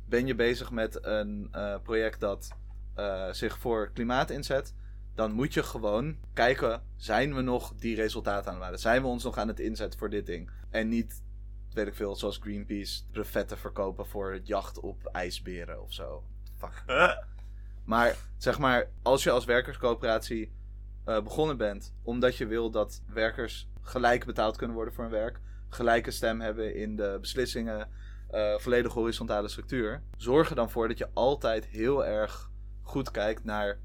ben 0.09 0.27
je 0.27 0.35
bezig 0.35 0.71
met 0.71 1.05
een 1.05 1.47
eh, 1.51 1.75
project 1.83 2.19
dat 2.19 2.49
eh, 2.95 3.31
zich 3.31 3.59
voor 3.59 3.91
klimaat 3.93 4.29
inzet, 4.29 4.73
dan 5.15 5.31
moet 5.31 5.53
je 5.53 5.63
gewoon 5.63 6.17
kijken, 6.33 6.83
zijn 6.95 7.35
we 7.35 7.41
nog 7.41 7.73
die 7.75 7.95
resultaten 7.95 8.53
aan 8.53 8.71
het? 8.71 8.81
Zijn 8.81 9.01
we 9.01 9.07
ons 9.07 9.23
nog 9.23 9.37
aan 9.37 9.47
het 9.47 9.59
inzetten 9.59 9.99
voor 9.99 10.09
dit 10.09 10.25
ding? 10.25 10.51
En 10.69 10.87
niet, 10.87 11.23
weet 11.73 11.87
ik 11.87 11.95
veel, 11.95 12.15
zoals 12.15 12.37
Greenpeace 12.37 13.03
brevetten 13.11 13.57
verkopen 13.57 14.05
voor 14.05 14.31
het 14.33 14.47
jacht 14.47 14.79
op 14.79 15.05
ijsberen 15.05 15.81
of 15.83 15.93
zo. 15.93 16.23
Fuck. 16.57 16.83
Maar 17.83 18.15
zeg 18.37 18.59
maar, 18.59 18.89
als 19.01 19.23
je 19.23 19.31
als 19.31 19.45
werkerscoöperatie 19.45 20.51
eh, 21.09 21.21
begonnen 21.23 21.57
bent 21.57 21.93
omdat 22.03 22.35
je 22.35 22.47
wil 22.47 22.69
dat 22.71 23.01
werkers 23.13 23.67
gelijk 23.81 24.25
betaald 24.25 24.57
kunnen 24.57 24.75
worden 24.75 24.93
voor 24.93 25.03
hun 25.03 25.13
werk, 25.13 25.39
gelijke 25.69 26.11
stem 26.11 26.41
hebben 26.41 26.75
in 26.75 26.95
de 26.95 27.17
beslissingen, 27.21 27.89
eh 28.29 28.55
volledig 28.57 28.93
horizontale 28.93 29.47
structuur, 29.47 30.01
zorg 30.17 30.49
er 30.49 30.55
dan 30.55 30.69
voor 30.69 30.87
dat 30.87 30.97
je 30.97 31.09
altijd 31.13 31.65
heel 31.65 32.05
erg 32.05 32.51
goed 32.81 33.11
kijkt 33.11 33.43
naar: 33.43 33.79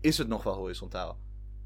is 0.00 0.18
het 0.18 0.28
nog 0.28 0.42
wel 0.42 0.54
horizontaal? 0.54 1.18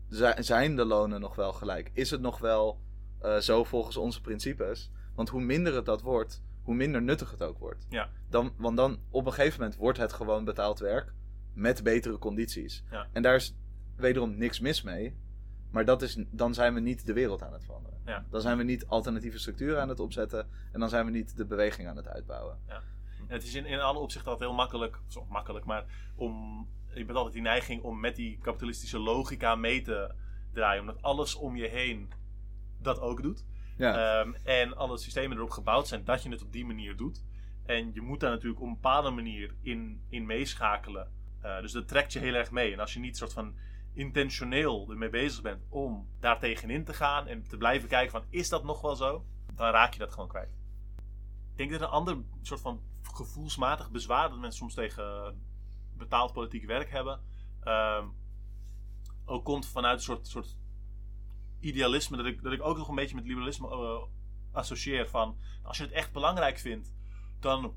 Zi- 0.08 0.42
Zijn 0.42 0.76
de 0.76 0.84
lonen 0.84 1.20
nog 1.20 1.34
wel 1.34 1.52
gelijk? 1.52 1.90
Is 1.92 2.10
het 2.10 2.20
nog 2.20 2.38
wel 2.38 2.80
eh, 3.20 3.36
zo 3.36 3.64
volgens 3.64 3.96
onze 3.96 4.20
principes? 4.20 4.90
Want 5.14 5.28
hoe 5.28 5.40
minder 5.40 5.74
het 5.74 5.84
dat 5.84 6.02
wordt, 6.02 6.42
hoe 6.62 6.74
minder 6.74 7.02
nuttig 7.02 7.30
het 7.30 7.42
ook 7.42 7.58
wordt. 7.58 7.86
Ja. 7.88 8.08
Dan, 8.28 8.52
want 8.56 8.76
dan 8.76 8.98
op 9.10 9.26
een 9.26 9.32
gegeven 9.32 9.60
moment 9.60 9.78
wordt 9.78 9.98
het 9.98 10.12
gewoon 10.12 10.44
betaald 10.44 10.78
werk 10.78 11.12
met 11.52 11.82
betere 11.82 12.18
condities. 12.18 12.84
Ja. 12.90 13.06
En 13.12 13.22
daar 13.22 13.34
is 13.34 13.54
wederom 13.96 14.36
niks 14.36 14.60
mis 14.60 14.82
mee. 14.82 15.16
Maar 15.70 15.84
dat 15.84 16.02
is, 16.02 16.24
dan 16.30 16.54
zijn 16.54 16.74
we 16.74 16.80
niet 16.80 17.06
de 17.06 17.12
wereld 17.12 17.42
aan 17.42 17.52
het 17.52 17.64
veranderen. 17.64 17.98
Ja. 18.06 18.24
Dan 18.30 18.40
zijn 18.40 18.56
we 18.56 18.62
niet 18.62 18.86
alternatieve 18.86 19.38
structuren 19.38 19.80
aan 19.80 19.88
het 19.88 20.00
opzetten. 20.00 20.48
En 20.72 20.80
dan 20.80 20.88
zijn 20.88 21.04
we 21.04 21.10
niet 21.10 21.36
de 21.36 21.44
beweging 21.44 21.88
aan 21.88 21.96
het 21.96 22.08
uitbouwen. 22.08 22.58
En 22.66 23.34
het 23.34 23.42
is 23.42 23.54
in, 23.54 23.66
in 23.66 23.80
alle 23.80 23.98
opzichten 23.98 24.30
altijd 24.30 24.48
heel 24.48 24.58
makkelijk, 24.58 24.98
zo 25.06 25.26
makkelijk, 25.28 25.64
maar 25.64 25.84
om, 26.14 26.66
je 26.94 27.04
bent 27.04 27.16
altijd 27.16 27.34
die 27.34 27.42
neiging 27.42 27.82
om 27.82 28.00
met 28.00 28.16
die 28.16 28.38
kapitalistische 28.38 28.98
logica 28.98 29.54
mee 29.54 29.82
te 29.82 30.14
draaien. 30.52 30.80
Omdat 30.80 31.02
alles 31.02 31.34
om 31.34 31.56
je 31.56 31.68
heen 31.68 32.12
dat 32.80 33.00
ook 33.00 33.22
doet. 33.22 33.44
Ja, 33.76 34.20
Ehm, 34.20 34.32
en 34.42 34.76
alle 34.76 34.98
systemen 34.98 35.36
erop 35.36 35.50
gebouwd 35.50 35.88
zijn 35.88 36.04
dat 36.04 36.22
je 36.22 36.30
het 36.30 36.42
op 36.42 36.52
die 36.52 36.66
manier 36.66 36.96
doet. 36.96 37.24
En 37.66 37.90
je 37.94 38.00
moet 38.00 38.20
daar 38.20 38.30
natuurlijk 38.30 38.60
op 38.60 38.66
een 38.66 38.74
bepaalde 38.74 39.10
manier 39.10 39.54
in, 39.62 40.00
in 40.08 40.26
meeschakelen. 40.26 41.08
Eh, 41.40 41.60
dus 41.60 41.72
dat 41.72 41.88
trekt 41.88 42.12
je 42.12 42.18
heel 42.18 42.34
erg 42.34 42.50
mee. 42.50 42.72
En 42.72 42.80
als 42.80 42.92
je 42.92 43.00
niet 43.00 43.16
soort 43.16 43.32
van 43.32 43.54
intentioneel 43.94 44.90
ermee 44.90 45.10
bezig 45.10 45.42
bent 45.42 45.64
om 45.68 46.08
daar 46.20 46.38
tegenin 46.38 46.84
te 46.84 46.94
gaan 46.94 47.26
en 47.26 47.42
te 47.42 47.56
blijven 47.56 47.88
kijken 47.88 48.10
van 48.10 48.24
is 48.28 48.48
dat 48.48 48.64
nog 48.64 48.80
wel 48.80 48.96
zo, 48.96 49.24
dan 49.54 49.70
raak 49.70 49.92
je 49.92 49.98
dat 49.98 50.12
gewoon 50.12 50.28
kwijt. 50.28 50.50
Ik 51.50 51.56
denk 51.56 51.70
dat 51.70 51.80
een 51.80 51.86
ander 51.86 52.16
soort 52.42 52.60
van 52.60 52.82
gevoelsmatig 53.02 53.90
bezwaar 53.90 54.28
dat 54.28 54.38
mensen 54.38 54.58
soms 54.58 54.74
tegen 54.74 55.38
betaald 55.96 56.32
politiek 56.32 56.64
werk 56.66 56.90
hebben, 56.90 57.20
ehm, 57.60 58.06
ook 59.24 59.44
komt 59.44 59.66
vanuit 59.66 59.96
een 59.96 60.04
soort, 60.04 60.28
soort 60.28 60.56
idealisme 61.60 62.16
dat 62.16 62.26
ik, 62.26 62.42
dat 62.42 62.52
ik 62.52 62.62
ook 62.62 62.76
nog 62.76 62.88
een 62.88 62.94
beetje 62.94 63.14
met 63.14 63.24
liberalisme 63.24 63.68
eh, 63.68 64.02
associeer 64.52 65.08
van 65.08 65.38
als 65.62 65.76
je 65.76 65.82
het 65.82 65.92
echt 65.92 66.12
belangrijk 66.12 66.58
vindt, 66.58 66.94
dan 67.40 67.74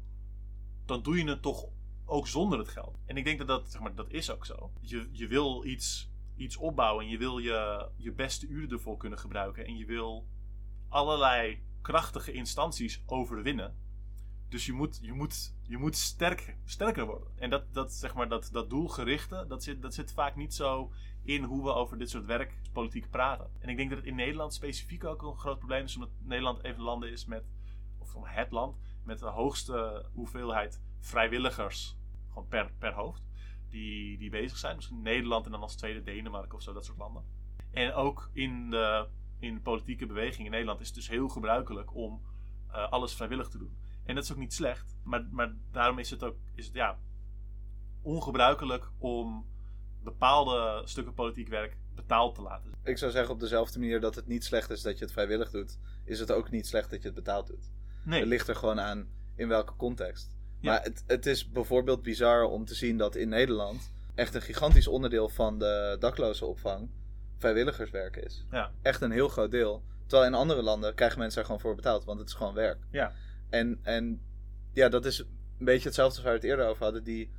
dan 0.88 1.02
doe 1.02 1.18
je 1.18 1.30
het 1.30 1.42
toch 1.42 1.68
ook 2.08 2.28
zonder 2.28 2.60
het 2.60 2.68
geld. 2.68 2.98
En 3.06 3.18
ik 3.18 3.24
denk 3.24 3.38
dat 3.38 3.48
dat, 3.48 3.72
zeg 3.72 3.82
maar, 3.82 3.96
dat 3.96 4.10
is 4.10 4.32
ook 4.32 4.46
zo. 4.46 4.72
Je, 4.82 5.10
je 5.12 5.28
wil 5.28 5.66
iets, 5.66 6.12
iets 6.36 6.58
opbouwen 6.58 7.06
en 7.06 7.12
je 7.12 7.18
wil 7.18 7.38
je, 7.38 7.90
je 7.96 8.12
beste 8.12 8.48
uren 8.48 8.70
ervoor 8.70 8.98
kunnen 8.98 9.20
gebruiken. 9.20 9.66
En 9.66 9.78
je 9.78 9.86
wil 9.86 10.28
allerlei 10.90 11.64
krachtige 11.82 12.32
instanties 12.32 13.04
overwinnen. 13.06 13.76
Dus 14.50 14.66
je 14.66 14.74
moet, 14.74 15.00
je 15.02 15.14
moet, 15.14 15.56
je 15.62 15.78
moet 15.78 15.96
sterk, 15.96 16.58
sterker 16.66 17.06
worden. 17.06 17.28
En 17.36 17.50
dat, 17.50 17.74
dat, 17.74 17.94
zeg 17.94 18.14
maar, 18.14 18.30
dat, 18.30 18.50
dat 18.52 18.70
doelgerichte, 18.70 19.46
dat 19.48 19.64
zit, 19.64 19.82
dat 19.82 19.94
zit 19.94 20.14
vaak 20.14 20.36
niet 20.36 20.54
zo 20.54 20.92
in 21.24 21.44
hoe 21.44 21.64
we 21.64 21.74
over 21.74 21.98
dit 21.98 22.10
soort 22.10 22.26
werkpolitiek 22.26 23.10
praten. 23.10 23.52
En 23.60 23.70
ik 23.70 23.78
denk 23.78 23.90
dat 23.90 23.98
het 23.98 24.08
in 24.08 24.16
Nederland 24.16 24.54
specifiek 24.54 25.04
ook 25.04 25.22
een 25.22 25.38
groot 25.38 25.58
probleem 25.58 25.84
is, 25.84 25.96
omdat 25.96 26.12
Nederland 26.20 26.64
even 26.64 26.82
landen 26.82 27.12
is 27.12 27.26
met, 27.26 27.44
of 27.98 28.16
het 28.22 28.52
land, 28.52 28.78
met 29.04 29.20
de 29.20 29.26
hoogste 29.26 30.06
hoeveelheid 30.14 30.82
vrijwilligers, 31.00 31.98
gewoon 32.28 32.48
per, 32.48 32.72
per 32.80 32.94
hoofd, 32.94 33.24
die, 33.70 34.18
die 34.18 34.30
bezig 34.30 34.58
zijn. 34.58 34.76
Misschien 34.76 35.02
Nederland 35.02 35.46
en 35.46 35.52
dan 35.52 35.62
als 35.62 35.76
tweede 35.76 36.04
Denemarken 36.04 36.58
of 36.58 36.62
zo, 36.62 36.74
dat 36.74 36.86
soort 36.86 36.98
landen. 36.98 37.24
En 37.72 37.94
ook 37.94 38.30
in 38.34 38.70
de, 38.70 39.08
in 39.40 39.54
de 39.54 39.62
politieke 39.62 40.06
beweging 40.06 40.46
in 40.46 40.52
Nederland 40.52 40.80
is 40.80 40.88
het 40.88 40.96
dus 40.96 41.10
heel 41.10 41.28
gebruikelijk 41.28 41.96
om 41.96 42.22
uh, 42.70 42.92
alles 42.92 43.14
vrijwillig 43.14 43.48
te 43.48 43.58
doen. 43.58 43.78
En 44.06 44.16
dat 44.16 44.24
is 44.24 44.32
ook 44.32 44.38
niet 44.38 44.54
slecht, 44.54 44.98
maar, 45.04 45.28
maar 45.32 45.54
daarom 45.72 46.00
is 46.00 46.10
het 46.10 46.24
ook 46.24 46.36
is 46.56 46.66
het, 46.66 46.74
ja, 46.74 47.00
ongebruikelijk 48.02 48.92
om 48.98 49.46
bepaalde 50.04 50.82
stukken 50.86 51.14
politiek 51.14 51.48
werk 51.48 51.78
betaald 51.96 52.36
te 52.36 52.42
laten. 52.42 52.72
Ik 52.84 52.98
zou 52.98 53.12
zeggen 53.12 53.34
op 53.34 53.40
dezelfde 53.40 53.80
manier 53.80 54.00
dat 54.00 54.16
het 54.16 54.28
niet 54.28 54.44
slecht 54.44 54.70
is 54.70 54.82
dat 54.82 54.98
je 54.98 55.04
het 55.04 55.14
vrijwillig 55.14 55.50
doet, 55.50 55.80
is 56.06 56.20
het 56.20 56.32
ook 56.32 56.50
niet 56.50 56.68
slecht 56.68 56.90
dat 56.90 57.02
je 57.02 57.08
het 57.08 57.16
betaald 57.16 57.48
doet. 57.48 57.72
Nee. 58.04 58.20
Het 58.20 58.30
ligt 58.30 58.48
er 58.48 58.56
gewoon 58.56 58.80
aan 58.80 59.08
in 59.36 59.48
welke 59.48 59.76
context. 59.76 60.37
Maar 60.62 60.84
het, 60.84 61.04
het 61.08 61.26
is 61.26 61.50
bijvoorbeeld 61.50 62.02
bizar 62.02 62.44
om 62.44 62.66
te 62.66 62.76
zien 62.76 62.98
dat 62.98 63.16
in 63.16 63.30
Nederland 63.30 63.92
echt 64.16 64.36
een 64.36 64.42
gigantisch 64.42 64.88
onderdeel 64.88 65.30
van 65.30 65.60
de 65.60 65.96
daklozenopvang 66.00 66.90
vrijwilligerswerk 67.38 68.16
is. 68.16 68.46
Ja. 68.52 68.72
Echt 68.82 69.02
een 69.02 69.12
heel 69.12 69.28
groot 69.28 69.52
deel. 69.52 69.84
Terwijl 70.06 70.30
in 70.30 70.38
andere 70.38 70.62
landen 70.62 70.96
krijgen 70.96 71.20
mensen 71.20 71.40
er 71.40 71.46
gewoon 71.46 71.62
voor 71.62 71.76
betaald, 71.76 72.04
want 72.04 72.20
het 72.20 72.28
is 72.28 72.34
gewoon 72.34 72.54
werk. 72.54 72.78
Ja. 72.92 73.14
En, 73.50 73.80
en 73.84 74.22
ja, 74.74 74.90
dat 74.90 75.06
is 75.06 75.20
een 75.20 75.66
beetje 75.66 75.88
hetzelfde 75.88 76.16
als 76.16 76.24
waar 76.24 76.34
we 76.34 76.40
het 76.40 76.50
eerder 76.50 76.68
over 76.68 76.84
hadden. 76.84 77.04
Die, 77.04 77.32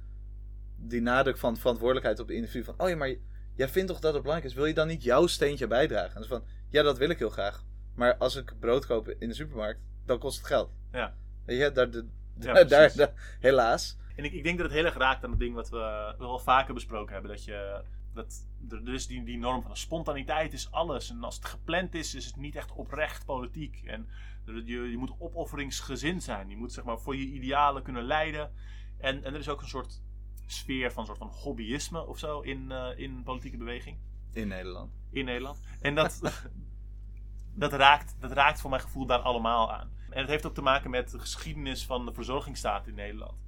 die 0.77 1.01
nadruk 1.01 1.39
van 1.39 1.57
verantwoordelijkheid 1.57 2.21
op 2.21 2.27
het 2.27 2.37
individu. 2.37 2.65
Van, 2.65 2.75
oh 2.77 2.89
ja, 2.89 2.97
maar 2.97 3.15
jij 3.55 3.69
vindt 3.69 3.89
toch 3.89 4.01
dat 4.01 4.13
het 4.13 4.23
belangrijk 4.23 4.53
is? 4.53 4.59
Wil 4.59 4.67
je 4.67 4.75
dan 4.75 4.87
niet 4.87 5.03
jouw 5.03 5.27
steentje 5.27 5.67
bijdragen? 5.67 6.23
En 6.23 6.29
van, 6.29 6.45
ja, 6.69 6.83
dat 6.83 6.99
wil 6.99 7.11
ik 7.11 7.19
heel 7.19 7.31
graag. 7.31 7.65
Maar 7.95 8.17
als 8.17 8.37
ik 8.37 8.53
brood 8.59 8.87
koop 8.87 9.09
in 9.09 9.29
de 9.29 9.35
supermarkt, 9.35 9.81
dan 10.05 10.19
kost 10.19 10.39
het 10.39 10.47
geld. 10.47 10.71
Ja. 10.93 11.15
Weet 11.45 11.59
je, 11.59 11.73
daar, 11.73 11.91
de, 11.91 12.07
Ja, 12.41 12.53
daar, 12.65 12.65
precies. 12.67 12.95
daar- 12.97 13.37
helaas. 13.41 13.99
En 14.17 14.25
ik, 14.25 14.33
ik 14.33 14.43
denk 14.43 14.57
dat 14.59 14.67
het 14.67 14.75
heel 14.77 14.85
erg 14.85 14.97
raakt 14.97 15.25
aan 15.25 15.31
het 15.31 15.39
ding 15.39 15.55
wat 15.55 15.69
we 15.69 16.15
wel 16.19 16.39
vaker 16.39 16.75
besproken 16.75 17.13
hebben. 17.13 17.31
Dat 17.31 17.45
je. 17.45 17.83
Dat, 18.15 18.47
er 18.71 18.95
is 18.95 19.07
die, 19.07 19.25
die 19.25 19.39
norm 19.39 19.63
van 19.63 19.77
spontaniteit 19.77 20.53
is 20.53 20.71
alles. 20.71 21.11
En 21.11 21.25
als 21.25 21.37
het 21.37 21.45
gepland 21.45 21.95
is, 21.95 22.15
is 22.15 22.27
het 22.27 22.37
niet 22.37 22.57
echt 22.57 22.73
oprecht 22.73 23.25
politiek. 23.25 23.83
En 23.85 24.09
je, 24.45 24.91
je 24.91 24.97
moet 24.97 25.13
opofferingsgezind 25.19 26.23
zijn. 26.23 26.49
Je 26.49 26.57
moet 26.57 26.73
zeg 26.73 26.85
maar 26.85 26.99
voor 26.99 27.17
je 27.17 27.27
idealen 27.27 27.83
kunnen 27.83 28.03
leiden. 28.05 28.53
En, 28.99 29.25
en 29.25 29.33
er 29.35 29.39
is 29.41 29.49
ook 29.49 29.61
een 29.61 29.69
soort 29.69 30.03
sfeer 30.47 30.93
van, 30.93 31.07
soort 31.07 31.19
van 31.19 31.29
hobbyisme 31.29 32.07
of 32.07 32.19
zo 32.19 32.41
in, 32.41 32.73
eh, 32.73 32.99
in 32.99 33.23
politieke 33.23 33.57
beweging. 33.57 33.99
In 34.33 34.49
Nederland. 34.49 34.93
in 35.11 35.25
Nederland. 35.25 35.61
En 35.81 35.95
dat, 35.95 36.21
dat, 37.55 37.73
raakt, 37.73 38.17
dat 38.21 38.33
raakt 38.33 38.61
voor 38.61 38.71
mijn 38.71 38.83
gevoel 38.83 39.07
daar 39.07 39.19
allemaal 39.19 39.73
aan. 39.73 39.91
En 40.11 40.21
het 40.21 40.29
heeft 40.29 40.47
ook 40.47 40.55
te 40.55 40.63
maken 40.63 40.91
met 40.91 41.11
de 41.11 41.19
geschiedenis 41.19 41.87
van 41.87 42.07
de 42.07 42.13
verzorgingsstaat 42.13 42.87
in 42.87 42.95
Nederland. 42.95 43.47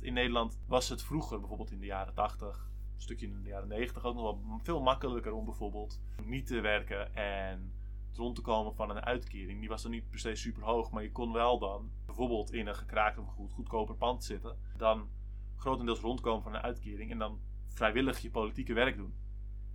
In 0.00 0.12
Nederland 0.12 0.58
was 0.66 0.88
het 0.88 1.02
vroeger, 1.02 1.38
bijvoorbeeld 1.38 1.70
in 1.70 1.80
de 1.80 1.86
jaren 1.86 2.14
80, 2.14 2.70
een 2.94 3.00
stukje 3.00 3.26
in 3.26 3.42
de 3.42 3.48
jaren 3.48 3.68
90, 3.68 4.04
ook 4.04 4.14
nog 4.14 4.22
wel 4.22 4.58
veel 4.62 4.80
makkelijker 4.80 5.32
om 5.32 5.44
bijvoorbeeld 5.44 6.00
niet 6.24 6.46
te 6.46 6.60
werken 6.60 7.14
en 7.14 7.72
rond 8.14 8.36
te 8.36 8.42
komen 8.42 8.74
van 8.74 8.90
een 8.90 9.04
uitkering. 9.04 9.60
Die 9.60 9.68
was 9.68 9.82
dan 9.82 9.90
niet 9.90 10.10
per 10.10 10.18
se 10.18 10.34
super 10.34 10.62
hoog, 10.62 10.90
maar 10.90 11.02
je 11.02 11.12
kon 11.12 11.32
wel 11.32 11.58
dan 11.58 11.90
bijvoorbeeld 12.06 12.52
in 12.52 12.66
een 12.66 12.74
gekraakt 12.74 13.18
of 13.18 13.26
goed, 13.26 13.52
goedkoper 13.52 13.94
pand 13.94 14.24
zitten. 14.24 14.58
Dan 14.76 15.08
grotendeels 15.56 16.00
rondkomen 16.00 16.42
van 16.42 16.54
een 16.54 16.60
uitkering 16.60 17.10
en 17.10 17.18
dan 17.18 17.40
vrijwillig 17.68 18.18
je 18.18 18.30
politieke 18.30 18.72
werk 18.72 18.96
doen. 18.96 19.14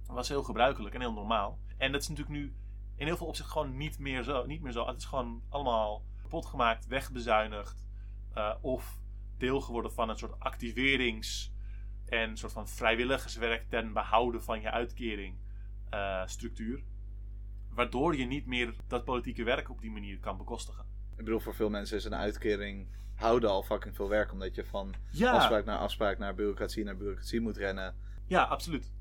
Dat 0.06 0.16
was 0.16 0.30
heel 0.30 0.44
gebruikelijk 0.44 0.96
en 0.96 1.02
heel 1.02 1.14
normaal. 1.14 1.60
En 1.78 1.92
dat 1.92 2.02
is 2.02 2.08
natuurlijk 2.08 2.38
nu 2.38 2.56
in 2.96 3.06
heel 3.06 3.18
veel 3.18 3.28
opzichten 3.28 3.54
gewoon 3.54 3.78
niet 3.78 4.00
meer 4.00 4.24
zo. 4.24 4.46
Niet 4.46 4.62
meer 4.62 4.72
zo. 4.72 4.86
Het 4.86 4.98
is 4.98 5.06
gewoon 5.06 5.42
allemaal 5.50 6.04
kapot 6.36 6.50
gemaakt, 6.52 6.88
wegbezuinigd. 6.88 7.84
eh, 8.34 8.56
of 8.62 9.00
deel 9.38 9.62
geworden 9.62 9.92
van 9.94 10.10
een 10.10 10.18
soort 10.18 10.40
activerings- 10.40 11.52
en 12.06 12.38
soort 12.38 12.52
van 12.52 12.68
vrijwilligerswerk 12.68 13.70
ten 13.70 13.94
behouden 13.94 14.44
van 14.44 14.62
je 14.62 14.72
uitkering 14.72 15.38
eh, 15.90 16.22
structuur. 16.26 16.84
Waardoor 17.70 18.16
je 18.16 18.26
niet 18.26 18.46
meer 18.46 18.76
dat 18.88 19.04
politieke 19.06 19.44
werk 19.44 19.70
op 19.70 19.82
die 19.82 19.92
manier 19.92 20.20
kan 20.20 20.38
bekostigen. 20.38 20.86
Ik 21.12 21.24
bedoel, 21.24 21.40
voor 21.40 21.56
veel 21.56 21.70
mensen 21.70 21.98
is 21.98 22.06
een 22.06 22.16
uitkering 22.16 22.88
houden 23.16 23.50
al 23.50 23.64
fucking 23.64 23.96
veel 23.96 24.10
werk. 24.10 24.32
Omdat 24.32 24.56
je 24.56 24.66
van 24.66 24.94
Ja, 25.10 25.32
afspraak 25.32 25.66
naar 25.66 25.78
afspraak 25.78 26.18
naar 26.18 26.36
bureaucratie 26.36 26.84
naar 26.84 26.98
bureaucratie 26.98 27.42
moet 27.42 27.58
rennen. 27.58 27.96
Ja, 28.26 28.44
absoluut. 28.44 28.94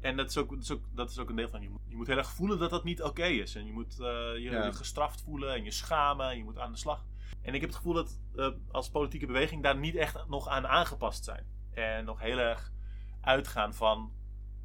En 0.00 0.16
dat 0.16 0.28
is 0.28 0.36
ook, 0.36 0.50
dat 0.50 0.58
is 0.62 0.70
ook, 0.70 0.84
dat 0.94 1.10
is 1.10 1.18
ook 1.18 1.28
een 1.28 1.36
deel 1.36 1.48
van 1.48 1.62
je. 1.62 1.68
moet- 1.68 1.80
Je 1.88 1.96
moet 1.96 2.06
heel 2.06 2.16
erg 2.16 2.30
voelen 2.30 2.58
dat 2.58 2.70
dat 2.70 2.84
niet 2.84 3.02
oké 3.02 3.24
is. 3.24 3.54
En 3.54 3.66
je 3.66 3.72
moet 3.72 3.92
eh, 4.00 4.06
je, 4.34 4.40
Ja. 4.40 4.64
je 4.64 4.72
gestraft 4.72 5.20
voelen 5.22 5.54
en 5.54 5.64
je 5.64 5.70
schamen. 5.70 6.30
En 6.30 6.36
je 6.36 6.44
moet 6.44 6.58
aan 6.58 6.72
de 6.72 6.78
slag. 6.78 7.04
En 7.42 7.54
ik 7.54 7.60
heb 7.60 7.68
het 7.68 7.78
gevoel 7.78 7.94
dat 7.94 8.18
eh, 8.36 8.48
als 8.70 8.90
politieke 8.90 9.26
beweging 9.26 9.62
daar 9.62 9.76
niet 9.76 9.94
echt 9.94 10.28
nog 10.28 10.48
aan 10.48 10.66
aangepast 10.66 11.24
zijn. 11.24 11.44
En 11.74 12.04
nog 12.04 12.20
heel 12.20 12.38
erg 12.38 12.72
uitgaan 13.20 13.74
van 13.74 14.12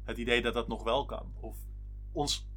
het 0.04 0.18
idee 0.18 0.42
dat 0.42 0.54
dat 0.54 0.68
nog 0.68 0.82
wel 0.82 1.04
kan. 1.04 1.32
Of 1.40 1.56
ons 2.12 2.48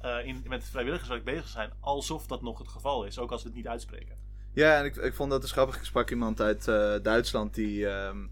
eh, 0.00 0.26
in, 0.26 0.42
met 0.46 0.64
vrijwilligerswerk 0.64 1.24
bezig 1.24 1.48
zijn 1.48 1.72
alsof 1.80 2.26
dat 2.26 2.42
nog 2.42 2.58
het 2.58 2.68
geval 2.68 3.04
is. 3.04 3.18
Ook 3.18 3.30
als 3.32 3.42
we 3.42 3.48
het 3.48 3.56
niet 3.56 3.68
uitspreken. 3.68 4.16
Ja, 4.52 4.78
en 4.78 4.84
ik, 4.84 4.96
ik 4.96 5.14
vond 5.14 5.30
dat 5.30 5.40
dus 5.40 5.52
grappig. 5.52 5.76
Ik 5.76 5.84
sprak 5.84 6.10
iemand 6.10 6.40
uit 6.40 6.64
Duitsland 7.04 7.54
die, 7.54 7.88
ehm, 7.88 8.26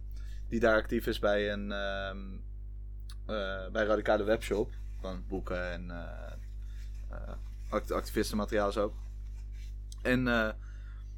die 0.48 0.60
daar 0.60 0.76
actief 0.76 1.06
is 1.06 1.18
bij 1.18 1.52
een 1.52 1.72
ehm, 1.72 2.18
eh, 2.34 2.38
bij 3.72 3.84
radicale 3.84 4.24
webshop. 4.24 4.70
Van 5.00 5.24
boeken 5.28 5.70
en 5.72 5.90
eh 5.90 6.32
eh, 7.10 7.34
act- 7.68 7.90
activistenmateriaal 7.92 8.72
zo. 8.72 8.94
En 10.02 10.28
eh, 10.28 10.48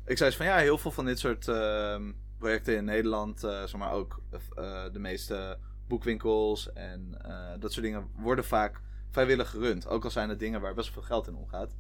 ik 0.05 0.17
zei 0.19 0.31
ze 0.31 0.37
van 0.37 0.47
ja, 0.47 0.57
heel 0.57 0.79
veel 0.79 0.91
van 0.91 1.05
dit 1.05 1.19
soort 1.19 1.49
ehm, 1.49 2.13
projecten 2.39 2.77
in 2.77 2.85
Nederland, 2.85 3.45
eh, 3.45 3.51
zeg 3.61 3.77
maar 3.77 3.93
ook 3.93 4.21
eh, 4.31 4.85
de 4.93 4.99
meeste 4.99 5.59
boekwinkels 5.89 6.73
en 6.73 7.15
eh, 7.25 7.51
dat 7.59 7.73
soort 7.73 7.85
dingen 7.85 8.09
worden 8.17 8.45
vaak 8.45 8.81
vrijwillig 9.11 9.51
gerund. 9.51 9.87
Ook 9.87 10.05
al 10.05 10.11
zijn 10.11 10.29
het 10.29 10.39
dingen 10.39 10.61
waar 10.61 10.75
best 10.75 10.93
veel 10.93 11.03
geld 11.03 11.27
in 11.27 11.35
omgaat. 11.37 11.75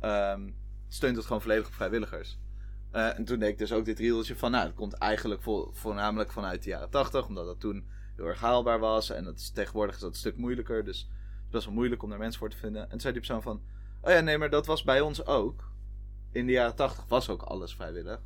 Ehm, 0.00 0.50
steunt 0.88 1.16
het 1.16 1.26
gewoon 1.26 1.42
volledig 1.42 1.66
op 1.66 1.72
vrijwilligers. 1.74 2.38
Eh, 2.90 3.18
en 3.18 3.24
toen 3.24 3.38
deed 3.38 3.48
ik 3.48 3.58
dus 3.58 3.72
ook 3.72 3.84
dit 3.84 3.98
rieltje 3.98 4.36
van, 4.36 4.50
nou, 4.50 4.66
het 4.66 4.74
komt 4.74 4.92
eigenlijk 4.94 5.42
vo- 5.42 5.70
voornamelijk 5.72 6.32
vanuit 6.32 6.62
de 6.62 6.68
jaren 6.68 6.90
80, 6.90 7.26
omdat 7.26 7.46
dat 7.46 7.60
toen 7.60 7.88
heel 8.24 8.34
haalbaar 8.34 8.78
was. 8.78 9.10
En 9.10 9.24
het 9.24 9.38
is, 9.38 9.50
tegenwoordig 9.50 9.94
is 9.94 10.00
dat 10.00 10.10
een 10.10 10.16
stuk 10.16 10.36
moeilijker, 10.36 10.84
dus 10.84 11.08
het 11.42 11.50
best 11.50 11.64
wel 11.64 11.74
moeilijk 11.74 12.02
om 12.02 12.10
daar 12.10 12.18
mensen 12.18 12.38
voor 12.38 12.50
te 12.50 12.56
vinden. 12.56 12.82
En 12.82 12.88
toen 12.88 13.00
zei 13.00 13.12
die 13.12 13.22
persoon 13.22 13.42
van, 13.42 13.62
oh 14.00 14.10
ja, 14.10 14.20
nee, 14.20 14.38
maar 14.38 14.50
dat 14.50 14.66
was 14.66 14.82
bij 14.82 15.00
ons 15.00 15.26
ook. 15.26 15.70
In 16.32 16.46
de 16.46 16.52
jaren 16.52 16.74
80 16.74 17.04
was 17.08 17.28
ook 17.28 17.42
alles 17.42 17.74
vrijwillig. 17.74 18.20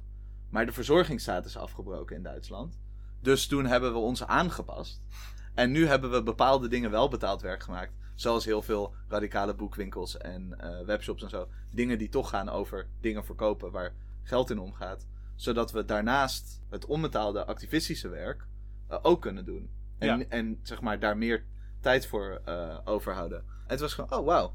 Maar 0.50 0.66
de 0.66 0.72
verzorgingsstaat 0.72 1.44
is 1.44 1.56
afgebroken 1.56 2.16
in 2.16 2.22
Duitsland. 2.22 2.78
Dus 3.20 3.46
toen 3.46 3.66
hebben 3.66 3.92
we 3.92 3.98
ons 3.98 4.24
aangepast. 4.24 5.00
En 5.54 5.70
nu 5.70 5.86
hebben 5.86 6.10
we 6.10 6.22
bepaalde 6.22 6.68
dingen 6.68 6.90
wel 6.90 7.08
betaald 7.08 7.42
werk 7.42 7.62
gemaakt. 7.62 7.92
Zoals 8.14 8.44
heel 8.44 8.62
veel 8.62 8.94
radicale 9.08 9.54
boekwinkels 9.54 10.16
en 10.16 10.60
eh, 10.60 10.86
webshops 10.86 11.22
en 11.22 11.28
zo. 11.28 11.48
Dingen 11.70 11.98
die 11.98 12.08
toch 12.08 12.28
gaan 12.28 12.48
over 12.48 12.88
dingen 13.00 13.24
verkopen 13.24 13.70
waar 13.70 13.94
geld 14.22 14.50
in 14.50 14.58
omgaat. 14.58 15.06
Zodat 15.34 15.72
we 15.72 15.84
daarnaast 15.84 16.62
het 16.68 16.86
onbetaalde 16.86 17.44
activistische 17.46 18.08
werk 18.08 18.46
eh, 18.88 18.98
ook 19.02 19.22
kunnen 19.22 19.44
doen. 19.44 19.70
En, 19.98 20.18
Ja. 20.18 20.24
en 20.28 20.58
zeg 20.62 20.80
maar 20.80 20.98
daar 20.98 21.16
meer 21.16 21.44
tijd 21.80 22.06
voor 22.06 22.40
eh, 22.44 22.78
overhouden. 22.84 23.38
En 23.38 23.44
het 23.66 23.80
was 23.80 23.94
gewoon, 23.94 24.12
oh 24.12 24.24
wauw. 24.26 24.54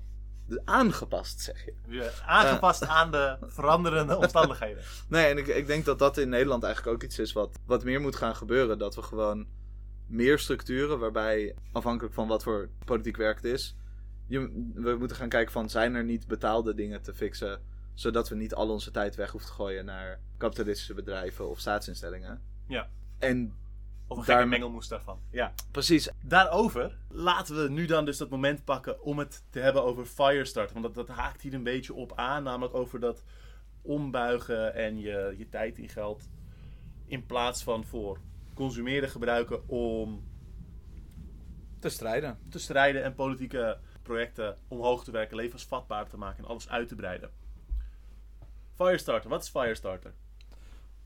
Aangepast, 0.66 1.40
zeg 1.42 1.66
je. 1.66 1.74
Je- 1.88 2.12
Aangepast 2.26 2.86
aan 2.88 3.12
de 3.12 3.38
veranderende 3.42 4.18
omstandigheden. 4.18 4.84
Nee, 5.08 5.26
en 5.26 5.38
ik, 5.38 5.48
ik 5.48 5.68
denk 5.68 5.86
dat 5.86 6.00
dat 6.00 6.18
in 6.18 6.30
Nederland 6.30 6.64
eigenlijk 6.64 6.96
ook 6.96 7.04
iets 7.04 7.20
is 7.20 7.34
wat, 7.34 7.60
wat 7.66 7.84
meer 7.84 8.02
moet 8.02 8.16
gaan 8.16 8.36
gebeuren. 8.36 8.78
Dat 8.78 8.96
we 8.96 9.02
gewoon 9.02 9.48
meer 10.08 10.40
structuren, 10.40 11.00
waarbij 11.00 11.56
afhankelijk 11.72 12.14
van 12.14 12.28
wat 12.28 12.44
voor 12.44 12.70
politiek 12.86 13.18
werk 13.18 13.36
het 13.36 13.46
is, 13.46 13.76
je, 14.28 14.40
we 14.74 14.96
moeten 15.00 15.18
gaan 15.18 15.30
kijken 15.30 15.52
van 15.52 15.70
zijn 15.70 15.96
er 15.96 16.04
niet 16.04 16.28
betaalde 16.28 16.74
dingen 16.74 17.02
te 17.02 17.14
fixen, 17.14 17.62
zodat 17.94 18.30
we 18.30 18.36
niet 18.36 18.54
al 18.54 18.70
onze 18.70 18.92
tijd 18.92 19.16
weg 19.16 19.32
hoeven 19.32 19.50
te 19.50 19.56
gooien 19.56 19.86
naar 19.86 20.20
kapitalistische 20.38 20.94
bedrijven 20.94 21.50
of 21.50 21.60
staatsinstellingen. 21.60 22.42
Ja. 22.68 22.90
En 23.20 23.54
Of 24.10 24.18
een 24.18 24.24
Daar- 24.26 24.36
gekke 24.36 24.50
mengelmoes 24.50 24.88
daarvan. 24.88 25.20
Ja. 25.32 25.54
precies, 25.72 26.10
Daarover 26.24 26.98
laten 27.10 27.64
we 27.64 27.70
nu 27.70 27.86
dan 27.86 28.06
dus 28.06 28.18
dat 28.18 28.30
moment 28.30 28.64
pakken 28.64 29.02
om 29.04 29.20
het 29.20 29.44
te 29.50 29.60
hebben 29.60 29.84
over 29.84 30.06
Firestarter. 30.06 30.82
Want 30.82 30.96
dat, 30.96 31.08
dat 31.08 31.16
haakt 31.18 31.42
hier 31.42 31.54
een 31.54 31.64
beetje 31.64 31.94
op 31.94 32.14
aan. 32.16 32.44
Namelijk 32.44 32.74
over 32.76 33.00
dat 33.00 33.24
ombuigen 33.82 34.74
en 34.76 35.00
je, 35.00 35.36
je 35.38 35.50
tijd 35.50 35.78
in 35.78 35.90
geld 35.90 36.30
In 37.06 37.26
plaats 37.26 37.64
van 37.64 37.84
voor 37.86 38.20
consumeren 38.54 39.10
gebruiken 39.10 39.70
om 39.70 40.28
te 41.80 41.90
strijden. 41.90 42.40
Te 42.50 42.60
strijden 42.60 43.04
en 43.04 43.14
politieke 43.16 43.78
projecten 44.04 44.58
omhoog 44.68 45.04
te 45.04 45.12
werken, 45.12 45.36
levensvatbaar 45.36 46.10
te 46.10 46.18
maken 46.18 46.44
en 46.44 46.50
alles 46.50 46.70
uit 46.70 46.88
te 46.88 46.96
breiden. 46.96 47.30
Firestarter, 48.76 49.30
wat 49.30 49.44
is 49.44 49.50
Firestarter? 49.50 50.14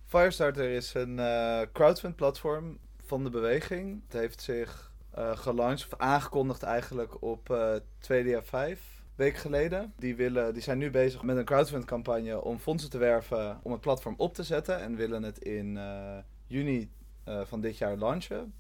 Firestarter 0.06 0.70
is 0.70 0.94
een 0.94 1.18
uh, 1.18 1.62
crowdfund 1.74 2.16
platform 2.16 2.80
van 3.14 3.24
de 3.24 3.30
beweging. 3.30 4.02
Het 4.04 4.14
heeft 4.14 4.42
zich 4.42 4.92
uh, 5.18 5.38
gelanceerd, 5.38 5.94
of 5.94 6.00
aangekondigd 6.00 6.64
eigenlijk 6.64 7.22
op 7.22 7.50
uh, 7.50 7.76
2 8.00 8.42
5 8.42 9.04
week 9.16 9.36
geleden. 9.36 9.94
Die, 9.98 10.16
willen, 10.16 10.54
die 10.54 10.64
zijn 10.64 10.78
nu 10.78 10.92
bezig 10.92 11.22
met 11.22 11.38
een 11.38 11.46
crowdfund 11.46 11.86
campagne 11.86 12.42
om 12.42 12.60
fondsen 12.60 12.90
te 12.90 12.98
werven 12.98 13.60
om 13.64 13.72
het 13.72 13.82
platform 13.82 14.14
op 14.18 14.34
te 14.34 14.44
zetten. 14.44 14.80
En 14.80 14.96
willen 14.96 15.24
het 15.24 15.38
in 15.38 15.76
uh, 15.76 16.18
juni 16.48 16.92
van 17.26 17.62
dit 17.62 17.78
jaar 17.78 17.98
launchen. 17.98 18.54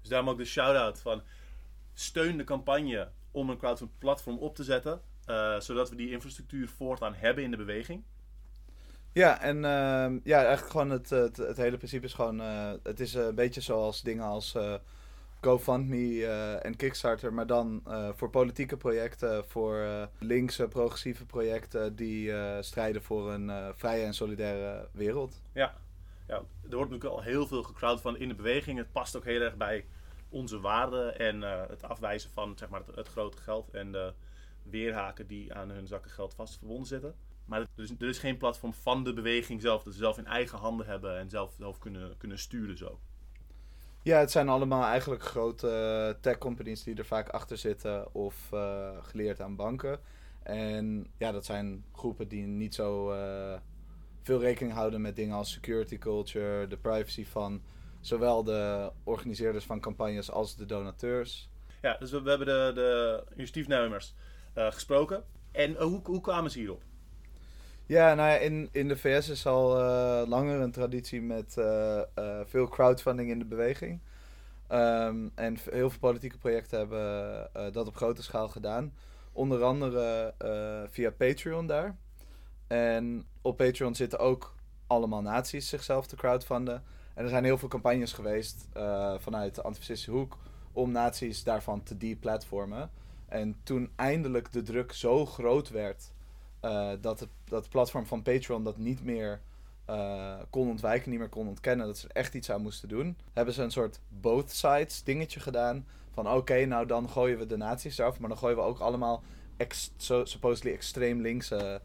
Dus 0.00 0.10
daarom 0.10 0.28
ook 0.28 0.38
de 0.38 0.44
shout-out 0.44 1.00
van 1.00 1.22
steun 1.94 2.36
de 2.36 2.44
campagne 2.44 3.08
om 3.30 3.50
een 3.50 3.58
crowdfund 3.58 3.98
platform 3.98 4.38
op 4.38 4.54
te 4.54 4.64
zetten. 4.64 5.00
zodat 5.58 5.90
we 5.90 5.96
die 5.96 6.10
infrastructuur 6.10 6.68
voortaan 6.68 7.14
hebben 7.14 7.44
in 7.44 7.50
de 7.50 7.56
beweging. 7.56 8.04
Ja, 9.12 9.40
en 9.40 9.56
uh, 9.56 10.24
ja, 10.24 10.38
eigenlijk 10.38 10.70
gewoon 10.70 10.90
het, 10.90 11.10
het, 11.10 11.36
het, 11.36 11.56
hele 11.56 11.76
principe 11.76 12.06
is 12.06 12.14
gewoon... 12.14 12.40
Uh, 12.40 12.72
het 12.82 13.00
is 13.00 13.14
een 13.14 13.34
beetje 13.34 13.60
zoals 13.60 14.02
dingen 14.02 14.24
als 14.24 14.54
uh, 14.54 14.74
GoFundMe 15.40 16.26
en 16.62 16.76
Kickstarter... 16.76 17.32
maar 17.32 17.46
dan 17.46 17.82
voor 18.14 18.30
politieke 18.30 18.76
projecten, 18.76 19.44
voor 19.44 19.86
linkse, 20.18 20.68
progressieve 20.68 21.26
projecten... 21.26 21.96
die 21.96 22.32
strijden 22.60 23.02
voor 23.02 23.32
een 23.32 23.74
vrije 23.74 24.04
en 24.04 24.14
solidaire 24.14 24.88
wereld. 24.92 25.40
Ja. 25.52 25.74
ja, 26.28 26.34
er 26.34 26.76
wordt 26.76 26.90
natuurlijk 26.90 27.04
al 27.04 27.22
heel 27.22 27.46
veel 27.46 27.62
gecrowdfund 27.62 28.18
in 28.18 28.28
de 28.28 28.34
beweging. 28.34 28.78
Het 28.78 28.92
past 28.92 29.16
ook 29.16 29.24
heel 29.24 29.40
erg 29.40 29.56
bij 29.56 29.84
onze 30.28 30.60
waarden 30.60 31.18
en 31.18 31.40
het 31.42 31.82
afwijzen 31.82 32.30
van 32.30 32.52
zeg 32.58 32.68
maar, 32.68 32.82
het, 32.86 32.96
het 32.96 33.08
grote 33.08 33.36
geld... 33.36 33.70
en 33.70 33.92
de 33.92 34.12
weerhaken 34.62 35.26
die 35.26 35.54
aan 35.54 35.70
hun 35.70 35.86
zakken 35.86 36.10
geld 36.10 36.34
vast 36.34 36.58
verbonden 36.58 36.86
zitten... 36.86 37.14
Maar 37.52 37.60
er 37.60 37.82
is, 37.82 37.90
er 37.98 38.08
is 38.08 38.18
geen 38.18 38.36
platform 38.36 38.72
van 38.72 39.04
de 39.04 39.12
beweging 39.12 39.60
zelf. 39.60 39.82
Dat 39.82 39.92
ze 39.92 39.98
zelf 39.98 40.18
in 40.18 40.26
eigen 40.26 40.58
handen 40.58 40.86
hebben 40.86 41.18
en 41.18 41.30
zelf, 41.30 41.54
zelf 41.58 41.78
kunnen, 41.78 42.16
kunnen 42.16 42.38
sturen 42.38 42.76
zo. 42.76 42.98
Ja, 44.02 44.18
het 44.18 44.30
zijn 44.30 44.48
allemaal 44.48 44.84
eigenlijk 44.84 45.22
grote 45.22 45.66
uh, 45.66 46.20
tech 46.20 46.38
companies 46.38 46.82
die 46.82 46.94
er 46.94 47.04
vaak 47.04 47.28
achter 47.28 47.58
zitten 47.58 48.14
of 48.14 48.50
uh, 48.54 48.90
geleerd 49.02 49.40
aan 49.40 49.56
banken. 49.56 50.00
En 50.42 51.06
ja, 51.18 51.32
dat 51.32 51.44
zijn 51.44 51.84
groepen 51.92 52.28
die 52.28 52.46
niet 52.46 52.74
zo 52.74 53.12
uh, 53.12 53.58
veel 54.22 54.40
rekening 54.40 54.74
houden 54.74 55.00
met 55.00 55.16
dingen 55.16 55.36
als 55.36 55.52
security 55.52 55.98
culture, 55.98 56.66
de 56.66 56.76
privacy 56.76 57.26
van 57.26 57.62
zowel 58.00 58.44
de 58.44 58.92
organiseerders 59.04 59.64
van 59.64 59.80
campagnes 59.80 60.30
als 60.30 60.56
de 60.56 60.66
donateurs. 60.66 61.48
Ja, 61.82 61.96
dus 61.98 62.10
we, 62.10 62.22
we 62.22 62.28
hebben 62.28 62.46
de, 62.46 62.72
de 62.74 63.24
initiatiefnemers 63.34 64.14
gesproken. 64.54 65.24
En 65.50 65.76
hoe, 65.76 66.00
hoe 66.04 66.20
kwamen 66.20 66.50
ze 66.50 66.58
hierop? 66.58 66.82
Ja, 67.92 68.14
nou 68.14 68.30
ja, 68.30 68.36
in, 68.36 68.68
in 68.70 68.88
de 68.88 68.96
VS 68.96 69.28
is 69.28 69.46
al 69.46 69.80
uh, 69.80 70.28
langer 70.28 70.60
een 70.60 70.70
traditie 70.70 71.22
met 71.22 71.54
uh, 71.58 72.00
uh, 72.18 72.40
veel 72.44 72.68
crowdfunding 72.68 73.30
in 73.30 73.38
de 73.38 73.44
beweging. 73.44 74.00
Um, 74.70 75.32
en 75.34 75.56
heel 75.70 75.90
veel 75.90 75.98
politieke 75.98 76.38
projecten 76.38 76.78
hebben 76.78 77.48
dat 77.72 77.86
op 77.86 77.96
grote 77.96 78.22
schaal 78.22 78.48
gedaan. 78.48 78.92
Onder 79.32 79.62
andere 79.62 80.34
via 80.90 81.10
Patreon 81.10 81.66
daar. 81.66 81.96
En 82.66 83.26
op 83.42 83.56
Patreon 83.56 83.94
zitten 83.94 84.18
ook 84.18 84.54
allemaal 84.86 85.22
naties 85.22 85.68
zichzelf 85.68 86.06
te 86.06 86.16
crowdfunden. 86.16 86.82
En 87.14 87.24
er 87.24 87.30
zijn 87.30 87.44
heel 87.44 87.58
veel 87.58 87.68
campagnes 87.68 88.12
geweest 88.12 88.68
vanuit 89.18 89.54
de 89.54 89.62
antifascistische 89.62 90.10
hoek 90.10 90.38
om 90.72 90.90
naties 90.90 91.44
daarvan 91.44 91.82
te 91.82 91.96
deplatformen. 91.96 92.90
En 93.28 93.56
toen 93.62 93.90
eindelijk 93.96 94.52
de 94.52 94.62
druk 94.62 94.92
zo 94.92 95.26
groot 95.26 95.70
werd 95.70 96.12
uh, 96.64 96.90
dat 97.00 97.20
het 97.20 97.28
dat 97.44 97.68
platform 97.68 98.06
van 98.06 98.22
Patreon 98.22 98.64
dat 98.64 98.76
niet 98.76 99.04
meer 99.04 99.40
uh, 99.90 100.34
kon 100.50 100.68
ontwijken, 100.68 101.10
niet 101.10 101.18
meer 101.18 101.28
kon 101.28 101.48
ontkennen, 101.48 101.86
dat 101.86 101.98
ze 101.98 102.08
er 102.08 102.14
echt 102.14 102.34
iets 102.34 102.50
aan 102.50 102.62
moesten 102.62 102.88
doen, 102.88 103.16
hebben 103.32 103.54
ze 103.54 103.62
een 103.62 103.70
soort 103.70 104.00
both 104.08 104.50
sides 104.50 105.02
dingetje 105.02 105.40
gedaan. 105.40 105.86
Van 106.12 106.30
oké, 106.30 106.64
nou 106.64 106.86
dan 106.86 107.08
gooien 107.08 107.38
we 107.38 107.46
de 107.46 107.56
nazi's 107.56 107.98
eraf, 107.98 108.18
maar 108.18 108.28
dan 108.28 108.38
gooien 108.38 108.56
we 108.56 108.62
ook 108.62 108.78
allemaal 108.78 109.22
ex 109.56 109.90
supposedly 110.24 110.72
extreem 110.72 111.20
linkse 111.20 111.80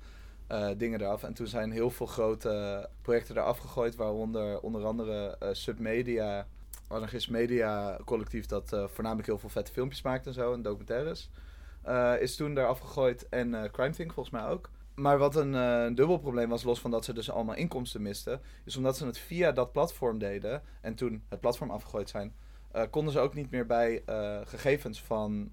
uh, 0.51 0.69
dingen 0.77 1.01
eraf. 1.01 1.23
En 1.23 1.33
toen 1.33 1.47
zijn 1.47 1.71
heel 1.71 1.89
veel 1.89 2.05
grote 2.05 2.89
projecten 3.01 3.37
eraf 3.37 3.57
gegooid, 3.57 3.95
waaronder 3.95 4.59
onder 4.59 4.85
andere 4.85 5.37
Submedia, 5.51 6.47
anarchist 6.87 7.29
media 7.29 7.99
collectief 8.05 8.45
dat 8.45 8.69
voornamelijk 8.69 9.27
heel 9.27 9.39
veel 9.39 9.49
vette 9.49 9.71
filmpjes 9.71 10.01
maakt 10.01 10.27
en 10.27 10.33
zo, 10.33 10.53
en 10.53 10.61
documentaires. 10.61 11.29
Uh, 11.87 12.21
is 12.21 12.35
toen 12.35 12.53
daar 12.53 12.67
afgegooid. 12.67 13.29
En 13.29 13.53
uh, 13.53 13.63
Crime 13.63 13.93
Think 13.93 14.13
volgens 14.13 14.35
mij 14.35 14.45
ook. 14.45 14.69
Maar 14.95 15.17
wat 15.17 15.35
een 15.35 15.53
uh, 15.53 15.95
dubbel 15.95 16.17
probleem 16.17 16.49
was, 16.49 16.63
los 16.63 16.79
van 16.79 16.91
dat 16.91 17.05
ze 17.05 17.13
dus 17.13 17.31
allemaal 17.31 17.55
inkomsten 17.55 18.01
misten, 18.01 18.41
is 18.65 18.77
omdat 18.77 18.97
ze 18.97 19.05
het 19.05 19.17
via 19.17 19.51
dat 19.51 19.71
platform 19.71 20.17
deden 20.17 20.61
en 20.81 20.95
toen 20.95 21.23
het 21.29 21.39
platform 21.39 21.69
afgegooid 21.69 22.09
zijn, 22.09 22.33
konden 22.89 23.13
ze 23.13 23.19
ook 23.19 23.33
niet 23.33 23.51
meer 23.51 23.65
bij 23.65 24.03
gegevens 24.43 25.01
van 25.03 25.51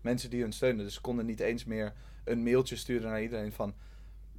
mensen 0.00 0.30
die 0.30 0.42
hun 0.42 0.52
steunen. 0.52 0.84
Dus 0.84 0.94
ze 0.94 1.00
konden 1.00 1.26
niet 1.26 1.40
eens 1.40 1.64
meer 1.64 1.92
een 2.24 2.42
mailtje 2.42 2.76
sturen 2.76 3.10
naar 3.10 3.22
iedereen 3.22 3.52
van: 3.52 3.74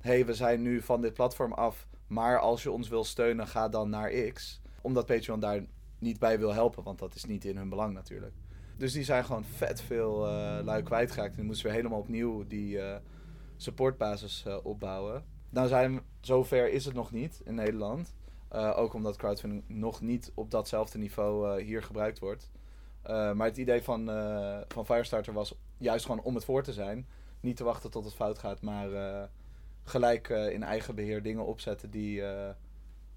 hey, 0.01 0.25
we 0.25 0.33
zijn 0.33 0.61
nu 0.61 0.81
van 0.81 1.01
dit 1.01 1.13
platform 1.13 1.53
af, 1.53 1.87
maar 2.07 2.39
als 2.39 2.63
je 2.63 2.71
ons 2.71 2.89
wil 2.89 3.03
steunen, 3.03 3.47
ga 3.47 3.69
dan 3.69 3.89
naar 3.89 4.11
X. 4.11 4.61
Omdat 4.81 5.05
Patreon 5.05 5.39
daar 5.39 5.65
niet 5.99 6.19
bij 6.19 6.39
wil 6.39 6.53
helpen, 6.53 6.83
want 6.83 6.99
dat 6.99 7.15
is 7.15 7.25
niet 7.25 7.45
in 7.45 7.57
hun 7.57 7.69
belang 7.69 7.93
natuurlijk. 7.93 8.33
Dus 8.79 8.93
die 8.93 9.03
zijn 9.03 9.25
gewoon 9.25 9.45
vet 9.45 9.81
veel 9.81 10.27
uh, 10.27 10.59
lui 10.63 10.83
kwijtgeraakt. 10.83 11.29
En 11.29 11.35
die 11.35 11.45
moesten 11.45 11.65
weer 11.65 11.75
helemaal 11.75 11.99
opnieuw 11.99 12.47
die 12.47 12.75
uh, 12.75 12.95
supportbasis 13.55 14.43
uh, 14.47 14.57
opbouwen. 14.63 15.23
Nou 15.49 15.67
zijn, 15.67 16.01
zover 16.21 16.71
is 16.71 16.85
het 16.85 16.93
nog 16.93 17.11
niet 17.11 17.41
in 17.45 17.55
Nederland. 17.55 18.13
ook 18.51 18.93
omdat 18.93 19.17
crowdfunding 19.17 19.63
nog 19.67 20.01
niet 20.01 20.31
op 20.33 20.51
datzelfde 20.51 20.97
niveau 20.97 21.61
hier 21.61 21.83
gebruikt 21.83 22.19
wordt. 22.19 22.51
maar 23.03 23.47
het 23.47 23.57
idee 23.57 23.83
van, 23.83 24.05
van 24.67 24.85
Firestarter 24.85 25.33
was 25.33 25.55
juist 25.77 26.05
gewoon 26.05 26.21
om 26.21 26.35
het 26.35 26.45
voor 26.45 26.63
te 26.63 26.73
zijn. 26.73 27.07
Niet 27.39 27.57
te 27.57 27.63
wachten 27.63 27.91
tot 27.91 28.05
het 28.05 28.13
fout 28.13 28.37
gaat, 28.37 28.61
maar 28.61 28.89
gelijk 29.83 30.29
in 30.29 30.63
eigen 30.63 30.95
beheer 30.95 31.21
dingen 31.23 31.45
opzetten 31.45 31.89
die 31.89 32.23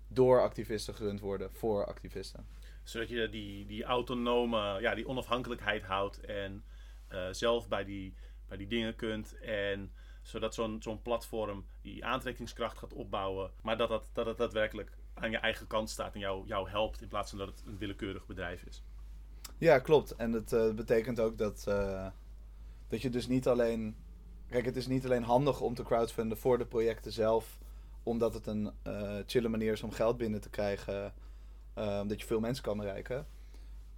door 0.08 0.40
activisten 0.40 0.94
gerund 0.94 1.20
worden 1.20 1.52
voor 1.52 1.86
activisten 1.86 2.46
zodat 2.82 3.08
je 3.08 3.28
die, 3.28 3.66
die 3.66 3.84
autonome, 3.84 4.80
ja, 4.80 4.94
die 4.94 5.08
onafhankelijkheid 5.08 5.82
houdt 5.82 6.20
en 6.20 6.64
uh, 7.12 7.26
zelf 7.30 7.68
bij 7.68 7.84
die, 7.84 8.14
bij 8.48 8.56
die 8.56 8.66
dingen 8.66 8.96
kunt. 8.96 9.38
En 9.38 9.92
zodat 10.22 10.54
zo'n 10.54 10.82
zo'n 10.82 11.02
platform 11.02 11.66
die 11.80 12.04
aantrekkingskracht 12.04 12.78
gaat 12.78 12.92
opbouwen, 12.92 13.50
maar 13.62 13.76
dat, 13.76 13.88
dat, 13.88 14.10
dat 14.12 14.26
het 14.26 14.36
daadwerkelijk 14.36 14.90
aan 15.14 15.30
je 15.30 15.36
eigen 15.36 15.66
kant 15.66 15.90
staat 15.90 16.14
en 16.14 16.20
jou, 16.20 16.46
jou 16.46 16.70
helpt 16.70 17.02
in 17.02 17.08
plaats 17.08 17.30
van 17.30 17.38
dat 17.38 17.48
het 17.48 17.62
een 17.66 17.78
willekeurig 17.78 18.26
bedrijf 18.26 18.62
is. 18.62 18.82
Ja, 19.58 19.78
klopt. 19.78 20.16
En 20.16 20.32
dat 20.32 20.52
uh, 20.52 20.72
betekent 20.74 21.20
ook 21.20 21.38
dat, 21.38 21.64
uh, 21.68 22.06
dat 22.88 23.02
je 23.02 23.10
dus 23.10 23.26
niet 23.26 23.46
alleen. 23.46 23.96
Kijk, 24.48 24.64
het 24.64 24.76
is 24.76 24.86
niet 24.86 25.04
alleen 25.04 25.22
handig 25.22 25.60
om 25.60 25.74
te 25.74 25.82
crowdfunden 25.82 26.38
voor 26.38 26.58
de 26.58 26.66
projecten 26.66 27.12
zelf, 27.12 27.58
omdat 28.02 28.34
het 28.34 28.46
een 28.46 28.72
uh, 28.86 29.18
chille 29.26 29.48
manier 29.48 29.72
is 29.72 29.82
om 29.82 29.90
geld 29.90 30.16
binnen 30.16 30.40
te 30.40 30.50
krijgen 30.50 31.14
Um, 31.78 32.08
dat 32.08 32.20
je 32.20 32.26
veel 32.26 32.40
mensen 32.40 32.64
kan 32.64 32.76
bereiken. 32.76 33.26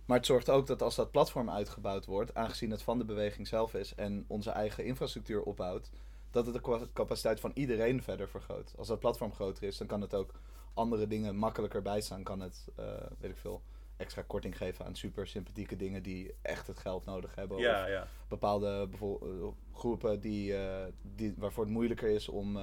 Maar 0.04 0.16
het 0.16 0.26
zorgt 0.26 0.50
ook 0.50 0.66
dat 0.66 0.82
als 0.82 0.94
dat 0.94 1.10
platform 1.10 1.50
uitgebouwd 1.50 2.06
wordt, 2.06 2.34
aangezien 2.34 2.70
het 2.70 2.82
van 2.82 2.98
de 2.98 3.04
beweging 3.04 3.48
zelf 3.48 3.74
is 3.74 3.94
en 3.94 4.24
onze 4.26 4.50
eigen 4.50 4.84
infrastructuur 4.84 5.42
opbouwt, 5.42 5.90
dat 6.30 6.46
het 6.46 6.54
de 6.54 6.88
capaciteit 6.92 7.40
van 7.40 7.50
iedereen 7.54 8.02
verder 8.02 8.28
vergroot. 8.28 8.74
Als 8.76 8.88
dat 8.88 9.00
platform 9.00 9.32
groter 9.32 9.62
is, 9.62 9.76
dan 9.76 9.86
kan 9.86 10.00
het 10.00 10.14
ook 10.14 10.34
andere 10.74 11.06
dingen 11.06 11.36
makkelijker 11.36 11.82
bijstaan. 11.82 12.22
Kan 12.22 12.40
het, 12.40 12.68
uh, 12.80 12.86
weet 13.18 13.30
ik 13.30 13.36
veel, 13.36 13.62
extra 13.96 14.22
korting 14.26 14.56
geven 14.56 14.84
aan 14.84 14.96
super 14.96 15.26
sympathieke 15.26 15.76
dingen 15.76 16.02
die 16.02 16.34
echt 16.42 16.66
het 16.66 16.78
geld 16.78 17.04
nodig 17.04 17.34
hebben. 17.34 17.58
Ja, 17.58 17.82
of 17.82 17.88
ja. 17.88 18.08
bepaalde 18.28 18.88
uh, 19.02 19.48
groepen 19.72 20.20
die, 20.20 20.52
uh, 20.52 20.84
die, 21.02 21.34
waarvoor 21.36 21.64
het 21.64 21.72
moeilijker 21.72 22.08
is 22.08 22.28
om 22.28 22.58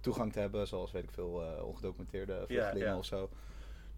toegang 0.00 0.32
te 0.32 0.40
hebben, 0.40 0.66
zoals 0.66 0.90
weet 0.90 1.04
ik 1.04 1.10
veel, 1.10 1.42
ongedocumenteerde 1.62 2.42
vluchtelingen 2.46 2.88
ja. 2.88 2.98
of 2.98 3.04
zo. 3.04 3.28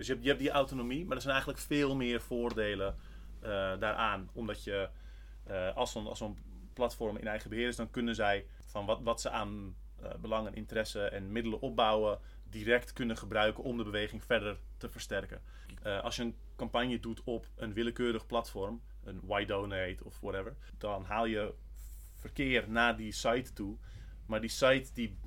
Dus 0.03 0.11
je 0.23 0.29
hebt, 0.29 0.39
die 0.39 0.51
autonomie, 0.51 1.05
maar 1.05 1.17
er 1.17 1.23
zijn 1.23 1.35
eigenlijk 1.35 1.65
veel 1.65 1.97
meer 1.97 2.21
voordelen 2.21 2.97
uh, 3.43 3.49
daaraan. 3.79 4.31
Omdat 4.33 4.65
je, 4.65 4.89
uh, 5.51 5.77
als 5.77 5.93
zo'n 6.13 6.39
platform 6.73 7.17
in 7.17 7.27
eigen 7.27 7.51
beheer 7.51 7.69
is, 7.69 7.77
dan 7.77 7.91
kunnen 7.91 8.15
zij 8.15 8.47
van 8.67 8.87
wat, 8.87 9.01
wat 9.03 9.21
ze 9.21 9.31
aan 9.31 9.77
uh, 10.03 10.11
belang 10.21 10.47
en 10.47 10.55
interesse 10.55 11.05
en 11.05 11.33
middelen 11.33 11.61
opbouwen, 11.61 12.19
direct 12.51 12.93
kunnen 12.93 13.17
gebruiken 13.17 13.65
om 13.65 13.77
de 13.77 13.85
beweging 13.85 14.25
verder 14.25 14.59
te 14.77 14.89
versterken. 14.89 15.43
als 16.03 16.17
je 16.17 16.23
een 16.23 16.37
campagne 16.57 17.01
doet 17.01 17.23
op 17.25 17.47
een 17.57 17.73
willekeurig 17.73 18.27
platform, 18.27 18.83
een 19.05 19.21
Why 19.23 19.45
Donate 19.45 20.05
of 20.05 20.21
whatever, 20.21 20.57
dan 20.79 21.05
haal 21.05 21.25
je 21.25 21.55
verkeer 22.15 22.71
naar 22.71 22.97
die 22.97 23.13
site 23.13 23.53
toe. 23.53 23.77
Maar 24.27 24.41
die 24.41 24.51
site 24.51 24.91
die 24.95 25.19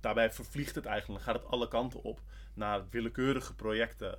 daarbij 0.00 0.30
vervliegt 0.30 0.74
het 0.74 0.86
eigenlijk, 0.86 1.24
gaat 1.24 1.34
het 1.34 1.46
alle 1.46 1.68
kanten 1.68 2.02
op 2.02 2.20
naar 2.54 2.88
willekeurige 2.90 3.54
projecten 3.54 4.18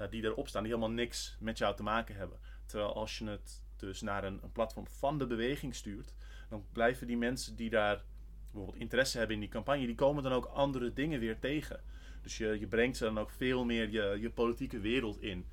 uh, 0.00 0.10
die 0.10 0.24
erop 0.24 0.48
staan, 0.48 0.62
die 0.62 0.72
helemaal 0.72 0.94
niks 0.94 1.36
met 1.40 1.58
jou 1.58 1.76
te 1.76 1.82
maken 1.82 2.16
hebben. 2.16 2.38
Terwijl 2.66 2.94
als 2.94 3.18
je 3.18 3.26
het 3.26 3.62
dus 3.76 4.00
naar 4.00 4.24
een, 4.24 4.40
een 4.42 4.52
platform 4.52 4.86
van 4.86 5.18
de 5.18 5.26
beweging 5.26 5.74
stuurt, 5.74 6.14
dan 6.48 6.66
blijven 6.72 7.06
die 7.06 7.16
mensen 7.16 7.56
die 7.56 7.70
daar 7.70 8.04
bijvoorbeeld 8.42 8.82
interesse 8.82 9.18
hebben 9.18 9.34
in 9.34 9.42
die 9.42 9.50
campagne, 9.50 9.86
die 9.86 9.94
komen 9.94 10.22
dan 10.22 10.32
ook 10.32 10.44
andere 10.44 10.92
dingen 10.92 11.20
weer 11.20 11.38
tegen. 11.38 11.80
Dus 12.22 12.36
je, 12.36 12.58
je 12.58 12.66
brengt 12.66 12.96
ze 12.96 13.04
dan 13.04 13.18
ook 13.18 13.30
veel 13.30 13.64
meer 13.64 13.90
je, 13.90 14.18
je 14.20 14.30
politieke 14.30 14.80
wereld 14.80 15.20
in. 15.20 15.46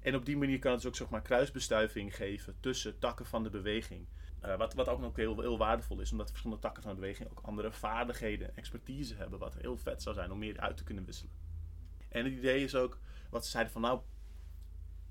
En 0.00 0.14
op 0.14 0.24
die 0.24 0.36
manier 0.36 0.58
kan 0.58 0.72
het 0.72 0.80
dus 0.80 0.90
ook 0.90 0.96
zeg 0.96 1.08
maar, 1.08 1.22
kruisbestuiving 1.22 2.16
geven 2.16 2.56
tussen 2.60 2.98
takken 2.98 3.26
van 3.26 3.42
de 3.42 3.50
beweging. 3.50 4.06
Uh, 4.44 4.56
wat, 4.56 4.74
wat 4.74 4.88
ook 4.88 5.00
nog 5.00 5.16
heel, 5.16 5.40
heel 5.40 5.58
waardevol 5.58 6.00
is, 6.00 6.10
omdat 6.10 6.28
verschillende 6.28 6.62
takken 6.62 6.82
van 6.82 6.94
de 6.94 7.00
beweging 7.00 7.30
ook 7.30 7.40
andere 7.42 7.72
vaardigheden, 7.72 8.56
expertise 8.56 9.14
hebben, 9.14 9.38
wat 9.38 9.54
heel 9.54 9.76
vet 9.76 10.02
zou 10.02 10.14
zijn 10.14 10.32
om 10.32 10.38
meer 10.38 10.60
uit 10.60 10.76
te 10.76 10.84
kunnen 10.84 11.04
wisselen. 11.04 11.32
En 12.14 12.24
het 12.24 12.32
idee 12.32 12.64
is 12.64 12.74
ook, 12.74 12.98
wat 13.30 13.44
ze 13.44 13.50
zeiden 13.50 13.72
van 13.72 13.82
nou, 13.82 14.00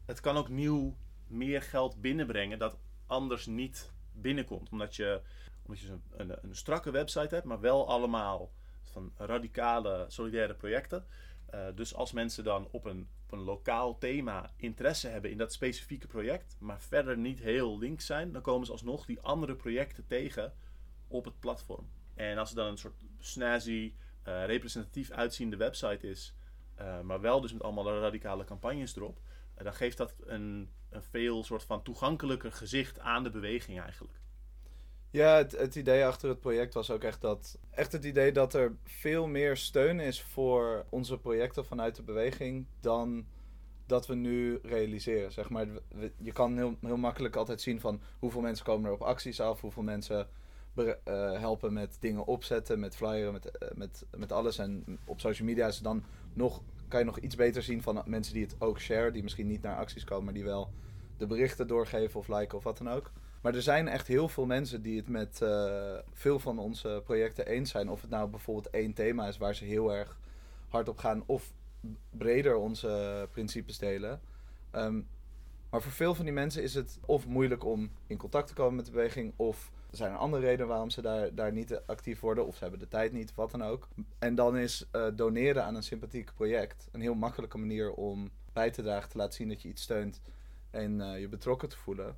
het 0.06 0.20
kan 0.20 0.38
ook 0.38 0.50
nieuw 0.50 0.98
meer 1.28 1.62
geld 1.62 2.02
binnenbrengen 2.02 2.60
dat 2.60 2.78
anders 3.06 3.46
niet 3.46 3.92
binnenkomt. 4.12 4.70
Omdat 4.70 4.96
je, 4.96 5.22
omdat 5.66 5.82
je 5.82 5.90
een, 5.90 6.02
een, 6.12 6.38
een 6.42 6.56
strakke 6.56 6.92
website 6.92 7.36
hebt, 7.36 7.46
maar 7.46 7.60
wel 7.60 7.88
allemaal 7.88 8.52
van 8.82 9.14
radicale, 9.18 10.06
solidaire 10.08 10.56
projecten. 10.56 11.06
Uh, 11.54 11.66
dus 11.76 11.96
als 11.96 12.12
mensen 12.12 12.44
dan 12.44 12.68
op 12.72 12.86
een, 12.86 13.08
op 13.26 13.32
een 13.32 13.44
lokaal 13.44 13.98
thema 13.98 14.52
interesse 14.56 15.08
hebben 15.08 15.32
in 15.32 15.38
dat 15.38 15.54
specifieke 15.54 16.08
project, 16.08 16.56
maar 16.60 16.82
verder 16.82 17.18
niet 17.18 17.40
heel 17.40 17.78
links 17.78 18.06
zijn, 18.06 18.32
dan 18.32 18.42
komen 18.42 18.66
ze 18.66 18.72
alsnog 18.72 19.06
die 19.06 19.22
andere 19.22 19.56
projecten 19.56 20.06
tegen 20.06 20.54
op 21.08 21.26
het 21.26 21.40
platform. 21.40 21.90
En 22.14 22.38
als 22.38 22.50
er 22.50 22.56
dan 22.56 22.68
een 22.68 22.78
soort 22.78 22.98
snazzy, 23.20 23.94
uh, 24.28 24.46
representatief 24.46 25.12
uitziende 25.12 25.58
website 25.58 26.10
is, 26.10 26.36
uh, 26.80 27.02
maar 27.02 27.22
wel 27.22 27.42
dus 27.42 27.54
met 27.54 27.64
allemaal 27.64 28.00
radicale 28.00 28.44
campagnes 28.44 28.96
erop, 28.96 29.20
dan 29.56 29.74
geeft 29.74 29.98
dat 29.98 30.16
een, 30.26 30.70
een 30.90 31.04
veel 31.04 31.44
soort 31.44 31.64
van 31.64 31.84
toegankelijker 31.84 32.52
gezicht 32.52 33.00
aan 33.00 33.24
de 33.24 33.30
beweging 33.30 33.80
eigenlijk. 33.80 34.22
Ja, 35.10 35.38
het, 35.38 35.52
het, 35.52 35.76
idee 35.76 36.06
achter 36.06 36.30
het 36.30 36.40
project 36.40 36.74
was 36.74 36.92
ook 36.92 37.04
echt 37.04 37.22
dat. 37.22 37.60
Echt 37.70 37.92
het 37.92 38.04
idee 38.04 38.32
dat 38.32 38.54
er 38.54 38.76
veel 38.84 39.28
meer 39.28 39.58
steun 39.58 40.00
is 40.00 40.22
voor 40.22 40.86
onze 40.90 41.18
projecten 41.18 41.66
vanuit 41.66 41.96
de 41.96 42.04
beweging 42.04 42.66
dan 42.80 43.26
dat 43.86 44.08
we 44.08 44.16
nu 44.16 44.60
realiseren. 44.64 45.32
Zeg 45.32 45.50
maar, 45.50 45.68
je 46.18 46.32
kan 46.32 46.58
heel, 46.58 46.78
heel 46.82 46.98
makkelijk 46.98 47.36
altijd 47.36 47.62
zien 47.62 47.80
van 47.80 48.02
hoeveel 48.20 48.42
mensen 48.42 48.66
komen 48.66 48.86
er 48.86 48.96
op 48.96 49.02
acties 49.02 49.40
af, 49.40 49.62
hoeveel 49.62 49.84
mensen 49.84 50.28
uh, 50.76 50.94
helpen 51.40 51.74
met 51.74 51.98
dingen 52.00 52.26
opzetten, 52.26 52.80
met 52.80 52.96
flyeren, 52.96 53.34
met, 53.34 53.46
uh, 53.46 53.70
met, 53.74 54.06
met 54.18 54.32
alles. 54.32 54.58
En 54.58 55.00
op 55.06 55.20
social 55.20 55.48
media 55.48 55.68
is 55.68 55.80
dan 55.80 56.04
nog, 56.34 56.62
kan 56.88 57.00
je 57.00 57.06
nog 57.06 57.18
iets 57.18 57.36
beter 57.36 57.64
zien 57.64 57.82
van 57.82 58.04
mensen 58.06 58.34
die 58.34 58.44
het 58.44 58.56
ook 58.60 58.80
share, 58.80 59.12
die 59.12 59.24
misschien 59.24 59.48
niet 59.48 59.62
naar 59.62 59.78
acties 59.78 60.04
komen, 60.04 60.26
maar 60.26 60.34
die 60.34 60.44
wel 60.44 60.72
de 61.18 61.28
berichten 61.28 61.68
doorgeven 61.68 62.20
of 62.20 62.28
liken 62.28 62.58
of 62.58 62.64
wat 62.64 62.78
dan 62.78 62.90
ook. 62.90 63.12
Maar 63.42 63.56
er 63.56 63.62
zijn 63.62 63.88
echt 63.88 64.08
heel 64.08 64.28
veel 64.28 64.46
mensen 64.46 64.82
die 64.82 64.98
het 64.98 65.08
met 65.08 65.40
uh, 65.44 65.98
veel 66.14 66.40
van 66.40 66.60
onze 66.60 67.02
projecten 67.04 67.48
eens 67.48 67.72
zijn. 67.72 67.90
Of 67.90 68.02
het 68.02 68.10
nou 68.10 68.30
bijvoorbeeld 68.30 68.70
één 68.70 68.94
thema 68.94 69.28
is 69.28 69.38
waar 69.38 69.56
ze 69.56 69.66
heel 69.66 69.94
erg 69.94 70.18
hard 70.68 70.90
op 70.90 70.98
gaan, 70.98 71.24
of 71.26 71.54
breder 72.10 72.56
onze 72.56 73.28
principes 73.32 73.78
delen. 73.78 74.22
Um, 74.76 75.08
maar 75.70 75.82
voor 75.82 75.92
veel 75.92 76.16
van 76.16 76.26
die 76.26 76.34
mensen 76.34 76.64
is 76.64 76.74
het 76.74 77.00
of 77.06 77.28
moeilijk 77.28 77.66
om 77.66 77.92
in 78.08 78.18
contact 78.18 78.48
te 78.48 78.54
komen 78.54 78.76
met 78.76 78.86
de 78.86 78.92
beweging, 78.92 79.34
of 79.36 79.72
er 79.94 80.00
zijn 80.00 80.16
andere 80.16 80.44
redenen 80.44 80.68
waarom 80.68 80.90
ze 80.90 81.02
daar, 81.02 81.36
daar 81.36 81.52
niet 81.52 81.82
actief 81.86 82.20
worden, 82.20 82.46
of 82.46 82.56
ze 82.56 82.62
hebben 82.62 82.80
de 82.80 82.88
tijd 82.88 83.12
niet, 83.12 83.36
wat 83.36 83.52
dan 83.52 83.64
ook. 83.64 83.88
En 84.20 84.36
dan 84.36 84.58
is 84.58 84.88
uh, 84.92 85.08
doneren 85.16 85.64
aan 85.64 85.76
een 85.76 85.84
sympathiek 85.84 86.34
project 86.34 86.88
een 86.92 87.02
heel 87.02 87.14
makkelijke 87.14 87.58
manier 87.58 87.94
om 87.94 88.32
bij 88.54 88.72
te 88.72 88.82
dragen, 88.82 89.10
te 89.10 89.18
laten 89.18 89.34
zien 89.34 89.48
dat 89.48 89.62
je 89.62 89.70
iets 89.70 89.82
steunt 89.82 90.22
en 90.70 91.00
uh, 91.00 91.20
je 91.20 91.28
betrokken 91.28 91.70
te 91.70 91.78
voelen. 91.78 92.18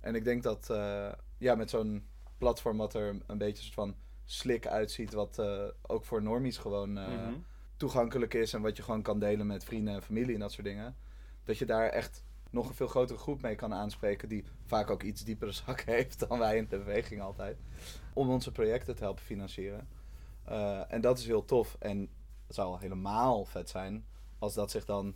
En 0.00 0.14
ik 0.14 0.24
denk 0.24 0.42
dat 0.42 0.68
uh, 0.70 1.12
ja, 1.38 1.54
met 1.54 1.70
zo'n 1.70 2.06
platform 2.38 2.76
wat 2.76 2.94
er 2.94 3.16
een 3.26 3.38
beetje 3.38 3.62
soort 3.62 3.74
van 3.74 3.96
slik 4.24 4.66
uitziet, 4.66 5.12
wat 5.12 5.42
ook 5.82 6.04
voor 6.04 6.22
normies 6.22 6.58
gewoon 6.58 6.90
mm 6.90 6.96
-hmm. 6.96 7.44
toegankelijk 7.76 8.34
is 8.34 8.52
en 8.52 8.62
wat 8.62 8.76
je 8.76 8.82
gewoon 8.82 9.02
kan 9.02 9.18
delen 9.18 9.46
met 9.46 9.64
vrienden 9.64 9.94
en 9.94 10.02
familie 10.02 10.34
en 10.34 10.40
dat 10.40 10.52
soort 10.52 10.66
dingen. 10.66 10.96
Dat 11.44 11.58
je 11.58 11.66
daar 11.66 11.88
echt 11.88 12.24
nog 12.54 12.68
een 12.68 12.74
veel 12.74 12.88
grotere 12.88 13.18
groep 13.18 13.42
mee 13.42 13.54
kan 13.54 13.74
aanspreken, 13.74 14.28
die 14.28 14.44
vaak 14.66 14.90
ook 14.90 15.02
iets 15.02 15.24
diepere 15.24 15.52
zak 15.52 15.80
heeft 15.96 16.28
dan 16.28 16.38
wij 16.38 16.56
in 16.56 16.66
de 16.68 16.78
beweging 16.78 17.20
altijd, 17.20 17.58
om 18.12 18.30
onze 18.30 18.52
projecten 18.52 18.96
te 18.96 19.02
helpen 19.02 19.24
financieren. 19.24 19.88
en 20.88 21.00
dat 21.00 21.18
is 21.18 21.26
heel 21.26 21.44
tof. 21.44 21.76
En 21.78 22.08
het 22.46 22.54
zou 22.54 22.80
helemaal 22.80 23.44
vet 23.44 23.70
zijn 23.70 24.06
als 24.38 24.54
dat 24.54 24.70
zich 24.70 24.84
dan 24.84 25.14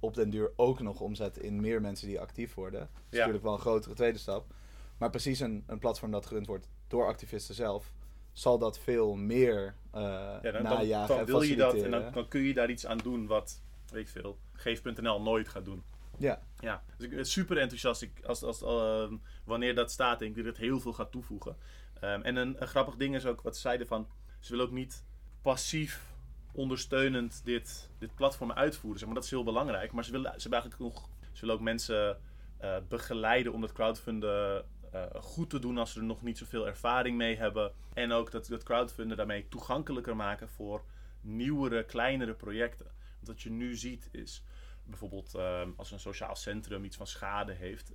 op 0.00 0.14
den 0.14 0.30
duur 0.30 0.52
ook 0.56 0.80
nog 0.80 1.00
omzet 1.00 1.38
in 1.38 1.60
meer 1.60 1.80
mensen 1.80 2.06
die 2.06 2.20
actief 2.20 2.54
worden. 2.54 2.80
Dat 2.80 2.88
is 2.90 3.04
ja. 3.10 3.18
natuurlijk 3.18 3.44
wel 3.44 3.52
een 3.52 3.60
grotere 3.60 3.94
tweede 3.94 4.18
stap. 4.18 4.54
Maar 4.98 5.10
precies 5.10 5.40
een, 5.40 5.64
een 5.66 5.78
platform 5.78 6.10
dat 6.10 6.26
gerund 6.26 6.46
wordt 6.46 6.68
door 6.86 7.06
activisten 7.06 7.54
zelf, 7.54 7.92
zal 8.32 8.58
dat 8.58 8.78
veel 8.78 9.14
meer 9.14 9.74
uh, 9.94 10.00
ja, 10.42 10.50
dan, 10.50 10.62
najagen 10.62 11.08
dan, 11.08 11.16
dan 11.16 11.26
wil 11.26 11.42
je 11.42 11.56
dat 11.56 11.74
en 11.74 11.90
dan, 11.90 12.12
dan, 12.12 12.28
kun 12.28 12.40
je 12.40 12.54
daar 12.54 12.70
iets 12.70 12.86
aan 12.86 12.98
doen 12.98 13.26
wat, 13.26 13.62
weet 13.90 14.02
ik 14.02 14.08
veel, 14.08 14.38
Geef.nl 14.52 15.22
nooit 15.22 15.48
gaat 15.48 15.64
doen. 15.64 15.82
Ja. 16.18 16.42
ja. 16.58 16.82
Dus 16.96 17.06
ik 17.06 17.14
ben 17.14 17.26
super 17.26 17.58
enthousiast 17.58 18.02
ik, 18.02 18.24
als, 18.24 18.42
als, 18.42 18.62
uh, 18.62 19.12
wanneer 19.44 19.74
dat 19.74 19.90
staat. 19.90 20.18
Denk 20.18 20.36
ik 20.36 20.44
dat 20.44 20.52
het 20.52 20.62
heel 20.62 20.80
veel 20.80 20.92
gaat 20.92 21.12
toevoegen. 21.12 21.56
Um, 22.04 22.22
en 22.22 22.36
een, 22.36 22.56
grappig 22.60 22.96
ding 22.96 23.14
is 23.14 23.26
ook 23.26 23.40
wat 23.42 23.54
ze 23.54 23.60
zeiden 23.60 23.86
van... 23.86 24.08
Ze 24.40 24.50
willen 24.50 24.66
ook 24.66 24.72
niet 24.72 25.04
passief 25.42 26.14
ondersteunend 26.52 27.44
dit, 27.44 27.90
dit 27.98 28.14
platform 28.14 28.52
uitvoeren. 28.52 28.98
Zeg 28.98 29.08
maar 29.08 29.16
dat 29.16 29.24
is 29.24 29.30
heel 29.30 29.44
belangrijk. 29.44 29.92
Maar 29.92 30.04
ze 30.04 30.10
willen, 30.10 30.40
ze 30.40 30.48
willen 30.48 30.62
eigenlijk 30.62 30.94
nog, 30.94 31.08
ze 31.32 31.40
willen 31.40 31.54
ook 31.54 31.60
mensen 31.60 32.18
uh, 32.62 32.76
begeleiden 32.88 33.52
om 33.52 33.60
dat 33.60 33.72
crowdfunden 33.72 34.64
uh, 34.94 35.04
goed 35.20 35.50
te 35.50 35.58
doen 35.58 35.78
als 35.78 35.92
ze 35.92 35.98
er 35.98 36.04
nog 36.04 36.22
niet 36.22 36.38
zoveel 36.38 36.66
ervaring 36.66 37.16
mee 37.16 37.36
hebben. 37.36 37.72
En 37.94 38.12
ook 38.12 38.30
dat, 38.30 38.46
dat 38.46 39.16
daarmee 39.16 39.48
toegankelijker 39.48 40.16
maken 40.16 40.48
voor 40.48 40.84
nieuwere, 41.20 41.84
kleinere 41.84 42.34
projecten. 42.34 42.86
Wat 43.20 43.42
je 43.42 43.50
nu 43.50 43.76
ziet 43.76 44.08
is 44.12 44.42
bijvoorbeeld 44.88 45.34
uh, 45.34 45.62
als 45.76 45.90
een 45.90 46.00
sociaal 46.00 46.36
centrum 46.36 46.84
iets 46.84 46.96
van 46.96 47.06
schade 47.06 47.52
heeft, 47.52 47.92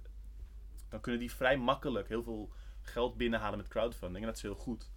dan 0.90 1.02
kunnen 1.02 1.22
die 1.22 1.32
vrij 1.32 1.58
makkelijk 1.58 2.08
heel 2.08 2.24
veel 2.24 2.54
geld 2.82 3.18
binnenhalen 3.18 3.58
met 3.58 3.68
crowdfunding. 3.68 4.20
En 4.20 4.26
dat 4.26 4.36
is 4.36 4.42
heel 4.42 4.56
goed. 4.56 4.92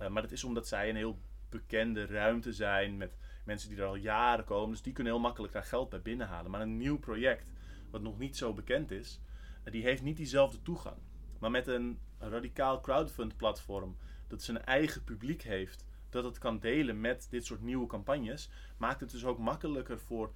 Uh, 0.00 0.08
maar 0.08 0.22
dat 0.22 0.32
is 0.32 0.44
omdat 0.44 0.68
zij 0.68 0.88
een 0.88 0.96
heel 0.96 1.18
bekende 1.48 2.06
ruimte 2.06 2.52
zijn 2.52 2.96
met 2.96 3.18
mensen 3.44 3.68
die 3.68 3.78
er 3.78 3.84
al 3.84 3.94
jaren 3.94 4.44
komen. 4.44 4.70
Dus 4.70 4.82
die 4.82 4.92
kunnen 4.92 5.12
heel 5.12 5.22
makkelijk 5.22 5.52
daar 5.52 5.64
geld 5.64 5.88
bij 5.88 6.02
binnenhalen. 6.02 6.50
Maar 6.50 6.60
een 6.60 6.76
nieuw 6.76 6.98
project, 6.98 7.52
wat 7.90 8.02
nog 8.02 8.18
niet 8.18 8.36
zo 8.36 8.52
bekend 8.52 8.90
is, 8.90 9.20
die 9.64 9.82
heeft 9.82 10.02
niet 10.02 10.16
diezelfde 10.16 10.62
toegang. 10.62 10.96
Maar 11.38 11.50
met 11.50 11.66
een 11.66 11.98
radicaal 12.18 12.80
crowdfund 12.80 13.36
platform 13.36 13.96
dat 14.26 14.42
zijn 14.42 14.64
eigen 14.64 15.04
publiek 15.04 15.42
heeft, 15.42 15.84
dat 16.10 16.24
het 16.24 16.38
kan 16.38 16.58
delen 16.58 17.00
met 17.00 17.26
dit 17.30 17.44
soort 17.44 17.62
nieuwe 17.62 17.86
campagnes, 17.86 18.50
maakt 18.76 19.00
het 19.00 19.10
dus 19.10 19.24
ook 19.24 19.38
makkelijker 19.38 19.98
voor 19.98 20.32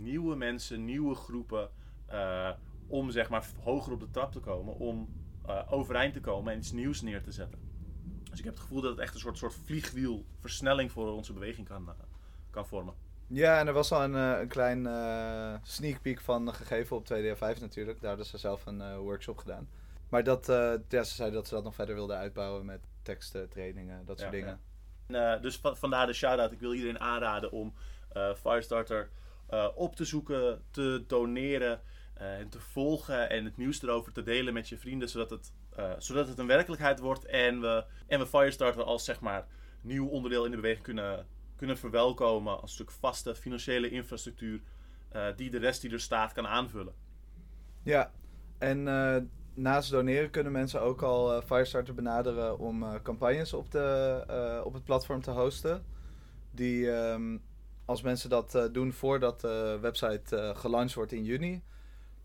nieuwe 0.00 0.36
mensen, 0.36 0.84
nieuwe 0.84 1.14
groepen, 1.14 1.70
uh, 2.12 2.50
om 2.86 3.10
zeg 3.10 3.28
maar 3.28 3.46
hoger 3.62 3.92
op 3.92 4.00
de 4.00 4.10
trap 4.10 4.32
te 4.32 4.40
komen, 4.40 4.74
om 4.74 5.08
uh, 5.46 5.72
overeind 5.72 6.12
te 6.12 6.20
komen 6.20 6.52
en 6.52 6.58
iets 6.58 6.72
nieuws 6.72 7.02
neer 7.02 7.22
te 7.22 7.32
zetten. 7.32 7.60
Dus 8.30 8.38
ik 8.38 8.44
heb 8.44 8.54
het 8.54 8.62
gevoel 8.62 8.80
dat 8.80 8.90
het 8.90 9.00
echt 9.00 9.14
een 9.14 9.20
soort, 9.20 9.38
soort 9.38 9.54
vliegwielversnelling 9.64 10.92
voor 10.92 11.12
onze 11.12 11.32
beweging 11.32 11.68
kan, 11.68 11.82
uh, 11.82 11.94
kan 12.50 12.66
vormen. 12.66 12.94
Ja, 13.26 13.58
en 13.58 13.66
er 13.66 13.72
was 13.72 13.92
al 13.92 14.02
een, 14.02 14.14
een 14.14 14.48
klein 14.48 14.88
sneak 15.62 16.02
peek 16.02 16.20
van 16.20 16.54
gegeven 16.54 16.96
op 16.96 17.04
2D5 17.04 17.60
natuurlijk. 17.60 18.00
Daar 18.00 18.08
hadden 18.08 18.26
ze 18.26 18.38
zelf 18.38 18.66
een 18.66 18.96
workshop 18.96 19.38
gedaan. 19.38 19.68
Maar 20.08 20.24
dat, 20.24 20.46
ja, 20.88 21.02
ze 21.02 21.14
zeiden 21.14 21.38
dat 21.38 21.48
ze 21.48 21.54
dat 21.54 21.64
nog 21.64 21.74
verder 21.74 21.94
wilden 21.94 22.16
uitbouwen 22.16 22.64
met 22.64 22.80
teksten, 23.02 23.48
trainingen, 23.48 24.04
dat 24.04 24.18
soort 24.18 24.32
ja, 24.32 24.38
dingen. 24.38 24.60
Ja. 25.08 25.36
dus 25.36 25.56
van, 25.56 25.76
vandaar 25.76 26.06
de 26.06 26.12
shout-out. 26.12 26.52
Ik 26.52 26.60
wil 26.60 26.74
iedereen 26.74 27.00
aanraden 27.00 27.52
om 27.52 27.74
Firestarter 28.36 29.10
op 29.74 29.96
te 29.96 30.04
zoeken, 30.04 30.62
te 30.70 31.04
doneren 31.06 31.80
en 32.14 32.48
te 32.48 32.60
volgen 32.60 33.30
en 33.30 33.44
het 33.44 33.56
nieuws 33.56 33.82
erover 33.82 34.12
te 34.12 34.22
delen 34.22 34.54
met 34.54 34.68
je 34.68 34.78
vrienden, 34.78 35.08
zodat 35.08 35.30
het 35.30 35.52
uh, 35.78 35.92
zodat 35.98 36.28
het 36.28 36.38
een 36.38 36.46
werkelijkheid 36.46 36.98
wordt 36.98 37.24
en 37.24 37.60
we, 37.60 37.84
en 38.06 38.18
we 38.18 38.26
Firestarter 38.26 38.82
als 38.82 39.04
zeg 39.04 39.20
maar 39.20 39.46
nieuw 39.80 40.06
onderdeel 40.06 40.44
in 40.44 40.50
de 40.50 40.56
beweging 40.56 40.84
kunnen, 40.84 41.26
kunnen 41.56 41.78
verwelkomen 41.78 42.52
als 42.52 42.62
een 42.62 42.68
stuk 42.68 42.90
vaste 42.90 43.34
financiële 43.34 43.90
infrastructuur 43.90 44.60
die 45.36 45.50
de 45.50 45.58
rest 45.58 45.80
die 45.80 45.92
er 45.92 46.00
staat 46.00 46.32
kan 46.32 46.46
aanvullen. 46.46 46.94
Ja, 47.82 48.12
en 48.58 48.82
naast 49.54 49.90
doneren 49.90 50.30
kunnen 50.30 50.52
mensen 50.52 50.80
ook 50.80 51.02
al 51.02 51.42
Firestarter 51.42 51.94
benaderen 51.94 52.58
om 52.58 53.02
campagnes 53.02 53.52
op, 53.52 53.70
de, 53.70 54.62
op 54.64 54.72
het 54.72 54.84
platform 54.84 55.22
te 55.22 55.30
hosten. 55.30 55.84
Die, 56.50 56.86
um, 56.90 57.42
als 57.84 58.02
mensen 58.02 58.30
dat 58.30 58.68
doen 58.72 58.92
voordat 58.92 59.40
de 59.40 59.78
website 59.80 60.52
gelanceerd 60.56 60.94
wordt 60.94 61.12
in 61.12 61.24
juni, 61.24 61.62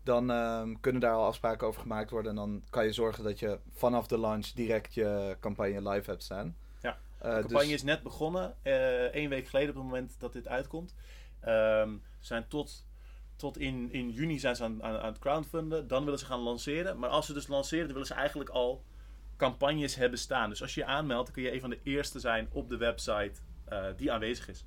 dan 0.02 0.30
um, 0.30 0.80
kunnen 0.80 1.00
daar 1.00 1.14
al 1.14 1.24
afspraken 1.24 1.66
over 1.66 1.80
gemaakt 1.80 2.10
worden. 2.10 2.30
En 2.30 2.36
dan 2.36 2.62
kan 2.70 2.84
je 2.84 2.92
zorgen 2.92 3.24
dat 3.24 3.38
je 3.38 3.58
vanaf 3.72 4.06
de 4.06 4.18
launch 4.18 4.46
direct 4.46 4.94
je 4.94 5.36
campagne 5.40 5.88
live 5.88 6.10
hebt 6.10 6.22
staan. 6.22 6.56
Ja. 6.80 6.98
Eh, 7.18 7.34
De 7.34 7.40
campagne 7.40 7.64
dus- 7.64 7.74
is 7.74 7.82
net 7.82 8.02
begonnen, 8.02 8.56
eh 8.62 9.04
één 9.04 9.28
week 9.30 9.48
geleden 9.48 9.68
op 9.70 9.74
het 9.74 9.84
moment 9.84 10.14
dat 10.18 10.32
dit 10.32 10.48
uitkomt. 10.48 10.94
Ehm, 11.40 11.90
ze 12.18 12.26
zijn 12.26 12.48
tot, 12.48 12.86
tot 13.36 13.58
in, 13.58 13.92
in 13.92 14.10
juni 14.10 14.38
zijn 14.38 14.56
ze 14.56 14.64
aan, 14.64 14.82
aan, 14.82 14.98
aan 14.98 15.12
het 15.12 15.18
crowdfunden. 15.18 15.88
Dan 15.88 16.04
willen 16.04 16.18
ze 16.18 16.24
gaan 16.24 16.40
lanceren. 16.40 16.98
Maar 16.98 17.10
als 17.10 17.26
ze 17.26 17.32
dus 17.32 17.46
lanceren, 17.46 17.84
dan 17.84 17.92
willen 17.92 18.06
ze 18.08 18.14
eigenlijk 18.14 18.50
al 18.50 18.84
campagnes 19.36 19.94
hebben 19.94 20.18
staan. 20.18 20.50
Dus 20.50 20.62
als 20.62 20.74
je 20.74 20.80
je 20.80 20.86
aanmeldt, 20.86 21.24
dan 21.24 21.34
kun 21.34 21.42
je 21.42 21.52
een 21.52 21.60
van 21.60 21.70
de 21.70 21.80
eerste 21.82 22.20
zijn 22.20 22.48
op 22.52 22.68
de 22.68 22.76
website 22.76 23.32
eh, 23.64 23.84
die 23.96 24.12
aanwezig 24.12 24.48
is. 24.48 24.64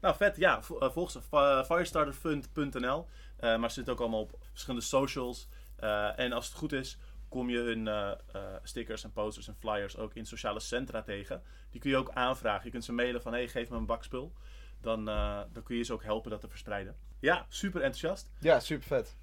Nou, 0.00 0.16
vet. 0.16 0.36
Ja, 0.36 0.60
eh, 0.80 0.90
volg 0.90 1.10
ze. 1.10 1.22
Fi- 1.22 1.64
Firestarterfund.nl. 1.74 3.06
Eh, 3.36 3.56
maar 3.58 3.68
ze 3.68 3.74
zitten 3.74 3.92
ook 3.92 4.00
allemaal 4.00 4.20
op 4.20 4.38
verschillende 4.50 4.84
socials. 4.86 5.48
Eh, 5.76 6.18
en 6.18 6.32
als 6.32 6.46
het 6.46 6.56
goed 6.56 6.72
is, 6.72 6.98
kom 7.28 7.50
je 7.50 7.58
hun 7.58 7.88
eh, 7.88 8.10
eh, 8.10 8.40
stickers 8.62 9.04
en 9.04 9.12
posters 9.12 9.48
en 9.48 9.56
flyers 9.58 9.96
ook 9.96 10.14
in 10.14 10.26
sociale 10.26 10.60
centra 10.60 11.02
tegen. 11.02 11.42
Die 11.70 11.80
kun 11.80 11.90
je 11.90 11.96
ook 11.96 12.10
aanvragen. 12.12 12.64
Je 12.64 12.70
kunt 12.70 12.84
ze 12.84 12.92
mailen 12.92 13.22
van, 13.22 13.32
hey, 13.32 13.48
geef 13.48 13.70
me 13.70 13.76
een 13.76 13.86
bakspul. 13.86 14.32
Dan, 14.80 15.08
eh, 15.08 15.40
dan 15.52 15.62
kun 15.62 15.76
je 15.76 15.82
ze 15.82 15.92
ook 15.92 16.02
helpen 16.02 16.30
dat 16.30 16.40
te 16.40 16.48
verspreiden. 16.48 16.96
Ja, 17.20 17.46
super 17.48 17.80
enthousiast. 17.82 18.30
Ja, 18.40 18.60
super 18.60 18.86
vet. 18.86 19.16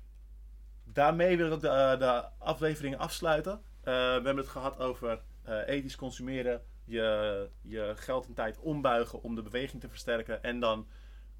Daarmee 0.84 1.38
wil 1.38 1.52
ik 1.53 1.60
de, 1.60 1.68
eh, 1.68 1.99
de 1.99 2.26
aflevering 2.38 2.97
afsluiten. 2.97 3.52
Eh, 3.53 3.93
we 3.93 3.99
hebben 4.23 4.38
het 4.38 4.47
gehad 4.47 4.80
over 4.80 5.22
eh, 5.43 5.68
ethisch 5.68 5.95
consumeren, 5.95 6.61
je, 6.86 7.49
je 7.62 7.94
geld 7.95 8.28
en 8.28 8.34
tijd 8.34 8.60
ombuigen 8.60 9.22
om 9.22 9.36
de 9.36 9.41
beweging 9.41 9.82
te 9.82 9.90
versterken. 9.90 10.44
En 10.44 10.60
dan 10.60 10.88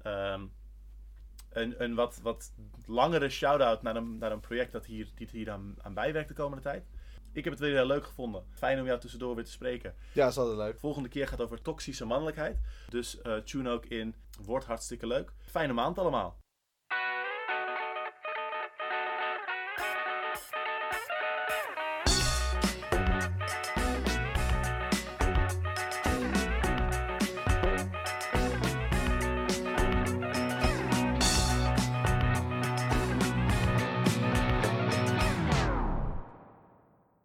ehm, 0.02 0.46
een, 1.50 1.82
een 1.82 1.94
wat, 1.94 2.20
wat 2.22 2.52
langere 2.86 3.28
shout-out 3.28 3.82
naar 3.82 3.96
een, 3.96 4.18
naar 4.18 4.32
een 4.32 4.40
project 4.40 4.72
dat 4.72 4.86
hier, 4.86 5.10
die 5.14 5.28
hier 5.30 5.50
aan, 5.50 5.74
aan 5.82 5.94
bijwerkt 5.94 6.28
de 6.28 6.34
komende 6.34 6.62
tijd. 6.62 6.86
Ik 7.32 7.44
heb 7.44 7.52
het 7.52 7.62
weer 7.62 7.74
heel 7.74 7.86
leuk 7.86 8.04
gevonden. 8.04 8.44
Fijn 8.50 8.80
om 8.80 8.86
jou 8.86 9.00
tussendoor 9.00 9.34
weer 9.34 9.44
te 9.44 9.50
spreken. 9.50 9.94
Ja, 10.12 10.26
is 10.26 10.38
altijd 10.38 10.56
leuk. 10.56 10.72
De 10.72 10.78
volgende 10.78 11.08
keer 11.08 11.28
gaat 11.28 11.40
over 11.40 11.62
toxische 11.62 12.04
mannelijkheid. 12.04 12.58
Dus 12.88 13.20
eh, 13.20 13.36
tune 13.36 13.70
ook 13.70 13.86
in. 13.86 14.14
Wordt 14.42 14.66
hartstikke 14.66 15.06
leuk. 15.06 15.32
Fijne 15.40 15.72
maand 15.72 15.98
allemaal. 15.98 16.38